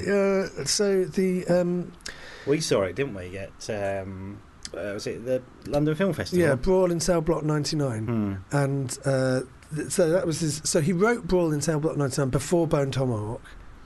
uh, 0.60 0.66
so 0.66 1.06
the 1.06 1.47
um, 1.50 1.92
We 2.46 2.60
saw 2.62 2.84
it, 2.84 2.96
didn't 2.96 3.14
we? 3.16 3.38
At 3.38 3.70
um, 4.04 4.40
uh, 4.74 4.92
was 4.94 5.08
it 5.08 5.26
the 5.26 5.42
London 5.66 5.96
Film 5.96 6.14
Festival? 6.14 6.46
yeah, 6.48 6.56
Brawl 6.56 6.92
in 6.92 7.00
Cell 7.00 7.22
Block 7.22 7.44
ninety 7.44 7.76
nine, 7.76 8.06
Hmm. 8.06 8.34
and 8.56 8.98
uh, 9.06 9.42
th- 9.76 9.90
so 9.92 10.10
that 10.10 10.26
was 10.26 10.40
his. 10.42 10.62
So 10.64 10.82
he 10.82 10.94
wrote 10.94 11.28
Brawl 11.28 11.52
in 11.54 11.62
Cell 11.62 11.80
Block 11.80 11.98
ninety 11.98 12.22
nine 12.22 12.30
before 12.30 12.68
Bone 12.68 12.92
Tomahawk. 12.92 13.42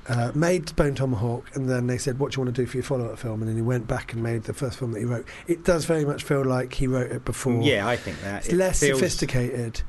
Uh, 0.09 0.31
made 0.33 0.75
Bone 0.75 0.95
Tomahawk, 0.95 1.55
and 1.55 1.69
then 1.69 1.85
they 1.85 1.99
said, 1.99 2.17
"What 2.17 2.31
do 2.31 2.37
you 2.41 2.43
want 2.45 2.55
to 2.55 2.61
do 2.63 2.65
for 2.65 2.77
your 2.77 2.83
follow-up 2.83 3.19
film?" 3.19 3.41
And 3.41 3.47
then 3.47 3.55
he 3.55 3.61
went 3.61 3.85
back 3.87 4.13
and 4.13 4.23
made 4.23 4.43
the 4.45 4.53
first 4.53 4.79
film 4.79 4.91
that 4.93 4.99
he 4.99 5.05
wrote. 5.05 5.27
It 5.47 5.63
does 5.63 5.85
very 5.85 6.03
much 6.05 6.23
feel 6.23 6.43
like 6.43 6.73
he 6.73 6.87
wrote 6.87 7.11
it 7.11 7.23
before. 7.23 7.61
Yeah, 7.61 7.87
I 7.87 7.97
think 7.97 8.19
that 8.23 8.39
it's 8.45 8.49
It 8.53 8.55
less 8.57 8.79
feels- 8.79 8.97
sophisticated. 8.97 9.83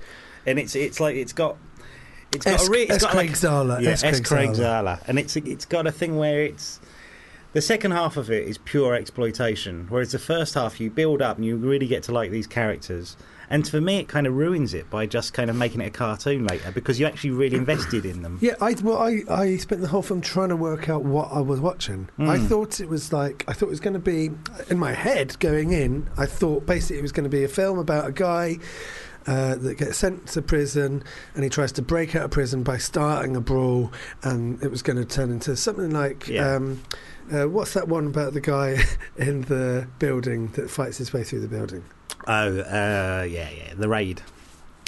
and 0.45 0.59
it's 0.59 0.77
it's 0.77 1.01
like 1.01 1.17
it's 1.17 1.33
got 1.33 1.57
it's 2.35 2.45
got 2.45 2.55
S. 2.61 2.69
a 2.69 2.71
re- 2.71 2.83
it's 2.83 2.93
S. 2.97 3.03
got 3.03 3.11
Craig 3.13 3.29
like, 3.31 3.39
Zahler. 3.39 3.81
yeah, 3.81 3.91
S. 3.91 4.05
S. 4.05 4.21
Craig 4.21 4.51
Zahler. 4.51 4.57
Zahler, 4.99 5.03
and 5.09 5.19
it's 5.19 5.35
it's 5.37 5.65
got 5.65 5.87
a 5.87 5.93
thing 5.93 6.19
where 6.19 6.43
it's 6.43 6.79
The 7.53 7.61
second 7.61 7.91
half 7.91 8.17
of 8.17 8.31
it 8.31 8.47
is 8.49 8.57
pure 8.59 8.95
exploitation, 8.95 9.87
whereas 9.91 10.13
the 10.13 10.19
first 10.19 10.55
half 10.55 10.81
you 10.81 10.91
build 10.91 11.21
up 11.21 11.37
and 11.37 11.45
you 11.45 11.57
really 11.57 11.87
get 11.87 12.03
to 12.05 12.13
like 12.13 12.31
these 12.31 12.47
characters. 12.47 13.17
And 13.51 13.69
for 13.69 13.79
me, 13.83 13.99
it 13.99 14.09
kind 14.09 14.27
of 14.27 14.35
ruins 14.35 14.73
it 14.73 14.89
by 14.89 15.05
just 15.05 15.35
kind 15.35 15.51
of 15.51 15.57
making 15.57 15.83
it 15.83 15.89
a 15.89 15.91
cartoon 15.91 16.47
later 16.47 16.73
because 16.73 16.99
you 16.99 17.05
actually 17.05 17.33
really 17.33 17.59
invested 17.59 18.07
in 18.07 18.23
them. 18.23 18.39
Yeah, 18.41 18.55
I 18.63 18.75
well, 18.83 18.97
I, 18.97 19.21
I 19.29 19.57
spent 19.59 19.83
the 19.83 19.89
whole 19.89 20.01
film 20.01 20.23
trying 20.23 20.49
to 20.49 20.57
work 20.57 20.89
out 20.89 21.05
what 21.05 21.31
I 21.31 21.41
was 21.41 21.61
watching. 21.61 22.09
I 22.19 22.39
Mm. 22.39 22.49
thought 22.49 22.81
it 22.81 22.89
was 22.89 23.13
like 23.13 23.45
I 23.47 23.53
thought 23.53 23.67
it 23.67 23.71
was 23.71 23.81
going 23.81 23.93
to 23.93 24.01
be 24.01 24.31
in 24.71 24.79
my 24.79 24.95
head 24.95 25.39
going 25.39 25.73
in. 25.73 26.09
I 26.17 26.25
thought 26.25 26.65
basically 26.65 27.01
it 27.01 27.03
was 27.03 27.13
going 27.13 27.25
to 27.25 27.37
be 27.37 27.45
a 27.45 27.49
film 27.49 27.79
about 27.79 28.07
a 28.09 28.13
guy. 28.13 28.57
Uh, 29.27 29.55
that 29.55 29.77
gets 29.79 29.99
sent 29.99 30.27
to 30.27 30.43
prison 30.43 31.03
and 31.35 31.45
he 31.45 31.49
tries 31.51 31.71
to 31.73 31.81
break 31.83 32.17
out 32.17 32.25
of 32.25 32.31
prison 32.33 32.63
by 32.65 32.77
starting 32.77 33.37
a 33.37 33.41
brawl 33.41 33.93
and 34.25 34.61
it 34.63 34.69
was 34.71 34.83
going 34.83 34.97
to 34.97 35.05
turn 35.05 35.31
into 35.31 35.55
something 35.57 35.91
like 35.91 36.27
Yeah. 36.27 36.57
um, 36.57 36.83
uh, 37.33 37.45
what's 37.49 37.73
that 37.75 37.87
one 37.87 38.07
about 38.09 38.33
the 38.35 38.41
guy 38.41 38.83
in 39.17 39.43
the 39.43 39.87
building 40.01 40.49
that 40.55 40.69
fights 40.71 40.99
his 40.99 41.13
way 41.13 41.23
through 41.23 41.41
the 41.41 41.47
building 41.49 41.85
Oh, 42.27 42.59
uh, 42.61 43.25
yeah, 43.29 43.49
yeah, 43.51 43.75
the 43.77 43.89
raid. 43.89 44.23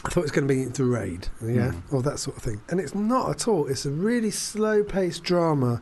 I 0.05 0.09
thought 0.11 0.21
it 0.21 0.25
was 0.25 0.31
going 0.33 0.47
to 0.49 0.55
be 0.55 0.65
The 0.67 0.85
Raid, 0.85 1.29
yeah, 1.41 1.73
Mm. 1.73 1.83
or 1.93 2.03
that 2.03 2.19
sort 2.19 2.37
of 2.37 2.43
thing. 2.43 2.61
And 2.69 2.79
it's 2.79 2.95
not 2.95 3.31
at 3.31 3.49
all. 3.49 3.67
It's 3.67 3.87
a 3.87 3.91
really 3.91 4.31
slow 4.31 4.85
paced 4.85 5.25
drama. 5.25 5.81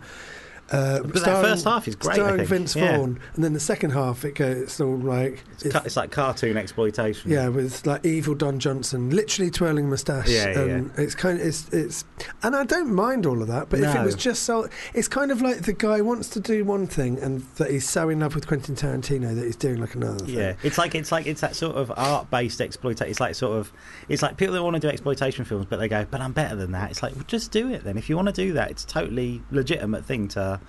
Uh, 0.73 1.01
But 1.03 1.15
that 1.25 1.43
first 1.45 1.65
half 1.65 1.87
is 1.87 1.95
great, 1.97 2.13
I 2.15 2.23
Starring. 2.25 2.47
Vince 2.47 2.75
Yeah. 2.75 2.97
Vaughn. 2.97 3.21
And 3.35 3.45
then 3.45 3.53
the 3.53 3.61
second 3.61 3.91
half, 3.91 4.25
it 4.25 4.35
goes, 4.35 4.57
it's 4.63 4.81
all 4.81 4.97
like. 4.97 5.45
It's, 5.61 5.73
ca- 5.73 5.83
it's 5.85 5.97
like 5.97 6.11
cartoon 6.11 6.57
exploitation. 6.57 7.31
yeah, 7.31 7.49
with 7.49 7.87
like 7.87 8.05
evil 8.05 8.35
Don 8.35 8.59
Johnson, 8.59 9.11
literally 9.11 9.51
twirling 9.51 9.89
moustache. 9.91 10.29
Yeah, 10.29 10.49
yeah, 10.51 10.61
and 10.61 10.91
it's 10.99 11.15
kind 11.15 11.41
of 11.41 11.47
it's 11.47 11.69
it's, 11.73 12.05
and 12.43 12.57
I 12.57 12.65
don't 12.65 12.93
mind 12.93 13.27
all 13.27 13.41
of 13.43 13.49
that. 13.49 13.69
But 13.69 13.81
if 13.81 13.95
it 13.95 14.03
was 14.05 14.15
just 14.17 14.43
so, 14.45 14.69
it's 14.95 15.09
kind 15.09 15.31
of 15.31 15.41
like 15.43 15.63
the 15.63 15.73
guy 15.73 16.01
wants 16.01 16.29
to 16.31 16.41
do 16.41 16.65
one 16.65 16.87
thing, 16.87 17.19
and 17.19 17.43
that 17.57 17.71
he's 17.71 17.89
so 17.89 18.09
in 18.09 18.21
love 18.21 18.35
with 18.35 18.47
Quentin 18.49 18.75
Tarantino 18.75 19.35
that 19.37 19.45
he's 19.45 19.55
doing 19.57 19.77
like 19.81 19.95
another 19.95 20.25
thing. 20.25 20.35
Yeah, 20.37 20.55
it's 20.63 20.79
like 20.79 20.95
it's 20.95 21.13
like 21.13 21.27
it's 21.27 21.43
that 21.43 21.55
sort 21.55 21.77
of 21.77 21.93
art-based 21.97 22.61
exploitation. 22.61 23.11
It's 23.11 23.21
like 23.21 23.35
sort 23.35 23.57
of 23.59 23.73
it's 24.09 24.23
like 24.23 24.37
people 24.37 24.55
that 24.55 24.63
want 24.63 24.75
to 24.75 24.81
do 24.81 24.89
exploitation 24.89 25.45
films, 25.45 25.67
but 25.69 25.79
they 25.79 25.89
go, 25.89 26.07
"But 26.11 26.21
I'm 26.21 26.33
better 26.33 26.57
than 26.57 26.73
that." 26.73 26.91
It's 26.91 27.03
like, 27.03 27.15
well, 27.15 27.25
just 27.29 27.53
do 27.53 27.71
it 27.71 27.85
then. 27.85 27.97
If 27.99 28.09
you 28.11 28.17
want 28.17 28.27
to 28.29 28.33
do 28.35 28.53
that, 28.55 28.71
it's 28.71 28.83
a 28.85 28.87
totally 28.89 29.43
legitimate 29.53 30.05
thing 30.05 30.27
to 30.29 30.61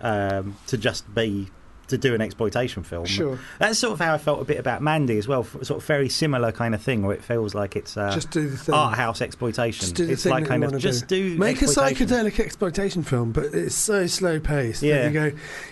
um, 0.00 0.56
to 0.68 0.76
just 0.78 1.12
be 1.14 1.48
to 1.88 1.96
do 1.96 2.14
an 2.14 2.20
exploitation 2.20 2.82
film. 2.82 3.06
Sure. 3.06 3.38
That's 3.60 3.78
sort 3.78 3.92
of 3.92 4.00
how 4.00 4.14
I 4.14 4.18
felt 4.18 4.40
a 4.40 4.44
bit 4.44 4.58
about 4.58 4.82
Mandy 4.82 5.18
as 5.18 5.28
well. 5.28 5.44
Sort 5.44 5.70
of 5.80 5.84
very 5.84 6.08
similar 6.08 6.50
kind 6.50 6.74
of 6.74 6.82
thing, 6.82 7.02
where 7.04 7.14
it 7.14 7.22
feels 7.22 7.54
like 7.54 7.76
it's 7.76 7.96
uh, 7.96 8.12
Just 8.12 8.30
do 8.32 8.48
the 8.48 8.56
thing. 8.56 8.74
art 8.74 8.96
house 8.96 9.20
exploitation. 9.20 9.80
Just 9.82 9.94
do 9.94 10.06
the 10.06 10.14
it's 10.14 10.24
thing 10.24 10.32
like 10.32 10.44
that 10.44 10.48
kind 10.48 10.62
you 10.64 10.68
of 10.70 10.78
just 10.80 11.06
do, 11.06 11.36
Make 11.38 11.62
a 11.62 11.66
psychedelic 11.66 12.40
exploitation 12.40 13.04
film, 13.04 13.30
but 13.30 13.44
it's 13.46 13.76
so 13.76 14.06
slow 14.08 14.40
paced 14.40 14.82
Yeah. 14.82 15.06
you 15.06 15.12
go, 15.12 15.24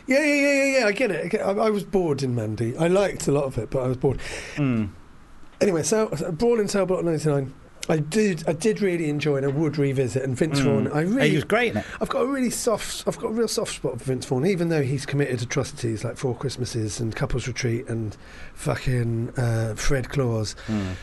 yeah, 0.06 0.20
yeah, 0.20 0.24
yeah, 0.24 0.52
yeah, 0.52 0.78
yeah. 0.78 0.86
I 0.86 0.92
get 0.92 1.10
it. 1.10 1.34
I. 1.34 1.38
I, 1.50 1.66
I 1.66 1.70
was 1.70 1.82
bored 1.82 2.22
in 2.22 2.34
Mandy. 2.36 2.76
I 2.76 2.86
liked 2.86 3.26
a 3.26 3.32
lot 3.32 3.44
of 3.44 3.58
it, 3.58 3.70
but 3.70 3.82
I 3.82 3.88
was 3.88 3.96
bored. 3.96 4.20
Mm. 4.54 4.90
Anyway, 5.60 5.82
so, 5.82 6.10
so 6.14 6.30
Brawl 6.30 6.60
in 6.60 6.68
Cell 6.68 6.86
Block 6.86 7.04
99. 7.04 7.52
I 7.88 7.98
did, 7.98 8.44
I 8.48 8.52
did 8.54 8.80
really 8.80 9.08
enjoy, 9.10 9.36
and 9.36 9.44
I 9.46 9.48
would 9.50 9.76
revisit. 9.76 10.22
And 10.22 10.36
Vince 10.36 10.60
Mm. 10.60 10.64
Vaughn, 10.64 10.88
I 10.92 11.00
really, 11.02 11.28
he 11.30 11.34
was 11.34 11.44
great 11.44 11.72
in 11.72 11.78
it. 11.78 11.84
I've 12.00 12.08
got 12.08 12.20
a 12.22 12.26
really 12.26 12.50
soft, 12.50 13.04
I've 13.06 13.18
got 13.18 13.28
a 13.28 13.34
real 13.34 13.48
soft 13.48 13.74
spot 13.74 13.98
for 13.98 14.04
Vince 14.04 14.24
Vaughn, 14.26 14.46
even 14.46 14.68
though 14.70 14.82
he's 14.82 15.04
committed 15.04 15.42
atrocities 15.42 16.02
like 16.04 16.16
Four 16.16 16.34
Christmases 16.36 16.98
and 17.00 17.14
Couples 17.14 17.46
Retreat 17.46 17.86
and 17.88 18.16
fucking 18.54 19.30
uh, 19.36 19.74
Fred 19.76 20.08
Claus. 20.08 20.56
Mm. 20.66 20.94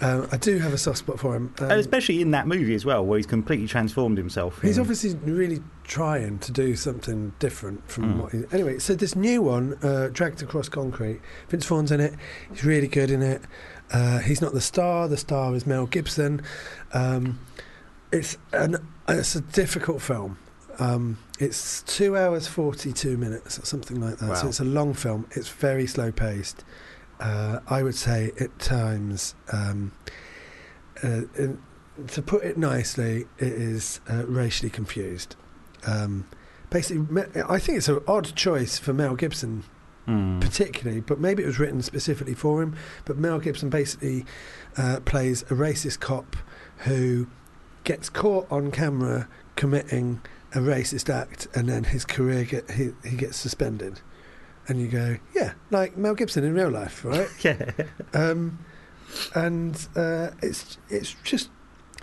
Um, 0.00 0.28
I 0.30 0.36
do 0.36 0.58
have 0.58 0.72
a 0.72 0.78
soft 0.78 0.98
spot 0.98 1.18
for 1.18 1.34
him. 1.34 1.52
Um, 1.58 1.70
and 1.72 1.80
especially 1.80 2.20
in 2.22 2.30
that 2.30 2.46
movie 2.46 2.74
as 2.76 2.84
well, 2.84 3.04
where 3.04 3.16
he's 3.18 3.26
completely 3.26 3.66
transformed 3.66 4.16
himself. 4.16 4.62
He's 4.62 4.76
in- 4.76 4.82
obviously 4.82 5.14
really 5.24 5.60
trying 5.82 6.38
to 6.40 6.52
do 6.52 6.76
something 6.76 7.32
different 7.40 7.88
from 7.90 8.14
Mm. 8.14 8.22
what 8.22 8.32
he. 8.32 8.44
Anyway, 8.52 8.78
so 8.78 8.94
this 8.94 9.16
new 9.16 9.42
one, 9.42 9.76
uh, 9.82 10.08
Dragged 10.12 10.40
Across 10.42 10.68
Concrete, 10.68 11.20
Vince 11.48 11.64
Vaughn's 11.66 11.90
in 11.90 11.98
it. 12.00 12.14
He's 12.50 12.64
really 12.64 12.86
good 12.86 13.10
in 13.10 13.22
it. 13.22 13.42
Uh, 13.92 14.18
he's 14.18 14.40
not 14.40 14.52
the 14.52 14.60
star. 14.60 15.08
The 15.08 15.16
star 15.16 15.54
is 15.54 15.66
Mel 15.66 15.86
Gibson. 15.86 16.42
Um, 16.92 17.38
it's 18.12 18.36
an 18.52 18.76
it's 19.08 19.34
a 19.34 19.40
difficult 19.40 20.02
film. 20.02 20.38
Um, 20.78 21.18
it's 21.38 21.82
two 21.82 22.16
hours 22.16 22.46
forty 22.46 22.92
two 22.92 23.16
minutes 23.16 23.58
or 23.58 23.64
something 23.64 24.00
like 24.00 24.18
that. 24.18 24.36
So 24.38 24.48
it's 24.48 24.60
a 24.60 24.64
long 24.64 24.94
film. 24.94 25.26
It's 25.32 25.48
very 25.48 25.86
slow 25.86 26.12
paced. 26.12 26.64
Uh, 27.20 27.60
I 27.68 27.82
would 27.82 27.96
say 27.96 28.32
at 28.40 28.58
times. 28.58 29.34
Um, 29.52 29.92
uh, 31.02 31.22
in, 31.36 31.62
to 32.06 32.22
put 32.22 32.44
it 32.44 32.56
nicely, 32.56 33.26
it 33.38 33.52
is 33.52 34.00
uh, 34.08 34.24
racially 34.26 34.70
confused. 34.70 35.34
Um, 35.86 36.28
basically, 36.70 37.24
I 37.48 37.58
think 37.58 37.78
it's 37.78 37.88
an 37.88 38.00
odd 38.06 38.34
choice 38.36 38.78
for 38.78 38.92
Mel 38.92 39.16
Gibson, 39.16 39.64
Mm. 40.08 40.40
particularly, 40.40 41.00
but 41.02 41.20
maybe 41.20 41.42
it 41.42 41.46
was 41.46 41.58
written 41.58 41.82
specifically 41.82 42.32
for 42.32 42.62
him. 42.62 42.74
But 43.04 43.18
Mel 43.18 43.38
Gibson 43.38 43.68
basically 43.68 44.24
uh, 44.78 45.00
plays 45.04 45.42
a 45.42 45.54
racist 45.54 46.00
cop 46.00 46.34
who 46.78 47.26
gets 47.84 48.08
caught 48.08 48.50
on 48.50 48.70
camera 48.70 49.28
committing 49.54 50.22
a 50.54 50.60
racist 50.60 51.12
act, 51.12 51.46
and 51.54 51.68
then 51.68 51.84
his 51.84 52.06
career 52.06 52.44
get 52.44 52.70
he, 52.70 52.92
he 53.04 53.16
gets 53.16 53.36
suspended. 53.36 54.00
And 54.66 54.80
you 54.80 54.88
go, 54.88 55.18
yeah, 55.34 55.52
like 55.70 55.96
Mel 55.98 56.14
Gibson 56.14 56.42
in 56.42 56.54
real 56.54 56.70
life, 56.70 57.04
right? 57.04 57.28
Yeah. 57.44 57.70
um, 58.14 58.58
and 59.34 59.88
uh, 59.94 60.30
it's 60.42 60.78
it's 60.88 61.16
just 61.22 61.50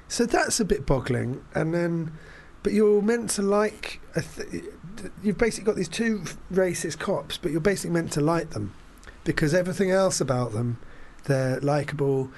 so 0.07 0.25
that's 0.27 0.59
a 0.59 0.65
bit 0.65 0.85
boggling. 0.85 1.43
And 1.55 1.73
then, 1.73 2.11
but 2.61 2.73
you're 2.73 3.01
meant 3.01 3.31
to 3.31 3.41
like. 3.41 3.99
Th- 4.13 4.63
you've 5.23 5.37
basically 5.37 5.65
got 5.65 5.75
these 5.75 5.89
two 5.89 6.23
racist 6.51 6.99
cops, 6.99 7.37
but 7.37 7.51
you're 7.51 7.61
basically 7.61 7.93
meant 7.93 8.11
to 8.13 8.21
like 8.21 8.51
them 8.51 8.73
because 9.23 9.53
everything 9.53 9.91
else 9.91 10.21
about 10.21 10.53
them, 10.53 10.79
they're 11.25 11.59
likable, 11.61 12.29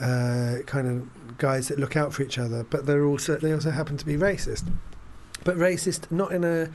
uh, 0.00 0.56
kind 0.66 0.88
of 0.88 1.38
guys 1.38 1.68
that 1.68 1.78
look 1.78 1.96
out 1.96 2.12
for 2.12 2.22
each 2.22 2.38
other. 2.38 2.64
But 2.64 2.86
they're 2.86 3.04
also 3.04 3.36
they 3.36 3.52
also 3.52 3.70
happen 3.70 3.96
to 3.96 4.06
be 4.06 4.16
racist, 4.16 4.70
but 5.44 5.56
racist 5.56 6.10
not 6.10 6.32
in 6.32 6.44
a 6.44 6.68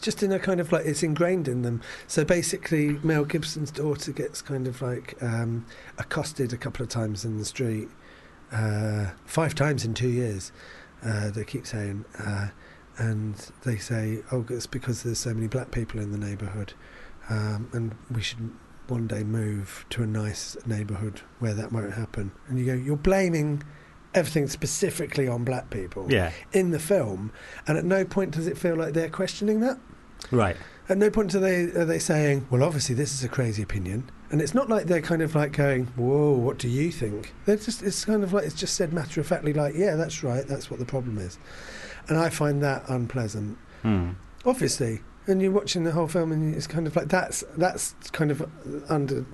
just 0.00 0.22
in 0.22 0.32
a 0.32 0.38
kind 0.38 0.60
of 0.60 0.72
like 0.72 0.84
it's 0.84 1.02
ingrained 1.02 1.48
in 1.48 1.62
them. 1.62 1.80
So 2.06 2.24
basically, 2.24 2.98
Mel 3.02 3.24
Gibson's 3.24 3.70
daughter 3.70 4.12
gets 4.12 4.42
kind 4.42 4.66
of 4.66 4.82
like 4.82 5.16
um, 5.22 5.64
accosted 5.98 6.52
a 6.52 6.56
couple 6.56 6.82
of 6.82 6.88
times 6.88 7.24
in 7.24 7.38
the 7.38 7.44
street, 7.44 7.88
uh, 8.50 9.10
five 9.24 9.54
times 9.54 9.84
in 9.84 9.94
two 9.94 10.08
years. 10.08 10.52
Uh, 11.04 11.30
they 11.30 11.44
keep 11.44 11.66
saying, 11.66 12.04
uh, 12.18 12.48
and 12.98 13.34
they 13.64 13.76
say, 13.76 14.22
"Oh, 14.30 14.44
it's 14.48 14.66
because 14.66 15.02
there's 15.02 15.18
so 15.18 15.32
many 15.34 15.46
black 15.46 15.70
people 15.70 16.00
in 16.00 16.12
the 16.12 16.18
neighbourhood, 16.18 16.74
um, 17.28 17.68
and 17.72 17.94
we 18.10 18.20
should 18.22 18.50
one 18.88 19.06
day 19.06 19.22
move 19.24 19.86
to 19.90 20.02
a 20.02 20.06
nice 20.06 20.56
neighbourhood 20.66 21.20
where 21.38 21.54
that 21.54 21.72
won't 21.72 21.94
happen." 21.94 22.32
And 22.48 22.58
you 22.58 22.66
go, 22.66 22.74
"You're 22.74 22.96
blaming." 22.96 23.62
Everything 24.14 24.46
specifically 24.46 25.26
on 25.26 25.42
black 25.42 25.70
people 25.70 26.06
Yeah. 26.12 26.32
in 26.52 26.70
the 26.70 26.78
film, 26.78 27.32
and 27.66 27.78
at 27.78 27.84
no 27.86 28.04
point 28.04 28.32
does 28.32 28.46
it 28.46 28.58
feel 28.58 28.76
like 28.76 28.92
they're 28.92 29.08
questioning 29.08 29.60
that. 29.60 29.78
Right. 30.30 30.54
At 30.86 30.98
no 30.98 31.08
point 31.08 31.34
are 31.34 31.40
they 31.40 31.62
are 31.72 31.86
they 31.86 31.98
saying, 31.98 32.46
"Well, 32.50 32.62
obviously 32.62 32.94
this 32.94 33.14
is 33.14 33.24
a 33.24 33.28
crazy 33.28 33.62
opinion," 33.62 34.10
and 34.32 34.40
it's 34.40 34.54
not 34.54 34.68
like 34.68 34.86
they're 34.86 35.00
kind 35.02 35.22
of 35.22 35.34
like 35.36 35.52
going, 35.52 35.86
"Whoa, 35.96 36.32
what 36.32 36.58
do 36.58 36.68
you 36.68 36.90
think?" 36.90 37.32
They're 37.44 37.56
just 37.56 37.82
it's 37.82 38.04
kind 38.04 38.24
of 38.24 38.32
like 38.32 38.44
it's 38.44 38.54
just 38.54 38.74
said 38.74 38.92
matter 38.92 39.20
of 39.20 39.26
factly, 39.28 39.52
like, 39.52 39.74
"Yeah, 39.76 39.94
that's 39.94 40.24
right, 40.24 40.44
that's 40.46 40.70
what 40.70 40.80
the 40.80 40.86
problem 40.86 41.18
is," 41.18 41.38
and 42.08 42.18
I 42.18 42.30
find 42.30 42.62
that 42.62 42.82
unpleasant. 42.88 43.58
Mm. 43.84 44.14
Obviously, 44.44 45.00
and 45.26 45.40
you're 45.40 45.52
watching 45.52 45.84
the 45.84 45.92
whole 45.92 46.08
film, 46.08 46.32
and 46.32 46.54
it's 46.54 46.66
kind 46.66 46.86
of 46.86 46.96
like 46.96 47.08
that's 47.08 47.44
that's 47.56 47.94
kind 48.12 48.30
of 48.30 48.48
under, 48.90 49.24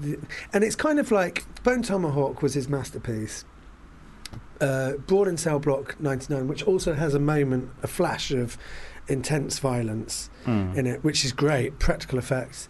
the, 0.00 0.18
and 0.52 0.64
it's 0.64 0.74
kind 0.76 0.98
of 0.98 1.10
like 1.12 1.44
Bone 1.62 1.82
Tomahawk 1.82 2.42
was 2.42 2.54
his 2.54 2.68
masterpiece. 2.68 3.44
Uh, 4.60 4.92
Brawl 5.06 5.26
in 5.26 5.36
Cell 5.38 5.58
Block 5.58 5.98
99, 6.00 6.46
which 6.46 6.62
also 6.64 6.92
has 6.94 7.14
a 7.14 7.18
moment, 7.18 7.70
a 7.82 7.86
flash 7.86 8.30
of 8.30 8.58
intense 9.08 9.58
violence 9.58 10.28
Mm. 10.46 10.76
in 10.76 10.86
it, 10.86 11.02
which 11.02 11.24
is 11.24 11.32
great, 11.32 11.78
practical 11.78 12.18
effects. 12.18 12.68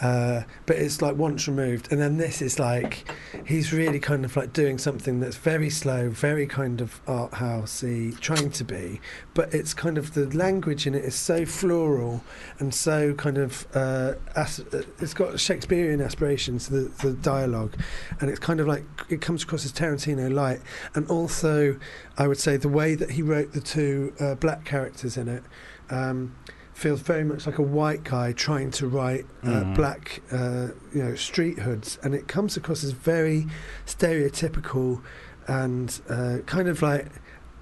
Uh, 0.00 0.42
but 0.64 0.76
it's 0.76 1.02
like 1.02 1.16
once 1.16 1.46
removed, 1.46 1.92
and 1.92 2.00
then 2.00 2.16
this 2.16 2.40
is 2.40 2.58
like 2.58 3.10
he's 3.44 3.72
really 3.72 4.00
kind 4.00 4.24
of 4.24 4.34
like 4.34 4.52
doing 4.52 4.78
something 4.78 5.20
that's 5.20 5.36
very 5.36 5.68
slow, 5.68 6.08
very 6.08 6.46
kind 6.46 6.80
of 6.80 7.00
art 7.06 7.32
housey, 7.32 8.18
trying 8.18 8.50
to 8.50 8.64
be, 8.64 9.00
but 9.34 9.52
it's 9.52 9.74
kind 9.74 9.98
of 9.98 10.14
the 10.14 10.26
language 10.36 10.86
in 10.86 10.94
it 10.94 11.04
is 11.04 11.14
so 11.14 11.44
floral 11.44 12.22
and 12.58 12.74
so 12.74 13.12
kind 13.14 13.36
of 13.36 13.66
uh, 13.74 14.14
as, 14.36 14.60
uh, 14.72 14.82
it's 15.00 15.12
got 15.12 15.38
Shakespearean 15.38 16.00
aspirations 16.00 16.68
the, 16.68 16.90
the 17.02 17.12
dialogue, 17.12 17.76
and 18.20 18.30
it's 18.30 18.40
kind 18.40 18.60
of 18.60 18.66
like 18.66 18.84
it 19.10 19.20
comes 19.20 19.42
across 19.42 19.66
as 19.66 19.72
Tarantino 19.72 20.32
light, 20.32 20.60
and 20.94 21.06
also 21.10 21.78
I 22.16 22.26
would 22.26 22.38
say 22.38 22.56
the 22.56 22.70
way 22.70 22.94
that 22.94 23.10
he 23.10 23.22
wrote 23.22 23.52
the 23.52 23.60
two 23.60 24.14
uh, 24.18 24.34
black 24.34 24.64
characters 24.64 25.18
in 25.18 25.28
it. 25.28 25.42
Um, 25.90 26.36
feels 26.80 27.00
very 27.00 27.24
much 27.24 27.46
like 27.46 27.58
a 27.58 27.62
white 27.62 28.02
guy 28.04 28.32
trying 28.32 28.70
to 28.70 28.86
write 28.88 29.26
uh, 29.44 29.48
Mhm. 29.48 29.74
black, 29.76 30.22
uh, 30.32 30.68
you 30.94 31.02
know, 31.04 31.14
street 31.14 31.58
hoods, 31.58 31.98
and 32.02 32.14
it 32.14 32.26
comes 32.26 32.56
across 32.56 32.82
as 32.82 32.92
very 32.92 33.46
stereotypical 33.86 35.00
and 35.46 36.00
uh, 36.08 36.38
kind 36.46 36.68
of 36.68 36.82
like 36.82 37.06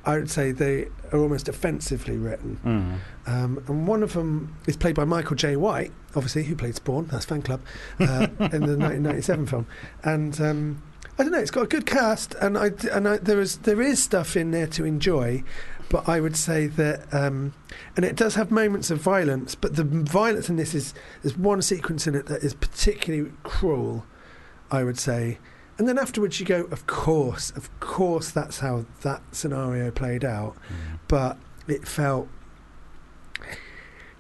I 0.05 0.17
would 0.17 0.31
say 0.31 0.53
they 0.53 0.87
are 1.13 1.19
almost 1.19 1.49
offensively 1.49 2.17
written. 2.17 2.59
Mm. 2.65 3.31
Um, 3.31 3.63
and 3.67 3.87
one 3.87 4.03
of 4.03 4.13
them 4.15 4.55
is 4.67 4.77
played 4.77 4.95
by 4.95 5.05
Michael 5.05 5.37
Jai 5.37 5.55
White, 5.57 5.93
obviously, 6.17 6.45
who 6.45 6.55
played 6.57 6.77
Spawn, 6.77 7.09
that's 7.11 7.27
fan 7.27 7.43
club, 7.43 7.61
uh, 8.01 8.29
in 8.39 8.63
the 8.63 8.77
1997 8.79 9.47
film. 9.47 9.67
And 10.05 10.41
um, 10.41 10.83
I 11.19 11.25
don't 11.25 11.33
know, 11.33 11.39
it's 11.41 11.51
got 11.51 11.65
a 11.65 11.67
good 11.67 11.85
cast, 11.85 12.35
and 12.41 12.57
I 12.57 12.71
and 12.93 13.07
I, 13.09 13.17
there 13.19 13.41
is 13.41 13.59
there 13.59 13.83
is 13.83 14.03
stuff 14.03 14.37
in 14.37 14.51
there 14.53 14.69
to 14.69 14.85
enjoy. 14.85 15.43
But 15.91 16.09
I 16.09 16.21
would 16.21 16.37
say 16.37 16.67
that, 16.67 17.13
um, 17.15 17.55
and 17.97 18.05
it 18.05 18.15
does 18.15 18.35
have 18.35 18.51
moments 18.51 18.91
of 18.91 19.01
violence. 19.01 19.55
But 19.55 19.77
the 19.77 19.85
violence 19.85 20.51
in 20.51 20.57
this 20.57 20.75
is 20.75 20.93
there's 21.23 21.37
one 21.37 21.63
sequence 21.63 22.07
in 22.07 22.15
it 22.15 22.27
that 22.27 22.43
is 22.43 22.53
particularly 22.55 23.33
cruel. 23.43 24.05
I 24.71 24.85
would 24.85 24.99
say, 24.99 25.39
and 25.79 25.89
then 25.89 25.97
afterwards 25.99 26.39
you 26.41 26.45
go, 26.45 26.65
of 26.65 26.87
course, 26.87 27.51
of 27.57 27.71
course, 27.81 28.31
that's 28.31 28.59
how 28.59 28.85
that 29.01 29.23
scenario 29.33 29.91
played 29.91 30.25
out 30.27 30.57
Mm. 30.57 30.99
but 31.09 31.39
it 31.67 31.89
felt 31.89 32.29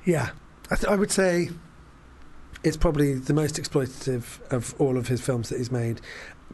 yeah 0.04 0.30
I, 0.70 0.76
th- 0.76 0.86
I 0.90 0.96
would 0.96 1.10
say 1.10 1.50
it's 2.64 2.76
probably 2.76 3.14
the 3.14 3.34
most 3.34 3.56
exploitative 3.56 4.40
of 4.50 4.74
all 4.78 4.96
of 4.96 5.08
his 5.08 5.20
films 5.20 5.48
that 5.50 5.58
he's 5.58 5.70
made 5.70 6.00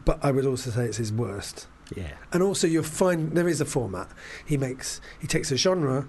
but 0.03 0.19
I 0.23 0.31
would 0.31 0.45
also 0.45 0.69
say 0.71 0.85
it's 0.85 0.97
his 0.97 1.11
worst 1.13 1.67
Yeah. 1.95 2.13
and 2.33 2.41
also 2.41 2.65
you'll 2.67 2.83
find 2.83 3.33
there 3.37 3.47
is 3.47 3.61
a 3.61 3.65
format 3.65 4.09
he 4.45 4.57
makes 4.57 5.01
he 5.19 5.27
takes 5.27 5.51
a 5.51 5.57
genre 5.57 6.07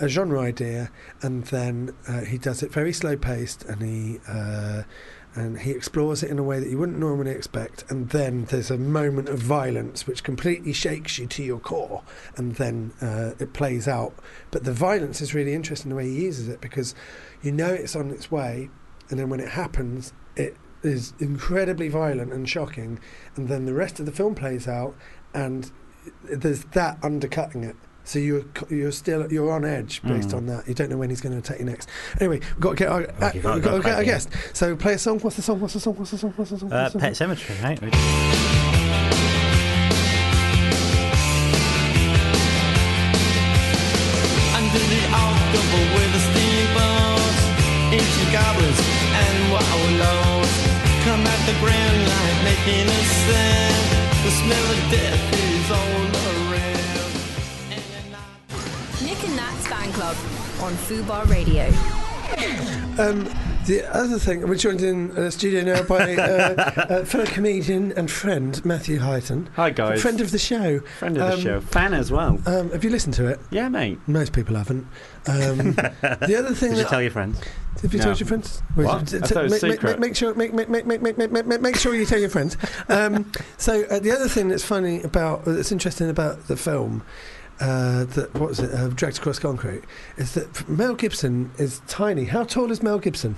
a 0.00 0.08
genre 0.08 0.40
idea 0.40 0.90
and 1.20 1.44
then 1.44 1.94
uh, 2.08 2.22
he 2.22 2.38
does 2.38 2.62
it 2.62 2.72
very 2.72 2.92
slow 2.92 3.16
paced 3.16 3.64
and 3.64 3.82
he 3.82 4.18
uh, 4.26 4.82
and 5.34 5.60
he 5.60 5.70
explores 5.70 6.22
it 6.22 6.30
in 6.30 6.38
a 6.38 6.42
way 6.42 6.60
that 6.60 6.68
you 6.68 6.76
wouldn't 6.76 6.98
normally 6.98 7.30
expect 7.30 7.84
and 7.88 8.10
then 8.10 8.44
there's 8.46 8.70
a 8.70 8.76
moment 8.76 9.28
of 9.28 9.38
violence 9.38 10.06
which 10.06 10.22
completely 10.22 10.72
shakes 10.72 11.18
you 11.18 11.26
to 11.26 11.42
your 11.42 11.58
core 11.58 12.02
and 12.36 12.56
then 12.56 12.92
uh, 13.00 13.32
it 13.38 13.52
plays 13.52 13.86
out 13.86 14.14
but 14.50 14.64
the 14.64 14.72
violence 14.72 15.20
is 15.20 15.34
really 15.34 15.54
interesting 15.54 15.88
the 15.88 15.96
way 15.96 16.06
he 16.06 16.24
uses 16.24 16.48
it 16.48 16.60
because 16.60 16.94
you 17.42 17.52
know 17.52 17.72
it's 17.72 17.96
on 17.96 18.10
its 18.10 18.30
way 18.30 18.68
and 19.08 19.18
then 19.18 19.28
when 19.28 19.40
it 19.40 19.50
happens 19.50 20.12
it 20.36 20.56
is 20.82 21.12
incredibly 21.18 21.88
violent 21.88 22.32
and 22.32 22.48
shocking 22.48 22.98
and 23.36 23.48
then 23.48 23.64
the 23.66 23.74
rest 23.74 24.00
of 24.00 24.06
the 24.06 24.12
film 24.12 24.34
plays 24.34 24.66
out 24.66 24.94
and 25.34 25.70
there's 26.24 26.64
that 26.72 26.98
undercutting 27.02 27.62
it. 27.64 27.76
So 28.04 28.18
you're 28.18 28.44
you're 28.68 28.90
still 28.90 29.32
you're 29.32 29.52
on 29.52 29.64
edge 29.64 30.02
based 30.02 30.30
Mm. 30.30 30.36
on 30.38 30.46
that. 30.46 30.66
You 30.66 30.74
don't 30.74 30.90
know 30.90 30.96
when 30.98 31.08
he's 31.10 31.20
going 31.20 31.34
to 31.34 31.38
attack 31.38 31.60
you 31.60 31.64
next. 31.64 31.88
Anyway 32.20 32.40
we've 32.40 32.58
got 32.60 32.70
to 32.70 32.76
get 32.76 32.88
our, 32.88 33.02
uh, 33.20 33.30
you've 33.32 33.44
got 33.44 33.54
we've 33.54 33.62
got 33.64 33.76
to 33.76 33.82
get 33.82 33.94
our 33.96 34.04
guest. 34.04 34.28
So 34.54 34.74
play 34.74 34.94
a 34.94 34.98
song. 34.98 35.20
What's 35.20 35.36
the 35.36 35.42
song? 35.42 35.60
What's 35.60 35.74
the 35.74 35.80
song? 35.80 35.94
What's 35.94 36.10
the 36.10 36.18
song? 36.18 36.32
What's 36.36 36.50
the 36.50 36.58
song, 36.58 36.72
Uh, 36.72 36.82
what's 36.82 36.92
the 36.94 36.98
Pet? 36.98 37.16
Cemetery, 37.16 37.58
right? 37.62 38.68
come 51.62 51.70
at 51.70 51.82
the 51.82 51.92
grand 51.92 52.08
light 52.08 52.44
making 52.44 52.88
a 52.88 53.04
sound. 53.26 54.24
The 54.24 54.30
smell 54.30 54.66
of 54.70 54.90
death 54.90 55.22
is 55.32 55.70
all 55.70 56.04
around. 56.50 57.12
And 57.70 59.04
Nick 59.04 59.20
and 59.24 59.36
Nat's 59.36 59.66
Fan 59.66 59.92
Club 59.92 60.16
on 60.60 60.72
Fubar 60.74 61.28
Radio. 61.28 61.66
Um, 62.98 63.26
the 63.66 63.86
other 63.94 64.18
thing, 64.18 64.48
we're 64.48 64.56
joined 64.56 64.82
in 64.82 65.14
the 65.14 65.30
studio 65.30 65.62
now 65.62 65.84
by 65.84 66.16
uh, 66.16 66.22
uh, 66.90 67.04
fellow 67.04 67.26
comedian 67.26 67.92
and 67.92 68.10
friend 68.10 68.62
Matthew 68.64 68.98
Hyton. 68.98 69.50
Hi 69.54 69.70
guys, 69.70 70.02
friend 70.02 70.20
of 70.20 70.32
the 70.32 70.38
show, 70.38 70.80
friend 70.98 71.16
of 71.16 71.22
um, 71.22 71.30
the 71.30 71.40
show, 71.40 71.60
fan 71.60 71.94
as 71.94 72.10
well. 72.10 72.40
Um, 72.44 72.72
have 72.72 72.82
you 72.82 72.90
listened 72.90 73.14
to 73.14 73.28
it? 73.28 73.38
Yeah, 73.52 73.68
mate. 73.68 74.00
Most 74.08 74.32
people 74.32 74.56
haven't. 74.56 74.84
Um, 75.28 75.74
the 75.74 76.34
other 76.36 76.56
thing, 76.56 76.70
did 76.70 76.78
you 76.78 76.84
tell 76.86 77.00
your 77.00 77.12
friends? 77.12 77.40
Have 77.82 77.92
you 77.92 78.00
no. 78.00 78.06
told 78.06 78.18
your 78.18 78.26
friends? 78.26 78.62
What? 78.74 79.12
Make, 79.12 79.80
make, 79.80 79.98
make, 80.00 80.16
sure, 80.16 80.34
make, 80.34 80.52
make, 80.52 80.68
make, 80.68 80.84
make, 80.84 81.16
make, 81.16 81.46
make, 81.46 81.60
make 81.60 81.76
sure 81.76 81.94
you 81.94 82.04
tell 82.04 82.18
your 82.18 82.30
friends. 82.30 82.56
Um, 82.88 83.30
so 83.58 83.84
uh, 83.84 84.00
the 84.00 84.10
other 84.10 84.28
thing 84.28 84.48
that's 84.48 84.64
funny 84.64 85.02
about, 85.02 85.46
uh, 85.46 85.52
that's 85.52 85.70
interesting 85.70 86.10
about 86.10 86.48
the 86.48 86.56
film, 86.56 87.04
uh, 87.60 88.06
that 88.06 88.34
what 88.34 88.48
was 88.48 88.58
it, 88.58 88.74
uh, 88.74 88.88
Dragged 88.88 89.18
Across 89.18 89.38
Concrete, 89.38 89.82
is 90.16 90.34
that 90.34 90.68
Mel 90.68 90.96
Gibson 90.96 91.52
is 91.58 91.80
tiny. 91.86 92.24
How 92.24 92.42
tall 92.42 92.72
is 92.72 92.82
Mel 92.82 92.98
Gibson? 92.98 93.36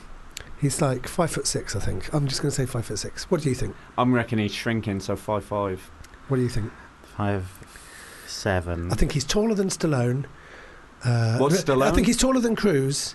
He's 0.60 0.80
like 0.80 1.06
five 1.06 1.30
foot 1.30 1.46
six, 1.46 1.76
I 1.76 1.80
think. 1.80 2.12
I'm 2.14 2.26
just 2.26 2.40
going 2.40 2.50
to 2.50 2.54
say 2.56 2.66
five 2.66 2.86
foot 2.86 2.98
six. 2.98 3.30
What 3.30 3.42
do 3.42 3.48
you 3.48 3.54
think? 3.54 3.74
I'm 3.98 4.14
reckoning 4.14 4.44
he's 4.44 4.54
shrinking, 4.54 5.00
so 5.00 5.16
five 5.16 5.44
five. 5.44 5.90
What 6.28 6.38
do 6.38 6.42
you 6.42 6.48
think? 6.48 6.72
Five, 7.16 7.46
seven. 8.26 8.90
I 8.90 8.94
think 8.94 9.12
he's 9.12 9.24
taller 9.24 9.54
than 9.54 9.68
Stallone. 9.68 10.24
Uh, 11.04 11.36
What's 11.36 11.68
I 11.68 11.90
think 11.90 12.06
he's 12.06 12.16
taller 12.16 12.40
than 12.40 12.56
Cruz. 12.56 13.14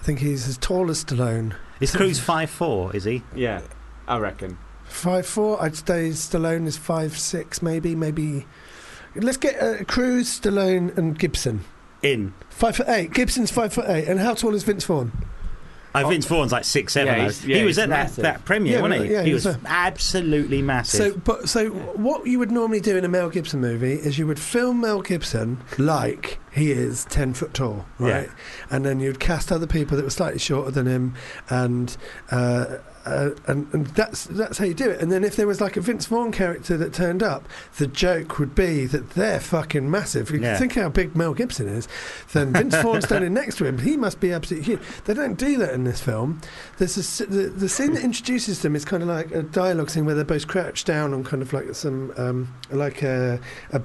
I 0.00 0.04
think 0.04 0.20
he's 0.20 0.48
as 0.48 0.56
tall 0.56 0.90
as 0.90 1.04
Stallone. 1.04 1.54
Is 1.80 1.94
Cruz 1.94 2.18
five 2.18 2.48
four? 2.50 2.94
Is 2.96 3.04
he? 3.04 3.22
Yeah, 3.34 3.60
I 4.06 4.18
reckon. 4.18 4.58
Five 4.84 5.26
four. 5.26 5.62
I'd 5.62 5.76
say 5.76 6.10
Stallone 6.10 6.66
is 6.66 6.76
five 6.78 7.18
six, 7.18 7.60
maybe, 7.60 7.94
maybe. 7.94 8.46
Let's 9.14 9.36
get 9.36 9.60
uh, 9.60 9.84
Cruz, 9.84 10.40
Stallone, 10.40 10.96
and 10.96 11.18
Gibson. 11.18 11.64
In. 12.02 12.32
Five 12.48 12.76
foot 12.76 12.88
eight. 12.88 13.12
Gibson's 13.12 13.50
five 13.50 13.72
foot 13.72 13.86
eight. 13.88 14.06
And 14.06 14.20
how 14.20 14.34
tall 14.34 14.54
is 14.54 14.62
Vince 14.62 14.84
Vaughn? 14.84 15.12
Uh, 15.94 16.08
Vince 16.08 16.26
Vaughn's 16.26 16.52
like 16.52 16.64
six 16.64 16.92
seven. 16.92 17.16
Yeah, 17.16 17.30
yeah, 17.44 17.56
he 17.58 17.64
was 17.64 17.78
at 17.78 17.88
that, 17.88 18.04
massive. 18.04 18.22
that 18.22 18.44
premiere, 18.44 18.74
Yeah, 18.76 18.82
wasn't 18.82 19.04
he? 19.06 19.12
yeah, 19.12 19.20
he 19.22 19.28
he 19.28 19.34
was 19.34 19.46
was 19.46 19.56
a- 19.56 19.60
absolutely 19.66 20.58
So, 20.60 20.64
massive. 20.64 21.24
but 21.24 21.48
so 21.48 21.70
what 21.70 22.26
you 22.26 22.38
would 22.38 22.50
normally 22.50 22.80
do 22.80 22.96
in 22.96 23.04
a 23.04 23.08
Mel 23.08 23.30
Gibson 23.30 23.60
movie 23.60 23.94
is 23.94 24.18
you 24.18 24.26
would 24.26 24.38
film 24.38 24.80
Mel 24.82 25.00
Gibson 25.02 25.58
like 25.78 26.38
he 26.52 26.72
is 26.72 27.04
ten 27.06 27.32
foot 27.34 27.54
tall, 27.54 27.86
Yeah. 27.98 28.08
right? 28.08 28.30
And 28.70 28.84
then 28.84 29.00
you'd 29.00 29.18
cast 29.20 29.50
other 29.50 29.66
people 29.66 29.96
that 29.96 30.02
were 30.04 30.10
slightly 30.10 30.38
shorter 30.38 30.70
than 30.70 30.86
him, 30.86 31.14
and 31.48 31.96
uh, 32.30 32.66
uh, 33.08 33.30
and, 33.46 33.66
and 33.72 33.86
that's 33.88 34.24
that's 34.26 34.58
how 34.58 34.64
you 34.64 34.74
do 34.74 34.88
it. 34.90 35.00
And 35.00 35.10
then 35.10 35.24
if 35.24 35.36
there 35.36 35.46
was 35.46 35.60
like 35.60 35.76
a 35.76 35.80
Vince 35.80 36.06
Vaughn 36.06 36.30
character 36.32 36.76
that 36.76 36.92
turned 36.92 37.22
up, 37.22 37.48
the 37.78 37.86
joke 37.86 38.38
would 38.38 38.54
be 38.54 38.86
that 38.86 39.10
they're 39.10 39.40
fucking 39.40 39.90
massive. 39.90 40.30
You 40.30 40.40
Yeah. 40.40 40.58
think 40.58 40.74
how 40.74 40.88
big 40.88 41.16
Mel 41.16 41.34
Gibson 41.34 41.68
is, 41.68 41.88
then 42.32 42.52
Vince 42.52 42.76
Vaughn 42.82 43.02
standing 43.02 43.34
next 43.34 43.56
to 43.58 43.64
him, 43.64 43.78
he 43.78 43.96
must 43.96 44.20
be 44.20 44.32
absolutely 44.32 44.66
huge. 44.66 44.80
They 45.04 45.14
don't 45.14 45.38
do 45.38 45.56
that 45.58 45.72
in 45.74 45.84
this 45.84 46.00
film. 46.00 46.40
There's 46.78 47.20
a, 47.20 47.26
the, 47.26 47.48
the 47.48 47.68
scene 47.68 47.94
that 47.94 48.04
introduces 48.04 48.62
them 48.62 48.76
is 48.76 48.84
kind 48.84 49.02
of 49.02 49.08
like 49.08 49.30
a 49.32 49.42
dialogue 49.42 49.90
scene 49.90 50.04
where 50.04 50.14
they're 50.14 50.24
both 50.24 50.46
crouched 50.46 50.86
down 50.86 51.14
on 51.14 51.24
kind 51.24 51.42
of 51.42 51.52
like 51.52 51.74
some 51.74 52.12
um, 52.16 52.54
like 52.70 53.02
a, 53.02 53.40
a 53.72 53.80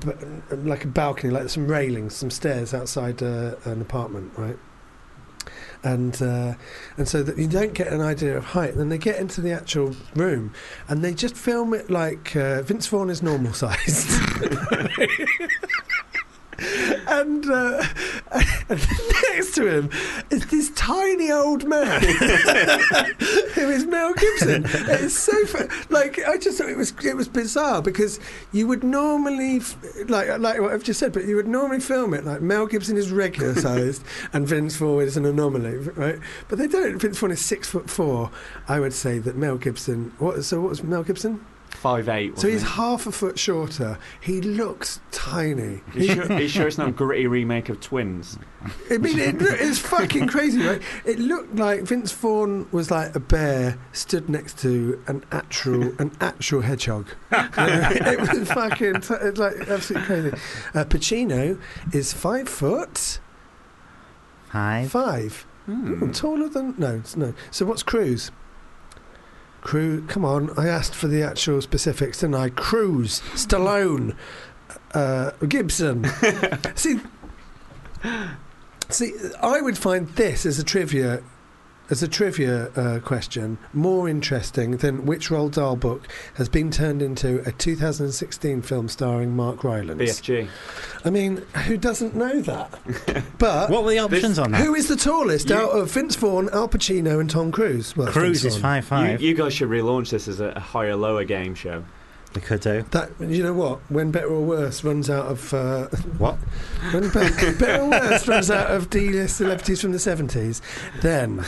like 0.58 0.84
a 0.86 0.88
balcony, 0.88 1.32
like 1.34 1.50
some 1.50 1.68
railings, 1.68 2.16
some 2.16 2.30
stairs 2.30 2.74
outside 2.74 3.22
uh, 3.24 3.56
an 3.66 3.82
apartment, 3.82 4.32
right? 4.38 4.58
And 5.84 6.22
uh, 6.22 6.54
and 6.98 7.08
so 7.08 7.24
that 7.24 7.38
you 7.38 7.48
don't 7.48 7.74
get 7.74 7.88
an 7.88 8.00
idea 8.00 8.38
of 8.38 8.46
height. 8.46 8.76
Then 8.78 8.88
they 8.90 8.98
get 8.98 9.20
into 9.20 9.42
the 9.42 9.52
actual 9.52 9.96
room, 10.16 10.54
and 10.88 11.04
they 11.04 11.14
just 11.14 11.36
film 11.36 11.74
it 11.74 11.90
like 11.90 12.36
uh, 12.38 12.62
Vince 12.62 12.88
Vaughn 12.88 13.10
is 13.10 13.22
normal 13.22 13.54
sized. 13.64 14.10
and, 17.08 17.46
uh, 17.50 17.84
and 18.70 18.88
next 19.30 19.56
to 19.56 19.68
him 19.68 19.90
is 20.30 20.46
this 20.48 20.70
tiny 20.72 21.32
old 21.32 21.68
man 21.68 22.02
who 23.54 23.70
is 23.70 23.86
Mel 23.86 24.14
Gibson. 24.14 24.66
It's 24.66 25.18
so 25.18 25.46
fu- 25.46 25.68
like 25.90 26.20
I 26.28 26.38
just 26.38 26.58
thought 26.58 26.70
it 26.70 26.78
was 26.78 26.94
it 27.04 27.16
was 27.16 27.28
bizarre 27.28 27.82
because 27.82 28.20
you 28.52 28.68
would 28.68 28.84
normally 28.84 29.62
like 30.08 30.38
like 30.40 30.60
what 30.60 30.72
I've 30.72 30.84
just 30.84 31.00
said, 31.00 31.14
but 31.14 31.26
you 31.26 31.36
would 31.36 31.48
normally 31.48 31.80
film 31.80 32.14
it 32.14 32.26
like 32.26 32.42
Mel 32.42 32.66
Gibson 32.66 32.98
is 32.98 33.12
regular 33.12 33.56
sized 33.56 34.04
and 34.34 34.48
Vince 34.48 34.76
Vaughn 34.76 35.04
is 35.04 35.18
an 35.18 35.26
anomaly, 35.26 35.78
right? 35.78 36.20
But 36.48 36.60
they 36.60 36.68
don't. 36.68 37.00
Vince 37.00 37.18
Vaughn 37.18 37.32
is 37.32 37.44
six 37.44 37.70
foot 37.70 37.90
four. 37.90 38.32
I 38.68 38.80
would 38.80 38.94
say 38.94 39.20
that 39.20 39.36
Mel 39.36 39.58
Gibson. 39.58 40.14
What? 40.20 40.44
So 40.44 40.62
what 40.62 40.70
was 40.70 40.84
Mel 40.84 41.04
Gibson? 41.04 41.46
Five 41.74 42.08
eight. 42.08 42.38
So 42.40 42.48
he's 42.48 42.64
half 42.64 43.08
a 43.08 43.12
foot 43.12 43.38
shorter. 43.38 43.98
He 44.22 44.40
looks 44.40 45.02
tiny. 45.12 45.82
He's 45.94 46.12
sure, 46.14 46.38
he's 46.38 46.52
sure 46.52 46.68
it's 46.68 46.78
not 46.78 46.88
a 46.90 46.92
gritty 46.92 47.28
remake 47.28 47.68
of 47.68 47.82
Twins. 47.82 48.38
I 48.90 48.98
mean, 48.98 49.20
it, 49.20 49.36
it's 49.42 49.80
fucking 49.80 50.28
crazy, 50.28 50.62
right? 50.62 50.82
It 51.04 51.20
looked 51.20 51.56
like 51.56 51.82
Vince 51.82 52.12
Vaughn 52.14 52.68
was 52.72 52.90
like 52.90 53.14
a 53.16 53.20
bear 53.20 53.78
stood 53.92 54.30
next 54.30 54.60
to 54.60 55.04
an 55.08 55.26
actual 55.32 55.94
an 56.00 56.12
actual 56.22 56.62
hedgehog. 56.62 57.10
it 57.32 58.20
was 58.20 58.48
fucking 58.52 59.02
t- 59.02 59.14
it's 59.22 59.40
like 59.40 59.56
absolutely 59.68 60.06
crazy. 60.08 60.30
Uh, 60.74 60.86
Pacino 60.86 61.60
is 61.92 62.14
five 62.14 62.48
foot 62.48 63.20
Five. 64.52 64.92
five, 64.92 65.46
Hmm. 65.66 66.04
Ooh, 66.04 66.14
taller 66.14 66.48
than 66.50 66.76
no, 66.78 67.02
no. 67.16 67.34
So 67.52 67.66
what's 67.66 67.84
Cruz? 67.84 68.32
Cruz, 69.64 70.04
come 70.08 70.26
on! 70.26 70.52
I 70.60 70.68
asked 70.68 70.94
for 70.94 71.08
the 71.08 71.24
actual 71.24 71.62
specifics, 71.62 72.20
didn't 72.20 72.36
I? 72.36 72.50
Cruz, 72.50 73.22
Stallone, 73.34 74.16
uh, 74.94 75.32
Gibson. 75.48 76.06
See, 76.76 77.00
see, 78.90 79.14
I 79.42 79.62
would 79.62 79.78
find 79.78 80.10
this 80.10 80.46
as 80.46 80.60
a 80.60 80.64
trivia 80.64 81.24
as 81.90 82.02
a 82.02 82.08
trivia 82.08 82.70
uh, 82.72 83.00
question, 83.02 83.58
more 83.74 84.08
interesting 84.08 84.78
than 84.78 85.06
which 85.06 85.30
Roald 85.30 85.54
Dahl 85.54 85.76
book 85.76 86.08
has 86.36 86.48
been 86.50 86.72
turned 86.72 87.02
into 87.02 87.44
a 87.48 87.52
2016 87.52 88.62
film 88.62 88.88
starring 88.88 89.36
Mark 89.36 89.64
Rylance? 89.64 90.02
BFG. 90.02 90.48
I 91.06 91.10
mean, 91.10 91.38
who 91.68 91.78
doesn't 91.78 92.16
know 92.16 92.42
that? 92.42 92.80
But 93.38 93.70
What 93.70 93.84
were 93.84 93.92
the 93.92 94.00
options 94.00 94.40
on 94.40 94.52
that? 94.52 94.62
who 94.62 94.74
is 94.76 94.88
the 94.88 94.96
tallest 94.96 95.50
You- 95.50 95.56
out 95.58 95.72
of 95.72 95.92
Vince 95.92 96.16
Vaughn, 96.16 96.50
Al 96.54 96.70
Pacino, 96.70 97.20
and 97.20 97.30
Tom 97.30 97.52
Cruise? 97.52 97.96
Well, 97.98 98.08
Cruise 98.08 98.42
Vince 98.44 98.56
is 98.56 98.56
Vaughn. 98.56 98.62
five 98.62 98.86
five. 98.86 99.22
You, 99.22 99.30
you 99.30 99.34
guys 99.36 99.54
should 99.54 99.70
relaunch 99.70 100.10
this 100.12 100.28
as 100.30 100.40
a, 100.40 100.48
a 100.56 100.60
higher 100.62 100.96
lower 100.96 101.26
game 101.26 101.54
show. 101.54 101.84
we 102.34 102.42
could 102.42 102.62
do. 102.62 102.84
That 102.92 103.10
you 103.20 103.44
know 103.44 103.54
what? 103.54 103.80
When 103.90 104.12
Better 104.12 104.28
or 104.30 104.42
Worse 104.42 104.84
runs 104.86 105.10
out 105.10 105.26
of 105.26 105.54
uh, 105.54 105.88
What? 106.18 106.36
when 106.92 107.04
Be- 107.10 107.58
Better 107.60 107.82
or 107.82 107.90
Worse 107.90 108.28
runs 108.28 108.50
out 108.50 108.72
of 108.72 108.90
D-list 108.90 109.36
celebrities 109.38 109.82
from 109.82 109.92
the 109.92 110.00
seventies, 110.00 110.62
then 111.02 111.44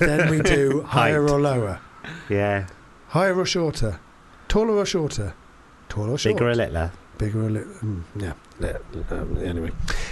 then 0.00 0.30
we 0.30 0.40
do 0.40 0.82
higher 0.86 1.22
Height. 1.22 1.30
or 1.32 1.40
lower, 1.40 1.80
Yeah. 2.28 2.66
higher 3.08 3.36
or 3.38 3.46
shorter, 3.46 4.00
taller 4.48 4.74
or 4.76 4.86
shorter, 4.86 5.34
taller 5.88 6.12
or 6.12 6.18
short, 6.18 6.36
Bigger 6.36 6.48
or 6.50 6.54
littler? 6.54 6.92
bigger 7.18 7.44
or 7.44 7.50
little. 7.50 7.72
Mm, 7.82 8.02
yeah. 8.16 8.32
yeah. 8.60 8.78
Um, 9.10 9.36
anyway, 9.44 9.70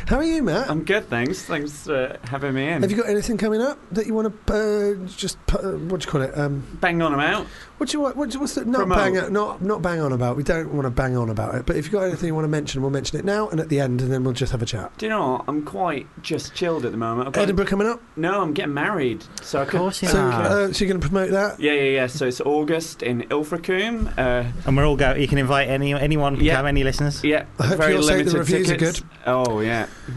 how 0.08 0.16
are 0.18 0.22
you, 0.24 0.42
Matt? 0.42 0.68
I'm 0.70 0.84
good, 0.84 1.08
thanks. 1.08 1.42
Thanks 1.42 1.84
for 1.84 2.18
having 2.24 2.52
me 2.52 2.68
in. 2.68 2.82
Have 2.82 2.90
you 2.90 2.98
got 2.98 3.08
anything 3.08 3.38
coming 3.38 3.62
up 3.62 3.78
that 3.92 4.06
you 4.06 4.12
want 4.12 4.46
to 4.46 4.52
uh, 4.54 5.06
just 5.06 5.38
pu- 5.46 5.56
uh, 5.58 5.72
what 5.88 6.00
do 6.02 6.04
you 6.06 6.10
call 6.12 6.20
it? 6.20 6.36
Um, 6.36 6.64
Bang 6.82 7.00
on 7.00 7.12
them 7.12 7.20
out. 7.20 7.46
What 7.78 7.88
do 7.88 7.96
you 7.96 8.02
want? 8.02 8.16
What, 8.16 8.34
what's 8.36 8.54
the, 8.54 8.64
not 8.64 8.78
Promote. 8.80 8.98
bang 8.98 9.32
not 9.32 9.62
not 9.62 9.80
bang 9.82 10.00
on 10.00 10.12
about? 10.12 10.36
We 10.36 10.42
don't 10.42 10.72
want 10.74 10.84
to 10.86 10.90
bang 10.90 11.16
on 11.16 11.30
about 11.30 11.54
it. 11.54 11.64
But 11.66 11.76
if 11.76 11.84
you've 11.86 11.92
got 11.92 12.02
anything 12.02 12.26
you 12.26 12.34
want 12.34 12.44
to 12.44 12.48
mention, 12.48 12.82
we'll 12.82 12.90
mention 12.90 13.18
it 13.18 13.24
now 13.24 13.48
and 13.48 13.58
at 13.60 13.68
the 13.70 13.80
end, 13.80 14.00
and 14.02 14.12
then 14.12 14.24
we'll 14.24 14.34
just 14.34 14.52
have 14.52 14.60
a 14.62 14.66
chat. 14.66 14.92
Do 14.98 15.06
you 15.06 15.10
know 15.10 15.32
what? 15.32 15.44
I'm 15.48 15.64
quite 15.64 16.06
just 16.22 16.54
chilled 16.54 16.84
at 16.84 16.92
the 16.92 16.98
moment. 16.98 17.28
I've 17.28 17.32
got- 17.34 17.42
Edinburgh 17.42 17.66
coming 17.66 17.86
up. 17.86 18.00
No, 18.16 18.40
I'm 18.42 18.52
getting 18.52 18.74
married. 18.74 19.24
So 19.42 19.60
I 19.60 19.62
Of 19.62 19.68
course 19.70 20.02
you 20.02 20.08
So, 20.08 20.18
are. 20.20 20.32
uh, 20.42 20.72
so 20.72 20.84
you're 20.84 20.88
going 20.92 21.00
to 21.00 21.08
promote 21.08 21.30
that? 21.30 21.58
Yeah, 21.60 21.72
yeah, 21.72 21.82
yeah. 21.82 22.06
So 22.08 22.26
it's 22.26 22.40
August 22.40 23.02
in 23.02 23.22
Ilfracombe. 23.30 24.12
Uh, 24.18 24.44
And 24.66 24.76
we're 24.76 24.86
all 24.86 24.96
go. 24.96 25.14
You 25.14 25.28
can 25.28 25.38
invite 25.38 25.68
any 25.68 25.94
anyone. 25.94 26.36
Can 26.36 26.44
Yeah. 26.44 26.56
come, 26.56 26.66
any 26.66 26.84
listeners. 26.84 27.22
yeah, 27.24 27.44
I 27.58 27.66
hope 27.66 27.78
very 27.78 27.92
you'll 27.94 28.02
say 28.02 28.22
the 28.22 28.30
limited 28.32 28.38
reviews 28.38 28.70
are 28.70 28.76
tickets. 28.76 29.02
Oh 29.26 29.60
yeah. 29.60 29.86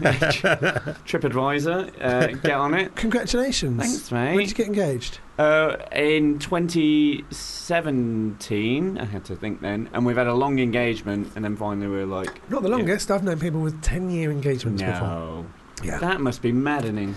TripAdvisor, 1.06 1.92
uh, 2.00 2.26
get 2.38 2.52
on 2.52 2.74
it. 2.74 2.94
Congratulations. 2.96 3.80
Thanks, 3.80 4.10
mate. 4.12 4.18
When 4.20 4.30
did 4.30 4.36
mate. 4.38 4.48
you 4.48 4.54
get 4.54 4.66
engaged? 4.66 5.18
Uh, 5.42 5.76
in 5.92 6.38
2017, 6.38 8.98
I 8.98 9.04
had 9.04 9.24
to 9.24 9.34
think 9.34 9.60
then, 9.60 9.88
and 9.92 10.06
we've 10.06 10.16
had 10.16 10.28
a 10.28 10.34
long 10.34 10.60
engagement, 10.60 11.32
and 11.34 11.44
then 11.44 11.56
finally 11.56 11.88
we 11.88 11.98
are 12.00 12.06
like, 12.06 12.48
Not 12.48 12.62
the 12.62 12.68
Yeah. 12.68 12.76
longest. 12.76 13.10
I've 13.10 13.24
known 13.24 13.40
people 13.40 13.60
with 13.60 13.82
10 13.82 14.08
year 14.10 14.30
engagements 14.30 14.80
before. 14.82 15.44
Yeah. 15.82 15.98
that 15.98 16.20
must 16.20 16.42
be 16.42 16.52
maddening. 16.52 17.16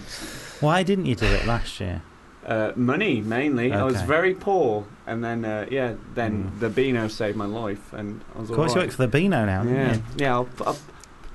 Why 0.60 0.82
didn't 0.82 1.06
you 1.06 1.14
do 1.14 1.28
it 1.28 1.46
last 1.46 1.80
year? 1.80 2.02
Uh, 2.48 2.72
money 2.76 3.22
mainly. 3.22 3.72
I 3.72 3.84
was 3.84 3.98
Okay. 3.98 4.06
very 4.08 4.34
poor, 4.34 4.86
and 5.06 5.24
then 5.24 5.46
uh, 5.46 5.68
yeah, 5.70 5.94
then 6.16 6.46
Mm. 6.56 6.60
the 6.62 6.70
Beano 6.70 7.08
saved 7.08 7.38
my 7.38 7.46
life, 7.46 7.94
and 7.94 8.22
I 8.36 8.40
was 8.40 8.50
Of 8.50 8.56
course, 8.56 8.72
you 8.72 8.78
alright. 8.80 8.88
work 8.88 8.96
for 8.96 9.04
the 9.04 9.08
Beano 9.08 9.46
now. 9.46 9.62
didn't 9.64 9.78
Yeah, 9.78 9.94
you? 9.94 10.02
yeah. 10.18 10.34
I'll, 10.34 10.48
I'll 10.66 10.78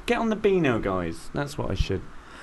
get 0.06 0.18
on 0.18 0.28
the 0.30 0.36
Beano, 0.36 0.80
guys. 0.80 1.30
That's 1.32 1.56
what 1.56 1.70
I 1.70 1.74
should. 1.74 2.00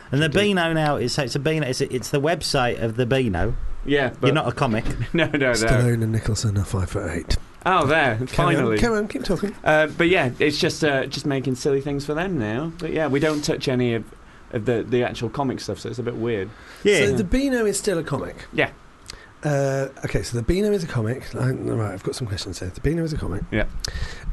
And 0.09 0.21
the 0.21 0.25
Should 0.25 0.31
do. 0.33 0.39
Beano 0.39 0.71
now 0.71 0.95
is 0.95 1.11
so 1.13 1.23
it's 1.23 1.35
a 1.35 1.39
Beano. 1.39 1.67
It's, 1.67 1.81
it's 1.81 2.11
the 2.11 2.21
website 2.21 2.81
of 2.81 2.95
the 2.95 3.05
Beano. 3.05 3.55
Yeah, 3.87 4.13
but 4.19 4.27
You're 4.27 4.35
not 4.35 4.47
a 4.47 4.51
comic. 4.51 4.85
no, 5.13 5.25
no, 5.25 5.37
no. 5.37 5.51
Stallone 5.53 6.03
and 6.03 6.11
Nicholson 6.11 6.57
are 6.57 6.65
five 6.65 6.89
foot 6.91 7.09
eight. 7.11 7.37
Oh, 7.65 7.85
there, 7.85 8.15
Carry 8.15 8.27
finally. 8.27 8.77
on, 8.77 8.81
Come 8.81 8.93
on, 8.93 9.07
keep 9.07 9.23
talking. 9.23 9.53
Uh, 9.63 9.87
but 9.87 10.07
yeah, 10.07 10.31
it's 10.39 10.57
just 10.57 10.83
uh, 10.83 11.05
just 11.05 11.25
making 11.25 11.55
silly 11.55 11.81
things 11.81 12.05
for 12.05 12.13
them 12.13 12.37
now. 12.37 12.71
But 12.77 12.91
yeah, 12.93 13.07
we 13.07 13.19
don't 13.19 13.43
touch 13.43 13.67
any 13.67 13.93
of, 13.95 14.05
of 14.51 14.65
the 14.65 14.83
the 14.83 15.03
actual 15.03 15.29
comic 15.29 15.59
stuff, 15.59 15.79
so 15.79 15.89
it's 15.89 15.99
a 15.99 16.03
bit 16.03 16.15
weird. 16.15 16.49
Yeah. 16.83 16.99
So 17.07 17.13
the 17.13 17.23
Beano 17.23 17.65
is 17.65 17.77
still 17.77 17.97
a 17.97 18.03
comic. 18.03 18.35
Yeah. 18.53 18.69
Uh, 19.43 19.89
okay, 20.05 20.23
so 20.23 20.37
the 20.37 20.43
Beano 20.43 20.71
is 20.71 20.83
a 20.83 20.87
comic. 20.87 21.23
I, 21.35 21.51
right, 21.51 21.93
I've 21.93 22.03
got 22.03 22.15
some 22.15 22.27
questions 22.27 22.59
here. 22.59 22.69
The 22.69 22.81
Beano 22.81 23.03
is 23.03 23.13
a 23.13 23.17
comic. 23.17 23.43
Yeah. 23.51 23.65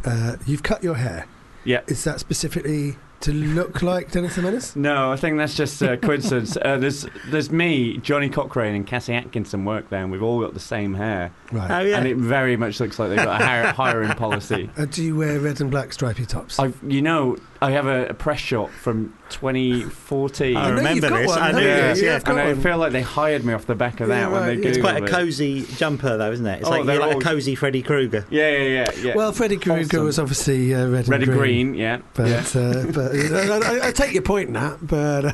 Uh, 0.04 0.36
you've 0.46 0.62
cut 0.62 0.82
your 0.82 0.94
hair. 0.94 1.26
Yeah. 1.64 1.80
Is 1.86 2.04
that 2.04 2.20
specifically 2.20 2.96
to 3.24 3.32
look 3.32 3.82
like 3.82 4.10
Dennis 4.10 4.36
the 4.36 4.42
Menace? 4.42 4.74
No, 4.76 5.12
I 5.12 5.16
think 5.16 5.36
that's 5.36 5.54
just 5.54 5.82
uh, 5.82 5.96
coincidence. 6.08 6.56
uh, 6.56 6.76
there's 6.78 7.06
there's 7.28 7.50
me, 7.50 7.98
Johnny 7.98 8.28
Cochrane, 8.28 8.74
and 8.74 8.86
Cassie 8.86 9.12
Atkinson 9.14 9.64
work 9.64 9.88
there, 9.90 10.02
and 10.02 10.10
we've 10.10 10.22
all 10.22 10.40
got 10.40 10.54
the 10.54 10.60
same 10.60 10.94
hair, 10.94 11.32
Right. 11.52 11.70
oh 11.70 11.80
yeah. 11.84 11.98
and 11.98 12.06
it 12.06 12.16
very 12.16 12.56
much 12.56 12.80
looks 12.80 12.98
like 12.98 13.08
they've 13.10 13.18
got 13.18 13.40
a 13.40 13.44
hire, 13.44 13.72
hiring 13.72 14.12
policy. 14.12 14.70
Uh, 14.78 14.86
do 14.86 15.02
you 15.04 15.16
wear 15.16 15.38
red 15.40 15.60
and 15.60 15.70
black 15.70 15.92
stripy 15.92 16.24
tops? 16.26 16.58
I've, 16.58 16.76
you 16.86 17.00
know, 17.02 17.36
I 17.64 17.70
have 17.70 17.86
a, 17.86 18.06
a 18.08 18.14
press 18.14 18.40
shot 18.40 18.70
from 18.70 19.14
2014. 19.30 20.56
I 20.56 20.60
know 20.62 20.68
you've 20.68 20.76
remember 20.78 21.08
got 21.08 21.16
this. 21.18 21.28
one, 21.28 21.38
I 21.38 21.46
haven't 21.46 21.62
do. 21.62 22.00
you? 22.00 22.06
Yeah. 22.06 22.20
and 22.26 22.38
I 22.40 22.54
feel 22.54 22.78
like 22.78 22.92
they 22.92 23.00
hired 23.02 23.44
me 23.44 23.52
off 23.54 23.66
the 23.66 23.74
back 23.74 24.00
of 24.00 24.08
Yeah, 24.08 24.20
that 24.20 24.30
when 24.32 24.40
right, 24.42 24.56
they 24.56 24.62
yeah. 24.62 24.68
It's 24.68 24.78
quite 24.78 24.96
a 24.96 25.00
Googled 25.00 25.08
it. 25.08 25.10
cosy 25.10 25.62
jumper, 25.76 26.16
though, 26.16 26.32
isn't 26.32 26.46
it? 26.46 26.58
It's 26.60 26.68
Oh, 26.68 26.70
like 26.70 26.84
they're 26.86 27.00
like 27.00 27.14
all- 27.14 27.20
a 27.20 27.24
cosy 27.24 27.54
Freddy 27.54 27.82
Krueger. 27.82 28.26
Yeah, 28.30 28.50
yeah, 28.50 28.58
yeah, 28.68 28.90
yeah. 29.02 29.14
Well, 29.16 29.32
Freddy 29.32 29.56
Krueger 29.56 29.80
Wholesome. 29.80 30.04
was 30.04 30.18
obviously 30.18 30.74
uh, 30.74 30.86
red, 30.88 31.08
red 31.08 31.22
and 31.22 31.30
and 31.30 31.38
green. 31.38 31.66
green, 31.72 31.74
yeah. 31.74 31.98
But, 32.14 32.28
yeah. 32.28 32.60
uh, 32.60 32.86
but 32.92 33.14
I, 33.14 33.58
I, 33.84 33.88
I 33.88 33.92
take 33.92 34.12
your 34.12 34.22
point, 34.22 34.50
Nat, 34.50 34.76
but 34.82 35.32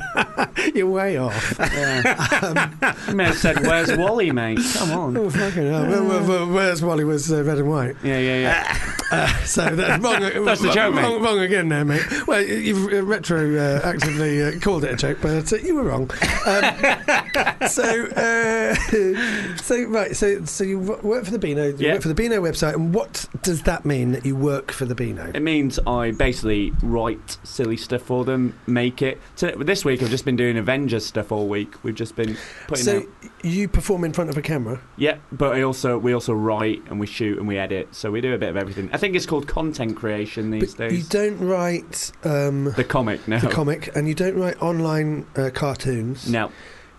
you're 0.75 0.89
way 0.89 1.17
off. 1.17 1.55
Yeah. 1.59 2.95
you 3.09 3.15
may 3.15 3.25
have 3.25 3.37
said, 3.37 3.59
"Where's 3.65 3.95
Wally, 3.97 4.31
mate? 4.31 4.59
Come 4.75 4.91
on." 4.91 5.17
Oh, 5.17 5.29
fucking 5.29 5.67
hell. 5.69 5.85
Well, 5.87 6.05
well, 6.05 6.27
well, 6.27 6.47
where's 6.49 6.81
Wally 6.81 7.03
was 7.03 7.31
uh, 7.31 7.43
red 7.43 7.57
and 7.59 7.69
white? 7.69 7.95
Yeah, 8.03 8.19
yeah, 8.19 8.39
yeah. 8.39 8.77
Uh, 9.11 9.27
so 9.43 9.75
that's 9.75 10.01
wrong. 10.01 10.21
That's 10.45 10.61
the 10.61 10.67
wrong, 10.67 10.75
joke, 10.75 10.95
mate. 10.95 11.01
wrong, 11.03 11.21
wrong 11.21 11.39
again 11.39 11.67
there, 11.69 11.83
mate. 11.85 12.01
Well, 12.27 12.41
you've 12.43 12.87
uh, 12.87 13.05
retroactively 13.05 14.55
uh, 14.55 14.59
called 14.59 14.83
it 14.83 14.93
a 14.93 14.95
joke, 14.95 15.19
but 15.21 15.51
uh, 15.51 15.57
you 15.57 15.75
were 15.75 15.83
wrong. 15.83 16.09
Um, 16.45 16.63
so, 17.67 18.05
uh, 18.15 18.75
so 19.57 19.83
right, 19.85 20.15
so 20.15 20.43
so 20.45 20.63
you 20.63 20.79
work 20.79 21.25
for 21.25 21.31
the 21.31 21.39
Beano, 21.39 21.67
you 21.67 21.75
Yeah. 21.77 21.93
work 21.93 22.01
for 22.03 22.07
the 22.07 22.13
Beano 22.15 22.41
website, 22.41 22.73
and 22.75 22.93
what 22.93 23.27
does 23.41 23.63
that 23.63 23.85
mean 23.85 24.11
that 24.11 24.25
you 24.25 24.35
work 24.35 24.71
for 24.71 24.85
the 24.85 24.95
Beano? 24.95 25.31
It 25.33 25.41
means 25.41 25.79
I 25.87 26.11
basically 26.11 26.73
write 26.83 27.37
silly 27.43 27.77
stuff 27.77 28.01
for 28.03 28.23
them, 28.25 28.57
make 28.67 29.01
it. 29.01 29.19
So 29.35 29.51
this 29.51 29.83
week 29.85 30.01
I've 30.03 30.09
just 30.09 30.25
been 30.25 30.35
doing 30.35 30.57
Avengers 30.57 31.05
stuff 31.05 31.31
all 31.31 31.47
week. 31.47 31.83
We've 31.83 31.95
just 31.95 32.15
been 32.15 32.37
putting 32.67 32.85
So 32.85 32.97
out. 32.99 33.05
you 33.43 33.67
perform 33.67 34.03
in 34.03 34.13
front 34.13 34.29
of 34.29 34.37
a 34.37 34.41
camera. 34.41 34.79
Yeah, 34.97 35.17
but 35.31 35.55
I 35.55 35.61
also 35.63 35.97
we 35.97 36.13
also 36.13 36.33
write 36.33 36.81
and 36.89 36.99
we 36.99 37.07
shoot 37.07 37.37
and 37.39 37.47
we 37.47 37.57
edit. 37.57 37.93
So 37.95 38.11
we 38.11 38.21
do 38.21 38.33
a 38.33 38.37
bit 38.37 38.49
of 38.49 38.57
everything. 38.57 38.89
I 38.93 38.97
think 38.97 39.15
it's 39.15 39.25
called 39.25 39.47
content 39.47 39.95
creation 39.97 40.51
these 40.51 40.75
But 40.75 40.91
you 40.91 41.03
don't 41.03 41.39
write 41.39 42.10
um, 42.23 42.73
the 42.75 42.83
comic 42.83 43.27
now. 43.27 43.39
the 43.39 43.49
comic, 43.49 43.95
and 43.95 44.07
you 44.07 44.13
don't 44.13 44.35
write 44.35 44.61
online 44.61 45.25
uh, 45.35 45.49
cartoons. 45.53 46.29
no. 46.29 46.51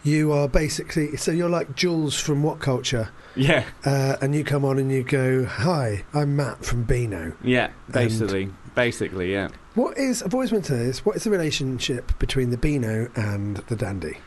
You 0.05 0.33
are 0.33 0.49
basically 0.49 1.17
so 1.17 1.31
you're 1.31 1.49
like 1.49 1.77
Jules 1.77 2.19
from 2.19 2.43
What 2.43 2.59
Culture, 2.59 3.11
Yeah, 3.37 3.65
uh, 3.85 4.17
and 4.21 4.35
you 4.35 4.43
come 4.43 4.65
on 4.65 4.81
and 4.81 4.91
you 4.91 5.05
go, 5.05 5.45
"Hi, 5.45 6.03
I'm 6.13 6.35
Matt 6.35 6.65
from 6.65 6.83
Beano." 6.83 7.35
yeah. 7.45 7.71
Basically, 7.93 8.51
basically, 8.75 9.31
yeah. 9.33 9.49
What 9.77 9.97
is? 9.97 10.21
I've 10.25 10.35
always 10.35 10.51
wanted 10.51 10.67
to 10.67 10.73
know 10.77 10.85
this. 10.87 11.05
What 11.05 11.15
is 11.15 11.23
the 11.23 11.31
relationship 11.31 12.19
between 12.19 12.51
the 12.51 12.57
Beano 12.57 13.11
and 13.15 13.59
the 13.69 13.77
Dandy? 13.77 14.19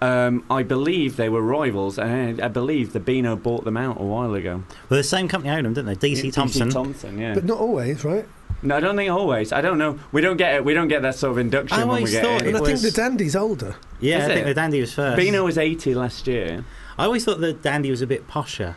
Um, 0.00 0.44
I 0.48 0.62
believe 0.62 1.16
they 1.16 1.28
were 1.28 1.42
rivals, 1.42 1.98
and 1.98 2.40
I, 2.40 2.44
I 2.44 2.48
believe 2.48 2.92
the 2.92 3.00
Beano 3.00 3.34
bought 3.34 3.64
them 3.64 3.76
out 3.76 4.00
a 4.00 4.04
while 4.04 4.32
ago. 4.34 4.62
Well, 4.88 4.96
the 4.98 5.02
same 5.02 5.26
company 5.26 5.52
owned 5.52 5.66
them, 5.66 5.74
didn't 5.74 5.98
they? 5.98 6.10
DC 6.14 6.24
Yeah, 6.24 6.30
Thomson. 6.30 6.70
Thomson, 6.70 7.18
yeah. 7.18 7.34
But 7.34 7.44
not 7.44 7.58
always, 7.58 8.04
right? 8.04 8.24
no, 8.62 8.76
I 8.76 8.80
don't 8.80 8.96
think 8.96 9.10
always. 9.10 9.52
I 9.52 9.60
don't 9.60 9.76
know. 9.78 9.98
We 10.12 10.20
don't 10.20 10.36
get 10.36 10.54
it. 10.54 10.64
We 10.64 10.72
don't 10.74 10.88
get 10.88 11.02
that 11.02 11.14
sort 11.16 11.32
of 11.32 11.38
induction 11.38 11.76
I 11.78 11.84
when 11.84 11.88
we 11.88 11.94
always 11.96 12.10
get 12.12 12.22
thought 12.24 12.42
in. 12.42 12.48
And 12.48 12.56
I 12.56 12.60
think 12.60 12.72
was- 12.72 12.82
the 12.82 12.90
Dandy's 12.92 13.34
older. 13.36 13.74
yeah, 14.00 14.18
Is 14.18 14.24
I 14.24 14.34
think 14.34 14.46
the 14.46 14.54
Dandy 14.54 14.80
was 14.80 14.94
first. 14.94 15.16
Beano 15.16 15.44
was 15.44 15.58
80 15.58 15.94
last 15.96 16.26
year. 16.28 16.64
I 16.96 17.04
always 17.04 17.24
thought 17.24 17.40
the 17.40 17.52
Dandy 17.52 17.90
was 17.90 18.00
a 18.02 18.06
bit 18.06 18.26
posher 18.28 18.76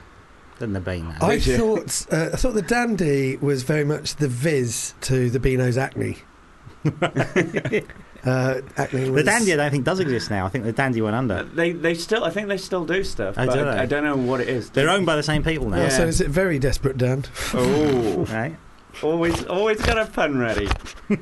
than 0.60 0.74
the 0.74 0.80
Beano. 0.80 1.14
I 1.22 1.36
Did 1.38 1.46
you? 1.48 1.58
thought 1.58 2.08
uh, 2.12 2.30
I 2.34 2.36
thought 2.36 2.54
the 2.56 2.62
Dandy 2.64 3.38
was 3.38 3.62
very 3.64 3.84
much 3.86 4.16
the 4.18 4.28
Viz 4.28 4.94
to 5.02 5.30
the 5.30 5.40
Beano's 5.40 5.78
Acne. 5.78 6.18
uh, 8.26 8.62
acne 8.78 9.10
was 9.10 9.24
the 9.24 9.32
Dandy, 9.32 9.54
I 9.54 9.56
don't 9.58 9.72
think 9.72 9.84
does 9.86 10.00
exist 10.00 10.30
now. 10.30 10.46
I 10.46 10.50
think 10.50 10.64
the 10.66 10.72
Dandy 10.72 11.02
went 11.02 11.16
Uh, 11.16 11.20
under. 11.20 11.44
They 11.44 11.72
they 11.72 11.94
still 11.96 12.24
I 12.24 12.30
think 12.30 12.48
they 12.48 12.58
still 12.58 12.86
do 12.86 13.04
stuff. 13.04 13.36
Oh, 13.38 13.46
but 13.46 13.54
do 13.54 13.60
I, 13.62 13.64
they? 13.64 13.80
I 13.82 13.86
don't 13.86 14.04
know 14.04 14.16
what 14.16 14.42
it 14.42 14.50
is. 14.50 14.70
They're 14.70 14.90
owned 14.90 15.06
by 15.06 15.16
the 15.16 15.24
same 15.24 15.44
people 15.44 15.70
now. 15.70 15.86
Oh, 15.86 15.90
so 15.90 16.04
Yeah. 16.04 16.08
is 16.10 16.22
it 16.22 16.28
very 16.30 16.60
desperate, 16.60 16.98
Dan? 16.98 17.26
Oh, 17.54 18.26
Right? 18.32 18.56
always 19.02 19.44
always 19.46 19.82
got 19.82 19.98
a 19.98 20.06
pun 20.06 20.38
ready. 20.38 20.68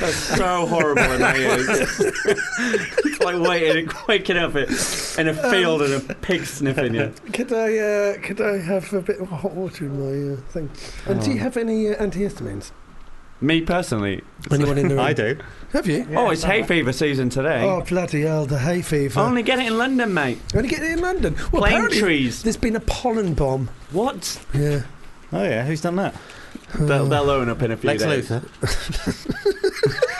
That's 0.00 0.14
so 0.16 0.66
horrible 0.66 1.02
in 1.12 1.20
my 1.20 1.36
ears. 1.36 1.66
it's 1.68 3.20
like 3.24 3.38
waiting, 3.40 3.90
waking 4.06 4.36
up 4.36 4.54
in 4.54 5.28
a 5.28 5.34
field 5.50 5.82
and 5.82 5.94
a 5.94 6.14
pig 6.14 6.44
sniffing 6.44 6.94
you. 6.94 7.12
Could 7.32 7.52
I 7.52 7.78
uh, 7.78 8.18
could 8.22 8.40
I 8.40 8.58
have 8.58 8.92
a 8.92 9.00
bit 9.00 9.18
of 9.20 9.28
hot 9.28 9.52
water 9.54 9.86
in 9.86 9.98
my 9.98 10.34
uh, 10.34 10.36
thing? 10.50 10.70
And 11.06 11.22
do 11.22 11.32
you 11.32 11.38
have 11.38 11.56
any 11.56 11.88
uh, 11.88 11.96
antihistamines? 11.96 12.70
Me 13.40 13.60
personally. 13.60 14.22
Anyone 14.50 14.78
in 14.78 14.88
the 14.88 14.94
room? 14.96 15.04
I 15.04 15.12
do. 15.12 15.38
Have 15.72 15.86
you? 15.86 16.06
oh, 16.16 16.30
it's 16.30 16.42
hay 16.42 16.62
fever 16.64 16.92
season 16.92 17.28
today. 17.28 17.62
Oh 17.62 17.82
bloody 17.82 18.22
hell! 18.22 18.46
The 18.46 18.58
hay 18.58 18.82
fever. 18.82 19.20
Only 19.20 19.42
get 19.42 19.58
it 19.58 19.66
in 19.66 19.78
London, 19.78 20.12
mate. 20.14 20.40
Only 20.54 20.68
get 20.68 20.82
it 20.82 20.92
in 20.92 21.00
London. 21.00 21.36
Well, 21.52 21.62
Plane 21.62 21.90
trees. 21.90 22.42
There's 22.42 22.56
been 22.56 22.74
a 22.76 22.80
pollen 22.80 23.34
bomb. 23.34 23.70
What? 23.92 24.44
Yeah. 24.54 24.82
Oh 25.32 25.42
yeah, 25.42 25.64
who's 25.64 25.80
done 25.82 25.96
that? 25.96 26.14
They'll, 26.78 27.06
they'll 27.06 27.30
own 27.30 27.48
up 27.48 27.62
in 27.62 27.70
a 27.70 27.76
few 27.76 27.88
Lex 27.88 28.02
days. 28.02 28.28
Luthor. 28.28 30.04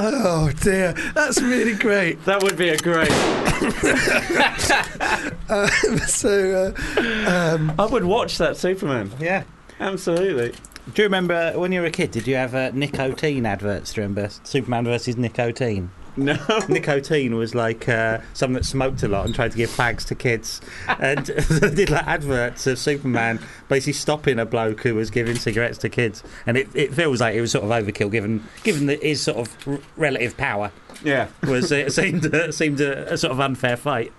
Oh 0.00 0.52
dear, 0.60 0.92
that's 1.14 1.42
really 1.42 1.74
great. 1.74 2.24
That 2.24 2.40
would 2.42 2.56
be 2.56 2.68
a 2.68 2.78
great. 2.78 3.10
Uh, 5.48 5.66
so, 6.06 6.74
uh, 6.76 7.00
um, 7.26 7.72
I 7.78 7.86
would 7.86 8.04
watch 8.04 8.36
that 8.36 8.58
Superman. 8.58 9.10
Yeah. 9.18 9.44
Absolutely. 9.80 10.50
Do 10.94 11.02
you 11.02 11.04
remember 11.04 11.52
when 11.56 11.72
you 11.72 11.80
were 11.80 11.86
a 11.86 11.90
kid? 11.90 12.10
Did 12.10 12.26
you 12.26 12.34
have 12.34 12.54
uh, 12.54 12.70
Nick 12.74 13.00
O'Teen 13.00 13.46
adverts? 13.46 13.94
Do 13.94 14.02
you 14.02 14.06
remember 14.06 14.28
Superman 14.44 14.84
versus 14.84 15.16
Nick 15.16 15.38
O'Teen? 15.38 15.90
No. 16.18 16.36
Nick 16.68 16.88
O'Teen 16.88 17.36
was 17.36 17.54
like 17.54 17.88
uh, 17.88 18.18
someone 18.34 18.54
that 18.60 18.64
smoked 18.64 19.02
a 19.02 19.08
lot 19.08 19.24
and 19.26 19.34
tried 19.34 19.52
to 19.52 19.56
give 19.56 19.70
fags 19.70 20.04
to 20.06 20.14
kids, 20.14 20.60
and 20.98 21.26
they 21.26 21.74
did 21.74 21.90
like 21.90 22.06
adverts 22.06 22.66
of 22.66 22.78
Superman 22.78 23.38
basically 23.68 23.92
stopping 23.94 24.38
a 24.38 24.44
bloke 24.46 24.80
who 24.82 24.94
was 24.94 25.10
giving 25.10 25.36
cigarettes 25.36 25.78
to 25.78 25.88
kids, 25.88 26.22
and 26.46 26.56
it, 26.56 26.68
it 26.74 26.92
feels 26.92 27.20
like 27.20 27.34
it 27.34 27.40
was 27.40 27.52
sort 27.52 27.64
of 27.64 27.70
overkill 27.70 28.10
given 28.10 28.44
given 28.64 28.86
that 28.86 29.02
his 29.02 29.22
sort 29.22 29.38
of 29.38 29.56
r- 29.68 29.78
relative 29.96 30.36
power 30.36 30.72
Yeah. 31.04 31.28
was 31.44 31.70
it 31.72 31.92
seemed 31.94 32.34
uh, 32.34 32.50
seemed 32.52 32.80
a, 32.80 33.12
a 33.12 33.16
sort 33.16 33.32
of 33.32 33.40
unfair 33.40 33.76
fight. 33.76 34.12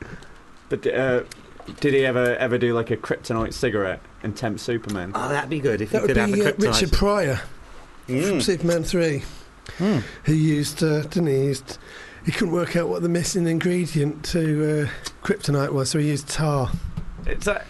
But 0.70 0.88
uh, 0.88 1.24
did 1.82 1.94
he 1.94 2.06
ever 2.06 2.36
ever 2.38 2.58
do 2.58 2.74
like 2.74 2.92
a 2.92 2.98
kryptonite 2.98 3.54
cigarette 3.54 4.02
and 4.24 4.36
tempt 4.38 4.62
Superman? 4.62 5.12
Oh, 5.16 5.30
that'd 5.30 5.50
be 5.50 5.60
good 5.60 5.82
if 5.82 5.90
that 5.92 5.98
you 5.98 6.02
would 6.04 6.08
could 6.10 6.18
have 6.18 6.32
be 6.34 6.42
a 6.42 6.70
uh. 6.70 6.72
Richard 6.72 6.92
Pryor 6.92 7.42
from 8.06 8.16
Mm. 8.16 8.42
Superman 8.42 8.84
3. 8.84 9.22
Mm. 9.78 10.04
He 10.26 10.36
used, 10.36 10.84
uh, 10.84 11.02
didn't 11.04 11.28
he? 11.28 11.36
He, 11.36 11.46
used, 11.46 11.78
he 12.26 12.32
couldn't 12.32 12.54
work 12.54 12.76
out 12.76 12.90
what 12.90 13.02
the 13.02 13.10
missing 13.10 13.48
ingredient 13.48 14.24
to 14.26 14.88
uh, 14.88 15.26
kryptonite 15.26 15.72
was, 15.72 15.90
so 15.90 16.00
he 16.00 16.10
used 16.10 16.28
tar. 16.28 16.72
Is 17.26 17.46
that 17.46 17.66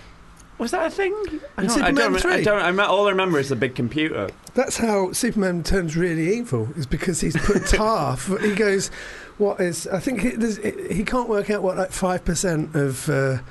was 0.59 0.71
that 0.71 0.87
a 0.87 0.89
thing? 0.89 1.15
I 1.57 1.65
don't, 1.65 1.81
I 1.81 1.91
don't, 1.91 2.25
I 2.25 2.41
don't. 2.43 2.61
I 2.61 2.71
me- 2.71 2.83
all 2.83 3.07
I 3.07 3.11
remember 3.11 3.39
is 3.39 3.47
the 3.47 3.55
big 3.55 3.75
computer. 3.75 4.29
That's 4.55 4.75
how 4.75 5.13
Superman 5.13 5.63
turns 5.63 5.95
really 5.95 6.37
evil, 6.37 6.67
is 6.75 6.85
because 6.85 7.21
he's 7.21 7.37
put 7.37 7.65
tar. 7.67 8.17
For, 8.17 8.37
he 8.39 8.55
goes, 8.55 8.89
what 9.37 9.61
is, 9.61 9.87
I 9.87 10.01
think 10.01 10.19
he, 10.19 10.93
he 10.93 11.05
can't 11.05 11.29
work 11.29 11.49
out 11.49 11.63
what 11.63 11.77
like 11.77 11.91
5% 11.91 12.75
of. 12.75 13.09
Uh, 13.09 13.41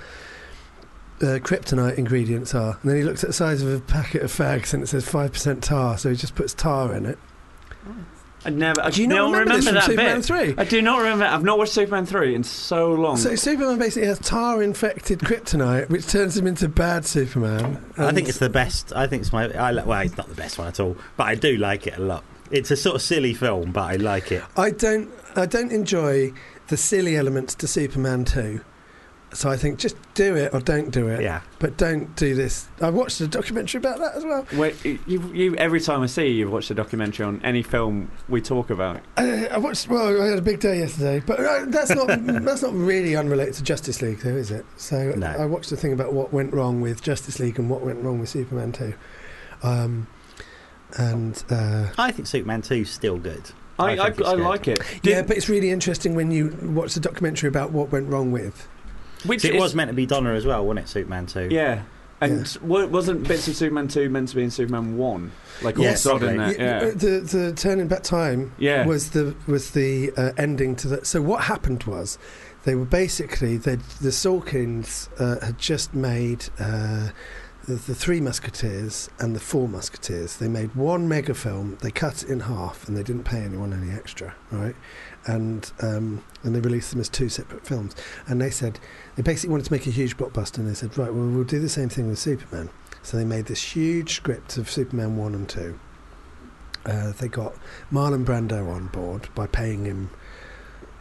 uh, 1.20 1.41
kryptonite 1.41 1.99
ingredients 1.99 2.55
are, 2.55 2.79
and 2.81 2.91
then 2.91 2.97
he 2.97 3.03
looks 3.03 3.25
at 3.25 3.31
the 3.31 3.35
size 3.35 3.61
of 3.61 3.69
a 3.69 3.81
packet 3.81 4.23
of 4.23 4.31
fags 4.31 4.73
and 4.73 4.85
it 4.85 4.87
says 4.87 5.05
five 5.05 5.33
percent 5.33 5.65
tar, 5.65 5.99
so 5.99 6.11
he 6.11 6.15
just 6.15 6.37
puts 6.37 6.55
tar 6.55 6.95
in 6.95 7.05
it. 7.07 7.19
I 8.44 8.51
never. 8.51 8.81
I 8.81 8.90
Do 8.90 9.02
you 9.02 9.09
not 9.09 9.16
don't 9.16 9.32
remember, 9.32 9.56
this 9.56 9.65
from 9.66 9.74
that 9.74 9.85
Superman 9.85 10.16
bit. 10.16 10.24
Three? 10.24 10.55
I 10.56 10.65
do 10.65 10.81
not 10.81 10.98
remember. 10.98 11.24
I've 11.24 11.43
not 11.43 11.59
watched 11.59 11.73
Superman 11.73 12.06
three 12.06 12.35
in 12.35 12.44
so 12.44 12.93
long. 12.93 13.16
So 13.16 13.35
Superman 13.35 13.78
basically 13.78 14.06
has 14.06 14.19
tar-infected 14.20 15.19
kryptonite, 15.20 15.90
which 15.90 16.06
turns 16.06 16.36
him 16.36 16.47
into 16.47 16.69
bad 16.69 17.05
Superman. 17.05 17.85
I 17.97 18.12
think 18.12 18.28
it's 18.28 18.39
the 18.39 18.48
best. 18.48 18.93
I 18.94 19.06
think 19.09 19.23
it's 19.23 19.32
my. 19.32 19.51
I, 19.52 19.73
li- 19.73 19.82
well, 19.85 20.01
it's 20.01 20.16
not 20.16 20.28
the 20.28 20.35
best 20.36 20.56
one 20.59 20.69
at 20.69 20.78
all, 20.78 20.97
but 21.16 21.24
I 21.27 21.35
do 21.35 21.56
like 21.56 21.86
it 21.86 21.98
a 21.98 22.01
lot. 22.01 22.23
It's 22.51 22.70
a 22.70 22.77
sort 22.77 22.97
of 22.97 23.02
silly 23.02 23.35
film, 23.35 23.73
but 23.73 23.82
I 23.82 23.97
like 23.97 24.31
it. 24.32 24.43
I 24.56 24.70
don't. 24.70 25.10
I 25.36 25.47
don't 25.47 25.73
enjoy 25.73 26.32
the 26.69 26.77
silly 26.77 27.16
elements 27.16 27.55
to 27.56 27.66
Superman 27.66 28.24
two. 28.24 28.60
So 29.33 29.51
I 29.51 29.57
think 29.57 29.79
just 29.79 29.97
do 30.15 30.37
it 30.37 30.55
or 30.55 30.61
don't 30.61 30.91
do 30.91 31.09
it. 31.09 31.21
Yeah. 31.23 31.43
But 31.59 31.77
don't 31.77 32.15
do 32.17 32.35
this. 32.35 32.69
I 32.81 32.91
watched 32.91 33.21
a 33.21 33.29
documentary 33.29 33.79
about 33.79 33.99
that 33.99 34.15
as 34.15 34.25
well. 34.25 34.47
Wait, 34.55 34.83
you, 34.85 34.99
you 35.07 35.55
every 35.57 35.81
time 35.81 36.01
I 36.01 36.07
see 36.07 36.29
you, 36.29 36.35
you've 36.35 36.53
watched 36.53 36.71
a 36.71 36.75
documentary 36.75 37.27
on 37.27 37.41
any 37.45 37.63
film 37.63 38.11
we 38.29 38.41
talk 38.41 38.71
about. 38.71 39.03
Uh, 39.17 39.47
I 39.51 39.59
watched. 39.59 39.89
Well, 39.89 40.23
I 40.23 40.27
had 40.27 40.39
a 40.39 40.43
big 40.43 40.61
day 40.61 40.79
yesterday, 40.79 41.23
but 41.25 41.41
uh, 41.41 41.67
that's 41.69 41.91
not 41.91 42.07
that's 42.45 42.63
not 42.63 42.75
really 42.75 43.17
unrelated 43.17 43.55
to 43.55 43.63
Justice 43.63 44.01
League, 44.01 44.21
though, 44.21 44.37
is 44.37 44.51
it? 44.51 44.65
So 44.77 45.11
No. 45.11 45.27
I 45.27 45.45
watched 45.45 45.73
a 45.73 45.77
thing 45.77 45.93
about 45.93 46.13
what 46.13 46.33
went 46.33 46.55
wrong 46.55 46.81
with 46.81 47.03
Justice 47.03 47.39
League 47.39 47.59
and 47.59 47.69
what 47.69 47.83
went 47.83 48.03
wrong 48.03 48.21
with 48.21 48.31
Superman 48.31 48.73
two. 48.73 48.95
Um, 49.63 50.07
and 50.97 51.43
uh, 51.51 51.89
I 51.99 52.13
think 52.13 52.27
Superman 52.29 52.63
2's 52.63 52.91
still 52.91 53.19
good. 53.19 53.43
I, 53.79 53.93
I, 53.93 54.11
think 54.11 54.27
I, 54.27 54.33
like 54.33 54.67
it. 54.67 54.81
yeah, 55.03 55.23
but 55.23 55.37
it's 55.37 55.49
really 55.49 55.71
interesting 55.71 56.15
when 56.15 56.31
you 56.33 56.57
watch 56.63 56.95
the 56.95 57.01
documentary 57.01 57.49
about 57.49 57.71
what 57.71 57.93
went 57.93 58.09
wrong 58.09 58.33
with. 58.33 58.67
Which 59.24 59.43
See, 59.43 59.49
it 59.49 59.55
is- 59.57 59.61
was 59.61 59.74
meant 59.74 59.89
to 59.90 59.95
be 59.95 60.07
Donner 60.07 60.35
as 60.35 60.47
well, 60.47 60.65
wasn't 60.65 60.86
it? 60.86 60.89
Superman 60.89 61.27
2. 61.27 61.49
Yeah. 61.51 61.82
And 62.20 62.59
wa- 62.62 62.86
wasn't 62.86 63.28
bits 63.28 63.47
of 63.47 63.55
Superman 63.55 63.86
2 63.86 64.09
meant 64.11 64.28
to 64.31 64.36
be 64.36 64.43
in 64.43 64.51
Superman 64.51 64.97
1? 64.97 65.31
Like 65.62 65.78
all 65.78 65.85
Yes. 65.85 66.03
sod 66.03 66.23
in 66.24 66.36
probably. 66.36 66.55
there? 66.57 66.78
Y- 66.81 66.85
Yeah. 66.86 66.90
The 66.95 67.20
the 67.20 67.53
turning 67.53 67.86
back 67.86 68.03
time 68.03 68.53
Yeah. 68.59 68.86
was 68.86 69.11
the 69.11 69.35
was 69.47 69.70
the 69.70 70.12
uh, 70.16 70.32
ending 70.36 70.74
to 70.77 70.89
that. 70.89 71.07
So 71.07 71.23
what 71.23 71.45
happened 71.45 71.85
was 71.85 72.19
they 72.65 72.74
were 72.74 72.85
basically 72.85 73.57
they 73.57 73.77
the 74.01 74.11
Salkinds 74.11 75.09
uh, 75.20 75.45
had 75.45 75.59
just 75.59 75.95
made. 75.95 76.47
Uh, 76.59 77.09
the, 77.66 77.74
the 77.74 77.95
Three 77.95 78.19
Musketeers 78.23 79.11
and 79.19 79.36
the 79.36 79.40
Four 79.40 79.69
Musketeers. 79.69 80.39
They 80.39 80.49
made 80.49 80.74
one 80.74 81.07
mega 81.07 81.35
film. 81.35 81.77
They 81.82 81.90
cut 81.90 82.23
it 82.23 82.31
in 82.31 82.40
half, 82.40 82.89
and 82.89 82.97
they 82.97 83.03
didn't 83.03 83.24
pay 83.24 83.40
anyone 83.43 83.74
any 83.74 83.93
extra, 83.93 84.35
right? 84.51 84.74
And 85.29 85.71
um, 85.83 86.25
and 86.43 86.55
they 86.57 86.61
released 86.61 86.91
them 86.91 87.01
as 87.01 87.09
two 87.09 87.29
separate 87.29 87.67
films. 87.67 87.95
And 88.27 88.41
they 88.41 88.51
said 88.51 88.81
they 89.17 89.23
basically 89.23 89.51
wanted 89.51 89.67
to 89.67 89.73
make 89.73 89.87
a 89.87 89.91
huge 89.91 90.17
blockbuster, 90.17 90.59
and 90.59 90.69
they 90.69 90.75
said, 90.75 90.97
right, 90.97 91.13
well, 91.13 91.27
we'll 91.29 91.45
do 91.45 91.61
the 91.61 91.69
same 91.69 91.89
thing 91.91 92.09
with 92.09 92.19
Superman. 92.19 92.71
So 93.03 93.17
they 93.17 93.25
made 93.25 93.45
this 93.47 93.63
huge 93.77 94.15
script 94.15 94.57
of 94.57 94.71
Superman 94.71 95.17
one 95.17 95.35
and 95.35 95.49
two. 95.49 95.79
Uh, 96.87 97.13
they 97.13 97.29
got 97.29 97.55
Marlon 97.93 98.25
Brando 98.25 98.73
on 98.73 98.87
board 98.87 99.29
by 99.35 99.47
paying 99.47 99.85
him. 99.85 100.11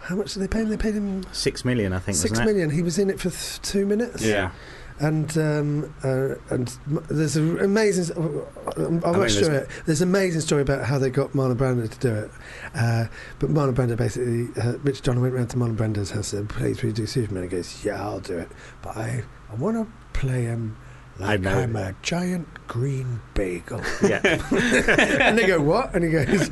How 0.01 0.15
much 0.15 0.33
did 0.33 0.41
they 0.41 0.47
pay 0.47 0.59
him? 0.59 0.69
They 0.69 0.77
paid 0.77 0.93
him 0.95 1.23
Six 1.31 1.63
million, 1.63 1.93
I 1.93 1.99
think, 1.99 2.17
six 2.17 2.31
wasn't 2.37 2.57
it? 2.57 2.71
He 2.71 2.81
was 2.81 2.99
in 2.99 3.09
it 3.09 3.19
for 3.19 3.29
th- 3.29 3.61
two 3.61 3.85
minutes. 3.85 4.23
yeah. 4.23 4.51
And 4.99 5.37
um, 5.37 5.93
uh, 6.03 6.35
and 6.49 6.75
there's 7.07 7.35
an 7.35 7.59
amazing. 7.59 8.15
I 8.17 8.79
mean, 8.79 9.01
watch 9.01 9.33
through 9.33 9.47
there's- 9.47 9.63
it. 9.63 9.69
There's 9.85 10.01
an 10.01 10.09
amazing 10.09 10.41
story 10.41 10.63
about 10.63 10.85
how 10.85 10.97
they 10.97 11.11
got 11.11 11.33
Marlon 11.33 11.55
Brando 11.55 11.87
to 11.87 11.99
do 11.99 12.13
it. 12.15 12.31
Uh, 12.73 13.05
but 13.37 13.51
Marlon 13.51 13.75
Brando 13.75 13.95
basically, 13.95 14.47
uh, 14.59 14.77
Rich 14.79 15.03
Donner 15.03 15.21
went 15.21 15.35
round 15.35 15.51
to 15.51 15.57
Marlon 15.57 15.75
Brando's 15.77 16.09
house 16.11 16.33
and 16.33 16.49
said, 16.49 16.57
"Please, 16.57 16.81
you 16.81 16.91
do 16.91 17.05
Superman?" 17.05 17.43
He 17.43 17.49
goes, 17.49 17.85
"Yeah, 17.85 18.01
I'll 18.01 18.19
do 18.19 18.39
it, 18.39 18.49
but 18.81 18.97
I 18.97 19.23
I 19.51 19.55
want 19.55 19.77
to 19.77 19.87
play 20.19 20.43
him 20.45 20.75
I 20.77 20.86
like 21.19 21.41
know. 21.41 21.59
I'm 21.59 21.75
a 21.75 21.95
giant 22.01 22.47
green 22.67 23.21
bagel." 23.33 23.81
Yeah. 24.03 24.21
and 25.21 25.37
they 25.37 25.47
go, 25.47 25.61
"What?" 25.61 25.95
And 25.95 26.03
he 26.03 26.11
goes, 26.11 26.49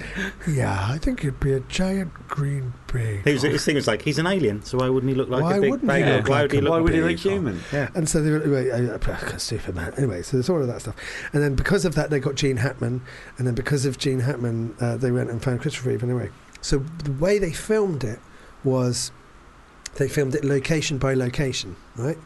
"Yeah, 0.47 0.87
I 0.89 0.97
think 0.97 1.19
it'd 1.19 1.39
be 1.39 1.53
a 1.53 1.59
giant 1.61 2.13
green 2.27 2.73
bagel." 2.87 3.23
He 3.23 3.33
was, 3.33 3.41
his 3.43 3.65
thing 3.65 3.75
was 3.75 3.87
like, 3.87 4.01
he's 4.01 4.19
an 4.19 4.27
alien, 4.27 4.63
so 4.63 4.77
why 4.77 4.89
wouldn't 4.89 5.09
he 5.09 5.15
look 5.15 5.29
like 5.29 5.43
Why 5.43 5.57
a 5.57 5.61
big 5.61 5.71
wouldn't 5.71 5.91
he 5.91 5.97
bagel? 6.03 6.17
look 6.17 6.27
why 6.29 6.35
like 6.35 6.41
would 6.43 6.51
he 6.51 6.61
look 6.61 6.71
Why 6.71 6.79
would 6.79 6.93
he 6.93 7.01
look 7.01 7.17
human? 7.19 7.59
Yeah. 7.71 7.89
And 7.95 8.09
so 8.09 8.21
they 8.21 8.31
were 8.31 8.97
uh, 8.97 9.37
Superman. 9.37 9.93
Anyway, 9.97 10.21
so 10.21 10.37
there's 10.37 10.49
all 10.49 10.61
of 10.61 10.67
that 10.67 10.81
stuff, 10.81 10.95
and 11.33 11.41
then 11.43 11.55
because 11.55 11.85
of 11.85 11.95
that, 11.95 12.09
they 12.09 12.19
got 12.19 12.35
Gene 12.35 12.57
Hackman, 12.57 13.01
and 13.37 13.47
then 13.47 13.55
because 13.55 13.85
of 13.85 13.97
Gene 13.97 14.19
Hackman, 14.19 14.75
uh, 14.79 14.97
they 14.97 15.11
went 15.11 15.29
and 15.29 15.41
found 15.41 15.61
Christopher 15.61 15.89
Reeve. 15.89 16.03
Anyway, 16.03 16.29
so 16.61 16.79
the 17.03 17.11
way 17.13 17.37
they 17.37 17.51
filmed 17.51 18.03
it 18.03 18.19
was 18.63 19.11
they 19.95 20.07
filmed 20.07 20.35
it 20.35 20.43
location 20.43 20.97
by 20.97 21.13
location, 21.13 21.75
right? 21.95 22.17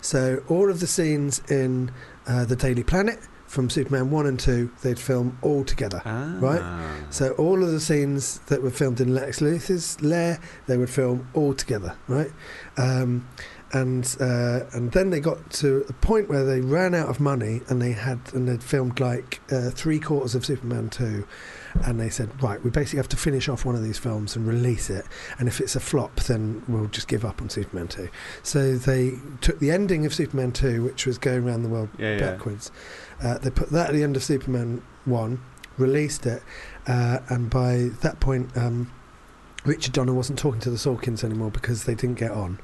So 0.00 0.42
all 0.48 0.70
of 0.70 0.80
the 0.80 0.86
scenes 0.86 1.40
in 1.50 1.90
uh, 2.26 2.44
the 2.44 2.56
Daily 2.56 2.82
Planet 2.84 3.18
from 3.46 3.70
Superman 3.70 4.10
one 4.10 4.26
and 4.26 4.38
two, 4.38 4.70
they'd 4.82 4.98
film 4.98 5.38
all 5.42 5.64
together. 5.64 6.02
Ah. 6.04 6.36
Right. 6.38 7.02
So 7.10 7.32
all 7.32 7.64
of 7.64 7.70
the 7.70 7.80
scenes 7.80 8.40
that 8.46 8.62
were 8.62 8.70
filmed 8.70 9.00
in 9.00 9.14
Lex 9.14 9.40
Luthor's 9.40 10.00
lair, 10.02 10.38
they 10.66 10.76
would 10.76 10.90
film 10.90 11.28
all 11.34 11.54
together, 11.54 11.96
right? 12.08 12.30
Um, 12.76 13.26
and 13.72 14.16
uh, 14.20 14.60
and 14.72 14.92
then 14.92 15.10
they 15.10 15.20
got 15.20 15.50
to 15.50 15.84
a 15.88 15.92
point 15.94 16.28
where 16.28 16.44
they 16.44 16.60
ran 16.60 16.94
out 16.94 17.08
of 17.08 17.20
money, 17.20 17.60
and 17.68 17.82
they 17.82 17.92
had 17.92 18.18
and 18.32 18.48
they'd 18.48 18.62
filmed 18.62 19.00
like 19.00 19.40
uh, 19.50 19.70
three 19.70 19.98
quarters 19.98 20.34
of 20.34 20.44
Superman 20.46 20.88
two, 20.88 21.26
and 21.84 22.00
they 22.00 22.08
said, 22.10 22.42
right, 22.42 22.62
we 22.62 22.70
basically 22.70 22.98
have 22.98 23.08
to 23.08 23.16
finish 23.16 23.48
off 23.48 23.64
one 23.64 23.74
of 23.74 23.82
these 23.82 23.98
films 23.98 24.36
and 24.36 24.46
release 24.46 24.90
it, 24.90 25.04
and 25.38 25.48
if 25.48 25.60
it's 25.60 25.76
a 25.76 25.80
flop, 25.80 26.16
then 26.20 26.62
we'll 26.68 26.86
just 26.86 27.08
give 27.08 27.24
up 27.24 27.40
on 27.42 27.48
Superman 27.50 27.88
two. 27.88 28.08
So 28.42 28.76
they 28.76 29.14
took 29.40 29.58
the 29.58 29.70
ending 29.70 30.06
of 30.06 30.14
Superman 30.14 30.52
two, 30.52 30.82
which 30.84 31.06
was 31.06 31.18
going 31.18 31.46
around 31.46 31.62
the 31.62 31.68
world 31.68 31.88
Yeah, 31.98 32.16
yeah. 32.16 32.18
backwards. 32.32 32.70
Uh, 33.22 33.38
they 33.38 33.50
put 33.50 33.70
that 33.70 33.88
at 33.88 33.92
the 33.94 34.02
end 34.02 34.16
of 34.16 34.22
Superman 34.22 34.82
1, 35.04 35.40
released 35.76 36.24
it, 36.26 36.42
uh, 36.86 37.18
and 37.28 37.50
by 37.50 37.90
that 38.02 38.20
point, 38.20 38.56
um, 38.56 38.90
Richard 39.64 39.92
Donner 39.92 40.14
wasn't 40.14 40.38
talking 40.38 40.60
to 40.60 40.70
the 40.70 40.76
Salkinds 40.76 41.24
anymore 41.24 41.50
because 41.50 41.84
they 41.84 41.94
didn't 41.94 42.18
get 42.18 42.30
on. 42.30 42.60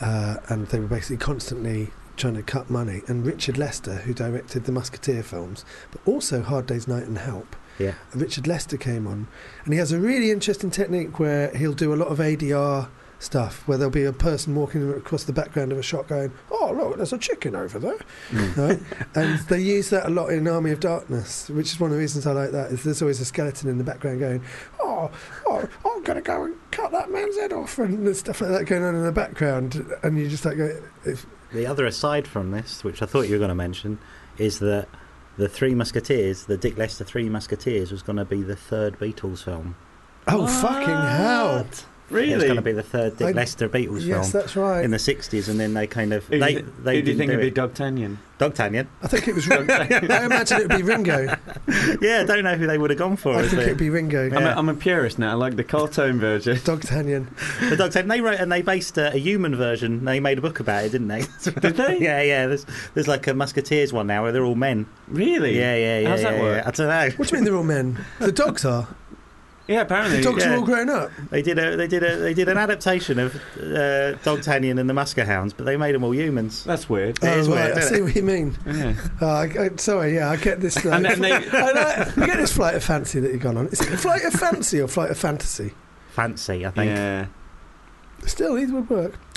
Uh, 0.00 0.36
and 0.48 0.66
they 0.66 0.80
were 0.80 0.88
basically 0.88 1.16
constantly 1.18 1.90
trying 2.16 2.34
to 2.34 2.42
cut 2.42 2.68
money. 2.68 3.02
And 3.06 3.24
Richard 3.24 3.56
Lester, 3.56 3.96
who 3.98 4.12
directed 4.12 4.64
the 4.64 4.72
Musketeer 4.72 5.22
films, 5.22 5.64
but 5.92 6.00
also 6.04 6.42
Hard 6.42 6.66
Day's 6.66 6.88
Night 6.88 7.04
and 7.04 7.18
Help, 7.18 7.54
Yeah. 7.78 7.94
Richard 8.14 8.46
Lester 8.46 8.76
came 8.76 9.06
on, 9.06 9.28
and 9.64 9.72
he 9.72 9.78
has 9.78 9.92
a 9.92 9.98
really 9.98 10.30
interesting 10.30 10.70
technique 10.70 11.18
where 11.18 11.54
he'll 11.56 11.72
do 11.72 11.94
a 11.94 11.96
lot 11.96 12.08
of 12.08 12.18
ADR 12.18 12.88
stuff, 13.22 13.66
where 13.68 13.78
there'll 13.78 13.90
be 13.90 14.04
a 14.04 14.12
person 14.12 14.54
walking 14.54 14.90
across 14.92 15.24
the 15.24 15.32
background 15.32 15.72
of 15.72 15.78
a 15.78 15.82
shot 15.82 16.08
going, 16.08 16.32
"Oh 16.50 16.72
look, 16.76 16.96
there's 16.96 17.12
a 17.12 17.18
chicken 17.18 17.54
over 17.54 17.78
there," 17.78 17.98
mm. 18.30 18.56
right? 18.56 18.80
And 19.14 19.38
they 19.46 19.60
use 19.60 19.90
that 19.90 20.06
a 20.06 20.10
lot 20.10 20.28
in 20.28 20.46
Army 20.48 20.72
of 20.72 20.80
Darkness, 20.80 21.48
which 21.48 21.72
is 21.72 21.80
one 21.80 21.90
of 21.90 21.96
the 21.96 22.00
reasons 22.00 22.26
I 22.26 22.32
like 22.32 22.50
that. 22.50 22.72
Is 22.72 22.82
there's 22.82 23.00
always 23.00 23.20
a 23.20 23.24
skeleton 23.24 23.70
in 23.70 23.78
the 23.78 23.84
background 23.84 24.20
going, 24.20 24.42
"Oh, 24.80 25.10
oh 25.46 25.68
I'm 25.84 26.02
gonna 26.02 26.20
go 26.20 26.44
and 26.44 26.56
cut 26.70 26.90
that 26.92 27.10
man's 27.10 27.38
head 27.38 27.52
off," 27.52 27.78
and 27.78 28.06
there's 28.06 28.18
stuff 28.18 28.40
like 28.40 28.50
that 28.50 28.64
going 28.66 28.82
on 28.82 28.94
in 28.94 29.04
the 29.04 29.12
background, 29.12 29.84
and 30.02 30.18
you 30.18 30.28
just 30.28 30.44
like 30.44 30.56
go, 30.56 30.82
if, 31.04 31.26
The 31.52 31.66
other 31.66 31.86
aside 31.86 32.26
from 32.26 32.50
this, 32.50 32.82
which 32.82 33.02
I 33.02 33.06
thought 33.06 33.22
you 33.22 33.32
were 33.32 33.38
going 33.38 33.50
to 33.50 33.54
mention, 33.54 33.98
is 34.38 34.58
that 34.60 34.88
the 35.36 35.48
Three 35.48 35.74
Musketeers, 35.74 36.44
the 36.44 36.56
Dick 36.56 36.76
Lester 36.76 37.04
Three 37.04 37.28
Musketeers, 37.28 37.90
was 37.90 38.02
going 38.02 38.18
to 38.18 38.24
be 38.24 38.42
the 38.42 38.56
third 38.56 38.98
Beatles 38.98 39.44
film. 39.44 39.76
Oh 40.28 40.46
fucking 40.46 40.88
hell! 40.88 41.66
It 42.14 42.34
was 42.36 42.44
going 42.44 42.56
to 42.56 42.62
be 42.62 42.72
the 42.72 42.82
third 42.82 43.16
Dick 43.16 43.28
I- 43.28 43.32
Lester 43.32 43.68
Beatles 43.68 44.04
Yes, 44.04 44.30
film 44.30 44.42
that's 44.42 44.56
right. 44.56 44.84
in 44.84 44.90
the 44.90 44.96
'60s, 44.98 45.48
and 45.48 45.58
then 45.58 45.74
they 45.74 45.86
kind 45.86 46.12
of 46.12 46.24
Who, 46.26 46.38
they 46.38 46.54
do 46.54 46.58
you, 46.60 46.74
they 46.82 46.96
who 46.96 47.02
do 47.02 47.10
you 47.12 47.16
think 47.18 47.30
do 47.30 47.36
would 47.36 47.42
be 47.42 47.48
it. 47.48 47.54
D'Artagnan? 47.54 48.18
Doug 48.42 48.54
Tanyan. 48.54 48.88
I 49.00 49.06
think 49.06 49.28
it 49.28 49.36
was. 49.36 49.46
Ringo. 49.46 49.72
I 49.72 50.24
imagine 50.24 50.62
it 50.62 50.68
would 50.68 50.76
be 50.76 50.82
Ringo. 50.82 51.26
yeah, 52.00 52.22
I 52.22 52.24
don't 52.24 52.42
know 52.42 52.56
who 52.56 52.66
they 52.66 52.76
would 52.76 52.90
have 52.90 52.98
gone 52.98 53.14
for. 53.14 53.36
I 53.36 53.42
think 53.42 53.52
the- 53.52 53.62
it'd 53.62 53.78
be 53.78 53.88
Ringo. 53.88 54.26
Yeah. 54.28 54.36
I'm, 54.36 54.42
a, 54.46 54.50
I'm 54.58 54.68
a 54.68 54.74
purist 54.74 55.20
now. 55.20 55.30
I 55.30 55.34
like 55.34 55.54
the 55.54 55.62
cartoon 55.62 56.18
version. 56.18 56.56
Dogtanian. 56.56 57.28
The 57.70 57.76
Dogtanian. 57.76 58.08
They 58.08 58.20
wrote 58.20 58.40
and 58.40 58.50
they 58.50 58.62
based 58.62 58.98
a, 58.98 59.12
a 59.14 59.16
human 59.16 59.54
version. 59.54 60.04
They 60.04 60.18
made 60.18 60.38
a 60.38 60.40
book 60.40 60.58
about 60.58 60.84
it, 60.84 60.88
didn't 60.90 61.06
they? 61.06 61.22
Did 61.44 61.76
they? 61.76 61.98
yeah, 62.00 62.20
yeah. 62.22 62.46
There's 62.48 62.66
there's 62.94 63.06
like 63.06 63.28
a 63.28 63.34
Musketeers 63.34 63.92
one 63.92 64.08
now 64.08 64.24
where 64.24 64.32
they're 64.32 64.44
all 64.44 64.56
men. 64.56 64.86
Really? 65.06 65.56
Yeah, 65.56 65.76
yeah, 65.76 65.98
yeah. 66.00 66.08
How's 66.08 66.22
yeah, 66.22 66.30
that 66.32 66.36
yeah. 66.36 66.42
work? 66.42 66.66
I 66.66 66.70
don't 66.72 66.88
know. 66.88 67.16
What 67.16 67.28
do 67.28 67.36
you 67.36 67.40
mean 67.40 67.44
they're 67.44 67.56
all 67.56 67.62
men? 67.62 68.04
The 68.18 68.32
dogs 68.32 68.64
are. 68.64 68.88
Yeah, 69.72 69.82
apparently. 69.82 70.18
The 70.18 70.22
dogs 70.24 70.44
yeah. 70.44 70.52
are 70.52 70.56
all 70.58 70.64
grown 70.64 70.90
up. 70.90 71.10
They 71.30 71.42
did 71.42 71.58
a 71.58 71.76
they 71.76 71.86
did 71.86 72.02
a 72.02 72.16
they 72.16 72.34
did 72.34 72.48
an 72.48 72.58
adaptation 72.58 73.18
of 73.18 73.34
uh, 73.34 74.18
Dogtanian 74.22 74.78
and 74.78 74.88
the 74.88 74.94
Muskehounds, 74.94 75.54
but 75.56 75.64
they 75.64 75.76
made 75.76 75.94
them 75.94 76.04
all 76.04 76.14
humans. 76.14 76.64
That's 76.64 76.88
weird. 76.88 77.18
It 77.18 77.24
oh, 77.24 77.38
right, 77.40 77.48
weird, 77.48 77.78
I 77.78 77.80
see 77.80 77.96
it? 77.96 78.02
what 78.02 78.14
you 78.14 78.22
mean. 78.22 78.56
Yeah. 78.66 78.94
Oh, 79.20 79.26
I, 79.26 79.44
I, 79.44 79.70
sorry, 79.76 80.14
yeah, 80.14 80.30
I 80.30 80.36
get 80.36 80.60
this. 80.60 80.84
Like, 80.84 80.94
And 80.94 81.04
then 81.04 81.20
they- 81.20 81.32
I, 81.58 82.12
I 82.16 82.26
get 82.26 82.36
this 82.36 82.52
flight 82.52 82.74
of 82.74 82.84
fancy 82.84 83.20
that 83.20 83.32
you've 83.32 83.42
gone 83.42 83.56
on. 83.56 83.66
Is 83.68 83.80
it 83.80 83.96
flight 83.96 84.24
of 84.24 84.32
fancy 84.34 84.80
or 84.80 84.88
flight 84.88 85.10
of 85.10 85.18
fantasy? 85.18 85.72
Fancy, 86.10 86.66
I 86.66 86.70
think. 86.70 86.90
Yeah. 86.90 87.26
Still, 88.26 88.54
these 88.54 88.70
would 88.70 88.88
work. 88.88 89.18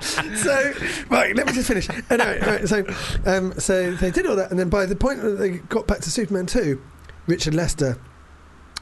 so, 0.00 0.72
right, 1.10 1.36
let 1.36 1.46
me 1.46 1.52
just 1.52 1.68
finish. 1.68 1.88
Anyway, 2.08 2.40
right, 2.40 2.66
so, 2.66 2.84
um, 3.26 3.52
so 3.58 3.94
they 3.96 4.10
did 4.10 4.26
all 4.26 4.36
that, 4.36 4.50
and 4.50 4.58
then 4.58 4.70
by 4.70 4.86
the 4.86 4.96
point 4.96 5.20
that 5.20 5.32
they 5.32 5.58
got 5.58 5.86
back 5.86 6.00
to 6.00 6.10
Superman 6.10 6.46
2, 6.46 6.80
Richard 7.26 7.54
Lester, 7.54 7.98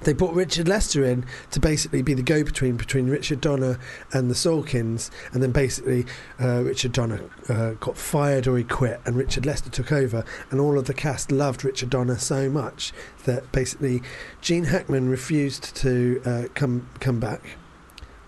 they 0.03 0.13
brought 0.13 0.35
Richard 0.35 0.69
Lester 0.69 1.05
in 1.05 1.27
to 1.51 1.59
basically 1.59 2.03
be 2.03 2.15
the 2.15 2.23
go-between 2.23 2.77
between 2.77 3.09
Richard 3.09 3.41
Donner 3.41 3.79
and 4.13 4.31
the 4.31 4.35
Salkinds, 4.35 5.11
and 5.33 5.43
then 5.43 5.51
basically 5.51 6.07
uh, 6.41 6.63
Richard 6.63 6.93
Donner 6.93 7.29
uh, 7.49 7.71
got 7.81 7.97
fired 7.97 8.47
or 8.47 8.57
he 8.57 8.65
quit, 8.65 9.01
and 9.05 9.17
Richard 9.17 9.45
Lester 9.45 9.71
took 9.71 9.91
over, 9.91 10.25
and 10.51 10.61
all 10.61 10.79
of 10.79 10.87
the 10.87 10.95
cast 10.95 11.33
loved 11.33 11.65
Richard 11.65 11.91
Donner 11.91 12.17
so 12.17 12.49
much 12.49 12.93
that 13.25 13.51
basically 13.51 14.03
Gene 14.41 14.65
Hackman 14.65 15.09
refused 15.09 15.75
to 15.77 16.23
uh, 16.25 16.43
come 16.55 16.89
come 17.01 17.19
back. 17.19 17.57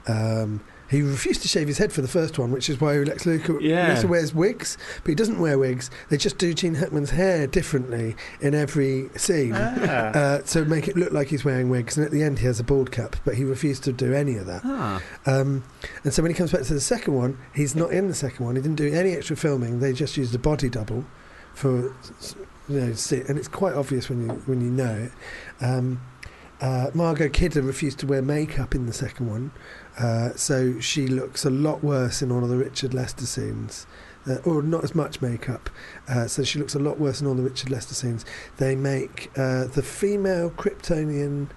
Um, 0.09 0.63
he 0.91 1.03
refused 1.03 1.41
to 1.43 1.49
shave 1.49 1.69
his 1.69 1.79
head 1.79 1.93
for 1.93 2.03
the 2.03 2.09
first 2.09 2.39
one, 2.39 2.51
which 2.51 2.69
is 2.69 2.81
why 2.81 2.97
Lex 2.99 3.25
Luthor, 3.25 3.61
Yeah. 3.61 3.95
Luthor 3.95 4.09
wears 4.09 4.35
wigs, 4.35 4.77
but 5.03 5.09
he 5.11 5.15
doesn't 5.15 5.39
wear 5.39 5.57
wigs. 5.59 5.89
They 6.09 6.17
just 6.17 6.37
do 6.37 6.53
Gene 6.53 6.75
Hackman's 6.75 7.11
hair 7.11 7.47
differently 7.47 8.17
in 8.41 8.55
every 8.55 9.09
scene. 9.17 9.53
Ah. 9.55 9.79
Uh, 10.11 10.39
to 10.41 10.65
make 10.65 10.89
it 10.89 10.97
look 10.97 11.13
like 11.13 11.29
he's 11.29 11.45
wearing 11.45 11.71
wigs, 11.71 11.97
and 11.97 12.05
at 12.05 12.11
the 12.13 12.23
end 12.23 12.41
he 12.41 12.47
has 12.47 12.59
a 12.59 12.65
bald 12.65 12.91
cap, 12.91 13.17
but 13.25 13.37
he 13.37 13.45
refused 13.45 13.85
to 13.85 13.93
do 13.93 14.13
any 14.13 14.37
of 14.37 14.47
that. 14.47 14.63
Ah. 14.65 15.01
Um, 15.27 15.63
and 16.05 16.13
so 16.13 16.23
when 16.23 16.31
he 16.33 16.37
comes 16.37 16.51
back 16.53 16.63
to 16.63 16.75
the 16.75 16.81
second 16.81 17.15
one, 17.15 17.39
he's 17.55 17.77
not 17.77 17.93
in 17.93 18.09
the 18.09 18.15
second 18.15 18.45
one. 18.45 18.57
He 18.57 18.63
didn't 18.63 18.77
do 18.77 18.93
any 18.93 19.13
extra 19.13 19.37
filming. 19.37 19.79
They 19.81 19.93
just 19.93 20.17
used 20.17 20.35
a 20.35 20.39
body 20.39 20.69
double 20.69 21.05
for, 21.55 21.95
you 22.69 22.81
know, 22.81 22.93
see, 22.95 23.21
and 23.29 23.39
it's 23.39 23.49
quite 23.49 23.75
obvious 23.75 24.09
when 24.09 24.23
you 24.27 24.35
when 24.47 24.61
you 24.61 24.71
know 24.71 25.09
it. 25.09 25.13
Um, 25.65 26.01
uh, 26.61 26.91
Margot 26.93 27.29
Kidder 27.29 27.63
refused 27.63 27.99
to 28.01 28.07
wear 28.07 28.21
makeup 28.21 28.75
in 28.75 28.87
the 28.87 28.93
second 28.93 29.29
one, 29.31 29.51
uh, 30.01 30.31
so 30.35 30.81
she 30.81 31.07
looks 31.07 31.45
a 31.45 31.51
lot 31.51 31.85
worse 31.85 32.23
in 32.23 32.33
all 32.33 32.43
of 32.43 32.49
the 32.49 32.57
Richard 32.57 32.95
Lester 32.95 33.27
scenes. 33.27 33.87
Uh, 34.29 34.35
or 34.45 34.61
not 34.63 34.85
as 34.85 34.95
much 34.95 35.23
makeup, 35.23 35.71
uh, 36.07 36.27
so 36.27 36.43
she 36.45 36.59
looks 36.59 36.75
a 36.75 36.79
lot 36.79 37.01
worse 37.01 37.23
in 37.23 37.27
all 37.27 37.33
the 37.35 37.43
Richard 37.43 37.71
Lester 37.71 37.95
scenes. 37.95 38.27
They 38.59 38.77
make 38.77 39.31
uh, 39.35 39.65
the 39.65 39.83
female 39.83 40.51
Kryptonian 40.51 41.49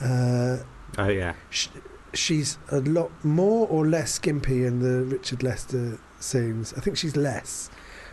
uh, 0.00 0.58
Oh 0.98 1.08
yeah. 1.08 1.34
sh- 1.50 1.66
she's 2.14 2.58
a 2.70 2.78
lot 2.80 3.10
more 3.24 3.66
or 3.66 3.84
less 3.88 4.12
skimpy 4.12 4.64
in 4.64 4.78
the 4.78 5.02
Richard 5.04 5.42
Lester 5.42 5.98
scenes. 6.20 6.72
I 6.76 6.80
think 6.80 6.96
she's 6.96 7.16
less. 7.16 7.70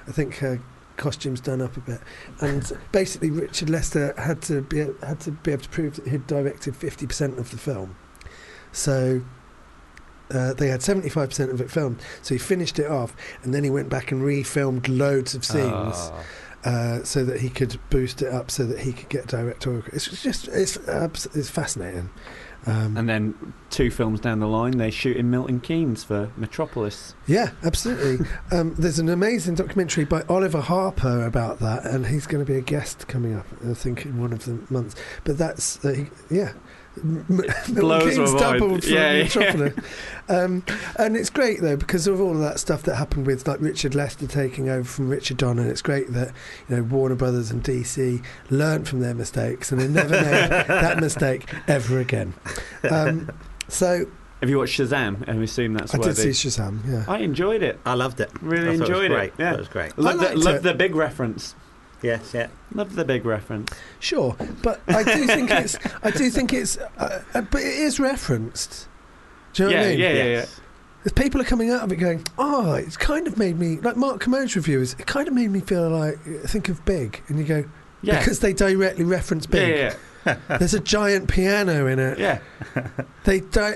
I 0.07 0.11
think 0.11 0.37
her 0.37 0.59
costume's 0.97 1.39
done 1.39 1.61
up 1.61 1.77
a 1.77 1.81
bit. 1.81 2.01
And 2.41 2.63
basically, 2.91 3.29
Richard 3.29 3.69
Lester 3.69 4.15
had 4.17 4.41
to 4.43 4.63
be 4.63 4.87
had 5.05 5.19
to 5.19 5.31
be 5.31 5.51
able 5.51 5.61
to 5.63 5.69
prove 5.69 5.97
that 5.97 6.07
he'd 6.07 6.25
directed 6.25 6.75
fifty 6.75 7.05
percent 7.05 7.37
of 7.37 7.51
the 7.51 7.57
film. 7.59 7.95
So. 8.71 9.21
Uh, 10.31 10.53
they 10.53 10.67
had 10.67 10.81
75% 10.81 11.51
of 11.51 11.59
it 11.61 11.71
filmed, 11.71 11.99
so 12.21 12.35
he 12.35 12.39
finished 12.39 12.77
it 12.79 12.87
off, 12.89 13.15
and 13.43 13.53
then 13.53 13.63
he 13.63 13.69
went 13.69 13.89
back 13.89 14.11
and 14.11 14.21
refilmed 14.21 14.87
loads 14.87 15.33
of 15.35 15.43
scenes 15.43 16.11
Ah. 16.11 16.23
uh, 16.65 17.03
so 17.03 17.23
that 17.25 17.39
he 17.41 17.49
could 17.49 17.79
boost 17.89 18.21
it 18.21 18.31
up, 18.31 18.51
so 18.51 18.65
that 18.65 18.79
he 18.79 18.93
could 18.93 19.09
get 19.09 19.27
directorial. 19.27 19.83
It's 19.93 20.21
just 20.21 20.47
it's 20.49 20.77
it's 21.35 21.49
fascinating. 21.49 22.09
Um, 22.67 22.97
And 22.97 23.07
then 23.07 23.53
two 23.69 23.89
films 23.89 24.19
down 24.19 24.39
the 24.41 24.47
line, 24.47 24.77
they 24.77 24.91
shoot 24.91 25.15
in 25.15 25.29
Milton 25.31 25.61
Keynes 25.61 26.03
for 26.03 26.29
Metropolis. 26.35 27.15
Yeah, 27.25 27.51
absolutely. 27.63 28.27
um, 28.51 28.75
there's 28.77 28.99
an 28.99 29.07
amazing 29.07 29.55
documentary 29.55 30.03
by 30.03 30.23
Oliver 30.27 30.59
Harper 30.59 31.25
about 31.25 31.59
that, 31.59 31.85
and 31.85 32.05
he's 32.07 32.27
going 32.27 32.45
to 32.45 32.51
be 32.51 32.57
a 32.57 32.61
guest 32.61 33.07
coming 33.07 33.33
up, 33.33 33.45
I 33.67 33.73
think, 33.73 34.03
in 34.05 34.19
one 34.19 34.33
of 34.33 34.43
the 34.43 34.59
months. 34.69 34.95
But 35.23 35.37
that's, 35.37 35.83
uh, 35.85 35.93
he, 35.93 36.07
yeah. 36.29 36.51
M- 37.03 37.25
M- 37.29 37.73
Blows 37.75 38.17
Milton 38.17 38.25
Keynes 38.25 38.33
my 38.33 38.57
mind. 38.57 38.83
from 38.83 38.91
Yeah, 38.93 39.11
yeah. 39.13 39.23
Metropolis. 39.23 39.73
Um, 40.29 40.63
and 40.99 41.17
it's 41.17 41.31
great, 41.31 41.59
though, 41.59 41.75
because 41.75 42.05
of 42.05 42.21
all 42.21 42.33
of 42.33 42.39
that 42.41 42.59
stuff 42.59 42.83
that 42.83 42.97
happened 42.97 43.25
with 43.25 43.47
like 43.47 43.59
Richard 43.61 43.95
Lester 43.95 44.27
taking 44.27 44.69
over 44.69 44.83
from 44.87 45.09
Richard 45.09 45.37
Donner. 45.37 45.67
It's 45.67 45.81
great 45.81 46.13
that 46.13 46.33
you 46.67 46.75
know 46.75 46.83
Warner 46.83 47.15
Brothers 47.15 47.49
and 47.49 47.63
DC 47.63 48.23
learned 48.51 48.87
from 48.87 48.99
their 48.99 49.15
mistakes 49.15 49.71
and 49.71 49.81
they 49.81 49.87
never 49.87 50.11
made 50.11 50.21
that 50.67 50.99
mistake 50.99 51.51
ever 51.67 51.97
again. 51.97 52.35
Um, 52.91 53.31
so 53.69 54.05
Have 54.41 54.49
you 54.51 54.59
watched 54.59 54.79
Shazam? 54.79 55.27
And 55.27 55.39
we 55.39 55.45
assume 55.45 55.73
that's 55.73 55.95
I 55.95 55.97
where 55.97 56.13
did 56.13 56.17
see 56.17 56.47
Shazam, 56.47 56.81
yeah. 56.87 57.05
I 57.07 57.17
enjoyed 57.19 57.63
it. 57.63 57.79
I 57.83 57.95
loved 57.95 58.19
it. 58.19 58.29
Really 58.39 58.69
I 58.69 58.73
enjoyed 58.73 59.05
it. 59.11 59.15
Great. 59.15 59.29
it. 59.29 59.33
Yeah. 59.39 59.51
That 59.53 59.59
was 59.59 59.67
great. 59.67 59.97
Love, 59.97 60.19
the, 60.19 60.25
liked 60.25 60.37
love 60.37 60.55
it. 60.57 60.61
the 60.63 60.73
big 60.75 60.93
reference. 60.93 61.55
Yes, 62.01 62.33
yeah. 62.33 62.47
Love 62.73 62.95
the 62.95 63.03
big 63.05 63.25
reference. 63.25 63.71
Sure, 63.99 64.35
but 64.63 64.79
I 64.87 65.03
do 65.03 65.25
think 65.27 65.51
it's. 65.51 65.77
I 66.03 66.11
do 66.11 66.29
think 66.29 66.53
it's. 66.53 66.77
Uh, 66.77 67.23
uh, 67.33 67.41
but 67.41 67.61
it 67.61 67.67
is 67.77 67.99
referenced. 67.99 68.87
Do 69.53 69.63
you 69.63 69.69
know 69.69 69.75
Yeah, 69.75 69.79
what 69.81 69.85
I 69.87 69.89
mean? 69.91 69.99
yeah, 69.99 70.11
yeah, 70.13 70.23
yes. 70.23 70.61
If 71.05 71.15
People 71.15 71.41
are 71.41 71.45
coming 71.45 71.71
out 71.71 71.81
of 71.83 71.91
it 71.91 71.95
going, 71.97 72.23
"Oh, 72.37 72.73
it's 72.73 72.97
kind 72.97 73.25
of 73.27 73.37
made 73.37 73.57
me 73.59 73.79
like 73.79 73.97
Mark 73.97 74.19
Kermode's 74.21 74.55
reviewers. 74.55 74.93
It 74.99 75.07
kind 75.07 75.27
of 75.27 75.33
made 75.33 75.49
me 75.49 75.59
feel 75.59 75.89
like 75.89 76.19
think 76.45 76.69
of 76.69 76.83
Big," 76.85 77.21
and 77.27 77.37
you 77.39 77.45
go, 77.45 77.65
Yeah. 78.01 78.19
"Because 78.19 78.39
they 78.39 78.53
directly 78.53 79.03
reference 79.05 79.45
Big. 79.45 79.69
yeah, 79.77 79.93
yeah. 80.25 80.35
There's 80.57 80.73
a 80.73 80.79
giant 80.81 81.29
piano 81.29 81.87
in 81.87 81.97
it. 81.99 82.19
yeah. 82.19 82.39
They 83.23 83.39
di- 83.39 83.75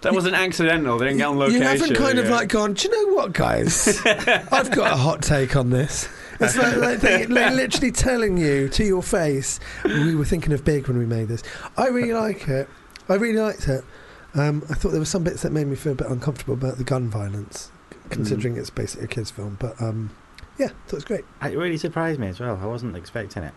That 0.00 0.14
wasn't 0.14 0.34
accidental. 0.34 0.96
They 0.98 1.06
didn't 1.06 1.18
get 1.18 1.26
on 1.28 1.38
location. 1.38 1.60
you 1.60 1.66
location. 1.66 1.86
haven't 1.88 2.02
kind 2.04 2.18
of 2.18 2.28
like 2.30 2.48
gone. 2.48 2.72
Do 2.72 2.88
you 2.88 3.06
know 3.06 3.14
what, 3.14 3.32
guys? 3.34 4.00
I've 4.06 4.70
got 4.70 4.92
a 4.92 4.96
hot 4.96 5.22
take 5.22 5.56
on 5.56 5.68
this. 5.70 6.08
It's 6.40 6.56
like, 6.56 6.76
like 6.76 7.00
they, 7.00 7.24
they're 7.26 7.50
literally 7.50 7.92
telling 7.92 8.36
you 8.36 8.68
to 8.70 8.84
your 8.84 9.02
face. 9.02 9.60
We 9.84 10.14
were 10.14 10.24
thinking 10.24 10.52
of 10.52 10.64
big 10.64 10.88
when 10.88 10.98
we 10.98 11.06
made 11.06 11.28
this. 11.28 11.42
I 11.76 11.88
really 11.88 12.12
like 12.12 12.48
it. 12.48 12.68
I 13.08 13.14
really 13.14 13.38
liked 13.38 13.68
it. 13.68 13.84
Um, 14.34 14.64
I 14.68 14.74
thought 14.74 14.90
there 14.90 15.00
were 15.00 15.04
some 15.04 15.22
bits 15.22 15.42
that 15.42 15.52
made 15.52 15.66
me 15.66 15.76
feel 15.76 15.92
a 15.92 15.96
bit 15.96 16.08
uncomfortable 16.08 16.54
about 16.54 16.78
the 16.78 16.84
gun 16.84 17.08
violence, 17.08 17.70
considering 18.10 18.56
it's 18.56 18.70
basically 18.70 19.04
a 19.04 19.08
kids' 19.08 19.30
film. 19.30 19.56
But 19.60 19.80
um, 19.80 20.10
yeah, 20.58 20.68
thought 20.68 20.92
it 20.92 20.94
was 20.94 21.04
great. 21.04 21.24
It 21.42 21.56
really 21.56 21.76
surprised 21.76 22.18
me 22.18 22.28
as 22.28 22.40
well. 22.40 22.58
I 22.60 22.66
wasn't 22.66 22.96
expecting 22.96 23.44
it. 23.44 23.54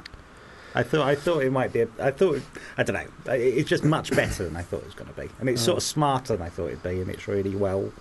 I 0.75 0.83
thought 0.83 1.07
I 1.07 1.15
thought 1.15 1.43
it 1.43 1.51
might 1.51 1.73
be. 1.73 1.81
A, 1.81 1.87
I 1.99 2.11
thought 2.11 2.41
I 2.77 2.83
don't 2.83 2.95
know. 2.95 3.33
It's 3.33 3.67
just 3.67 3.83
much 3.83 4.11
better 4.11 4.43
than 4.43 4.55
I 4.55 4.61
thought 4.61 4.81
it 4.81 4.85
was 4.85 4.93
going 4.93 5.11
to 5.11 5.19
be, 5.19 5.29
and 5.39 5.49
it's 5.49 5.61
sort 5.61 5.77
of 5.77 5.83
smarter 5.83 6.37
than 6.37 6.45
I 6.45 6.49
thought 6.49 6.67
it'd 6.67 6.83
be, 6.83 7.01
and 7.01 7.09
it's 7.09 7.27
really 7.27 7.55
well, 7.55 7.91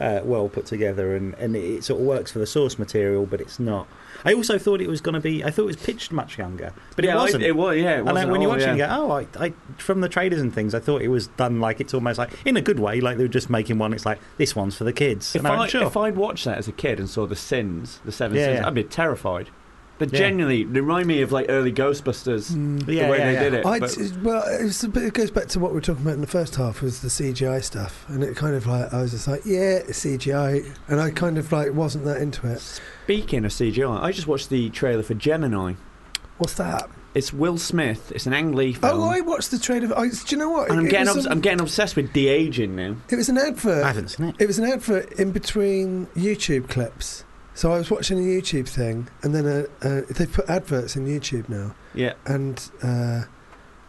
uh, 0.00 0.20
well 0.24 0.48
put 0.48 0.66
together, 0.66 1.14
and 1.14 1.34
and 1.34 1.56
it 1.56 1.84
sort 1.84 2.00
of 2.00 2.06
works 2.06 2.32
for 2.32 2.38
the 2.38 2.46
source 2.46 2.78
material, 2.78 3.26
but 3.26 3.40
it's 3.40 3.58
not. 3.58 3.86
I 4.24 4.32
also 4.32 4.58
thought 4.58 4.80
it 4.80 4.88
was 4.88 5.00
going 5.00 5.14
to 5.14 5.20
be. 5.20 5.44
I 5.44 5.50
thought 5.50 5.62
it 5.62 5.66
was 5.66 5.76
pitched 5.76 6.12
much 6.12 6.38
younger, 6.38 6.72
but 6.96 7.04
yeah, 7.04 7.14
it 7.14 7.16
wasn't. 7.16 7.44
It, 7.44 7.56
was, 7.56 7.76
yeah. 7.76 7.96
It 7.96 7.98
and 7.98 8.06
wasn't 8.06 8.30
when 8.32 8.42
you 8.42 8.48
watch 8.48 8.60
it, 8.60 8.64
yeah. 8.64 8.72
you 8.72 8.78
go, 8.78 8.88
"Oh, 8.90 9.10
I, 9.12 9.26
I, 9.38 9.52
from 9.78 10.00
the 10.00 10.08
trailers 10.08 10.40
and 10.40 10.52
things, 10.52 10.74
I 10.74 10.80
thought 10.80 11.02
it 11.02 11.08
was 11.08 11.28
done 11.28 11.60
like 11.60 11.80
it's 11.80 11.94
almost 11.94 12.18
like 12.18 12.32
in 12.44 12.56
a 12.56 12.62
good 12.62 12.78
way, 12.80 13.00
like 13.00 13.18
they 13.18 13.24
were 13.24 13.28
just 13.28 13.50
making 13.50 13.78
one. 13.78 13.92
It's 13.92 14.06
like 14.06 14.18
this 14.36 14.56
one's 14.56 14.76
for 14.76 14.84
the 14.84 14.92
kids." 14.92 15.34
If, 15.34 15.40
and 15.40 15.48
I, 15.48 15.58
went, 15.58 15.70
sure. 15.70 16.12
watched 16.12 16.44
that 16.44 16.58
as 16.58 16.68
a 16.68 16.72
kid 16.72 16.98
and 16.98 17.08
saw 17.08 17.26
the 17.26 17.36
sins, 17.36 18.00
the 18.04 18.12
seven 18.12 18.36
Yeah, 18.36 18.56
sins. 18.56 18.66
I'd 18.66 18.74
be 18.74 18.84
terrified. 18.84 19.50
But 19.98 20.12
Yeah. 20.12 20.18
genuinely, 20.18 20.64
they 20.64 20.80
remind 20.80 21.06
me 21.06 21.22
of 21.22 21.32
like 21.32 21.46
early 21.48 21.72
Ghostbusters, 21.72 22.52
mm. 22.52 22.84
the 22.84 22.94
Yeah, 22.94 23.10
way 23.10 23.18
yeah, 23.18 23.24
they 23.26 23.32
yeah. 23.32 23.42
did 23.44 23.54
it. 23.54 23.66
I, 23.66 23.78
but- 23.80 23.96
well, 24.22 24.42
it, 24.46 24.64
was 24.64 24.84
a 24.84 24.88
bit, 24.88 25.04
it 25.04 25.14
goes 25.14 25.30
back 25.30 25.46
to 25.48 25.58
what 25.58 25.70
we 25.70 25.76
were 25.76 25.80
talking 25.80 26.02
about 26.02 26.14
in 26.14 26.20
the 26.20 26.26
first 26.26 26.56
half 26.56 26.82
was 26.82 27.00
the 27.00 27.08
CGI 27.08 27.62
stuff, 27.64 28.04
and 28.08 28.22
it 28.22 28.36
kind 28.36 28.54
of 28.54 28.66
like 28.66 28.92
I 28.92 29.00
was 29.02 29.12
just 29.12 29.26
like, 29.26 29.46
yeah, 29.46 29.80
CGI, 29.88 30.66
and 30.88 31.00
I 31.00 31.10
kind 31.10 31.38
of 31.38 31.50
like 31.50 31.72
wasn't 31.72 32.04
that 32.04 32.20
into 32.20 32.46
it. 32.46 32.60
Speaking 33.04 33.44
of 33.44 33.52
CGI, 33.52 34.02
I 34.02 34.12
just 34.12 34.26
watched 34.26 34.50
the 34.50 34.68
trailer 34.70 35.02
for 35.02 35.14
Gemini. 35.14 35.74
What's 36.38 36.54
that? 36.54 36.90
It's 37.14 37.32
Will 37.32 37.56
Smith. 37.56 38.12
It's 38.14 38.26
an 38.26 38.34
Ang 38.34 38.52
Lee 38.52 38.76
oh, 38.76 38.88
film. 38.88 39.00
Oh, 39.00 39.04
I 39.08 39.20
watched 39.22 39.50
the 39.50 39.58
trailer. 39.58 39.98
I, 39.98 40.08
do 40.08 40.16
you 40.28 40.36
know 40.36 40.50
what? 40.50 40.68
and 40.68 40.80
I'm 40.80 40.86
It 40.86 40.90
getting, 40.90 41.08
obs- 41.08 41.24
a- 41.24 41.30
I'm 41.30 41.40
getting 41.40 41.60
obsessed 41.60 41.96
with 41.96 42.12
de 42.12 42.28
aging 42.28 42.76
now. 42.76 42.96
It 43.08 43.16
was 43.16 43.30
an 43.30 43.38
advert. 43.38 43.82
I 43.84 43.86
haven't 43.86 44.08
seen 44.08 44.26
it. 44.26 44.36
It 44.38 44.46
was 44.46 44.58
an 44.58 44.66
advert 44.66 45.12
in 45.12 45.32
between 45.32 46.08
YouTube 46.08 46.68
clips. 46.68 47.24
So 47.56 47.72
I 47.72 47.78
was 47.78 47.90
watching 47.90 48.18
a 48.18 48.22
YouTube 48.22 48.68
thing, 48.68 49.08
and 49.22 49.34
then 49.34 49.46
uh, 49.46 49.64
uh, 49.82 50.02
they've 50.10 50.30
put 50.32 50.48
adverts 50.48 50.94
in 50.94 51.06
YouTube 51.06 51.48
now, 51.48 51.74
Yeah. 51.94 52.12
and 52.26 52.70
uh, 52.82 53.22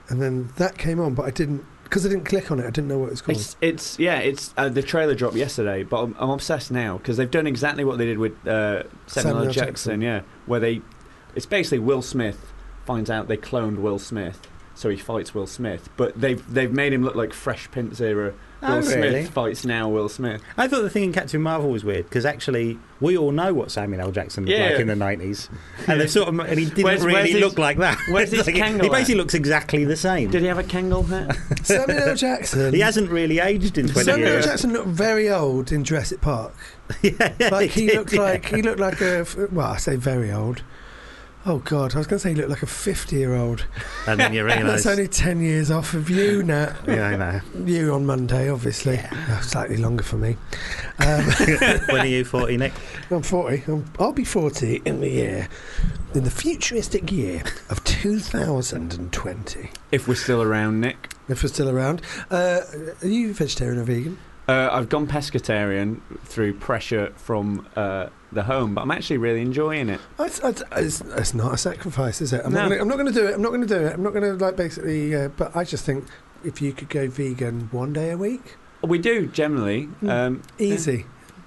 and 0.09 0.21
then 0.21 0.49
that 0.55 0.77
came 0.77 1.01
on, 1.01 1.13
but 1.13 1.25
I 1.25 1.31
didn't 1.31 1.65
because 1.83 2.05
I 2.05 2.09
didn't 2.09 2.23
click 2.25 2.49
on 2.49 2.59
it. 2.59 2.63
I 2.65 2.69
didn't 2.69 2.87
know 2.87 2.97
what 2.97 3.07
it 3.07 3.11
was 3.11 3.21
called. 3.21 3.37
It's 3.37 3.57
it's 3.59 3.99
yeah. 3.99 4.19
It's 4.19 4.53
uh, 4.55 4.69
the 4.69 4.81
trailer 4.81 5.15
dropped 5.15 5.35
yesterday, 5.35 5.83
but 5.83 6.01
I'm, 6.01 6.15
I'm 6.17 6.29
obsessed 6.29 6.71
now 6.71 6.97
because 6.97 7.17
they've 7.17 7.29
done 7.29 7.45
exactly 7.45 7.83
what 7.83 7.97
they 7.97 8.05
did 8.05 8.17
with 8.19 8.33
uh, 8.47 8.83
Samuel, 9.05 9.35
Samuel 9.35 9.43
Jackson, 9.51 9.65
Jackson. 9.65 10.01
Yeah, 10.01 10.21
where 10.45 10.61
they 10.61 10.81
it's 11.35 11.45
basically 11.45 11.79
Will 11.79 12.01
Smith 12.01 12.53
finds 12.85 13.09
out 13.09 13.27
they 13.27 13.35
cloned 13.37 13.79
Will 13.79 13.99
Smith, 13.99 14.47
so 14.75 14.87
he 14.89 14.95
fights 14.95 15.35
Will 15.35 15.45
Smith, 15.45 15.89
but 15.97 16.19
they've 16.19 16.41
they've 16.53 16.71
made 16.71 16.93
him 16.93 17.03
look 17.03 17.15
like 17.15 17.33
Fresh 17.33 17.69
Prince 17.71 17.99
era. 17.99 18.33
Will 18.61 18.69
Oh, 18.73 18.81
Smith 18.81 18.95
really? 18.95 19.23
fights 19.25 19.65
now 19.65 19.87
Will 19.87 20.09
Smith. 20.09 20.41
I 20.57 20.67
thought 20.67 20.81
the 20.81 20.89
thing 20.89 21.03
in 21.03 21.13
Captain 21.13 21.39
Marvel 21.41 21.69
was 21.69 21.83
weird 21.83 22.05
because 22.05 22.25
actually 22.25 22.79
we 22.99 23.15
all 23.15 23.31
know 23.31 23.53
what 23.53 23.69
Samuel 23.71 24.01
L. 24.01 24.11
Jackson 24.11 24.45
looked 24.45 24.57
Yeah. 24.57 24.69
like 24.69 24.79
in 24.79 24.87
the 24.87 24.95
nineties, 24.95 25.47
and 25.87 26.01
they 26.01 26.07
sort 26.07 26.27
of 26.29 26.39
and 26.39 26.57
he 26.59 26.65
didn't 26.65 26.83
Where's- 26.83 27.01
really 27.01 27.13
where's 27.13 27.29
his- 27.31 27.39
look 27.41 27.59
like 27.59 27.77
that. 27.77 27.99
where's 28.09 28.31
his 28.31 28.39
Like, 28.47 28.55
he 28.55 28.61
basically 28.89 29.13
at? 29.13 29.17
looks 29.17 29.33
exactly 29.35 29.85
the 29.85 29.95
same. 29.95 30.31
Did 30.31 30.41
he 30.41 30.47
have 30.47 30.57
a 30.57 30.63
Kangol 30.63 31.07
hat? 31.07 31.37
Samuel 31.65 31.99
L. 32.09 32.15
Jackson. 32.15 32.73
He 32.73 32.79
hasn't 32.79 33.11
really 33.11 33.39
aged 33.39 33.77
in 33.77 33.87
twenty 33.87 34.05
Samuel 34.11 34.37
L. 34.37 34.41
Jackson 34.41 34.73
looked 34.73 34.87
very 34.87 35.29
old 35.29 35.71
in 35.71 35.83
Jurassic 35.83 36.21
Park. 36.21 36.53
yeah, 37.03 37.33
Like 37.51 37.69
he 37.71 37.85
did, 37.87 37.95
looked 37.97 38.13
yeah. 38.13 38.21
like 38.21 38.45
he 38.45 38.61
looked 38.63 38.79
like 38.79 39.01
a 39.01 39.25
well, 39.51 39.67
I 39.67 39.77
say 39.77 39.95
very 39.97 40.31
old. 40.31 40.63
Oh 41.49 41.59
God, 41.59 41.95
I 41.95 41.97
was 41.97 42.07
going 42.07 42.17
to 42.17 42.19
say 42.19 42.31
you 42.31 42.35
look 42.35 42.49
like 42.49 42.61
a 42.61 42.67
fifty-year-old. 42.67 43.65
and 44.05 44.19
then 44.19 44.33
you 44.33 44.43
realise. 44.43 44.65
That's 44.83 44.85
only 44.85 45.07
ten 45.07 45.39
years 45.39 45.71
off 45.71 45.93
of 45.93 46.09
you, 46.09 46.43
Nat. 46.43 46.75
yeah, 46.87 47.07
I 47.07 47.15
know. 47.15 47.39
You 47.65 47.93
on 47.93 48.05
Monday, 48.05 48.49
obviously. 48.49 48.99
Oh, 49.29 49.39
slightly 49.41 49.77
longer 49.77 50.03
for 50.03 50.17
me. 50.17 50.35
Um, 50.99 51.23
when 51.89 52.01
are 52.01 52.05
you 52.07 52.25
forty, 52.25 52.57
Nick? 52.57 52.73
I'm 53.11 53.21
40. 53.21 53.63
I'm, 53.71 53.85
I'll 53.99 54.11
be 54.11 54.25
40 54.25 54.81
in 54.83 54.99
the 54.99 55.07
year, 55.07 55.47
in 56.15 56.23
the 56.23 56.31
futuristic 56.31 57.11
year 57.11 57.43
of 57.69 57.83
2020. 57.83 59.69
if 59.91 60.07
we're 60.07 60.15
still 60.15 60.41
around, 60.41 60.81
Nick. 60.81 61.13
If 61.29 61.43
we're 61.43 61.49
still 61.49 61.69
around. 61.69 62.01
Uh, 62.31 62.61
are 63.03 63.07
you 63.07 63.31
vegetarian 63.35 63.77
or 63.79 63.83
vegan? 63.83 64.17
Uh, 64.47 64.69
I've 64.71 64.89
gone 64.89 65.05
pescatarian 65.05 66.01
through 66.23 66.55
pressure 66.55 67.13
from 67.15 67.67
uh, 67.75 68.07
the 68.31 68.43
home, 68.43 68.75
but 68.75 68.81
I'm 68.81 68.91
actually 68.91 69.17
really 69.17 69.41
enjoying 69.41 69.89
it. 69.89 70.01
It's, 70.19 70.39
it's, 70.43 70.63
it's, 70.73 71.01
it's 71.01 71.33
not 71.33 71.53
a 71.53 71.57
sacrifice, 71.57 72.21
is 72.21 72.33
it? 72.33 72.41
I'm 72.43 72.53
No. 72.53 72.61
not 72.63 72.69
gonna, 72.69 72.81
I'm 72.81 72.87
not 72.87 72.95
going 72.97 73.07
to 73.07 73.13
do 73.13 73.27
it. 73.27 73.33
I'm 73.35 73.41
not 73.41 73.49
going 73.49 73.61
to 73.61 73.67
do 73.67 73.85
it. 73.85 73.93
I'm 73.93 74.03
not 74.03 74.13
going 74.13 74.37
to, 74.37 74.43
like, 74.45 74.55
basically. 74.55 75.15
Uh, 75.15 75.29
but 75.29 75.55
I 75.55 75.63
just 75.63 75.85
think 75.85 76.05
if 76.43 76.61
you 76.61 76.73
could 76.73 76.89
go 76.89 77.07
vegan 77.07 77.69
one 77.71 77.93
day 77.93 78.11
a 78.11 78.17
week, 78.17 78.55
We 78.81 78.99
do 78.99 79.27
generally. 79.27 79.89
Mm. 80.01 80.09
Um, 80.09 80.41
easy. 80.59 81.05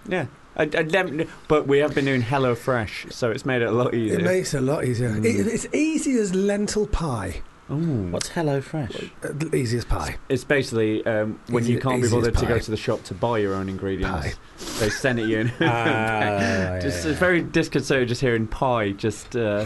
Yeah. 0.09 0.27
I, 0.57 0.65
I 0.65 1.27
but 1.49 1.67
we 1.69 1.79
have 1.79 1.95
been 1.95 2.05
doing 2.05 2.23
Hello 2.23 2.55
Fresh, 2.55 3.07
so 3.11 3.31
it's 3.31 3.47
made 3.47 3.63
it 3.63 3.69
a 3.69 3.73
lot 3.73 3.95
easier. 3.95 4.19
It 4.19 4.25
makes 4.25 4.53
it 4.53 4.59
a 4.59 4.61
lot 4.61 4.85
easier. 4.85 5.11
Mm. 5.11 5.25
It, 5.25 5.47
it's 5.47 5.67
easy 5.73 6.19
as 6.19 6.35
lentil 6.35 6.87
pie. 6.87 7.43
Ooh. 7.71 8.11
What's 8.11 8.29
Hello 8.31 8.61
Fresh? 8.61 9.11
Uh, 9.23 9.55
easy 9.55 9.79
as 9.79 9.85
pie. 9.85 10.17
It's 10.29 10.43
basically 10.45 11.07
um, 11.07 11.39
when 11.49 11.63
Easy- 11.63 11.75
you 11.75 11.81
can't 11.81 12.01
be 12.03 12.07
easy 12.07 12.17
as 12.17 12.23
bothered 12.23 12.37
to 12.39 12.47
go 12.47 12.59
to 12.59 12.71
the 12.71 12.77
shop 12.77 13.05
to 13.05 13.15
buy 13.15 13.39
your 13.39 13.55
own 13.55 13.69
ingredients. 13.69 14.35
Pie. 14.35 14.81
They 14.81 14.91
send 14.91 15.21
it 15.21 15.27
you 15.29 15.39
in. 15.41 15.53
Ah, 15.61 16.79
just 16.83 17.05
yeah. 17.05 17.11
it's 17.13 17.21
very 17.21 17.43
disconcerting 17.43 18.09
just 18.09 18.21
hearing 18.21 18.47
pie. 18.49 18.91
Just 18.93 19.37
uh, 19.37 19.65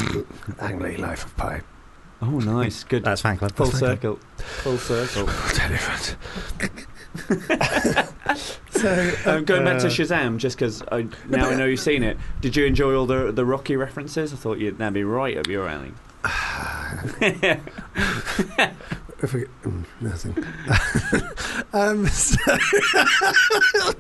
Angry 0.60 0.97
life 0.98 1.24
of 1.24 1.36
pie. 1.36 1.62
oh, 2.20 2.26
nice, 2.40 2.85
good. 2.85 3.05
That's 3.05 3.22
fan 3.22 3.39
club. 3.39 3.52
Full 3.52 3.66
That's 3.66 3.78
circle. 3.78 4.18
Full 4.36 4.76
circle. 4.78 5.24
Different. 5.68 6.16
so, 8.70 9.12
Um, 9.26 9.44
going 9.44 9.64
back 9.64 9.78
to 9.81 9.86
Uh, 9.86 9.90
Shazam, 9.90 10.36
just 10.36 10.59
because 10.59 10.82
now 11.28 11.48
I 11.48 11.55
know 11.55 11.64
you've 11.64 11.81
seen 11.81 12.02
it. 12.02 12.18
Did 12.40 12.55
you 12.56 12.66
enjoy 12.66 12.94
all 12.94 13.06
the 13.06 13.32
the 13.32 13.44
Rocky 13.44 13.76
references? 13.76 14.32
I 14.32 14.36
thought 14.36 14.59
you'd 14.59 14.78
that'd 14.78 14.93
be 14.94 15.05
right 15.05 15.39
up 15.39 15.47
your 15.47 15.68
alley. 15.68 15.93
If 19.24 19.32
we, 19.32 19.44
mm, 19.62 19.84
nothing. 20.02 20.36
um, 21.72 22.06
so, 22.09 22.36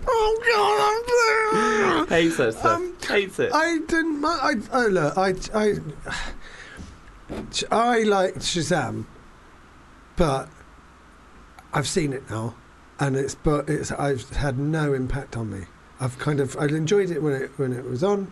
oh 0.06 0.36
God, 0.46 2.02
I'm 2.02 2.06
Hates 2.08 2.36
that 2.36 2.52
stuff. 2.52 2.76
Um, 2.76 2.94
Hates 3.08 3.38
it. 3.38 3.50
I 3.54 3.78
didn't. 3.86 4.22
I, 4.22 4.54
I 4.70 4.86
look. 4.88 5.16
I, 5.16 5.34
I, 5.54 5.78
I 7.70 8.02
like 8.02 8.34
Shazam, 8.34 9.06
but 10.16 10.50
I've 11.72 11.88
seen 11.88 12.12
it 12.12 12.28
now, 12.28 12.54
and 13.00 13.16
it's 13.16 13.34
but 13.34 13.70
it's 13.70 13.92
I've 13.92 14.28
had 14.30 14.58
no 14.58 14.92
impact 14.92 15.38
on 15.38 15.50
me. 15.50 15.66
I've 16.00 16.18
kind 16.18 16.38
of 16.38 16.54
I 16.58 16.66
enjoyed 16.66 17.10
it 17.10 17.22
when 17.22 17.32
it 17.32 17.50
when 17.56 17.72
it 17.72 17.84
was 17.84 18.04
on, 18.04 18.30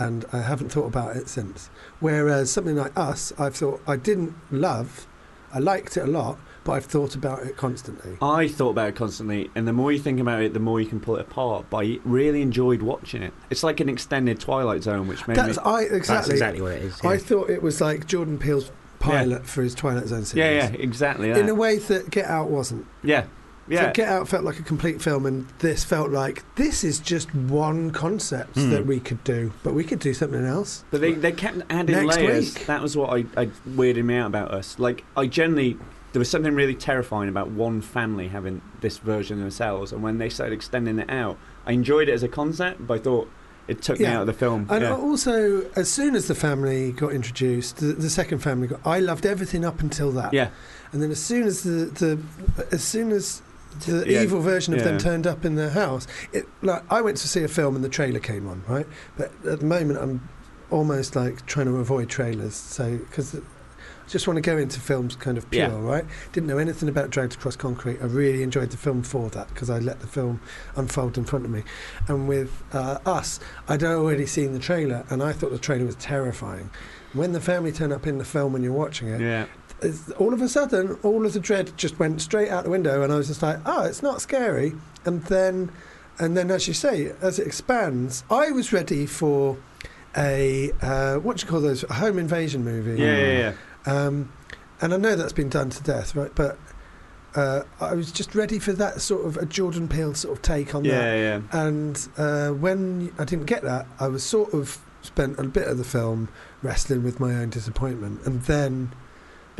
and 0.00 0.24
I 0.32 0.40
haven't 0.40 0.70
thought 0.70 0.86
about 0.86 1.16
it 1.16 1.28
since. 1.28 1.70
Whereas 2.00 2.50
something 2.50 2.74
like 2.74 2.98
Us, 2.98 3.32
I've 3.38 3.54
thought 3.54 3.80
I 3.86 3.96
didn't 3.96 4.34
love. 4.50 5.06
I 5.52 5.58
liked 5.58 5.96
it 5.96 6.02
a 6.02 6.06
lot, 6.06 6.38
but 6.64 6.72
I've 6.72 6.84
thought 6.86 7.14
about 7.14 7.42
it 7.44 7.56
constantly. 7.56 8.16
I 8.22 8.48
thought 8.48 8.70
about 8.70 8.88
it 8.88 8.96
constantly, 8.96 9.50
and 9.54 9.68
the 9.68 9.72
more 9.72 9.92
you 9.92 9.98
think 9.98 10.20
about 10.20 10.42
it, 10.42 10.54
the 10.54 10.60
more 10.60 10.80
you 10.80 10.86
can 10.86 11.00
pull 11.00 11.16
it 11.16 11.22
apart. 11.22 11.66
But 11.70 11.84
I 11.84 11.98
really 12.04 12.40
enjoyed 12.40 12.82
watching 12.82 13.22
it. 13.22 13.32
It's 13.50 13.62
like 13.62 13.80
an 13.80 13.88
extended 13.88 14.40
Twilight 14.40 14.82
Zone, 14.82 15.06
which 15.06 15.26
made 15.28 15.36
That's 15.36 15.58
me. 15.58 15.62
I 15.64 15.82
That's 15.82 15.92
exactly. 15.94 16.32
exactly 16.34 16.62
what 16.62 16.72
it 16.72 16.82
is. 16.82 17.00
I 17.04 17.16
thought 17.18 17.50
it 17.50 17.62
was 17.62 17.80
like 17.80 18.06
Jordan 18.06 18.38
Peele's 18.38 18.70
pilot 19.00 19.46
for 19.46 19.62
his 19.62 19.74
Twilight 19.74 20.06
Zone 20.06 20.24
series. 20.24 20.36
Yeah, 20.36 20.70
yeah, 20.70 20.76
exactly. 20.80 21.30
In 21.30 21.48
a 21.48 21.54
way 21.54 21.78
that 21.78 22.10
Get 22.10 22.26
Out 22.26 22.48
wasn't. 22.50 22.86
yeah, 23.02 23.24
yeah. 23.70 23.86
So 23.86 23.92
Get 23.92 24.08
Out 24.08 24.28
felt 24.28 24.44
like 24.44 24.58
a 24.58 24.62
complete 24.62 25.00
film, 25.00 25.24
and 25.26 25.46
this 25.60 25.84
felt 25.84 26.10
like 26.10 26.44
this 26.56 26.84
is 26.84 26.98
just 26.98 27.34
one 27.34 27.90
concept 27.90 28.56
Hmm. 28.56 28.70
that 28.70 28.84
we 28.86 29.00
could 29.00 29.22
do, 29.24 29.52
but 29.62 29.72
we 29.74 29.84
could 29.84 29.98
do 30.00 30.12
something 30.12 30.44
else. 30.44 30.84
But 30.90 31.00
they, 31.00 31.12
they 31.12 31.32
kept 31.32 31.58
adding 31.70 32.06
Next 32.06 32.16
layers. 32.16 32.54
week. 32.54 32.66
That 32.66 32.82
was 32.82 32.96
what 32.96 33.10
I, 33.10 33.24
I 33.40 33.46
weirded 33.68 34.04
me 34.04 34.16
out 34.16 34.26
about 34.26 34.50
us. 34.52 34.78
Like 34.78 35.04
I 35.16 35.26
generally 35.26 35.78
there 36.12 36.18
was 36.18 36.28
something 36.28 36.54
really 36.54 36.74
terrifying 36.74 37.28
about 37.28 37.50
one 37.50 37.80
family 37.80 38.26
having 38.28 38.60
this 38.80 38.98
version 38.98 39.38
of 39.38 39.42
themselves, 39.42 39.92
and 39.92 40.02
when 40.02 40.18
they 40.18 40.28
started 40.28 40.52
extending 40.52 40.98
it 40.98 41.08
out, 41.08 41.38
I 41.66 41.72
enjoyed 41.72 42.08
it 42.08 42.12
as 42.12 42.22
a 42.24 42.28
concept, 42.28 42.84
but 42.86 42.94
I 42.94 42.98
thought 42.98 43.30
it 43.68 43.80
took 43.82 44.00
me 44.00 44.06
out 44.06 44.22
of 44.22 44.26
the 44.26 44.32
film. 44.32 44.66
And 44.68 44.82
yeah. 44.82 44.96
also, 44.96 45.70
as 45.76 45.88
soon 45.88 46.16
as 46.16 46.26
the 46.26 46.34
family 46.34 46.90
got 46.90 47.12
introduced, 47.12 47.76
the, 47.76 47.92
the 47.92 48.10
second 48.10 48.40
family 48.40 48.66
got. 48.66 48.80
I 48.84 48.98
loved 48.98 49.24
everything 49.24 49.64
up 49.64 49.80
until 49.80 50.10
that. 50.12 50.32
yeah, 50.34 50.48
And 50.92 51.00
then 51.00 51.12
as 51.12 51.20
soon 51.22 51.44
as 51.44 51.62
the, 51.62 51.70
the 51.70 52.18
as 52.72 52.82
soon 52.82 53.12
as 53.12 53.42
the 53.86 54.04
Yeah, 54.10 54.22
evil 54.22 54.40
version 54.40 54.74
of 54.74 54.82
them 54.84 54.98
turned 54.98 55.26
up 55.26 55.44
in 55.44 55.54
their 55.54 55.70
house, 55.70 56.06
it 56.32 56.46
like 56.62 56.82
I 56.90 57.00
went 57.00 57.16
to 57.18 57.28
see 57.28 57.42
a 57.42 57.48
film 57.48 57.76
and 57.76 57.84
the 57.84 57.88
trailer 57.88 58.20
came 58.20 58.48
on, 58.48 58.62
right? 58.68 58.86
But 59.16 59.32
at 59.46 59.60
the 59.60 59.66
moment, 59.66 59.98
I'm 60.00 60.28
almost 60.70 61.16
like 61.16 61.46
trying 61.46 61.66
to 61.66 61.76
avoid 61.76 62.08
trailers, 62.08 62.54
so 62.54 62.98
because. 62.98 63.34
I 63.36 64.12
just 64.12 64.26
want 64.26 64.38
to 64.38 64.40
go 64.40 64.58
into 64.58 64.80
films 64.80 65.14
kind 65.14 65.38
of 65.38 65.48
pure, 65.52 65.68
Yeah. 65.68 65.80
right? 65.80 66.04
Didn't 66.32 66.48
know 66.48 66.58
anything 66.58 66.88
about 66.88 67.10
Dragged 67.10 67.34
Across 67.34 67.54
Concrete. 67.56 67.98
I 68.02 68.06
really 68.06 68.42
enjoyed 68.42 68.70
the 68.70 68.76
film 68.76 69.04
for 69.04 69.30
that 69.30 69.46
because 69.50 69.70
I 69.70 69.78
let 69.78 70.00
the 70.00 70.08
film 70.08 70.40
unfold 70.74 71.16
in 71.16 71.24
front 71.24 71.44
of 71.44 71.52
me. 71.52 71.62
And 72.08 72.26
with 72.26 72.64
uh, 72.72 72.98
Us, 73.06 73.38
I'd 73.68 73.84
already 73.84 74.26
seen 74.26 74.52
the 74.52 74.58
trailer 74.58 75.04
and 75.10 75.22
I 75.22 75.32
thought 75.32 75.52
the 75.52 75.58
trailer 75.60 75.84
was 75.86 75.94
terrifying. 75.94 76.70
When 77.12 77.30
the 77.30 77.40
family 77.40 77.70
turn 77.70 77.92
up 77.92 78.04
in 78.04 78.18
the 78.18 78.24
film 78.24 78.52
when 78.52 78.64
you're 78.64 78.72
watching 78.72 79.06
it, 79.06 79.20
yeah. 79.20 79.46
All 80.18 80.34
of 80.34 80.42
a 80.42 80.48
sudden, 80.48 80.98
all 81.02 81.26
of 81.26 81.32
the 81.32 81.40
dread 81.40 81.72
just 81.76 81.98
went 81.98 82.20
straight 82.20 82.50
out 82.50 82.64
the 82.64 82.70
window, 82.70 83.02
and 83.02 83.12
I 83.12 83.16
was 83.16 83.28
just 83.28 83.42
like, 83.42 83.58
"Oh, 83.64 83.84
it's 83.84 84.02
not 84.02 84.20
scary." 84.20 84.74
And 85.04 85.24
then, 85.24 85.70
and 86.18 86.36
then, 86.36 86.50
as 86.50 86.68
you 86.68 86.74
say, 86.74 87.12
as 87.20 87.38
it 87.38 87.46
expands, 87.46 88.24
I 88.30 88.50
was 88.50 88.72
ready 88.72 89.06
for 89.06 89.56
a 90.16 90.72
uh, 90.82 91.16
what 91.16 91.38
do 91.38 91.46
you 91.46 91.50
call 91.50 91.60
those 91.60 91.84
a 91.84 91.94
home 91.94 92.18
invasion 92.18 92.64
movie. 92.64 93.00
Yeah, 93.00 93.18
yeah, 93.18 93.54
yeah. 93.86 93.92
Um, 93.92 94.32
and 94.80 94.94
I 94.94 94.96
know 94.96 95.14
that's 95.16 95.32
been 95.32 95.48
done 95.48 95.70
to 95.70 95.82
death, 95.82 96.14
right? 96.14 96.34
But 96.34 96.58
uh, 97.34 97.62
I 97.80 97.94
was 97.94 98.10
just 98.10 98.34
ready 98.34 98.58
for 98.58 98.72
that 98.72 99.00
sort 99.00 99.26
of 99.26 99.36
a 99.36 99.46
Jordan 99.46 99.88
Peele 99.88 100.14
sort 100.14 100.36
of 100.36 100.42
take 100.42 100.74
on 100.74 100.82
that. 100.84 100.88
Yeah, 100.88 101.14
yeah. 101.14 101.40
And 101.52 102.08
uh, 102.16 102.50
when 102.50 103.12
I 103.18 103.24
didn't 103.24 103.46
get 103.46 103.62
that, 103.62 103.86
I 103.98 104.08
was 104.08 104.22
sort 104.22 104.52
of 104.52 104.78
spent 105.02 105.38
a 105.38 105.44
bit 105.44 105.66
of 105.66 105.78
the 105.78 105.84
film 105.84 106.28
wrestling 106.62 107.02
with 107.02 107.20
my 107.20 107.34
own 107.34 107.50
disappointment, 107.50 108.26
and 108.26 108.42
then. 108.42 108.92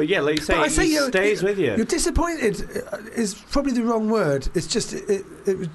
But 0.00 0.08
yeah, 0.08 0.22
like 0.22 0.38
you 0.38 0.42
say, 0.42 0.54
But 0.54 0.62
I 0.62 0.64
it 0.64 0.70
say 0.70 1.08
stays 1.10 1.42
with 1.42 1.58
you. 1.58 1.76
You're 1.76 1.84
disappointed 1.84 2.86
uh, 2.90 2.96
is 3.14 3.34
probably 3.34 3.72
the 3.72 3.82
wrong 3.82 4.08
word. 4.08 4.48
It's 4.54 4.66
just 4.66 4.94
it 4.94 5.10
it 5.10 5.26
it, 5.44 5.68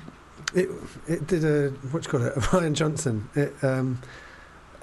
it, 0.55 0.69
it 1.07 1.27
did 1.27 1.45
a 1.45 1.69
what 1.91 2.01
do 2.01 2.07
you 2.07 2.11
call 2.11 2.23
it? 2.25 2.35
A 2.35 2.39
Rian 2.49 2.73
Johnson. 2.73 3.29
It 3.35 3.53
um, 3.63 4.01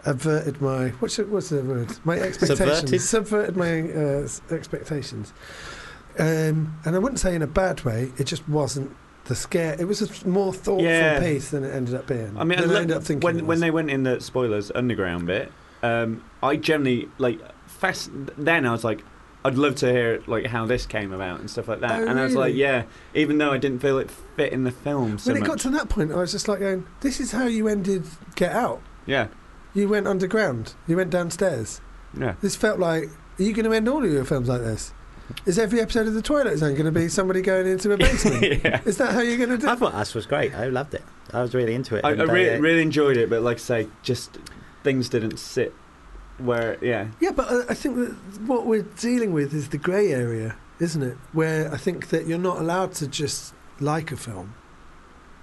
averted 0.04 0.62
my 0.62 0.90
what's 1.00 1.16
the, 1.16 1.24
what's 1.24 1.48
the 1.48 1.60
word? 1.64 1.92
My 2.04 2.20
expectations. 2.20 2.58
Subverted? 2.58 3.00
Subverted 3.00 3.56
my 3.56 3.90
uh, 3.90 4.28
expectations. 4.54 5.32
Um, 6.20 6.78
and 6.84 6.94
I 6.94 7.00
wouldn't 7.00 7.18
say 7.18 7.34
in 7.34 7.42
a 7.42 7.48
bad 7.48 7.82
way. 7.84 8.12
It 8.18 8.28
just 8.28 8.48
wasn't 8.48 8.94
the 9.24 9.34
scare. 9.34 9.74
It 9.76 9.86
was 9.88 10.02
a 10.02 10.28
more 10.28 10.52
thoughtful 10.52 10.84
Yeah. 10.84 11.18
piece 11.18 11.50
than 11.50 11.64
it 11.64 11.74
ended 11.74 11.96
up 11.96 12.06
being. 12.06 12.38
I 12.38 12.44
mean, 12.44 12.60
I 12.60 12.62
ended 12.62 12.92
up 12.96 13.02
thinking. 13.02 13.26
when 13.26 13.46
when 13.48 13.58
they 13.58 13.72
went 13.72 13.90
in 13.90 14.04
the 14.04 14.20
spoilers 14.20 14.70
underground 14.72 15.26
bit, 15.26 15.50
um, 15.82 16.22
I 16.44 16.54
generally 16.54 17.08
like 17.18 17.40
fast. 17.66 18.08
Then 18.38 18.66
I 18.66 18.70
was 18.70 18.84
like, 18.84 19.02
I'd 19.44 19.56
love 19.56 19.74
to 19.76 19.90
hear 19.90 20.22
like 20.26 20.46
how 20.46 20.66
this 20.66 20.86
came 20.86 21.12
about 21.12 21.40
and 21.40 21.50
stuff 21.50 21.66
like 21.68 21.80
that. 21.80 22.02
Oh, 22.02 22.06
and 22.06 22.20
I 22.20 22.24
was 22.24 22.34
like, 22.36 22.54
yeah, 22.54 22.84
even 23.14 23.38
though 23.38 23.50
I 23.50 23.58
didn't 23.58 23.80
feel 23.80 23.98
it 23.98 24.10
fit 24.36 24.52
in 24.52 24.64
the 24.64 24.70
film 24.70 25.18
so 25.18 25.32
when 25.32 25.36
it 25.36 25.40
much. 25.40 25.48
got 25.48 25.58
to 25.60 25.70
that 25.70 25.88
point, 25.88 26.12
I 26.12 26.16
was 26.16 26.30
just 26.32 26.46
like 26.48 26.60
going, 26.60 26.86
"This 27.00 27.18
is 27.20 27.32
how 27.32 27.46
you 27.46 27.66
ended 27.68 28.04
Get 28.36 28.52
Out." 28.52 28.80
Yeah, 29.06 29.28
You 29.74 29.88
went 29.88 30.06
underground. 30.06 30.74
You 30.86 30.96
went 30.96 31.10
downstairs. 31.10 31.80
yeah. 32.16 32.34
This 32.40 32.54
felt 32.56 32.78
like. 32.78 33.08
Are 33.38 33.42
you 33.42 33.52
going 33.54 33.64
to 33.64 33.72
end 33.72 33.88
all 33.88 34.04
of 34.04 34.12
your 34.12 34.24
films 34.24 34.48
like 34.48 34.60
this? 34.60 34.92
Is 35.46 35.58
every 35.58 35.80
episode 35.80 36.06
of 36.06 36.12
The 36.14 36.20
Twilight 36.22 36.58
Zone 36.58 36.74
going 36.74 36.84
to 36.84 36.92
be 36.92 37.08
somebody 37.08 37.40
going 37.40 37.66
into 37.66 37.90
a 37.92 37.96
basement? 37.98 38.62
yeah. 38.62 38.80
Is 38.84 38.98
that 38.98 39.12
how 39.12 39.20
you're 39.20 39.38
going 39.38 39.48
to 39.48 39.56
do 39.58 39.66
it? 39.66 39.70
I 39.70 39.74
thought 39.74 39.94
Us 39.94 40.14
was 40.14 40.26
great. 40.26 40.54
I 40.54 40.66
loved 40.66 40.92
it. 40.94 41.02
I 41.32 41.40
was 41.40 41.54
really 41.54 41.74
into 41.74 41.96
it. 41.96 42.04
I, 42.04 42.10
I 42.10 42.12
and, 42.12 42.20
uh, 42.20 42.26
really, 42.26 42.60
really 42.60 42.82
enjoyed 42.82 43.16
it, 43.16 43.30
but 43.30 43.40
like 43.42 43.56
I 43.56 43.60
say, 43.60 43.88
just 44.02 44.38
things 44.84 45.08
didn't 45.08 45.38
sit 45.38 45.74
where. 46.38 46.76
Yeah, 46.82 47.08
Yeah, 47.20 47.30
but 47.32 47.48
I, 47.50 47.60
I 47.70 47.74
think 47.74 47.96
that 47.96 48.14
what 48.46 48.66
we're 48.66 48.82
dealing 49.00 49.32
with 49.32 49.52
is 49.54 49.68
the 49.68 49.78
grey 49.78 50.12
area, 50.12 50.56
isn't 50.80 51.02
it? 51.02 51.16
Where 51.32 51.72
I 51.72 51.76
think 51.76 52.08
that 52.10 52.26
you're 52.26 52.38
not 52.38 52.58
allowed 52.58 52.92
to 52.94 53.06
just 53.06 53.54
like 53.80 54.12
a 54.12 54.16
film 54.16 54.54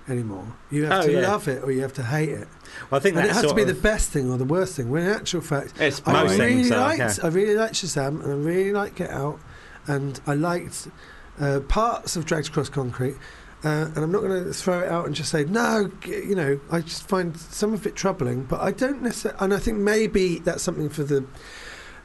anymore. 0.08 0.56
You 0.72 0.86
have 0.86 1.04
Oh, 1.04 1.06
to 1.08 1.12
yeah. 1.12 1.28
love 1.32 1.48
it 1.48 1.64
or 1.64 1.72
you 1.72 1.82
have 1.82 1.94
to 1.94 2.04
hate 2.04 2.30
it. 2.30 2.48
Well, 2.90 3.00
I 3.00 3.00
think 3.00 3.16
And 3.16 3.26
it 3.26 3.32
has 3.32 3.46
to 3.46 3.54
be 3.54 3.64
the 3.64 3.74
best 3.76 4.10
thing 4.10 4.32
or 4.32 4.38
the 4.38 4.46
worst 4.46 4.76
thing. 4.76 4.90
When 4.90 5.04
in 5.04 5.10
actual 5.10 5.42
fact, 5.42 5.74
it's 5.80 6.02
I 6.06 6.14
Most 6.14 6.38
really 6.40 6.56
things 6.64 6.70
liked. 6.72 7.00
yeah. 7.20 7.24
I 7.24 7.28
really 7.28 7.56
liked 7.56 7.76
Shazam, 7.76 8.24
and 8.24 8.32
I 8.32 8.36
really 8.36 8.72
liked 8.72 8.96
Get 8.96 9.12
Out, 9.12 9.40
and 9.88 10.20
I 10.26 10.34
liked 10.34 10.88
uh, 11.40 11.60
parts 11.68 12.16
of 12.16 12.26
Dragged 12.26 12.48
Across 12.50 12.70
Concrete. 12.70 13.16
Uh, 13.64 13.90
and 13.94 13.98
I'm 13.98 14.12
not 14.12 14.22
going 14.22 14.44
to 14.46 14.54
throw 14.54 14.80
it 14.82 14.88
out 14.90 15.06
and 15.06 15.14
just 15.14 15.30
say 15.32 15.44
no. 15.44 15.92
You 16.06 16.36
know, 16.36 16.60
I 16.72 16.80
just 16.82 17.08
find 17.10 17.36
some 17.38 17.74
of 17.74 17.86
it 17.86 17.96
troubling, 17.96 18.44
but 18.44 18.62
I 18.62 18.72
don't 18.72 19.02
necessarily. 19.02 19.38
And 19.44 19.54
I 19.54 19.58
think 19.58 19.78
maybe 19.80 20.40
that's 20.40 20.64
something 20.64 20.90
for 20.90 21.04
the. 21.04 21.26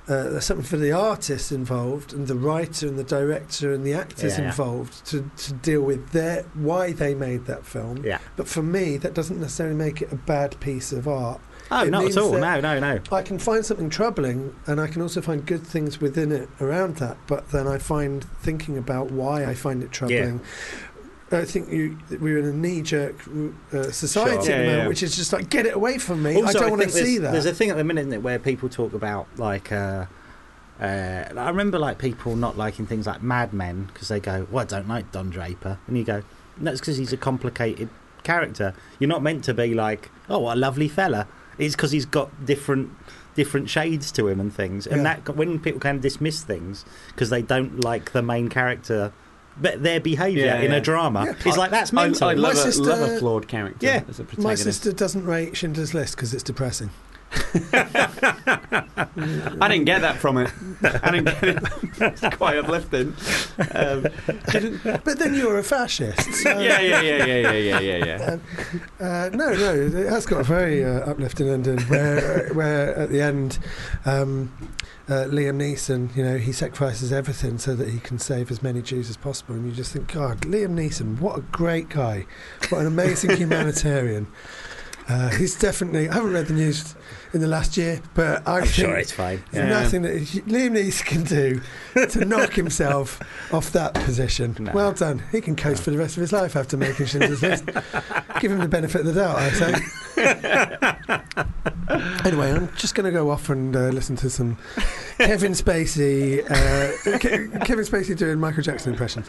Uh, 0.07 0.29
that's 0.29 0.45
something 0.45 0.67
for 0.67 0.77
the 0.77 0.93
artists 0.93 1.51
involved 1.51 2.13
and 2.13 2.27
the 2.27 2.35
writer 2.35 2.87
and 2.87 2.99
the 2.99 3.05
director 3.05 3.73
and 3.73 3.87
the 3.87 3.95
actors 3.95 4.35
Yeah, 4.37 4.43
yeah. 4.43 4.49
involved 4.51 5.07
to, 5.07 5.31
to 5.35 5.53
deal 5.55 5.81
with 5.81 6.11
their 6.11 6.43
why 6.53 6.93
they 6.93 7.15
made 7.15 7.47
that 7.47 7.65
film. 7.65 8.05
Yeah. 8.05 8.19
But 8.37 8.47
for 8.47 8.63
me, 8.63 8.99
that 8.99 9.15
doesn't 9.15 9.41
necessarily 9.41 9.75
make 9.77 10.03
it 10.03 10.13
a 10.13 10.17
bad 10.17 10.61
piece 10.61 10.93
of 10.93 11.09
art. 11.09 11.41
Oh, 11.71 11.85
It 11.87 11.91
not 11.91 12.05
at 12.05 12.19
all. 12.19 12.33
No, 12.33 12.61
no, 12.61 12.79
no. 12.79 13.01
I 13.11 13.23
can 13.23 13.39
find 13.39 13.65
something 13.65 13.89
troubling, 13.89 14.55
and 14.67 14.79
I 14.79 14.89
can 14.89 15.01
also 15.01 15.23
find 15.23 15.47
good 15.47 15.67
things 15.67 16.03
within 16.03 16.33
it 16.33 16.51
around 16.61 16.97
that. 16.97 17.17
But 17.27 17.49
then 17.49 17.67
I 17.67 17.79
find 17.79 18.25
thinking 18.43 18.77
about 18.77 19.11
why 19.11 19.47
I 19.47 19.55
find 19.55 19.83
it 19.83 19.91
troubling. 19.91 20.43
I 21.35 21.45
think 21.45 21.71
you, 21.71 21.99
we're 22.21 22.39
in 22.39 22.45
a 22.47 22.53
knee-jerk 22.53 23.17
uh, 23.73 23.91
society 23.91 24.31
Sure. 24.31 24.39
at 24.39 24.45
the 24.45 24.51
Yeah, 24.51 24.57
moment, 24.59 24.79
yeah. 24.83 24.89
which 24.89 25.03
is 25.03 25.17
just 25.17 25.33
like 25.33 25.51
get 25.51 25.67
it 25.67 25.75
away 25.75 25.99
from 25.99 26.23
me. 26.23 26.37
Also, 26.37 26.59
I 26.59 26.63
don't 26.63 26.71
want 26.71 26.83
to 26.83 26.91
see 26.91 27.19
that. 27.19 27.33
There's 27.33 27.47
a 27.47 27.55
thing 27.55 27.71
at 27.71 27.77
the 27.77 27.85
minute 27.85 28.03
isn't 28.03 28.13
it, 28.13 28.23
where 28.23 28.39
people 28.39 28.69
talk 28.69 28.93
about 28.95 29.27
like. 29.37 29.71
Uh, 29.73 30.07
uh, 30.81 31.25
I 31.37 31.49
remember 31.49 31.79
like 31.79 31.99
people 31.99 32.35
not 32.35 32.57
liking 32.59 32.87
things 32.87 33.07
like 33.07 33.23
Mad 33.23 33.53
Men 33.53 33.85
because 33.93 34.09
they 34.09 34.19
go, 34.21 34.47
"Well, 34.51 34.63
I 34.63 34.67
don't 34.67 34.89
like 34.89 35.13
Don 35.13 35.31
Draper," 35.31 35.79
and 35.87 35.97
you 35.97 36.05
go, 36.05 36.23
"That's 36.59 36.81
because 36.81 36.97
he's 36.97 37.13
a 37.13 37.17
complicated 37.17 37.89
character. 38.25 38.75
You're 38.99 39.09
not 39.09 39.23
meant 39.23 39.45
to 39.45 39.55
be 39.55 39.73
like, 39.75 40.11
oh, 40.29 40.41
what 40.41 40.57
a 40.57 40.61
lovely 40.61 40.89
fella." 40.89 41.29
It's 41.59 41.77
because 41.77 41.93
he's 41.93 42.07
got 42.07 42.45
different 42.45 42.91
different 43.37 43.69
shades 43.71 44.11
to 44.13 44.27
him 44.29 44.41
and 44.41 44.53
things, 44.55 44.87
and 44.87 45.03
Yeah. 45.03 45.17
that 45.25 45.37
when 45.37 45.59
people 45.61 45.81
can 45.81 46.01
dismiss 46.01 46.43
things 46.43 46.85
because 47.09 47.31
they 47.31 47.43
don't 47.43 47.83
like 47.85 48.13
the 48.13 48.23
main 48.23 48.49
character. 48.49 49.13
But 49.61 49.83
their 49.83 50.01
behaviour 50.01 50.47
Yeah, 50.47 50.61
in 50.61 50.71
yeah. 50.73 50.79
a 50.79 50.81
drama 50.81 51.25
Yeah. 51.27 51.49
is 51.49 51.57
like 51.57 51.71
that's 51.71 51.93
mental. 51.93 52.29
I 52.29 52.35
love, 52.35 52.55
My 52.55 52.61
a, 52.61 52.63
sister- 52.65 52.83
love 52.83 53.01
a 53.09 53.19
flawed 53.19 53.47
character 53.47 53.87
Yeah. 53.87 54.03
as 54.09 54.19
a 54.19 54.27
My 54.41 54.55
sister 54.57 54.93
doesn't 54.93 55.25
rate 55.27 55.57
Schindler's 55.57 55.95
List 55.95 56.17
because 56.17 56.35
it's 56.35 56.43
depressing. 56.43 56.91
I 59.61 59.69
didn't 59.69 59.85
get 59.85 60.01
that 60.03 60.17
from 60.19 60.39
it. 60.39 60.51
I 60.83 61.11
didn't 61.11 61.25
get 61.25 61.43
it. 61.43 61.63
it's 62.01 62.37
quite 62.37 62.59
uplifting. 62.59 63.15
Um, 63.75 64.03
but 65.05 65.19
then 65.19 65.35
you 65.35 65.49
were 65.49 65.59
a 65.59 65.65
fascist. 65.65 66.35
So. 66.43 66.51
yeah, 66.61 66.81
yeah, 66.81 67.01
yeah, 67.01 67.25
yeah, 67.25 67.53
yeah, 67.53 67.81
yeah, 67.81 68.05
yeah. 68.05 68.33
Um, 68.33 68.41
uh, 69.01 69.31
no, 69.33 69.53
no, 69.55 69.75
it 69.75 70.09
has 70.11 70.27
got 70.27 70.41
a 70.41 70.45
very 70.45 70.85
uh, 70.85 71.11
uplifting 71.11 71.49
ending 71.49 71.81
where, 71.83 72.51
uh, 72.51 72.55
where 72.55 72.95
at 72.97 73.11
the 73.11 73.21
end. 73.21 73.59
Um, 74.05 74.53
uh, 75.07 75.27
Liam 75.29 75.57
Neeson, 75.57 76.17
you 76.17 76.25
know, 76.25 76.39
he 76.39 76.51
sacrifices 76.51 77.13
everything 77.13 77.59
so 77.59 77.75
that 77.77 77.91
he 77.91 77.99
can 77.99 78.19
save 78.19 78.51
as 78.51 78.63
many 78.63 78.81
Jews 78.81 79.11
as 79.11 79.19
possible. 79.19 79.55
And 79.55 79.67
you 79.67 79.73
just 79.73 79.93
think, 79.93 80.11
God, 80.11 80.41
Liam 80.43 80.71
Neeson, 80.71 81.21
what 81.21 81.39
a 81.39 81.43
great 81.43 81.91
guy. 81.91 82.25
What 82.71 82.81
an 82.81 82.87
amazing 82.87 83.37
humanitarian. 83.37 84.27
Uh, 85.07 85.29
he's 85.29 85.59
definitely, 85.59 86.09
I 86.09 86.15
haven't 86.15 86.33
read 86.33 86.47
the 86.47 86.55
news 86.55 86.95
in 87.35 87.41
the 87.41 87.49
last 87.49 87.77
year, 87.77 88.01
but 88.15 88.47
I 88.47 88.59
I'm 88.59 88.63
think 88.63 88.75
sure 88.75 88.97
it's 88.97 89.11
fine. 89.13 89.43
there's 89.51 89.69
Yeah. 89.69 89.81
nothing 89.83 90.03
that 90.03 90.13
Liam 90.47 90.71
Neeson 90.77 91.05
can 91.05 91.25
do 91.25 91.61
to 92.09 92.25
knock 92.25 92.53
himself 92.55 93.19
off 93.53 93.73
that 93.73 93.95
position. 93.95 94.57
No. 94.61 94.71
Well 94.73 94.93
done. 94.93 95.23
He 95.33 95.41
can 95.41 95.57
coast 95.57 95.83
for 95.83 95.91
the 95.91 95.99
rest 95.99 96.17
of 96.17 96.21
his 96.21 96.33
life 96.33 96.55
after 96.57 96.77
making 96.77 97.07
Schindler's 97.07 97.43
List. 97.43 97.65
Give 98.41 98.53
him 98.53 98.59
the 98.61 98.69
benefit 98.69 99.01
of 99.01 99.07
the 99.07 99.15
doubt, 99.15 99.37
I 99.37 99.51
say. 99.51 99.75
anyway, 102.25 102.53
I'm 102.53 102.69
just 102.77 102.95
going 102.95 103.07
to 103.07 103.13
go 103.13 103.31
off 103.31 103.51
and 103.51 103.75
uh, 103.75 103.89
listen 103.89 104.15
to 104.17 104.31
some 104.31 104.57
Kevin 105.19 105.53
Spacey. 105.53 106.43
Uh, 106.49 107.19
Ke- 107.19 107.65
Kevin 107.67 107.85
Spacey 107.85 108.17
doing 108.17 108.39
Michael 108.39 108.63
Jackson 108.63 108.93
impressions. 108.93 109.27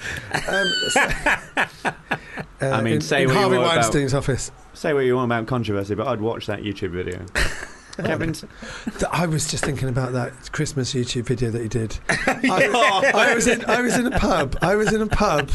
Um, 0.48 0.68
so- 0.90 1.10
uh, 2.62 2.68
I 2.70 2.82
mean, 2.82 2.94
in, 2.96 3.02
say 3.02 3.24
in 3.24 3.28
what 3.28 3.34
you 3.34 3.40
Harvey 3.42 3.58
want 3.58 3.72
about- 3.74 3.84
Weinstein's 3.84 4.14
office. 4.14 4.52
Say 4.74 4.94
what 4.94 5.02
you 5.02 5.16
want 5.16 5.30
about 5.32 5.48
controversy, 5.48 5.96
but 5.96 6.08
I'd 6.08 6.22
watch 6.22 6.46
that 6.48 6.62
YouTube 6.62 6.92
video. 6.92 7.26
Kevin's. 8.04 8.46
I 9.12 9.26
was 9.26 9.48
just 9.48 9.64
thinking 9.64 9.90
about 9.90 10.14
that 10.14 10.52
Christmas 10.52 10.94
YouTube 10.94 11.24
video 11.24 11.50
that 11.52 11.62
he 11.62 11.68
did. 11.68 11.98
I, 12.10 13.12
I 13.14 13.34
was 13.34 13.48
in 13.48 13.64
I 13.66 13.82
was 13.82 13.98
in 13.98 14.12
a 14.12 14.20
pub. 14.20 14.58
I 14.62 14.76
was 14.76 14.94
in 14.94 15.02
a 15.02 15.08
pub 15.08 15.50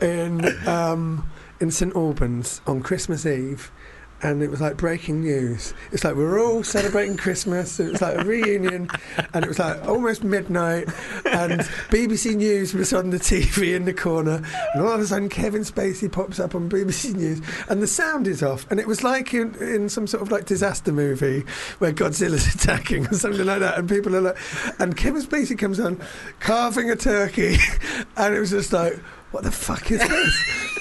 in 0.00 0.44
um, 0.68 1.28
in 1.60 1.70
St 1.70 1.94
Albans 1.94 2.60
on 2.66 2.82
Christmas 2.82 3.26
Eve. 3.26 3.70
And 4.20 4.42
it 4.42 4.50
was 4.50 4.60
like 4.60 4.76
breaking 4.76 5.20
news. 5.20 5.74
It's 5.92 6.02
like 6.02 6.16
we're 6.16 6.40
all 6.40 6.64
celebrating 6.64 7.16
Christmas. 7.16 7.78
It 7.78 7.92
was 7.92 8.02
like 8.02 8.18
a 8.18 8.24
reunion, 8.24 8.88
and 9.32 9.44
it 9.44 9.48
was 9.48 9.58
like 9.58 9.86
almost 9.86 10.24
midnight. 10.24 10.88
And 11.24 11.60
BBC 11.90 12.34
News 12.34 12.74
was 12.74 12.92
on 12.92 13.10
the 13.10 13.18
TV 13.18 13.76
in 13.76 13.84
the 13.84 13.94
corner, 13.94 14.42
and 14.74 14.82
all 14.82 14.92
of 14.92 15.00
a 15.00 15.06
sudden 15.06 15.28
Kevin 15.28 15.62
Spacey 15.62 16.10
pops 16.10 16.40
up 16.40 16.54
on 16.54 16.68
BBC 16.68 17.14
News, 17.14 17.40
and 17.68 17.80
the 17.80 17.86
sound 17.86 18.26
is 18.26 18.42
off. 18.42 18.68
And 18.70 18.80
it 18.80 18.86
was 18.86 19.04
like 19.04 19.32
in, 19.34 19.54
in 19.62 19.88
some 19.88 20.06
sort 20.06 20.22
of 20.22 20.32
like 20.32 20.46
disaster 20.46 20.92
movie 20.92 21.44
where 21.78 21.92
Godzilla's 21.92 22.54
attacking 22.54 23.06
or 23.06 23.14
something 23.14 23.46
like 23.46 23.60
that, 23.60 23.78
and 23.78 23.88
people 23.88 24.16
are 24.16 24.20
like, 24.20 24.38
and 24.80 24.96
Kevin 24.96 25.22
Spacey 25.22 25.56
comes 25.56 25.78
on 25.78 26.00
carving 26.40 26.90
a 26.90 26.96
turkey, 26.96 27.56
and 28.16 28.34
it 28.34 28.40
was 28.40 28.50
just 28.50 28.72
like, 28.72 28.94
what 29.30 29.44
the 29.44 29.52
fuck 29.52 29.90
is 29.90 30.00
this? 30.00 30.77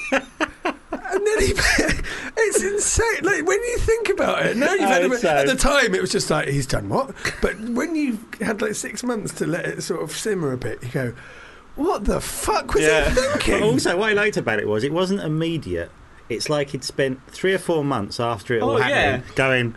And 1.37 2.03
it's 2.37 2.61
insane. 2.63 3.23
Like 3.23 3.45
when 3.45 3.61
you 3.61 3.77
think 3.79 4.09
about 4.09 4.45
it, 4.45 4.57
now 4.57 4.71
you've 4.73 4.81
had 4.89 5.03
Oh, 5.03 5.11
a, 5.11 5.13
it's 5.13 5.23
at 5.23 5.47
the 5.47 5.55
time 5.55 5.93
it 5.95 6.01
was 6.01 6.11
just 6.11 6.29
like 6.29 6.47
he's 6.47 6.65
done 6.67 6.89
what, 6.89 7.13
but 7.41 7.59
when 7.59 7.95
you 7.95 8.19
had 8.41 8.61
like 8.61 8.75
six 8.75 9.03
months 9.03 9.33
to 9.35 9.45
let 9.47 9.65
it 9.65 9.81
sort 9.83 10.01
of 10.01 10.11
simmer 10.11 10.51
a 10.53 10.57
bit, 10.57 10.81
you 10.83 10.89
go, 10.89 11.13
what 11.75 12.05
the 12.05 12.19
fuck 12.21 12.73
was 12.73 12.83
Yeah. 12.83 13.09
he 13.09 13.15
But 13.15 13.23
thinking? 13.43 13.63
also, 13.63 13.97
what 13.97 14.09
I 14.09 14.13
liked 14.13 14.37
about 14.37 14.59
it 14.59 14.67
was 14.67 14.83
it 14.83 14.91
wasn't 14.93 15.21
immediate. 15.21 15.91
It's 16.29 16.49
like 16.49 16.71
he'd 16.71 16.83
spent 16.83 17.25
three 17.27 17.53
or 17.53 17.59
four 17.59 17.83
months 17.85 18.19
after 18.19 18.53
it 18.55 18.61
all 18.61 18.71
Oh, 18.71 18.77
happened 18.77 19.23
yeah. 19.27 19.33
going, 19.35 19.75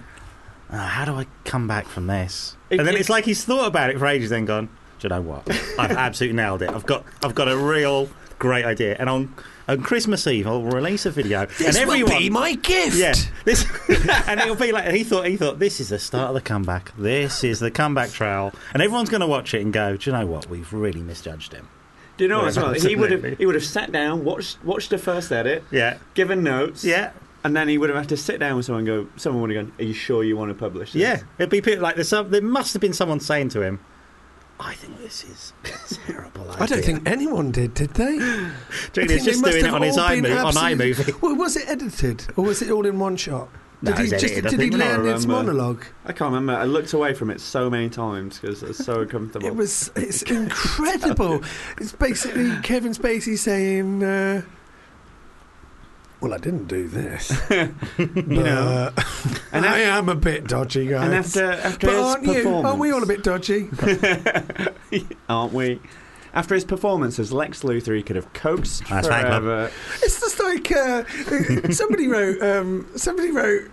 "Oh, 0.73 0.77
how 0.79 1.05
do 1.05 1.13
I 1.15 1.27
come 1.45 1.69
back 1.69 1.87
from 1.87 2.07
this? 2.09 2.57
It- 2.71 2.79
and 2.81 2.89
then 2.89 2.95
it- 2.97 3.01
it's 3.01 3.09
like 3.11 3.25
he's 3.25 3.45
thought 3.45 3.67
about 3.67 3.91
it 3.91 3.99
for 3.99 4.07
ages, 4.07 4.31
then 4.31 4.47
gone, 4.47 4.67
do 4.99 5.07
you 5.07 5.09
know 5.11 5.21
what? 5.21 5.49
I've 5.79 5.91
absolutely 5.97 6.37
nailed 6.37 6.63
it. 6.63 6.71
I've 6.71 6.87
got, 6.87 7.05
I've 7.23 7.35
got 7.35 7.49
a 7.49 7.57
real 7.57 8.09
great 8.39 8.65
idea. 8.65 8.97
And 8.99 9.09
on, 9.11 9.35
on 9.69 9.83
Christmas 9.83 10.27
Eve, 10.27 10.47
I'll 10.47 10.63
release 10.63 11.07
a 11.07 11.11
video. 11.11 11.47
this 11.47 11.61
and 11.69 11.77
everyone, 11.77 12.13
will 12.13 12.19
be 12.19 12.31
my 12.31 12.55
gift. 12.55 12.97
yeah, 12.97 13.15
this, 13.45 13.65
and 14.29 14.41
it'll 14.41 14.55
be 14.57 14.73
like 14.73 14.93
he 14.93 15.05
thought. 15.05 15.27
He 15.27 15.37
thought 15.37 15.59
this 15.59 15.81
is 15.81 15.89
the 15.91 15.99
start 15.99 16.29
of 16.29 16.35
the 16.35 16.41
comeback. 16.41 16.93
This 16.97 17.45
is 17.45 17.61
the 17.61 17.71
comeback 17.71 18.11
trail, 18.11 18.53
and 18.73 18.83
everyone's 18.83 19.11
going 19.11 19.21
to 19.21 19.27
watch 19.27 19.55
it 19.55 19.61
and 19.63 19.73
go, 19.73 19.97
"Do 19.97 20.11
you 20.11 20.17
know 20.17 20.27
what? 20.27 20.49
We've 20.49 20.73
really 20.73 21.01
misjudged 21.03 21.53
him." 21.53 21.69
Do 22.17 22.25
you 22.25 22.29
know 22.29 22.39
Yeah, 22.39 22.43
what? 22.43 22.49
as 22.49 22.57
well? 22.59 22.73
He 22.91 22.97
would 22.97 23.11
have 23.13 23.39
he 23.39 23.47
would 23.47 23.55
have 23.55 23.65
sat 23.65 23.93
down, 23.93 24.25
watched 24.25 24.63
watched 24.65 24.91
the 24.91 24.99
first 24.99 25.33
edit, 25.33 25.65
Yeah, 25.71 25.99
given 26.15 26.43
notes, 26.43 26.85
yeah. 26.85 27.13
and 27.45 27.57
then 27.57 27.69
he 27.69 27.79
would 27.79 27.89
have 27.89 27.99
had 27.99 28.09
to 28.11 28.17
sit 28.17 28.39
down 28.41 28.57
with 28.57 28.67
someone. 28.67 28.87
and 28.89 29.07
Go, 29.07 29.13
someone 29.17 29.43
would 29.43 29.51
have 29.57 29.67
gone, 29.67 29.73
"Are 29.79 29.85
you 29.85 29.95
sure 29.95 30.23
you 30.25 30.37
want 30.37 30.51
to 30.51 30.55
publish 30.55 30.93
this?" 30.93 31.01
Yeah, 31.01 31.21
it'd 31.39 31.49
be 31.51 31.61
people 31.63 31.83
like 31.83 31.95
there's 31.95 32.09
some, 32.09 32.31
there 32.31 32.43
must 32.43 32.75
have 32.75 32.81
been 32.83 32.93
someone 32.93 33.21
saying 33.21 33.51
to 33.51 33.63
him, 33.63 33.81
"I 34.61 34.75
think 34.75 34.99
this 34.99 35.25
is 35.25 35.53
a 35.65 35.95
terrible 36.13 36.43
idea." 36.51 36.63
I 36.63 36.67
don't 36.67 36.85
think 36.85 37.09
anyone 37.09 37.51
did, 37.51 37.75
did 37.75 37.91
they? 37.95 38.05
Do 38.19 38.21
you 38.21 38.27
I 38.27 38.51
think 38.51 38.93
think 38.93 39.11
he's 39.11 39.25
they 39.25 39.31
just 39.31 39.41
must 39.43 39.53
doing 39.55 39.65
it 39.67 39.73
on 39.75 39.83
his 39.83 39.97
iMovie, 39.97 40.31
on 40.41 40.47
absolutely- 40.49 40.93
iMovie. 40.95 41.23
Well, 41.23 41.35
was 41.37 41.57
it 41.57 41.69
edited 41.69 42.27
or 42.37 42.45
was 42.45 42.63
it 42.63 42.71
all 42.71 42.87
in 42.87 42.99
one 42.99 43.17
shot? 43.17 43.49
No, 43.83 43.93
Did 43.93 43.99
he 43.99 44.05
it's 44.13 44.23
just 44.23 44.25
edited, 44.35 44.47
I 44.47 44.51
did 44.51 44.61
he 44.61 44.69
think. 44.71 44.83
I 44.83 44.97
learn 44.97 45.07
his 45.15 45.27
remember. 45.27 45.53
monologue? 45.55 45.85
I 46.05 46.13
can't 46.13 46.35
remember. 46.35 46.53
I 46.61 46.65
looked 46.65 46.93
away 46.93 47.15
from 47.15 47.31
it 47.31 47.41
so 47.41 47.71
many 47.71 47.89
times 47.89 48.39
because 48.39 48.63
it's 48.63 48.85
so 48.85 49.01
uncomfortable. 49.01 49.47
It 49.47 49.57
was 49.57 49.91
it's 49.97 50.21
incredible. 50.71 51.41
It's 51.79 51.93
basically 51.93 52.51
Kevin 52.63 52.93
Spacey 52.93 53.39
saying, 53.39 54.03
uh, 54.03 54.43
"Well, 56.21 56.35
I 56.35 56.39
didn't 56.39 56.67
do 56.67 56.87
this, 56.89 57.31
you 57.99 58.23
know. 58.25 58.91
And 59.53 59.67
I 59.67 59.79
af- 59.81 59.99
am 59.99 60.09
a 60.09 60.15
bit 60.15 60.47
dodgy, 60.47 60.87
guys." 60.87 61.05
and 61.07 61.15
after 61.15 61.45
after 61.51 61.87
but 61.89 61.97
his 61.97 62.05
aren't 62.05 62.25
you? 62.25 62.49
Aren't 62.55 62.79
we 62.79 62.93
all 62.93 63.03
a 63.03 63.07
bit 63.07 63.23
dodgy? 63.25 63.69
aren't 65.29 65.53
we? 65.53 65.81
After 66.33 66.55
his 66.55 66.65
performance 66.65 67.19
as 67.19 67.33
Lex 67.33 67.65
Luthor, 67.65 67.97
he 67.97 68.05
could 68.05 68.15
have 68.15 68.33
coaxed 68.33 68.85
That's 68.89 69.09
right, 69.09 69.27
Club. 69.27 69.43
forever. 69.43 69.71
It's 70.03 70.21
just 70.21 70.39
like 70.39 70.71
uh, 70.71 71.03
somebody 71.73 72.07
wrote. 72.07 72.41
Um, 72.41 72.87
somebody 72.97 73.33
wrote. 73.33 73.71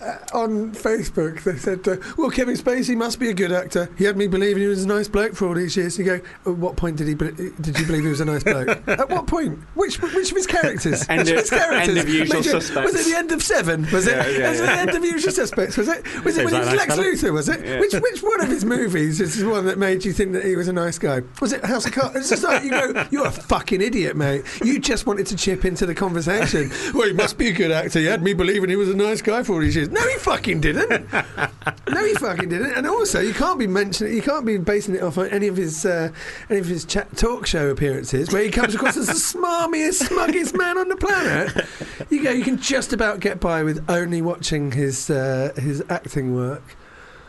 Uh, 0.00 0.16
on 0.32 0.72
Facebook, 0.72 1.42
they 1.42 1.56
said, 1.56 1.86
uh, 1.88 1.96
"Well, 2.16 2.30
Kevin 2.30 2.56
Spacey 2.56 2.96
must 2.96 3.18
be 3.18 3.28
a 3.30 3.34
good 3.34 3.52
actor. 3.52 3.88
He 3.98 4.04
had 4.04 4.16
me 4.16 4.26
believing 4.26 4.62
he 4.62 4.68
was 4.68 4.84
a 4.84 4.88
nice 4.88 5.08
bloke 5.08 5.34
for 5.34 5.48
all 5.48 5.54
these 5.54 5.76
years." 5.76 5.98
You 5.98 6.04
go, 6.04 6.20
"At 6.46 6.56
what 6.58 6.76
point 6.76 6.96
did 6.96 7.08
he? 7.08 7.14
Be- 7.14 7.30
did 7.60 7.78
you 7.78 7.86
believe 7.86 8.02
he 8.04 8.08
was 8.08 8.20
a 8.20 8.24
nice 8.24 8.44
bloke? 8.44 8.68
At 8.88 9.08
what 9.10 9.26
point? 9.26 9.58
Which 9.74 10.00
which 10.00 10.30
of 10.30 10.36
his 10.36 10.46
characters? 10.46 11.08
End 11.08 11.20
which 11.20 11.30
of- 11.30 11.36
his 11.38 11.50
characters? 11.50 11.88
end 11.88 11.98
of 11.98 12.08
Usual 12.08 12.36
Made 12.36 12.44
you- 12.46 12.50
Suspects. 12.60 12.92
Was 12.92 13.06
it 13.06 13.10
the 13.10 13.18
end 13.18 13.32
of 13.32 13.42
Seven? 13.42 13.86
Was 13.92 14.06
it? 14.06 14.12
Yeah, 14.16 14.28
yeah, 14.38 14.50
was 14.50 14.60
it 14.60 14.66
the 14.66 14.72
end 14.72 14.90
of 14.90 15.04
Usual 15.04 15.32
Suspects? 15.32 15.76
Was 15.76 15.88
it? 15.88 16.04
Was 16.24 16.36
it 16.38 16.40
Seems 16.40 16.52
when 16.52 16.54
he 16.54 16.60
like 16.60 16.60
was 16.60 16.68
a 16.68 16.76
nice 16.76 16.78
Lex 16.78 16.94
fella. 16.94 17.02
Luthor? 17.08 17.32
Was 17.32 17.48
it? 17.48 17.64
Yeah. 17.66 17.80
Which 17.80 17.92
which 17.94 18.22
one 18.22 18.40
of 18.40 18.48
his 18.48 18.64
movies 18.64 19.20
is 19.20 19.36
the 19.38 19.48
one 19.48 19.66
that 19.66 19.78
made 19.78 20.04
you 20.04 20.12
think 20.12 20.32
that 20.32 20.44
he 20.44 20.56
was 20.56 20.68
a 20.68 20.72
nice 20.72 20.98
guy? 20.98 21.22
Was 21.40 21.52
it 21.52 21.64
House 21.64 21.86
of 21.86 21.92
Cards? 21.92 22.16
It's 22.16 22.28
just 22.30 22.42
like 22.44 22.62
you 22.64 22.70
go, 22.70 23.04
"You're 23.10 23.26
a 23.26 23.30
fucking 23.30 23.80
idiot, 23.80 24.16
mate. 24.16 24.44
You 24.64 24.78
just 24.78 25.06
wanted 25.06 25.26
to 25.28 25.36
chip 25.36 25.64
into 25.64 25.86
the 25.86 25.94
conversation. 25.94 26.70
well, 26.94 27.06
he 27.06 27.12
must 27.12 27.38
be 27.38 27.48
a 27.48 27.52
good 27.52 27.70
actor. 27.70 27.98
He 27.98 28.06
had 28.06 28.22
me 28.22 28.34
believing 28.34 28.70
he 28.70 28.76
was 28.76 28.88
a 28.88 28.94
nice 28.96 29.22
guy 29.22 29.42
for 29.42 29.54
all 29.54 29.60
these 29.60 29.76
years. 29.76 29.87
No, 29.90 30.00
he 30.08 30.16
fucking 30.18 30.60
didn't. 30.60 31.12
No, 31.90 32.04
he 32.04 32.14
fucking 32.14 32.48
didn't. 32.48 32.72
And 32.72 32.86
also, 32.86 33.20
you 33.20 33.32
can't 33.32 33.58
be 33.58 33.66
mentioning, 33.66 34.14
you 34.14 34.22
can't 34.22 34.44
be 34.44 34.58
basing 34.58 34.94
it 34.94 35.02
off 35.02 35.18
on 35.18 35.28
any 35.28 35.48
of 35.48 35.56
his, 35.56 35.86
uh, 35.86 36.10
any 36.50 36.60
of 36.60 36.66
his 36.66 36.84
chat 36.84 37.16
talk 37.16 37.46
show 37.46 37.70
appearances 37.70 38.30
where 38.32 38.42
he 38.42 38.50
comes 38.50 38.74
across 38.74 38.96
as 38.96 39.06
the 39.06 39.12
smarmiest, 39.14 40.08
smuggest 40.08 40.56
man 40.56 40.78
on 40.78 40.88
the 40.88 40.96
planet. 40.96 41.66
You 42.10 42.22
go, 42.22 42.30
you 42.30 42.44
can 42.44 42.58
just 42.58 42.92
about 42.92 43.20
get 43.20 43.40
by 43.40 43.62
with 43.62 43.84
only 43.88 44.22
watching 44.22 44.72
his 44.72 45.10
uh, 45.10 45.52
his 45.56 45.82
acting 45.88 46.34
work 46.34 46.62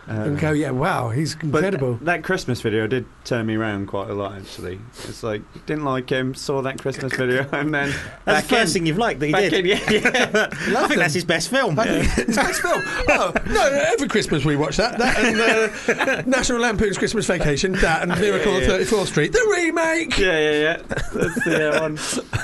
and 0.10 0.40
go, 0.40 0.52
yeah, 0.52 0.72
wow, 0.72 1.10
he's 1.10 1.36
incredible. 1.36 1.96
that 2.02 2.24
Christmas 2.24 2.62
video 2.62 2.88
did 2.88 3.06
turn 3.26 3.46
me 3.46 3.56
around 3.56 3.88
quite 3.88 4.10
a 4.10 4.14
lot. 4.14 4.34
Actually, 4.34 4.80
it's 5.08 5.24
like 5.24 5.42
didn't 5.66 5.86
like 5.86 6.10
him, 6.10 6.34
saw 6.34 6.62
that 6.64 6.80
Christmas 6.82 7.14
video, 7.18 7.48
and 7.52 7.74
then 7.74 7.94
That's 8.26 8.48
the 8.48 8.56
first 8.56 8.76
in- 8.76 8.80
thing 8.82 8.86
you've 8.88 8.98
liked 8.98 9.20
that 9.20 9.28
he 9.28 9.34
did. 9.34 9.54
in, 9.54 9.66
yeah, 9.66 9.90
yeah. 9.92 10.50
I 10.80 10.88
think 10.88 11.00
that's 11.00 11.14
his 11.14 11.26
best 11.26 11.50
film. 11.50 11.76
Think 11.76 12.08
it's 12.18 12.36
best 12.36 12.62
film. 12.62 12.82
Oh 13.12 13.34
no! 13.48 13.62
Every 13.94 14.08
Christmas 14.08 14.46
we 14.46 14.56
watch 14.56 14.78
that. 14.78 14.98
That 14.98 15.18
and 15.20 16.00
uh, 16.00 16.22
National 16.26 16.60
Lampoon's 16.60 16.98
Christmas 16.98 17.26
Vacation. 17.26 17.74
That 17.74 18.04
and 18.04 18.20
Miracle 18.20 18.54
on 18.54 18.62
yeah. 18.62 18.68
Thirty 18.68 18.86
Fourth 18.86 19.10
Street. 19.10 19.32
The 19.32 19.48
remake. 19.52 20.18
Yeah, 20.18 20.40
yeah, 20.40 20.52
yeah. 20.52 20.82
That's 21.14 21.44
the 21.44 21.76
uh, 21.76 21.82
one. 21.82 22.00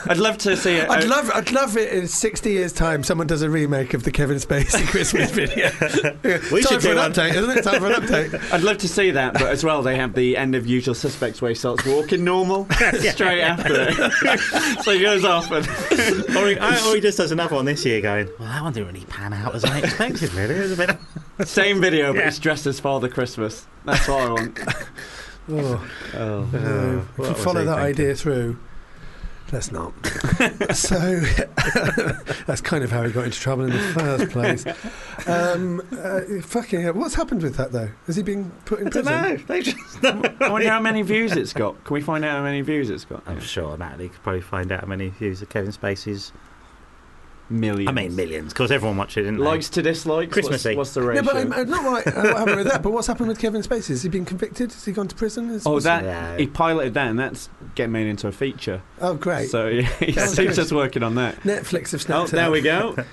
I'd 0.09 0.17
love 0.17 0.37
to 0.39 0.57
see 0.57 0.75
it. 0.75 0.89
I'd 0.89 1.05
love, 1.05 1.29
I'd 1.33 1.51
love 1.51 1.77
it 1.77 1.93
in 1.93 2.07
sixty 2.07 2.51
years' 2.51 2.73
time. 2.73 3.03
Someone 3.03 3.27
does 3.27 3.41
a 3.41 3.49
remake 3.49 3.93
of 3.93 4.03
the 4.03 4.11
Kevin 4.11 4.37
Spacey 4.37 4.85
Christmas 4.87 5.31
video. 5.31 5.69
We 6.51 6.61
Time 6.61 6.79
should 6.79 6.81
do 6.81 6.91
an 6.91 7.11
update, 7.11 7.33
isn't 7.35 7.49
it? 7.51 7.54
Time 7.63 7.79
for 7.79 7.87
an 7.87 7.93
update. 7.93 8.51
I'd 8.53 8.61
love 8.63 8.77
to 8.79 8.87
see 8.87 9.11
that, 9.11 9.33
but 9.33 9.43
as 9.43 9.63
well, 9.63 9.81
they 9.81 9.95
have 9.95 10.13
the 10.13 10.35
end 10.37 10.55
of 10.55 10.65
Usual 10.67 10.93
Suspects 10.95 11.41
where 11.41 11.49
he 11.49 11.55
starts 11.55 11.85
walking 11.85 12.23
normal 12.23 12.67
straight 12.99 13.41
after 13.41 13.73
it. 13.89 14.79
so 14.83 14.91
he 14.91 15.01
goes 15.01 15.23
off 15.23 15.49
and 15.51 15.65
or, 16.35 16.47
he, 16.49 16.57
I- 16.57 16.87
or 16.89 16.95
he 16.95 17.01
just 17.01 17.17
does 17.17 17.31
another 17.31 17.55
one 17.55 17.65
this 17.65 17.85
year 17.85 18.01
going, 18.01 18.27
well, 18.39 18.47
that 18.49 18.61
one 18.63 18.73
didn't 18.73 18.87
really 18.93 19.05
pan 19.05 19.33
out 19.33 19.55
as 19.55 19.63
I 19.65 19.79
expected, 19.79 20.33
really. 20.33 20.55
It 20.55 20.59
was 20.61 20.79
a 20.79 20.87
bit... 21.37 21.47
same 21.47 21.81
video, 21.81 22.11
but 22.13 22.19
Yeah. 22.19 22.25
he's 22.25 22.39
dressed 22.39 22.65
as 22.67 22.79
Father 22.79 23.07
Christmas. 23.09 23.65
That's 23.85 24.07
what 24.07 24.21
I 24.21 24.29
want. 24.31 24.59
Oh, 25.47 25.87
Oh. 26.15 26.49
no. 26.51 26.99
if 26.99 27.17
what 27.17 27.27
we 27.27 27.33
was 27.33 27.43
follow 27.43 27.65
that 27.65 27.75
thinking? 27.83 28.03
idea 28.05 28.15
through, 28.15 28.57
let's 29.55 29.71
not. 29.71 29.93
so 30.75 31.19
that's 32.45 32.59
kind 32.59 32.83
of 32.83 32.91
how 32.91 33.03
he 33.03 33.11
got 33.11 33.23
into 33.23 33.39
trouble 33.39 33.63
in 33.63 33.71
the 33.71 33.79
first 33.79 34.29
place. 34.31 34.65
Um, 35.27 35.81
uh, 35.97 36.41
fucking 36.41 36.81
hell. 36.81 36.93
What's 36.93 37.15
happened 37.15 37.41
with 37.41 37.55
that 37.55 37.71
though? 37.71 37.89
Has 38.05 38.17
he 38.17 38.23
been 38.23 38.51
put 38.65 38.81
in 38.81 38.87
I 38.87 38.89
don't 38.89 39.05
prison? 39.05 39.23
know. 39.23 39.37
They 39.47 39.61
just... 39.61 40.03
I 40.41 40.49
wonder 40.49 40.69
how 40.69 40.81
many 40.81 41.03
views 41.03 41.31
it's 41.31 41.53
got. 41.53 41.81
Can 41.85 41.93
we 41.93 42.01
find 42.01 42.25
out 42.25 42.37
how 42.37 42.43
many 42.43 42.59
views 42.61 42.89
it's 42.89 43.05
got? 43.05 43.23
I'm 43.25 43.39
sure 43.39 43.77
Natalie 43.77 44.09
could 44.09 44.21
probably 44.23 44.41
find 44.41 44.73
out 44.73 44.81
how 44.81 44.87
many 44.87 45.07
views 45.07 45.41
of 45.41 45.47
Kevin 45.47 45.71
Spacey's. 45.71 46.33
Millions. 47.47 47.87
I 47.87 47.91
mean, 47.91 48.15
millions, 48.15 48.53
because 48.53 48.71
everyone 48.71 48.97
watched 48.97 49.17
it, 49.17 49.23
didn't 49.23 49.37
Likes 49.39 49.69
to 49.69 49.81
dislikes. 49.83 50.33
Christmassy. 50.33 50.75
What's, 50.75 50.77
what's 50.77 50.93
the 50.95 51.01
No, 51.01 51.07
ratio? 51.07 51.23
but 51.23 51.35
I'm, 51.37 51.53
I'm 51.53 51.69
not 51.69 51.83
right. 51.83 52.07
uh, 52.07 52.11
what 52.21 52.37
happened 52.37 52.55
with 52.57 52.67
that? 52.67 52.81
But 52.81 52.91
what's 52.91 53.05
happened 53.05 53.27
with 53.27 53.39
Kevin 53.39 53.61
Spacey? 53.61 53.89
Has 53.89 54.01
he 54.01 54.09
been 54.09 54.25
convicted? 54.25 54.71
Has 54.71 54.83
he 54.83 54.91
gone 54.91 55.07
to 55.07 55.15
prison? 55.15 55.51
Is- 55.51 55.67
oh, 55.67 55.79
that 55.81 56.03
Yeah. 56.03 56.37
he 56.37 56.47
piloted 56.47 56.95
that, 56.95 57.07
and 57.07 57.19
that's 57.19 57.49
getting 57.75 57.91
made 57.91 58.07
into 58.07 58.27
a 58.27 58.31
feature. 58.31 58.81
Oh, 58.99 59.13
great. 59.13 59.49
So 59.51 59.67
yeah, 59.67 59.81
he's, 59.99 60.15
That's 60.15 60.37
he's 60.37 60.47
good. 60.47 60.55
just 60.55 60.71
working 60.71 61.03
on 61.03 61.13
that. 61.15 61.35
Netflix 61.41 61.91
have 61.91 62.01
Oh, 62.01 62.05
snapped 62.05 62.29
it 62.29 62.35
there 62.37 62.49
we 62.49 62.61
go. 62.61 62.95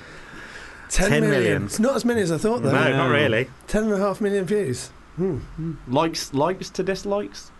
10 0.89 1.11
10 1.11 1.21
million. 1.21 1.31
million. 1.43 1.65
It's 1.65 1.79
not 1.79 1.95
as 1.97 2.05
many 2.05 2.21
as 2.23 2.33
I 2.33 2.39
thought, 2.39 2.63
though. 2.63 2.73
No, 2.73 2.85
No. 2.91 2.97
not 2.97 3.11
really. 3.11 3.49
Ten 3.67 3.85
and 3.85 3.93
a 3.93 3.99
half 3.99 4.21
million 4.21 4.45
views. 4.47 4.89
Hmm. 5.17 5.41
likes, 5.89 6.33
likes 6.33 6.71
to 6.71 6.83
dislikes. 6.83 7.51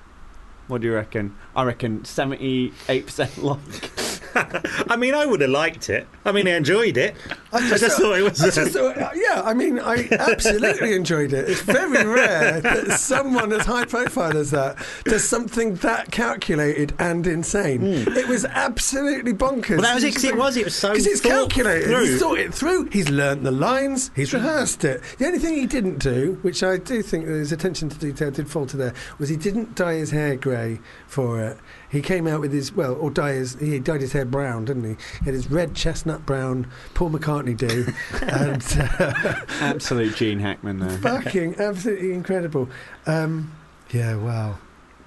What 0.69 0.81
do 0.81 0.87
you 0.87 0.95
reckon? 0.95 1.37
I 1.55 1.65
reckon 1.65 2.05
seventy-eight 2.05 3.07
percent 3.07 3.39
like. 3.43 3.91
I 4.91 4.97
mean, 4.97 5.15
I 5.15 5.27
would 5.27 5.43
have 5.43 5.51
liked 5.51 5.91
it. 5.91 6.07
I 6.25 6.33
mean, 6.33 6.49
I 6.49 6.53
enjoyed 6.53 6.97
it. 6.97 7.15
I 7.53 7.59
I 7.59 7.79
just 7.79 7.99
thought 7.99 8.19
it 8.19 8.23
was. 8.23 8.41
I 8.41 8.51
just 8.51 8.73
thought- 8.73 8.97
uh, 8.99 9.11
yeah, 9.15 9.43
I 9.45 9.55
mean, 9.55 9.79
I 9.79 10.09
absolutely 10.13 10.95
enjoyed 10.95 11.33
it. 11.33 11.49
It's 11.49 11.61
very 11.61 12.05
rare 12.07 12.61
that 12.61 12.99
someone 12.99 13.53
as 13.53 13.67
high 13.67 13.85
profile 13.85 14.37
as 14.37 14.51
that 14.53 14.77
does 15.05 15.29
something 15.29 15.75
that 15.77 16.11
calculated 16.11 16.95
and 16.99 17.27
insane. 17.27 17.81
Hmm. 17.81 18.17
It 18.17 18.29
was 18.29 18.45
absolutely 18.45 19.33
bonkers. 19.35 19.71
Well, 19.79 19.83
that 19.83 19.95
was 19.95 20.05
it. 20.05 20.15
'cause 20.15 20.25
it 20.25 20.37
was. 20.37 20.57
It 20.57 20.65
was 20.65 20.75
so. 20.75 20.91
Because 20.91 21.07
it's 21.07 21.21
calculated. 21.21 21.87
through. 21.89 22.05
He's 22.05 22.21
thought 22.21 22.39
it 22.39 22.55
through. 22.55 22.85
He's 22.91 23.09
learnt 23.11 23.43
the 23.45 23.51
lines. 23.53 24.11
He's 24.17 24.33
rehearsed 24.33 24.85
it. 24.85 25.03
The 25.19 25.27
only 25.27 25.39
thing 25.39 25.55
he 25.55 25.67
didn't 25.67 25.99
do, 25.99 26.39
which 26.43 26.63
I 26.63 26.77
do 26.79 27.03
think 27.03 27.27
his 27.27 27.53
attention 27.53 27.89
to 27.91 27.99
detail 27.99 28.31
did 28.31 28.49
falter 28.51 28.77
there, 28.77 28.95
was 29.19 29.29
he 29.29 29.37
didn't 29.37 29.75
dye 29.75 29.95
his 29.95 30.11
hair 30.11 30.37
grey 30.37 30.81
for 31.07 31.41
it. 31.43 31.59
He 31.93 32.01
came 32.01 32.27
out 32.27 32.41
with 32.41 32.53
his 32.55 32.73
well, 32.73 32.95
or 32.95 33.11
dye 33.11 33.35
his. 33.35 33.61
He 33.61 33.79
dyed 33.79 34.01
his 34.01 34.13
hair 34.15 34.25
brown, 34.25 34.65
didn't 34.65 34.85
he? 34.85 34.97
He 35.19 35.25
had 35.27 35.35
his 35.35 35.51
red 35.51 35.75
chestnut 35.77 36.25
brown. 36.25 36.67
Paul 36.95 37.11
McCartney 37.11 37.55
do, 37.55 37.87
and 38.23 38.65
uh, 38.99 39.35
Absolute 39.61 40.17
Gene 40.17 40.39
Hackman 40.41 40.79
there. 40.79 40.89
fucking 40.99 41.57
absolutely 41.61 42.13
incredible. 42.15 42.71
Um, 43.07 43.53
yeah, 43.91 44.17
wow, 44.17 44.57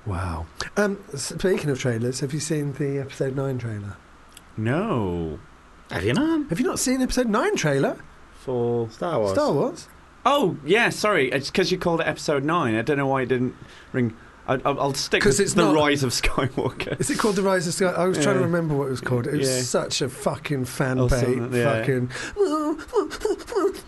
wow. 0.05 0.45
Um, 0.77 1.03
speaking 1.15 1.71
of 1.71 1.79
trailers, 1.79 2.19
have 2.19 2.35
you 2.35 2.39
seen 2.39 2.73
the 2.73 2.99
episode 2.99 3.35
nine 3.35 3.57
trailer? 3.57 3.97
No. 4.55 5.39
Have 5.89 6.03
you 6.03 6.13
not? 6.13 6.49
Have 6.49 6.59
you 6.59 6.65
not 6.67 6.77
seen 6.79 7.01
episode 7.01 7.27
nine 7.27 7.55
trailer? 7.55 7.97
For 8.41 8.87
Star 8.91 9.19
Wars. 9.19 9.33
Star 9.33 9.51
Wars. 9.51 9.87
oh 10.23 10.57
yeah, 10.63 10.89
sorry. 10.89 11.31
It's 11.31 11.49
because 11.49 11.71
you 11.71 11.79
called 11.79 12.01
it 12.01 12.07
episode 12.07 12.43
nine. 12.43 12.75
I 12.75 12.83
don't 12.83 12.97
know 12.97 13.07
why 13.07 13.23
it 13.23 13.25
didn't 13.29 13.55
ring. 13.91 14.15
I, 14.47 14.53
I'll 14.65 14.79
I'll 14.79 14.93
stick 14.93 15.21
'Cause 15.23 15.39
with 15.39 15.45
it's 15.47 15.53
the 15.55 15.63
not- 15.65 15.75
Rise 15.75 16.03
of 16.03 16.11
Skywalker. 16.11 16.99
Is 16.99 17.09
it 17.09 17.17
called 17.17 17.35
The 17.35 17.41
Rise 17.41 17.67
of 17.67 17.73
Sky? 17.73 17.87
I 17.87 18.05
was 18.05 18.17
trying 18.21 18.35
to 18.37 18.41
remember 18.43 18.75
what 18.75 18.87
it 18.87 18.91
was 18.91 19.01
called. 19.01 19.27
It 19.27 19.33
was 19.37 19.49
Yeah. 19.49 19.61
such 19.61 20.01
a 20.01 20.09
fucking 20.09 20.65
fan 20.65 20.97
bait. 21.07 21.37
yeah. 21.51 21.79
Fucking. 21.79 22.09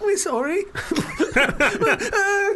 we're 0.01 0.17
sorry. 0.17 0.63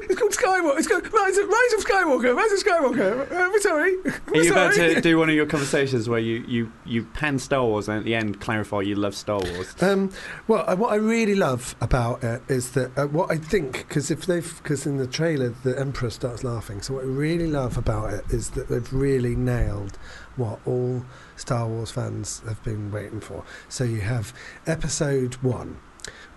It's 0.03 0.19
called 0.19 0.32
Skywalker. 0.32 0.78
It's 0.80 0.88
called 0.88 1.14
Rise 1.14 1.38
of, 1.38 1.48
Rise 1.48 1.73
of 1.73 1.86
Skywalker. 1.86 2.36
Rise 2.36 2.52
of 2.52 2.60
Skywalker. 2.60 3.32
Uh, 3.32 3.49
we're 3.52 3.60
sorry. 3.61 3.95
Are 4.06 4.14
We're 4.32 4.44
you 4.44 4.52
about 4.52 4.73
to 4.73 4.99
do 5.10 5.18
one 5.18 5.30
of 5.30 5.36
your 5.36 5.45
conversations 5.45 6.10
where 6.10 6.19
you, 6.19 6.44
you, 6.48 6.72
you 6.86 7.03
pan 7.03 7.38
Star 7.40 7.64
Wars 7.64 7.88
and 7.88 7.99
at 7.99 8.03
the 8.03 8.15
end 8.15 8.41
clarify 8.41 8.82
you 8.82 8.95
love 8.95 9.15
Star 9.15 9.40
Wars? 9.40 9.73
Um, 9.82 10.11
well, 10.48 10.64
uh, 10.68 10.76
what 10.76 10.91
I 10.91 10.95
really 10.95 11.36
love 11.36 11.76
about 11.82 12.23
it 12.23 12.41
is 12.48 12.72
that 12.72 12.98
uh, 12.98 13.06
what 13.07 13.32
I 13.32 13.38
think, 13.38 13.86
because 13.88 14.10
if 14.11 14.26
they've, 14.26 14.60
because 14.64 14.86
in 14.86 14.98
the 14.98 15.07
trailer 15.07 15.49
the 15.64 15.80
Emperor 15.80 16.10
starts 16.10 16.44
laughing. 16.44 16.82
So 16.82 16.95
what 16.95 17.03
I 17.03 17.07
really 17.07 17.48
love 17.48 17.78
about 17.78 17.90
it 17.91 18.26
is 18.30 18.51
that 18.51 18.69
they've 18.69 18.93
really 18.93 19.35
nailed 19.35 19.97
what 20.35 20.59
all 20.65 21.05
Star 21.35 21.68
Wars 21.68 21.91
fans 21.91 22.41
have 22.47 22.63
been 22.63 22.91
waiting 22.91 23.19
for. 23.19 23.43
So 23.69 23.84
you 23.84 24.01
have 24.01 24.34
Episode 24.65 25.35
One, 25.35 25.80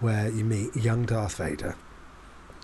where 0.01 0.29
you 0.29 0.45
meet 0.45 0.77
young 0.77 1.05
Darth 1.05 1.37
Vader. 1.37 1.77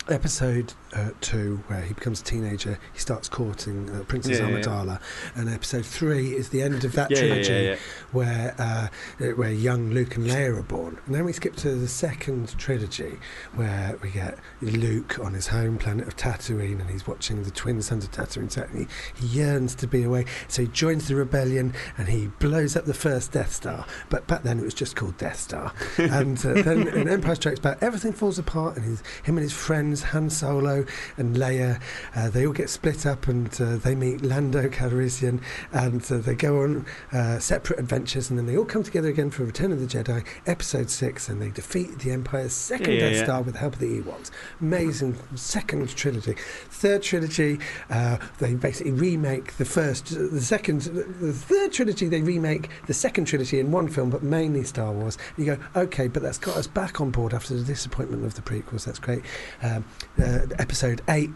Episode 0.09 0.75
uh, 0.93 1.11
two, 1.21 1.63
where 1.67 1.83
he 1.83 1.95
becomes 1.95 2.21
a 2.21 2.25
teenager, 2.25 2.79
he 2.93 2.99
starts 2.99 3.29
courting 3.29 3.91
uh, 3.91 4.05
Princess 4.05 4.39
Yeah, 4.39 4.49
yeah, 4.49 4.57
yeah. 4.57 4.63
Amidala, 4.63 5.01
and 5.35 5.49
episode 5.49 5.87
three 5.87 6.35
is 6.35 6.51
the 6.51 6.63
end 6.63 6.85
of 6.85 6.93
that 6.93 7.11
yeah, 7.11 7.19
trilogy 7.19 7.81
where 8.13 8.55
uh, 8.59 8.89
uh, 9.25 9.29
where 9.33 9.53
young 9.53 9.91
Luke 9.91 10.17
and 10.17 10.27
Leia 10.27 10.59
are 10.59 10.63
born. 10.63 10.99
And 11.07 11.15
then 11.15 11.25
we 11.25 11.33
skip 11.33 11.57
to 11.57 11.75
the 11.75 11.89
second 11.89 12.57
trilogy, 12.59 13.19
where 13.55 13.99
we 14.03 14.11
get 14.11 14.39
Luke 14.61 15.19
on 15.19 15.35
his 15.35 15.49
home 15.49 15.79
planet 15.79 16.07
of 16.07 16.17
Tatooine, 16.17 16.81
and 16.81 16.91
he's 16.91 17.07
watching 17.07 17.43
the 17.43 17.51
twin 17.51 17.83
suns 17.83 18.05
of 18.05 18.13
Tatooine. 18.13 18.51
So 18.51 18.67
he, 18.73 18.87
he 19.15 19.27
yearns 19.27 19.75
to 19.77 19.87
be 19.87 20.05
away, 20.05 20.27
so 20.49 20.63
he 20.63 20.69
joins 20.69 21.09
the 21.09 21.17
rebellion 21.17 21.75
and 21.99 22.09
he 22.09 22.29
blows 22.39 22.77
up 22.77 22.85
the 22.85 22.95
first 22.95 23.33
Death 23.33 23.53
Star. 23.53 23.87
But 24.09 24.27
back 24.27 24.43
then 24.43 24.59
it 24.59 24.65
was 24.65 24.75
just 24.75 24.97
called 24.97 25.17
Death 25.19 25.41
Star. 25.41 25.73
and 25.99 26.39
uh, 26.45 26.63
then 26.63 26.89
in 26.89 27.09
Empire 27.09 27.35
Strikes 27.35 27.61
Back, 27.61 27.79
everything 27.81 28.13
falls 28.13 28.39
apart, 28.39 28.77
and 28.77 28.85
he's, 28.85 29.03
him 29.25 29.37
and 29.37 29.43
his 29.43 29.53
friends 29.53 29.81
friends, 29.81 30.03
Han 30.03 30.29
Solo 30.29 30.80
and 31.17 31.37
Leia. 31.37 31.81
Uh, 32.15 32.31
they 32.31 32.47
all 32.47 32.53
get 32.53 32.71
split 32.71 33.07
up 33.07 33.29
and 33.29 33.61
uh, 33.61 33.77
they 33.77 33.95
meet 33.95 34.23
Lando 34.23 34.69
Calrissian 34.69 35.41
and 35.73 36.03
uh, 36.11 36.19
they 36.19 36.35
go 36.35 36.63
on 36.63 36.87
uh, 37.13 37.39
separate 37.39 37.79
adventures 37.79 38.31
and 38.31 38.39
then 38.39 38.47
they 38.47 38.57
all 38.57 38.65
come 38.65 38.83
together 38.83 39.09
again 39.09 39.31
for 39.31 39.45
Return 39.45 39.73
of 39.73 39.81
the 39.81 39.87
Jedi, 39.87 40.25
Episode 40.47 40.91
6, 40.91 41.29
and 41.29 41.41
they 41.41 41.51
defeat 41.51 41.99
the 42.01 42.11
Empire's 42.11 42.53
second 42.53 42.95
Yeah, 42.95 43.01
Death 43.01 43.17
yeah. 43.17 43.25
Star 43.25 43.43
with 43.43 43.55
the 43.55 43.61
help 43.61 43.75
of 43.75 43.81
the 43.81 44.01
Ewoks. 44.01 44.31
Amazing 44.61 45.17
second 45.35 45.89
trilogy. 45.95 46.35
Third 46.71 47.03
trilogy, 47.03 47.59
uh, 47.91 48.19
they 48.39 48.55
basically 48.55 48.93
remake 48.93 49.57
the 49.57 49.65
first, 49.65 50.07
the 50.11 50.41
second, 50.41 50.83
the 50.83 51.33
third 51.33 51.73
trilogy, 51.73 52.09
they 52.09 52.23
remake 52.23 52.71
the 52.87 52.95
second 52.95 53.27
trilogy 53.27 53.61
in 53.61 53.71
one 53.71 53.89
film, 53.89 54.11
but 54.11 54.23
mainly 54.23 54.65
Star 54.65 54.93
Wars. 54.93 55.19
You 55.37 55.45
go, 55.45 55.59
okay, 55.77 56.09
but 56.09 56.23
that's 56.23 56.39
got 56.39 56.57
us 56.57 56.67
back 56.67 57.01
on 57.01 57.11
board 57.11 57.35
after 57.35 57.55
the 57.55 57.65
disappointment 57.65 58.25
of 58.25 58.35
the 58.35 58.43
prequels. 58.43 58.85
That's 58.85 58.99
great. 58.99 59.23
Um, 59.63 59.85
uh, 60.19 60.47
episode 60.71 61.03
8. 61.09 61.29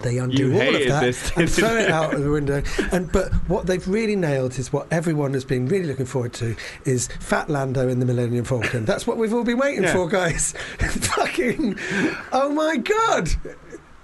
They 0.00 0.18
undo 0.18 0.48
You 0.50 0.60
all 0.60 0.74
of 0.76 0.86
that 0.88 1.00
this, 1.00 1.30
and 1.36 1.48
throw 1.50 1.76
it 1.76 1.90
out 1.90 2.12
of 2.14 2.22
the 2.24 2.30
window. 2.30 2.62
And 2.92 3.10
but 3.12 3.32
what 3.48 3.66
they've 3.66 3.86
really 3.86 4.14
nailed 4.16 4.58
is 4.58 4.72
what 4.72 4.86
everyone 4.92 5.32
has 5.34 5.44
been 5.44 5.66
really 5.66 5.86
looking 5.86 6.06
forward 6.06 6.32
to 6.34 6.56
is 6.84 7.06
Fat 7.20 7.48
Lando 7.48 7.88
in 7.88 7.98
the 8.00 8.06
Millennium 8.06 8.44
Falcon. 8.44 8.84
That's 8.84 9.06
what 9.08 9.16
we've 9.16 9.32
all 9.34 9.42
been 9.44 9.58
waiting 9.58 9.84
Yeah. 9.84 9.92
for, 9.92 10.08
guys. 10.08 10.54
Fucking, 10.78 11.76
oh 12.32 12.48
my 12.52 12.76
god, 12.78 13.28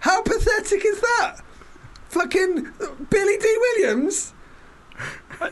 how 0.01 0.23
pathetic 0.23 0.85
is 0.85 1.01
that? 1.01 1.37
Fucking 2.11 2.67
uh, 2.81 2.87
Billy 3.11 3.37
Dee 3.39 3.59
Williams. 3.61 4.33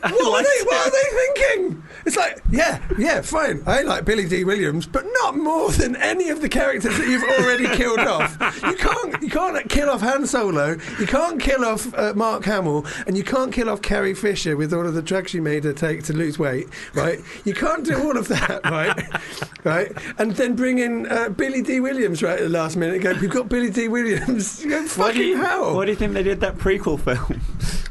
What 0.01 0.13
are, 0.13 0.43
they, 0.43 0.65
what 0.65 0.87
are 0.87 0.91
they 0.91 1.17
thinking? 1.57 1.83
It's 2.05 2.17
like, 2.17 2.41
yeah, 2.51 2.81
yeah, 2.97 3.21
fine. 3.21 3.63
I 3.65 3.81
like 3.83 4.05
Billy 4.05 4.27
Dee 4.27 4.43
Williams, 4.43 4.85
but 4.85 5.05
not 5.21 5.37
more 5.37 5.71
than 5.71 5.95
any 5.97 6.29
of 6.29 6.41
the 6.41 6.49
characters 6.49 6.97
that 6.97 7.07
you've 7.07 7.23
already 7.23 7.67
killed 7.77 7.99
off. 8.07 8.37
You 8.63 8.75
can't, 8.75 9.21
you 9.23 9.29
can't 9.29 9.69
kill 9.69 9.89
off 9.89 10.01
Han 10.01 10.25
Solo. 10.27 10.77
You 10.99 11.07
can't 11.07 11.39
kill 11.39 11.63
off 11.63 11.93
uh, 11.97 12.13
Mark 12.15 12.43
Hamill, 12.45 12.85
and 13.07 13.15
you 13.17 13.23
can't 13.23 13.53
kill 13.53 13.69
off 13.69 13.81
Carrie 13.81 14.13
Fisher 14.13 14.57
with 14.57 14.73
all 14.73 14.85
of 14.85 14.93
the 14.93 15.01
drugs 15.01 15.31
she 15.31 15.39
made 15.39 15.63
her 15.63 15.73
take 15.73 16.03
to 16.03 16.13
lose 16.13 16.37
weight. 16.37 16.67
Right? 16.93 17.19
You 17.45 17.53
can't 17.53 17.85
do 17.85 17.97
all 18.03 18.17
of 18.17 18.27
that, 18.27 18.61
right? 18.69 19.63
right? 19.63 19.91
And 20.19 20.33
then 20.33 20.55
bring 20.55 20.79
in 20.79 21.07
uh, 21.09 21.29
Billy 21.29 21.61
Dee 21.61 21.79
Williams 21.79 22.21
right 22.21 22.37
at 22.37 22.43
the 22.43 22.49
last 22.49 22.75
minute. 22.75 22.95
And 22.95 23.03
go, 23.03 23.13
we've 23.21 23.29
got 23.29 23.47
Billy 23.49 23.69
Dee 23.69 23.87
Williams. 23.87 24.61
You 24.63 24.69
go, 24.69 24.85
fucking 24.87 25.21
you, 25.21 25.37
hell? 25.37 25.75
why 25.75 25.85
do 25.85 25.91
you 25.91 25.97
think 25.97 26.13
they 26.13 26.23
did 26.23 26.39
that 26.41 26.55
prequel 26.57 26.99
film? 26.99 27.41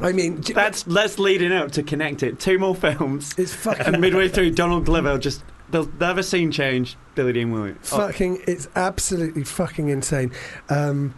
I 0.00 0.12
mean, 0.12 0.40
That's 0.40 0.82
that's 0.84 1.18
leading 1.18 1.52
up 1.52 1.70
to 1.72 1.82
connect 1.92 2.22
it. 2.22 2.40
Two 2.40 2.58
more 2.58 2.74
films, 2.74 3.34
it's 3.38 3.54
fucking 3.54 3.86
and 3.86 4.00
midway 4.00 4.28
through, 4.34 4.50
Donald 4.52 4.84
Glover 4.86 5.18
just 5.18 5.42
they'll, 5.70 5.84
they'll 5.84 6.08
have 6.08 6.18
a 6.18 6.22
scene 6.22 6.50
change. 6.50 6.96
Billy 7.14 7.32
Dean 7.34 7.50
Williams 7.52 7.90
oh, 7.92 7.98
fucking 7.98 8.38
it's 8.46 8.68
absolutely 8.74 9.44
fucking 9.44 9.88
insane 9.90 10.32
um 10.70 11.12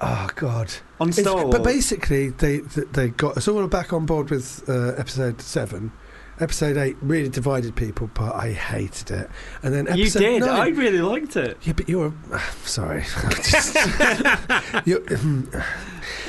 oh 0.00 0.28
god 0.34 0.72
on 0.98 1.10
It's- 1.10 1.22
Star 1.24 1.44
Wars. 1.44 1.54
but 1.54 1.62
basically 1.62 2.30
they 2.30 2.60
they 2.60 3.08
got 3.10 3.36
us 3.36 3.46
all 3.48 3.66
back 3.66 3.92
on 3.92 4.06
board 4.06 4.30
with 4.30 4.66
uh, 4.66 4.94
episode 4.96 5.42
7 5.42 5.92
episode 6.40 6.78
8 6.78 6.96
really 7.02 7.28
divided 7.28 7.76
people 7.76 8.08
but 8.14 8.34
i 8.34 8.50
hated 8.52 9.10
it 9.10 9.30
and 9.62 9.74
then 9.74 9.84
you 9.94 10.04
episode 10.04 10.20
did. 10.20 10.40
9 10.40 10.48
I 10.48 10.68
really 10.68 11.02
liked 11.02 11.36
it. 11.36 11.58
yeah 11.64 11.74
but 11.74 11.86
you're 11.86 12.14
sorry 12.64 13.04
Just- 13.44 13.76
you're, 14.86 15.02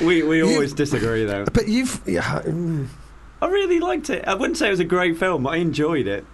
We 0.04 0.22
we 0.22 0.38
You- 0.38 0.48
always 0.52 0.74
disagree 0.74 1.24
though. 1.24 1.46
but 1.46 1.66
you've 1.66 2.00
yeah, 2.06 2.42
mm, 2.44 2.88
I 3.40 3.46
really 3.48 3.78
liked 3.80 4.10
it. 4.10 4.24
I 4.26 4.34
wouldn't 4.34 4.56
say 4.56 4.68
it 4.68 4.70
was 4.70 4.80
a 4.80 4.84
great 4.84 5.16
film. 5.16 5.46
I 5.46 5.56
enjoyed 5.56 6.06
it. 6.06 6.24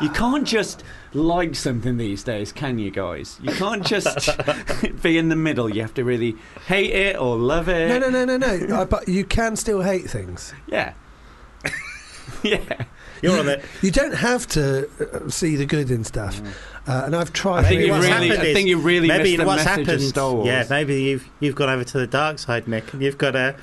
You 0.00 0.08
can't 0.08 0.46
just 0.46 0.82
like 1.12 1.54
something 1.54 1.98
these 1.98 2.22
days, 2.22 2.52
can 2.52 2.78
you 2.78 2.90
guys? 2.90 3.38
You 3.42 3.52
can't 3.52 3.84
just 3.84 4.30
be 5.02 5.18
in 5.18 5.28
the 5.28 5.36
middle. 5.36 5.68
You 5.68 5.82
have 5.82 5.92
to 5.94 6.04
really 6.04 6.36
hate 6.66 6.92
it 6.92 7.16
or 7.20 7.36
love 7.36 7.68
it. 7.68 7.88
no 7.88 7.98
no 7.98 8.08
no 8.08 8.24
no 8.24 8.36
no 8.38 8.74
uh, 8.76 8.84
but 8.86 9.06
you 9.08 9.24
can 9.26 9.56
still 9.56 9.82
hate 9.82 10.08
things 10.08 10.54
Yeah. 10.66 10.94
yeah. 12.42 12.84
You're 13.22 13.38
on 13.38 13.46
the. 13.46 13.62
you 13.82 13.90
don't 13.90 14.14
have 14.14 14.46
to 14.48 14.88
uh, 15.00 15.28
see 15.30 15.56
the 15.56 15.64
good 15.66 15.90
in 15.90 16.04
stuff 16.04 16.40
uh, 16.86 17.02
and 17.06 17.16
i've 17.16 17.32
tried 17.32 17.64
I 17.64 17.68
think 17.68 17.82
you 17.82 17.92
what's 17.92 18.06
really, 18.06 18.28
happened 18.28 18.48
I 18.48 18.52
think 18.54 18.68
you 18.68 18.78
really 18.78 19.08
maybe 19.08 19.22
missed 19.24 19.36
the 19.38 19.44
what's 19.46 19.64
message 19.64 19.86
happened. 19.86 20.02
of 20.02 20.08
Star 20.08 20.32
Wars. 20.34 20.46
Yeah, 20.46 20.66
maybe 20.68 21.02
you've 21.02 21.28
you've 21.40 21.54
gone 21.54 21.70
over 21.70 21.84
to 21.84 21.98
the 21.98 22.06
dark 22.06 22.38
side, 22.38 22.68
Nick, 22.68 22.92
and 22.92 23.02
you've 23.02 23.16
got 23.18 23.34
a. 23.36 23.54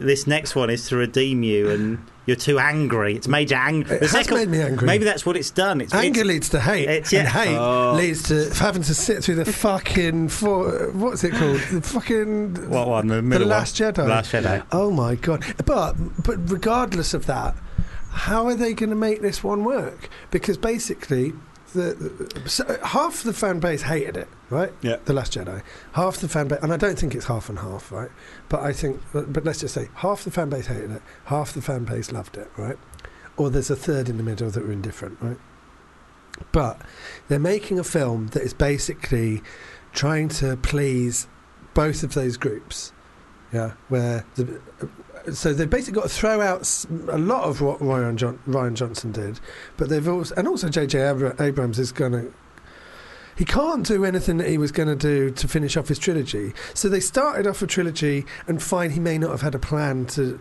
This 0.00 0.26
next 0.26 0.54
one 0.54 0.70
is 0.70 0.86
to 0.88 0.96
redeem 0.96 1.42
you, 1.42 1.70
and 1.70 1.98
you're 2.26 2.36
too 2.36 2.58
angry. 2.58 3.14
It's 3.16 3.28
made 3.28 3.50
you 3.50 3.56
angry. 3.56 3.96
it 3.96 4.10
has 4.10 4.30
made 4.30 4.48
me 4.48 4.60
angry 4.60 4.86
Maybe 4.86 5.04
that's 5.04 5.24
what 5.26 5.36
it's 5.36 5.50
done. 5.50 5.80
It's 5.80 5.94
Anger 5.94 6.20
it's- 6.20 6.26
leads 6.34 6.48
to 6.50 6.60
hate, 6.60 6.88
it's- 6.88 7.12
and 7.12 7.24
yeah. 7.24 7.28
hate 7.30 7.56
Oh. 7.56 7.94
leads 7.94 8.22
to 8.24 8.50
having 8.54 8.82
to 8.82 8.94
sit 8.94 9.24
through 9.24 9.36
the 9.36 9.44
fucking 9.44 10.28
for, 10.28 10.90
what's 10.92 11.24
it 11.24 11.32
called? 11.32 11.60
The 11.72 11.80
fucking 11.80 12.68
What 12.70 12.88
one? 12.88 13.06
The 13.08 13.16
the 13.16 13.22
middle 13.22 13.48
Last 13.48 13.80
one? 13.80 13.92
Jedi. 13.94 14.08
Last 14.08 14.32
Jedi. 14.32 14.62
Oh 14.72 14.90
my 14.90 15.14
god! 15.14 15.44
But 15.64 15.94
but 16.22 16.36
regardless 16.50 17.14
of 17.14 17.26
that, 17.26 17.54
how 18.10 18.46
are 18.46 18.54
they 18.54 18.74
going 18.74 18.90
to 18.90 18.96
make 18.96 19.20
this 19.22 19.42
one 19.42 19.64
work? 19.64 20.08
Because 20.30 20.56
basically, 20.58 21.32
the, 21.74 22.42
so 22.46 22.78
half 22.82 23.22
the 23.22 23.32
fan 23.32 23.60
base 23.60 23.82
hated 23.82 24.16
it, 24.16 24.28
right? 24.50 24.72
Yeah. 24.80 24.96
The 25.04 25.12
Last 25.12 25.34
Jedi. 25.34 25.62
Half 25.92 26.18
the 26.18 26.28
fan 26.28 26.48
base, 26.48 26.60
and 26.62 26.72
I 26.72 26.76
don't 26.76 26.98
think 26.98 27.14
it's 27.14 27.26
half 27.26 27.48
and 27.48 27.58
half, 27.58 27.92
right? 27.92 28.10
But 28.48 28.60
I 28.60 28.72
think, 28.72 29.00
but 29.12 29.44
let's 29.44 29.60
just 29.60 29.74
say 29.74 29.88
half 29.94 30.24
the 30.24 30.30
fan 30.30 30.48
base 30.48 30.66
hated 30.66 30.90
it, 30.90 31.02
half 31.26 31.52
the 31.52 31.62
fan 31.62 31.84
base 31.84 32.12
loved 32.12 32.36
it, 32.36 32.50
right? 32.56 32.78
Or 33.36 33.50
there's 33.50 33.70
a 33.70 33.76
third 33.76 34.08
in 34.08 34.16
the 34.16 34.22
middle 34.22 34.50
that 34.50 34.64
were 34.64 34.72
indifferent, 34.72 35.18
right? 35.20 35.38
But 36.52 36.80
they're 37.28 37.38
making 37.38 37.78
a 37.78 37.84
film 37.84 38.28
that 38.28 38.42
is 38.42 38.54
basically 38.54 39.42
trying 39.92 40.28
to 40.28 40.56
please 40.56 41.28
both 41.74 42.02
of 42.02 42.14
those 42.14 42.36
groups. 42.36 42.92
Yeah, 43.52 43.72
where 43.88 44.26
the 44.34 44.60
so 45.32 45.52
they've 45.52 45.68
basically 45.68 46.00
got 46.00 46.08
to 46.08 46.14
throw 46.14 46.40
out 46.40 46.86
a 47.08 47.18
lot 47.18 47.44
of 47.44 47.60
what 47.60 47.80
Ryan, 47.80 48.16
John, 48.16 48.38
Rian 48.46 48.74
Johnson 48.74 49.12
did, 49.12 49.40
but 49.76 49.88
they've 49.88 50.06
also 50.06 50.34
and 50.36 50.46
also 50.48 50.68
J.J. 50.68 51.00
Abra- 51.00 51.36
Abrams 51.40 51.78
is 51.78 51.92
going 51.92 52.12
to. 52.12 52.32
He 53.36 53.44
can't 53.44 53.86
do 53.86 54.04
anything 54.04 54.38
that 54.38 54.48
he 54.48 54.58
was 54.58 54.72
going 54.72 54.88
to 54.88 54.96
do 54.96 55.30
to 55.30 55.46
finish 55.46 55.76
off 55.76 55.86
his 55.86 55.98
trilogy. 56.00 56.54
So 56.74 56.88
they 56.88 56.98
started 56.98 57.46
off 57.46 57.62
a 57.62 57.68
trilogy, 57.68 58.26
and 58.48 58.60
fine, 58.60 58.90
he 58.90 58.98
may 58.98 59.16
not 59.16 59.30
have 59.30 59.42
had 59.42 59.54
a 59.54 59.60
plan 59.60 60.06
to 60.06 60.40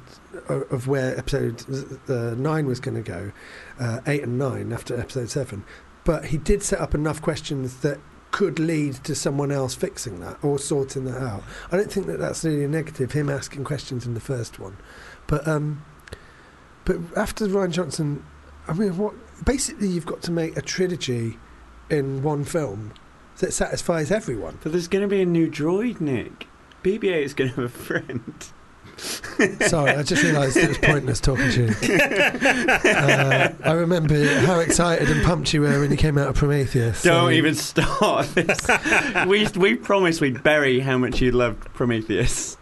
of 0.49 0.71
of 0.71 0.87
where 0.87 1.17
episode 1.17 1.63
uh, 2.09 2.33
nine 2.35 2.65
was 2.65 2.79
going 2.79 2.95
to 2.95 3.07
go, 3.07 3.31
uh, 3.79 3.99
eight 4.07 4.23
and 4.23 4.39
nine 4.39 4.73
after 4.73 4.99
episode 4.99 5.29
seven. 5.29 5.63
But 6.03 6.25
he 6.25 6.37
did 6.37 6.63
set 6.63 6.79
up 6.79 6.95
enough 6.95 7.21
questions 7.21 7.81
that 7.81 7.99
could 8.37 8.59
lead 8.59 8.93
to 8.93 9.15
someone 9.15 9.51
else 9.51 9.73
fixing 9.73 10.19
that 10.19 10.37
or 10.43 10.59
sorting 10.59 11.05
that 11.05 11.19
out. 11.19 11.41
I 11.71 11.75
don't 11.75 11.91
think 11.91 12.05
that 12.05 12.19
that's 12.19 12.43
really 12.43 12.65
a 12.65 12.67
negative. 12.67 13.13
Him 13.13 13.31
asking 13.31 13.63
questions 13.63 14.05
in 14.05 14.13
the 14.13 14.19
first 14.19 14.59
one, 14.59 14.77
but 15.25 15.47
um, 15.47 15.83
but 16.85 16.97
after 17.15 17.47
Rian 17.47 17.71
Johnson, 17.71 18.23
I 18.67 18.73
mean, 18.73 18.95
what? 18.95 19.15
Basically, 19.43 19.87
you've 19.87 20.05
got 20.05 20.21
to 20.21 20.31
make 20.31 20.55
a 20.55 20.61
trilogy 20.61 21.39
in 21.89 22.21
one 22.21 22.43
film 22.43 22.93
that 23.37 23.53
satisfies 23.53 24.11
everyone. 24.11 24.59
But 24.61 24.71
there's 24.71 24.87
going 24.87 25.01
to 25.01 25.07
be 25.07 25.23
a 25.23 25.25
new 25.25 25.49
droid, 25.49 25.99
Nick. 25.99 26.45
BB-8 26.83 27.23
is 27.23 27.33
going 27.33 27.49
to 27.49 27.61
have 27.61 27.65
a 27.65 27.69
friend. 27.69 28.49
Sorry, 29.67 29.91
I 29.91 30.03
just 30.03 30.23
realised 30.23 30.57
it 30.57 30.69
was 30.69 30.77
pointless 30.79 31.19
talking 31.19 31.49
to 31.51 31.65
you. 31.65 31.97
Uh, 31.97 33.53
I 33.63 33.71
remember 33.73 34.15
how 34.39 34.59
excited 34.59 35.09
and 35.09 35.23
pumped 35.23 35.53
you 35.53 35.61
were 35.61 35.79
when 35.79 35.91
you 35.91 35.97
came 35.97 36.17
out 36.17 36.29
of 36.29 36.35
Prometheus. 36.35 37.03
Don't 37.03 37.33
even 37.33 37.53
start 37.53 38.27
this. 38.29 38.67
we 39.27 39.47
we 39.55 39.75
promised 39.75 40.21
we'd 40.21 40.41
bury 40.41 40.79
how 40.79 40.97
much 40.97 41.21
you 41.21 41.31
loved 41.31 41.59
Prometheus. 41.73 42.57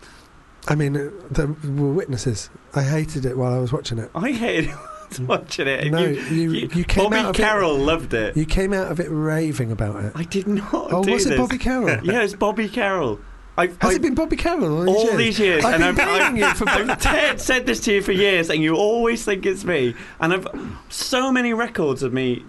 I 0.67 0.75
mean, 0.75 0.97
uh, 0.97 1.11
there 1.31 1.47
were 1.47 1.93
witnesses. 1.93 2.49
I 2.73 2.83
hated 2.83 3.25
it 3.25 3.37
while 3.37 3.53
I 3.53 3.59
was 3.59 3.71
watching 3.71 3.99
it. 3.99 4.09
I 4.15 4.31
hated 4.31 4.73
watching 5.19 5.67
it. 5.67 5.91
No, 5.91 6.05
you, 6.05 6.51
you, 6.51 6.69
you, 6.73 6.83
came 6.83 7.05
Bobby 7.05 7.17
out 7.17 7.29
of 7.29 7.35
Carroll 7.35 7.77
loved 7.77 8.13
it. 8.13 8.29
it. 8.29 8.37
You 8.37 8.45
came 8.45 8.73
out 8.73 8.91
of 8.91 8.99
it 8.99 9.07
raving 9.09 9.71
about 9.71 10.03
it. 10.03 10.11
I 10.15 10.23
did 10.23 10.47
not. 10.47 10.91
oh, 10.91 11.01
was 11.09 11.25
it. 11.25 11.37
Bobby 11.37 11.57
Carroll? 11.57 11.85
Yeah, 12.03 12.21
it's 12.21 12.33
Bobby 12.33 12.67
Carroll. 12.67 13.19
I've, 13.57 13.71
Has 13.81 13.89
I've- 13.89 13.95
it 13.95 14.01
been 14.01 14.15
Bobby 14.15 14.35
Carroll 14.35 14.77
all 14.79 14.83
these 14.85 14.95
all 14.95 15.03
years? 15.05 15.17
these 15.17 15.39
years, 15.39 15.65
I've 15.65 15.81
and 15.81 15.95
been 15.95 16.07
I've, 16.07 16.17
blaming 16.19 16.43
I've, 16.43 16.59
you 16.59 16.65
for. 16.65 16.69
I've 16.69 17.01
Ted 17.01 17.39
said 17.41 17.65
this 17.65 17.79
to 17.81 17.93
you 17.93 18.01
for 18.01 18.11
years, 18.11 18.49
and 18.49 18.61
you 18.61 18.75
always 18.75 19.23
think 19.23 19.45
it's 19.45 19.63
me. 19.63 19.95
And 20.19 20.33
I've 20.33 20.47
so 20.89 21.31
many 21.31 21.53
records 21.53 22.03
of 22.03 22.11
me 22.13 22.43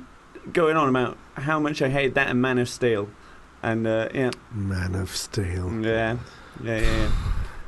going 0.52 0.76
on 0.76 0.88
about 0.88 1.16
how 1.34 1.58
much 1.60 1.80
I 1.82 1.88
hate 1.88 2.14
that 2.14 2.28
and 2.28 2.40
Man 2.42 2.58
of 2.58 2.68
Steel, 2.68 3.08
and 3.62 3.86
uh, 3.86 4.08
yeah, 4.14 4.30
Man 4.52 4.94
of 4.94 5.14
Steel. 5.14 5.70
yeah, 5.84 6.16
yeah, 6.62 6.78
yeah. 6.78 6.80
yeah. 6.80 7.10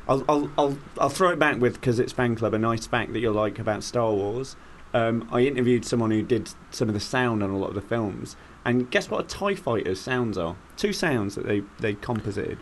I'll, 0.07 0.25
I'll, 0.27 0.51
I'll, 0.57 0.77
I'll 0.97 1.09
throw 1.09 1.29
it 1.29 1.37
back 1.37 1.59
with 1.61 1.73
because 1.75 1.99
it's 1.99 2.11
fan 2.11 2.35
club. 2.35 2.53
A 2.55 2.57
nice 2.57 2.87
fact 2.87 3.13
that 3.13 3.19
you'll 3.19 3.33
like 3.35 3.59
about 3.59 3.83
Star 3.83 4.11
Wars. 4.11 4.55
Um, 4.91 5.29
I 5.31 5.41
interviewed 5.41 5.85
someone 5.85 6.09
who 6.09 6.23
did 6.23 6.49
some 6.71 6.87
of 6.87 6.95
the 6.95 6.99
sound 6.99 7.43
on 7.43 7.51
a 7.51 7.57
lot 7.57 7.69
of 7.69 7.75
the 7.75 7.81
films, 7.81 8.35
and 8.65 8.89
guess 8.91 9.09
what? 9.09 9.25
A 9.25 9.27
Tie 9.27 9.55
Fighter's 9.55 9.99
sounds 10.01 10.37
are 10.37 10.55
two 10.77 10.93
sounds 10.93 11.35
that 11.35 11.45
they 11.47 11.61
they 11.79 11.93
composited. 11.95 12.57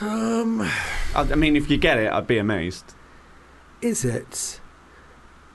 Um, 0.00 0.62
I, 0.62 0.70
I 1.14 1.34
mean, 1.34 1.56
if 1.56 1.70
you 1.70 1.76
get 1.76 1.98
it, 1.98 2.10
I'd 2.12 2.26
be 2.26 2.38
amazed. 2.38 2.94
is 3.80 4.04
it? 4.04 4.60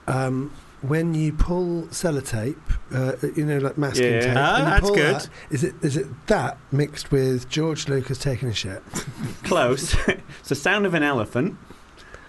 Um, 0.07 0.53
when 0.81 1.13
you 1.15 1.33
pull 1.33 1.83
sellotape, 1.87 2.55
uh, 2.93 3.13
you 3.35 3.45
know, 3.45 3.57
like 3.57 3.77
masking 3.77 4.13
Yeah. 4.13 4.19
tape. 4.21 4.37
Ah, 4.37 4.53
when 4.53 4.59
you 4.63 4.69
that's 4.69 4.81
pull 4.81 4.95
good. 4.95 5.15
That, 5.15 5.29
is 5.49 5.63
it 5.63 5.75
is 5.81 5.97
it 5.97 6.27
that 6.27 6.57
mixed 6.71 7.11
with 7.11 7.49
George 7.49 7.87
Lucas 7.89 8.17
taking 8.19 8.47
a 8.49 8.53
shit? 8.53 8.83
Close. 9.43 9.95
it's 10.07 10.49
the 10.49 10.55
sound 10.55 10.85
of 10.85 10.93
an 10.93 11.03
elephant, 11.03 11.57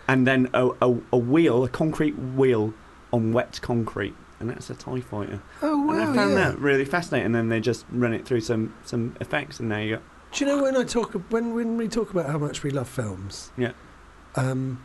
and 0.09 0.27
then 0.27 0.49
a, 0.55 0.71
a, 0.81 0.97
a 1.13 1.19
wheel, 1.19 1.63
a 1.65 1.69
concrete 1.69 2.19
wheel 2.19 2.73
on 3.13 3.33
wet 3.33 3.61
concrete, 3.63 4.17
and 4.41 4.51
that's 4.51 4.71
a 4.71 4.75
Tie 4.75 5.01
Fighter. 5.01 5.41
Oh 5.63 5.85
wow! 5.85 5.93
and 5.93 6.03
I 6.03 6.15
found 6.15 6.33
yeah. 6.33 6.51
that 6.51 6.59
really 6.59 6.85
fascinating. 6.85 7.27
And 7.27 7.35
then 7.35 7.49
they 7.49 7.61
just 7.61 7.87
run 7.91 8.13
it 8.13 8.27
through 8.27 8.41
some 8.41 8.75
some 8.85 9.17
effects, 9.21 9.61
and 9.61 9.71
there 9.71 9.83
you 9.83 9.97
go. 9.97 10.03
Do 10.33 10.45
you 10.45 10.51
know 10.51 10.63
when 10.63 10.77
I 10.77 10.85
talk 10.85 11.13
when 11.31 11.55
when 11.55 11.77
we 11.77 11.89
talk 11.89 12.11
about 12.11 12.27
how 12.27 12.39
much 12.39 12.63
we 12.63 12.71
love 12.71 12.89
films? 12.89 13.51
Yeah. 13.57 13.73
Um, 14.37 14.85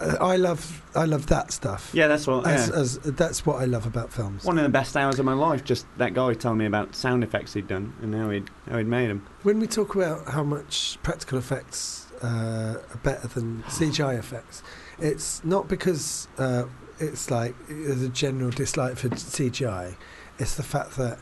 I 0.00 0.16
I 0.16 0.36
love 0.36 0.82
I 0.94 1.04
love 1.04 1.26
that 1.26 1.52
stuff. 1.52 1.90
Yeah, 1.92 2.06
that's 2.06 2.26
what. 2.26 2.46
As, 2.46 2.68
yeah. 2.68 2.76
as 2.76 2.98
that's 2.98 3.46
what 3.46 3.60
I 3.60 3.64
love 3.64 3.86
about 3.86 4.12
films. 4.12 4.44
One 4.44 4.58
of 4.58 4.64
the 4.64 4.70
best 4.70 4.96
hours 4.96 5.18
of 5.18 5.24
my 5.24 5.34
life. 5.34 5.64
Just 5.64 5.86
that 5.98 6.14
guy 6.14 6.34
telling 6.34 6.58
me 6.58 6.66
about 6.66 6.94
sound 6.94 7.24
effects 7.24 7.54
he'd 7.54 7.68
done 7.68 7.94
and 8.02 8.14
how 8.14 8.30
he'd 8.30 8.50
how 8.68 8.78
he'd 8.78 8.86
made 8.86 9.10
them. 9.10 9.26
When 9.42 9.60
we 9.60 9.66
talk 9.66 9.94
about 9.94 10.28
how 10.28 10.42
much 10.42 10.98
practical 11.02 11.38
effects 11.38 12.06
uh, 12.22 12.76
are 12.90 13.00
better 13.02 13.28
than 13.28 13.62
CGI 13.64 14.18
effects, 14.18 14.62
it's 14.98 15.44
not 15.44 15.68
because 15.68 16.28
uh, 16.38 16.64
it's 16.98 17.30
like 17.30 17.54
there's 17.68 18.02
a 18.02 18.08
general 18.08 18.50
dislike 18.50 18.96
for 18.96 19.08
CGI. 19.08 19.96
It's 20.38 20.56
the 20.56 20.62
fact 20.62 20.96
that 20.96 21.18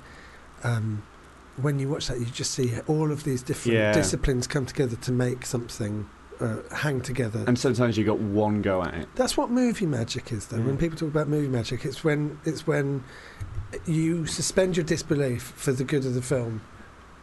um, 0.62 1.02
when 1.56 1.78
you 1.78 1.88
watch 1.88 2.08
that, 2.08 2.18
you 2.18 2.26
just 2.26 2.52
see 2.52 2.72
all 2.86 3.12
of 3.12 3.24
these 3.24 3.42
different 3.42 3.76
Yeah. 3.78 3.92
disciplines 3.92 4.46
come 4.46 4.66
together 4.66 4.96
to 4.96 5.12
make 5.12 5.46
something 5.46 6.08
uh, 6.40 6.56
hang 6.74 7.00
together. 7.00 7.44
And 7.46 7.56
sometimes 7.58 7.96
you've 7.96 8.08
got 8.08 8.18
one 8.18 8.60
go 8.60 8.82
at 8.82 8.94
it. 8.94 9.08
That's 9.14 9.36
what 9.36 9.50
movie 9.50 9.86
magic 9.86 10.32
is, 10.32 10.46
though. 10.46 10.60
When 10.60 10.76
people 10.76 10.98
talk 10.98 11.08
about 11.10 11.28
movie 11.28 11.46
magic, 11.48 11.84
it's 11.84 12.02
when 12.02 12.38
it's 12.44 12.66
when 12.66 13.04
you 13.86 14.26
suspend 14.26 14.76
your 14.76 14.84
disbelief 14.84 15.52
for 15.56 15.72
the 15.72 15.84
good 15.84 16.04
of 16.04 16.14
the 16.14 16.22
film. 16.22 16.60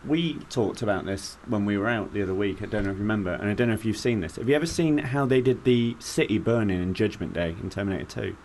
We 0.06 0.36
talked 0.50 0.82
about 0.82 1.06
this 1.06 1.38
when 1.48 1.66
we 1.66 1.78
were 1.78 1.88
out 1.88 2.12
the 2.14 2.24
other 2.24 2.34
week. 2.34 2.62
I 2.64 2.66
don't 2.66 2.86
know 2.86 2.90
if 2.90 2.96
you 2.96 3.02
remember, 3.02 3.34
and 3.34 3.50
I 3.50 3.54
don't 3.54 3.68
know 3.68 3.76
if 3.76 3.86
you've 3.86 3.98
seen 3.98 4.22
this. 4.22 4.38
Have 4.38 4.50
you 4.50 4.56
ever 4.56 4.66
seen 4.66 4.98
how 4.98 5.28
they 5.28 5.42
did 5.42 5.64
the 5.64 5.96
city 6.00 6.40
burning 6.40 6.82
in 6.82 6.94
Judgment 6.96 7.34
Day 7.34 7.56
in 7.62 7.70
Terminator 7.70 8.06
2? 8.06 8.36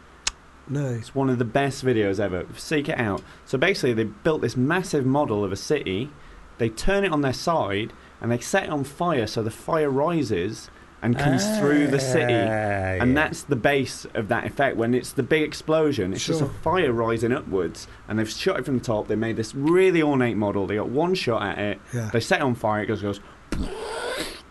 No, 0.69 0.87
It's 0.89 1.15
one 1.15 1.31
of 1.31 1.39
the 1.39 1.45
best 1.45 1.85
videos 1.85 2.19
ever. 2.19 2.45
Seek 2.57 2.89
it 2.89 2.99
out. 2.99 3.23
So 3.45 3.57
basically, 3.57 3.95
they 3.95 4.05
built 4.05 4.43
this 4.43 4.57
massive 4.57 5.07
model 5.07 5.45
of 5.45 5.53
a 5.53 5.57
city. 5.57 6.11
They 6.59 6.69
turn 6.69 7.05
it 7.05 7.13
on 7.13 7.21
their 7.21 7.33
side 7.33 7.93
and 8.21 8.31
they 8.31 8.39
set 8.39 8.65
it 8.65 8.71
on 8.71 8.85
fire, 8.85 9.27
so 9.27 9.43
the 9.43 9.51
fire 9.51 9.91
rises 9.91 10.71
and 11.03 11.17
comes 11.19 11.45
through 11.59 11.87
the 11.89 12.01
city. 12.01 12.33
Ah, 12.35 13.03
And 13.03 13.17
that's 13.17 13.43
the 13.43 13.57
base 13.57 14.07
of 14.15 14.29
that 14.29 14.45
effect. 14.47 14.77
When 14.77 14.95
it's 14.95 15.13
the 15.13 15.23
big 15.23 15.43
explosion, 15.43 16.13
it's 16.13 16.25
just 16.27 16.41
a 16.41 16.47
fire 16.47 16.93
rising 16.93 17.33
upwards, 17.33 17.87
and 18.09 18.19
they've 18.19 18.29
shot 18.29 18.59
it 18.59 18.65
from 18.65 18.79
the 18.79 18.85
top. 18.85 19.07
They 19.09 19.17
made 19.17 19.37
this 19.37 19.55
really 19.55 20.03
ornate 20.03 20.37
model. 20.37 20.67
They 20.67 20.77
got 20.77 20.89
one 20.89 21.15
shot 21.15 21.43
at 21.43 21.59
it. 21.59 21.81
yeah. 21.95 22.11
They 22.13 22.21
set 22.21 22.41
it 22.41 22.43
on 22.45 22.55
fire. 22.55 22.83
It 22.83 22.87
goes 22.87 23.03
goes 23.03 23.21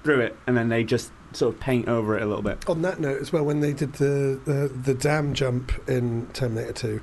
through 0.03 0.19
it, 0.21 0.37
and 0.47 0.55
then 0.55 0.69
they 0.69 0.83
just 0.83 1.11
sort 1.33 1.53
of 1.53 1.59
paint 1.59 1.87
over 1.87 2.17
it 2.17 2.21
a 2.21 2.25
little 2.25 2.43
bit. 2.43 2.67
On 2.69 2.81
that 2.83 2.99
note, 2.99 3.21
as 3.21 3.33
well, 3.33 3.43
when 3.43 3.59
they 3.59 3.73
did 3.73 3.93
the 3.93 4.39
the, 4.45 4.67
the 4.69 4.93
dam 4.93 5.33
jump 5.33 5.71
in 5.89 6.27
Terminator 6.33 6.73
Two, 6.73 7.01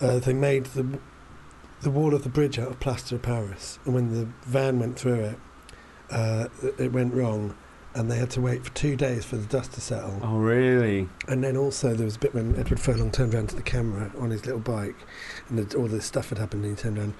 uh, 0.00 0.18
they 0.18 0.32
made 0.32 0.64
the 0.66 0.98
the 1.82 1.90
wall 1.90 2.14
of 2.14 2.22
the 2.24 2.28
bridge 2.28 2.58
out 2.58 2.68
of 2.68 2.80
plaster 2.80 3.16
of 3.16 3.22
Paris, 3.22 3.78
and 3.84 3.94
when 3.94 4.12
the 4.12 4.26
van 4.48 4.78
went 4.78 4.98
through 4.98 5.20
it, 5.20 5.38
uh, 6.10 6.48
it 6.78 6.92
went 6.92 7.14
wrong, 7.14 7.54
and 7.94 8.10
they 8.10 8.16
had 8.16 8.30
to 8.30 8.40
wait 8.40 8.64
for 8.64 8.70
two 8.74 8.96
days 8.96 9.24
for 9.24 9.36
the 9.36 9.46
dust 9.46 9.72
to 9.72 9.80
settle. 9.80 10.18
Oh, 10.22 10.38
really? 10.38 11.08
And 11.28 11.42
then 11.42 11.56
also 11.56 11.94
there 11.94 12.04
was 12.04 12.16
a 12.16 12.18
bit 12.18 12.34
when 12.34 12.56
Edward 12.56 12.78
Furlong 12.78 13.10
turned 13.10 13.34
around 13.34 13.48
to 13.50 13.56
the 13.56 13.62
camera 13.62 14.12
on 14.18 14.30
his 14.30 14.46
little 14.46 14.60
bike, 14.60 14.96
and 15.48 15.58
the, 15.58 15.76
all 15.76 15.88
this 15.88 16.04
stuff 16.04 16.28
had 16.28 16.38
happened, 16.38 16.64
and 16.64 16.76
he 16.76 16.82
turned 16.82 16.98
around. 16.98 17.14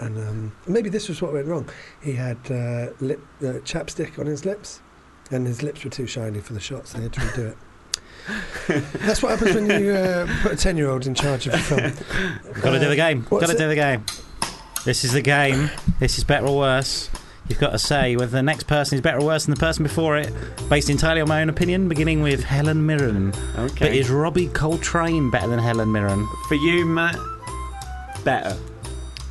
And 0.00 0.18
um, 0.18 0.56
maybe 0.66 0.88
this 0.88 1.08
was 1.08 1.22
what 1.22 1.32
went 1.32 1.46
wrong. 1.46 1.68
He 2.02 2.12
had 2.12 2.38
uh, 2.50 2.92
lip 3.00 3.20
uh, 3.40 3.60
chapstick 3.64 4.18
on 4.18 4.26
his 4.26 4.44
lips, 4.44 4.80
and 5.30 5.46
his 5.46 5.62
lips 5.62 5.84
were 5.84 5.90
too 5.90 6.06
shiny 6.06 6.40
for 6.40 6.52
the 6.52 6.60
shot, 6.60 6.88
so 6.88 6.98
they 6.98 7.04
had 7.04 7.12
to 7.12 7.20
redo 7.20 7.50
it. 7.50 7.58
That's 9.00 9.22
what 9.22 9.38
happens 9.38 9.54
when 9.54 9.68
you 9.68 9.92
uh, 9.92 10.26
put 10.42 10.52
a 10.52 10.56
ten-year-old 10.56 11.06
in 11.06 11.14
charge 11.14 11.46
of 11.46 11.54
a 11.54 11.58
film. 11.58 11.92
Got 12.62 12.72
to 12.72 12.80
do 12.80 12.88
the 12.88 12.96
game. 12.96 13.26
Got 13.28 13.50
to 13.50 13.58
do 13.58 13.68
the 13.68 13.74
game. 13.74 14.04
This 14.84 15.04
is 15.04 15.12
the 15.12 15.20
game. 15.20 15.70
This 15.98 16.16
is 16.18 16.24
better 16.24 16.46
or 16.46 16.58
worse. 16.58 17.10
You've 17.48 17.58
got 17.58 17.70
to 17.72 17.78
say 17.78 18.16
whether 18.16 18.30
the 18.30 18.42
next 18.42 18.66
person 18.66 18.96
is 18.96 19.02
better 19.02 19.18
or 19.18 19.26
worse 19.26 19.44
than 19.44 19.54
the 19.54 19.60
person 19.60 19.82
before 19.82 20.16
it, 20.16 20.32
based 20.70 20.88
entirely 20.88 21.20
on 21.20 21.28
my 21.28 21.42
own 21.42 21.50
opinion, 21.50 21.88
beginning 21.88 22.22
with 22.22 22.42
Helen 22.42 22.86
Mirren. 22.86 23.32
But 23.54 23.92
is 23.92 24.08
Robbie 24.08 24.48
Coltrane 24.48 25.30
better 25.30 25.48
than 25.48 25.58
Helen 25.58 25.92
Mirren? 25.92 26.26
For 26.48 26.54
you, 26.54 26.86
Matt, 26.86 27.18
better. 28.24 28.56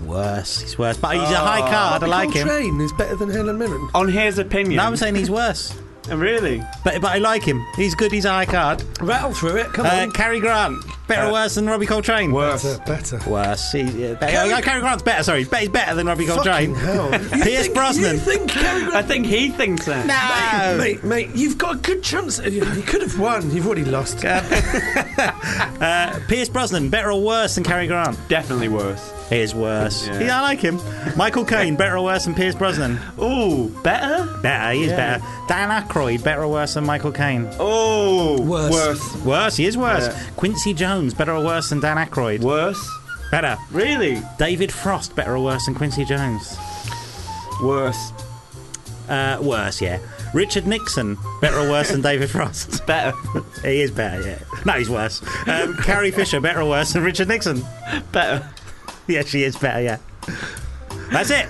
Worse. 0.06 0.62
He's 0.62 0.78
worse. 0.78 0.98
But 0.98 1.16
he's 1.16 1.24
a 1.24 1.42
oh. 1.42 1.46
high 1.46 1.62
Oh. 1.68 1.72
card. 1.72 2.04
I 2.04 2.08
like 2.08 2.34
him. 2.34 2.48
Train 2.48 2.82
is 2.82 2.92
better 2.94 3.16
than 3.16 3.30
Helen 3.30 3.58
Mirren. 3.58 3.90
On 3.96 4.08
his 4.08 4.38
opinion. 4.38 4.76
No, 4.76 4.84
I'm 4.84 4.96
saying 4.96 5.16
he's 5.16 5.32
worse. 5.32 5.74
Oh, 6.12 6.18
really? 6.18 6.62
But, 6.84 7.02
but 7.02 7.12
I 7.12 7.18
like 7.20 7.44
him. 7.44 7.66
He's 7.78 7.96
good. 7.96 8.12
He's 8.12 8.26
a 8.26 8.30
high 8.32 8.46
card. 8.46 8.84
Rattle 9.02 9.32
through 9.34 9.56
it. 9.58 9.68
Come 9.74 9.86
Uh, 9.86 9.90
on. 10.02 10.12
Cary 10.12 10.40
Grant. 10.42 10.84
Better 11.08 11.24
or 11.24 11.30
Uh, 11.30 11.32
worse 11.34 11.56
than 11.56 11.66
Robbie 11.66 11.86
Coltrane? 11.86 12.32
Worse. 12.34 12.64
Better. 12.80 13.18
better. 13.20 13.30
Worse. 13.30 13.72
He, 13.72 13.82
yeah, 13.84 14.14
better. 14.16 14.32
Cary- 14.34 14.54
oh, 14.54 14.62
Cary 14.62 14.82
Grant's 14.82 15.04
better. 15.04 15.24
Sorry, 15.24 15.44
he's 15.46 15.70
better 15.70 15.96
than 15.96 16.08
Robbie 16.08 16.26
Coltrane. 16.26 16.76
Fucking 16.76 16.88
hell. 16.88 17.10
Pierce 17.44 17.62
think- 17.64 17.74
Brosnan. 17.74 18.14
You 18.16 18.20
think 18.20 18.50
Cary 18.50 18.82
Grant 18.84 18.96
I 18.96 19.02
think 19.02 19.26
he 19.28 19.50
thinks 19.50 19.86
that. 19.86 20.06
No. 20.06 20.78
Mate, 20.78 21.04
mate, 21.04 21.30
you've 21.36 21.58
got 21.58 21.76
a 21.76 21.78
good 21.80 22.04
chance. 22.04 22.38
You 22.40 22.66
you 22.66 22.82
could 22.84 23.02
have 23.02 23.18
won. 23.18 23.50
You've 23.52 23.66
already 23.66 23.86
lost. 23.86 24.24
Uh, 25.84 26.20
Pierce 26.28 26.50
Brosnan, 26.50 26.90
better 26.90 27.12
or 27.12 27.22
worse 27.22 27.56
than 27.56 27.64
Cary 27.64 27.88
Grant? 27.88 28.18
Definitely 28.30 28.70
worse. 28.70 29.12
He 29.34 29.40
is 29.42 29.56
worse. 29.56 30.08
Yeah. 30.08 30.20
Yeah, 30.20 30.38
I 30.40 30.42
like 30.42 30.60
him. 30.60 30.80
Michael 31.16 31.44
Caine, 31.46 31.76
better 31.76 31.98
or 31.98 32.04
worse 32.04 32.26
than 32.26 32.36
Pierce 32.36 32.56
Brosnan? 32.56 33.00
Ooh, 33.20 33.70
better? 33.84 34.26
Better, 34.42 34.74
he 34.74 34.84
is 34.84 34.92
Yeah. 34.92 35.18
better. 35.18 35.24
Dan 35.48 35.70
Aykroyd, 35.70 36.24
better 36.24 36.44
or 36.44 36.48
worse 36.50 36.74
than 36.76 36.86
Michael 36.86 37.12
Caine? 37.12 37.50
Oh, 37.60 38.42
Worse. 38.42 38.72
Worse. 38.72 39.16
Worse, 39.26 39.56
he 39.58 39.66
is 39.66 39.78
worse. 39.78 40.08
Yeah. 40.08 40.20
Quincy 40.36 40.74
Jones, 40.74 41.14
better 41.14 41.32
or 41.34 41.44
worse 41.44 41.70
than 41.70 41.80
Dan 41.80 41.98
Aykroyd? 41.98 42.42
Worse? 42.42 42.80
Better. 43.32 43.58
Really? 43.72 44.22
David 44.38 44.72
Frost, 44.72 45.16
better 45.16 45.36
or 45.36 45.44
worse 45.44 45.66
than 45.66 45.74
Quincy 45.76 46.06
Jones? 46.06 46.56
Worse. 47.62 48.12
Uh, 49.10 49.38
worse, 49.42 49.82
yeah. 49.82 50.00
Richard 50.34 50.66
Nixon, 50.66 51.18
better 51.42 51.58
or 51.58 51.70
worse 51.70 51.90
than 51.92 52.02
David 52.10 52.30
Frost? 52.30 52.86
Better. 52.86 53.16
he 53.64 53.82
is 53.82 53.92
better, 53.92 54.22
yeah. 54.28 54.40
No, 54.66 54.74
he's 54.74 54.90
worse. 54.90 55.22
Um, 55.48 55.76
Carrie 55.78 56.12
Fisher, 56.20 56.40
better 56.40 56.62
or 56.62 56.70
worse 56.70 56.94
than 56.94 57.04
Richard 57.04 57.28
Nixon? 57.28 57.64
better. 58.12 58.48
Yeah, 59.08 59.24
she 59.24 59.44
is 59.44 59.58
better, 59.58 59.82
yeah. 59.82 59.98
That's 61.14 61.30
it. 61.30 61.48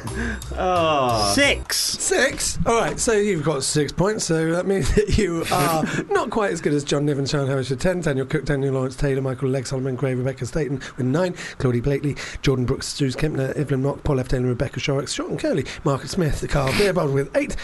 Oh. 0.57 1.31
Six. 1.33 1.77
Six. 1.77 2.59
All 2.65 2.81
right, 2.81 2.99
so 2.99 3.13
you've 3.13 3.45
got 3.45 3.63
six 3.63 3.93
points. 3.93 4.25
So 4.25 4.51
that 4.51 4.65
means 4.65 4.93
that 4.95 5.17
you 5.17 5.45
are 5.53 5.85
not 6.13 6.31
quite 6.31 6.51
as 6.51 6.59
good 6.59 6.73
as 6.73 6.83
John 6.83 7.05
Niven, 7.05 7.25
Sean 7.25 7.47
Harris 7.47 7.69
with 7.69 7.79
ten, 7.79 8.01
Daniel 8.01 8.25
Cook, 8.25 8.43
Daniel 8.43 8.73
Lawrence 8.73 8.97
Taylor, 8.97 9.21
Michael 9.21 9.47
Legg, 9.47 9.65
Solomon 9.65 9.95
Gray, 9.95 10.15
Rebecca 10.15 10.45
Staten 10.45 10.81
with 10.97 11.05
nine, 11.05 11.33
Claudie 11.59 11.79
Blakley, 11.81 12.17
Jordan 12.41 12.65
Brooks, 12.65 12.87
Suze 12.87 13.15
Kempner, 13.15 13.55
Evelyn 13.55 13.83
Mok, 13.83 14.03
Paul 14.03 14.19
F. 14.19 14.27
Taylor, 14.27 14.47
Rebecca 14.47 14.81
Shorrock, 14.81 15.07
Sean 15.07 15.37
Curley, 15.37 15.65
Margaret 15.85 16.09
Smith, 16.09 16.45
Carl 16.49 16.73
Beerbold 16.73 17.13
with 17.13 17.35
eight, 17.37 17.55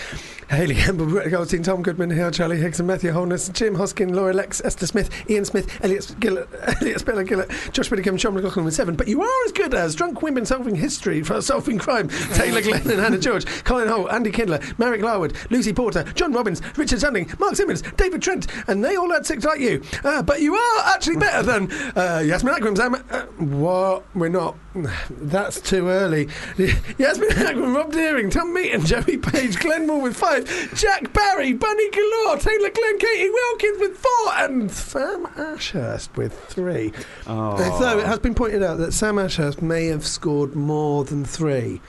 Haley 0.50 0.76
Campbell, 0.76 1.06
Brett 1.06 1.30
Goldstein, 1.30 1.64
Tom 1.64 1.84
Goodman, 1.84 2.12
Hale, 2.12 2.32
Charlie 2.32 2.58
Higgs, 2.58 2.80
and 2.80 2.88
Matthew 2.88 3.12
Holness, 3.12 3.50
Jim 3.50 3.76
Hoskin, 3.76 4.16
Laura 4.16 4.34
Lexx, 4.34 4.64
Esther 4.64 4.88
Smith, 4.88 5.10
Ian 5.30 5.44
Smith, 5.44 5.84
Elliot 5.84 6.16
Gillett, 6.20 6.48
Elliot 6.82 7.02
Speller 7.02 7.26
Gillett, 7.26 7.74
Josh 7.74 7.92
Whittaker, 7.92 8.18
Sean 8.18 8.34
McLaughlin 8.34 8.66
with 8.66 8.74
seven. 8.74 8.96
But 8.96 9.08
you 9.10 9.22
are 9.22 9.46
as 9.46 9.52
good 9.52 9.74
as 9.74 9.96
Drunk 9.96 10.22
Women 10.22 10.46
Solving 10.46 10.76
History 10.76 11.22
for 11.24 11.42
Solving 11.42 11.78
Taylor 12.34 12.62
Glenn 12.62 12.82
and 12.90 13.00
Hannah 13.00 13.18
George, 13.18 13.46
Colin 13.64 13.88
Holt, 13.88 14.12
Andy 14.12 14.32
Kindler, 14.32 14.60
Marek 14.78 15.02
Larwood, 15.02 15.36
Lucy 15.50 15.74
Porter, 15.74 16.04
John 16.14 16.32
Robbins, 16.32 16.62
Richard 16.78 17.00
Sandling, 17.00 17.32
Mark 17.40 17.56
Simmons, 17.56 17.82
David 17.98 18.22
Trent, 18.22 18.48
and 18.68 18.84
they 18.84 18.96
all 18.96 19.12
had 19.12 19.26
six 19.26 19.44
like 19.44 19.60
you. 19.60 19.82
Uh, 20.04 20.22
but 20.22 20.42
you 20.42 20.54
are 20.56 20.82
actually 20.86 21.18
better 21.18 21.44
than 21.44 21.72
uh, 21.96 22.22
Yasmin 22.26 22.54
Akram. 22.54 22.76
Sam, 22.76 22.96
uh, 23.10 23.22
what? 23.38 24.04
We're 24.16 24.30
not. 24.30 24.56
That's 25.10 25.60
too 25.62 25.88
early. 25.88 26.30
Yasmin 26.98 27.32
Akram, 27.32 27.76
Rob 27.76 27.92
Deering, 27.92 28.30
Tom 28.30 28.56
Meeten, 28.56 28.86
Joey 28.86 29.18
Page, 29.18 29.60
Glenn 29.60 29.88
Moore 29.88 30.02
with 30.02 30.16
five, 30.16 30.46
Jack 30.76 31.12
Barry, 31.14 31.54
Bunny 31.54 31.90
Galore, 31.90 32.38
Taylor 32.38 32.70
Glenn, 32.70 33.00
Katie 33.00 33.30
Wilkins 33.30 33.80
with 33.80 33.98
four, 33.98 34.34
and 34.36 34.72
Sam 34.72 35.28
Ashurst 35.38 36.16
with 36.16 36.38
three. 36.46 36.94
Oh. 37.28 37.58
Though 37.80 38.00
it 38.00 38.06
has 38.06 38.20
been 38.20 38.36
pointed 38.36 38.64
out 38.64 38.78
that 38.78 38.94
Sam 38.94 39.18
Ashurst 39.18 39.62
may 39.62 39.88
have 39.88 40.06
scored 40.06 40.56
more 40.56 41.04
than 41.04 41.26
three, 41.26 41.82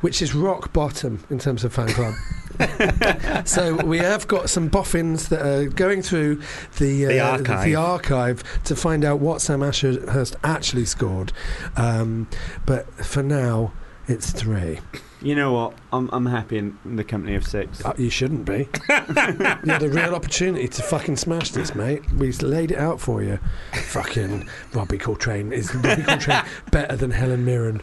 which 0.00 0.20
is 0.20 0.34
rock 0.34 0.72
bottom 0.72 1.24
in 1.30 1.38
terms 1.38 1.64
of 1.64 1.72
fan 1.72 1.88
club. 1.88 2.14
so 3.44 3.76
we 3.84 3.98
have 3.98 4.26
got 4.28 4.50
some 4.50 4.68
boffins 4.68 5.28
that 5.28 5.44
are 5.46 5.66
going 5.66 6.02
through 6.02 6.42
the, 6.78 7.06
uh, 7.06 7.08
The 7.08 7.20
archive. 7.20 7.64
the 7.64 7.74
archive 7.76 8.62
to 8.64 8.76
find 8.76 9.04
out 9.04 9.20
what 9.20 9.40
Sam 9.40 9.62
Ashurst 9.62 10.36
actually 10.44 10.84
scored. 10.84 11.32
Um, 11.76 12.28
but 12.66 12.86
for 13.04 13.22
now, 13.22 13.72
it's 14.06 14.30
three. 14.30 14.80
You 15.20 15.34
know 15.34 15.52
what? 15.52 15.74
I'm 15.92 16.08
I'm 16.12 16.26
happy 16.26 16.58
in, 16.58 16.78
in 16.84 16.94
the 16.94 17.02
company 17.02 17.34
of 17.34 17.44
six. 17.44 17.84
Uh, 17.84 17.92
you 17.98 18.08
shouldn't 18.08 18.44
be. 18.44 18.68
you 18.88 18.94
had 18.94 19.82
a 19.82 19.88
real 19.88 20.14
opportunity 20.14 20.68
to 20.68 20.82
fucking 20.82 21.16
smash 21.16 21.50
this, 21.50 21.74
mate. 21.74 22.08
We 22.12 22.30
laid 22.32 22.70
it 22.70 22.78
out 22.78 23.00
for 23.00 23.20
you. 23.22 23.40
Fucking 23.72 24.48
Robbie 24.72 24.98
Coltrane. 24.98 25.52
Is 25.52 25.74
Robbie 25.74 26.04
Coltrane 26.04 26.44
better 26.70 26.94
than 26.94 27.10
Helen 27.10 27.44
Mirren? 27.44 27.82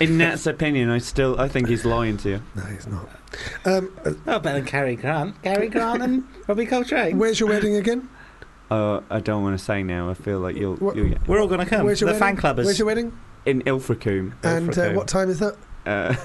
In 0.00 0.16
Nat's 0.16 0.46
opinion, 0.46 0.88
I 0.88 0.96
still 0.96 1.38
I 1.38 1.46
think 1.46 1.68
he's 1.68 1.84
lying 1.84 2.16
to 2.18 2.30
you. 2.30 2.42
No, 2.54 2.62
he's 2.62 2.86
not. 2.86 3.06
Um, 3.64 3.90
uh, 4.04 4.12
Oh, 4.26 4.38
better 4.38 4.58
than 4.58 4.66
Cary 4.66 4.96
Grant. 4.96 5.40
Cary 5.42 5.68
Grant 5.68 6.02
and 6.02 6.24
Robbie 6.46 6.66
Coltrane. 6.66 7.18
where's 7.18 7.40
your 7.40 7.48
wedding 7.48 7.76
again? 7.76 8.08
Uh, 8.70 9.00
I 9.10 9.20
don't 9.20 9.42
want 9.42 9.58
to 9.58 9.64
say 9.64 9.82
now. 9.82 10.08
I 10.10 10.14
feel 10.14 10.38
like 10.40 10.56
you'll, 10.56 10.76
What- 10.76 10.96
you'll 10.96 11.08
get 11.10 11.26
We're 11.28 11.40
all 11.40 11.48
going 11.48 11.60
to 11.60 11.66
come. 11.66 11.84
Where's 11.84 12.00
The 12.00 12.06
your 12.06 12.14
fan 12.14 12.36
wedding? 12.36 12.42
clubbers. 12.42 12.64
Where's 12.64 12.78
your 12.78 12.86
wedding? 12.86 13.12
in 13.44 13.60
Ilfracombe. 13.62 14.32
And 14.44 14.78
uh, 14.78 14.92
what 14.92 15.08
time 15.08 15.28
is 15.28 15.40
that? 15.40 15.56
Uh, 15.84 16.14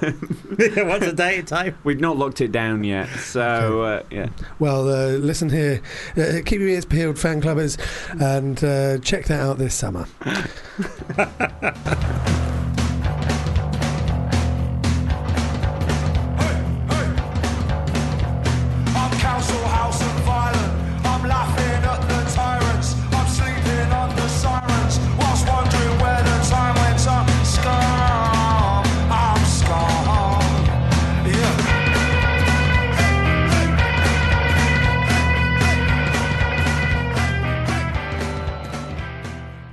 What's 0.85 1.03
the 1.07 1.13
date 1.15 1.39
and 1.39 1.47
time? 1.47 1.75
we've 1.83 1.99
not 1.99 2.15
locked 2.15 2.41
it 2.41 2.51
down 2.51 2.83
yet, 2.83 3.07
so 3.09 3.81
uh, 3.81 4.03
yeah. 4.11 4.29
Well, 4.59 4.87
uh, 4.87 5.17
listen 5.17 5.49
here. 5.49 5.81
Uh, 6.15 6.41
keep 6.45 6.59
your 6.59 6.69
ears 6.69 6.85
peeled, 6.85 7.17
fan 7.17 7.41
clubbers, 7.41 7.75
and 8.21 8.63
uh, 8.63 8.99
check 8.99 9.25
that 9.25 9.39
out 9.39 9.57
this 9.57 9.73
summer. 9.73 10.05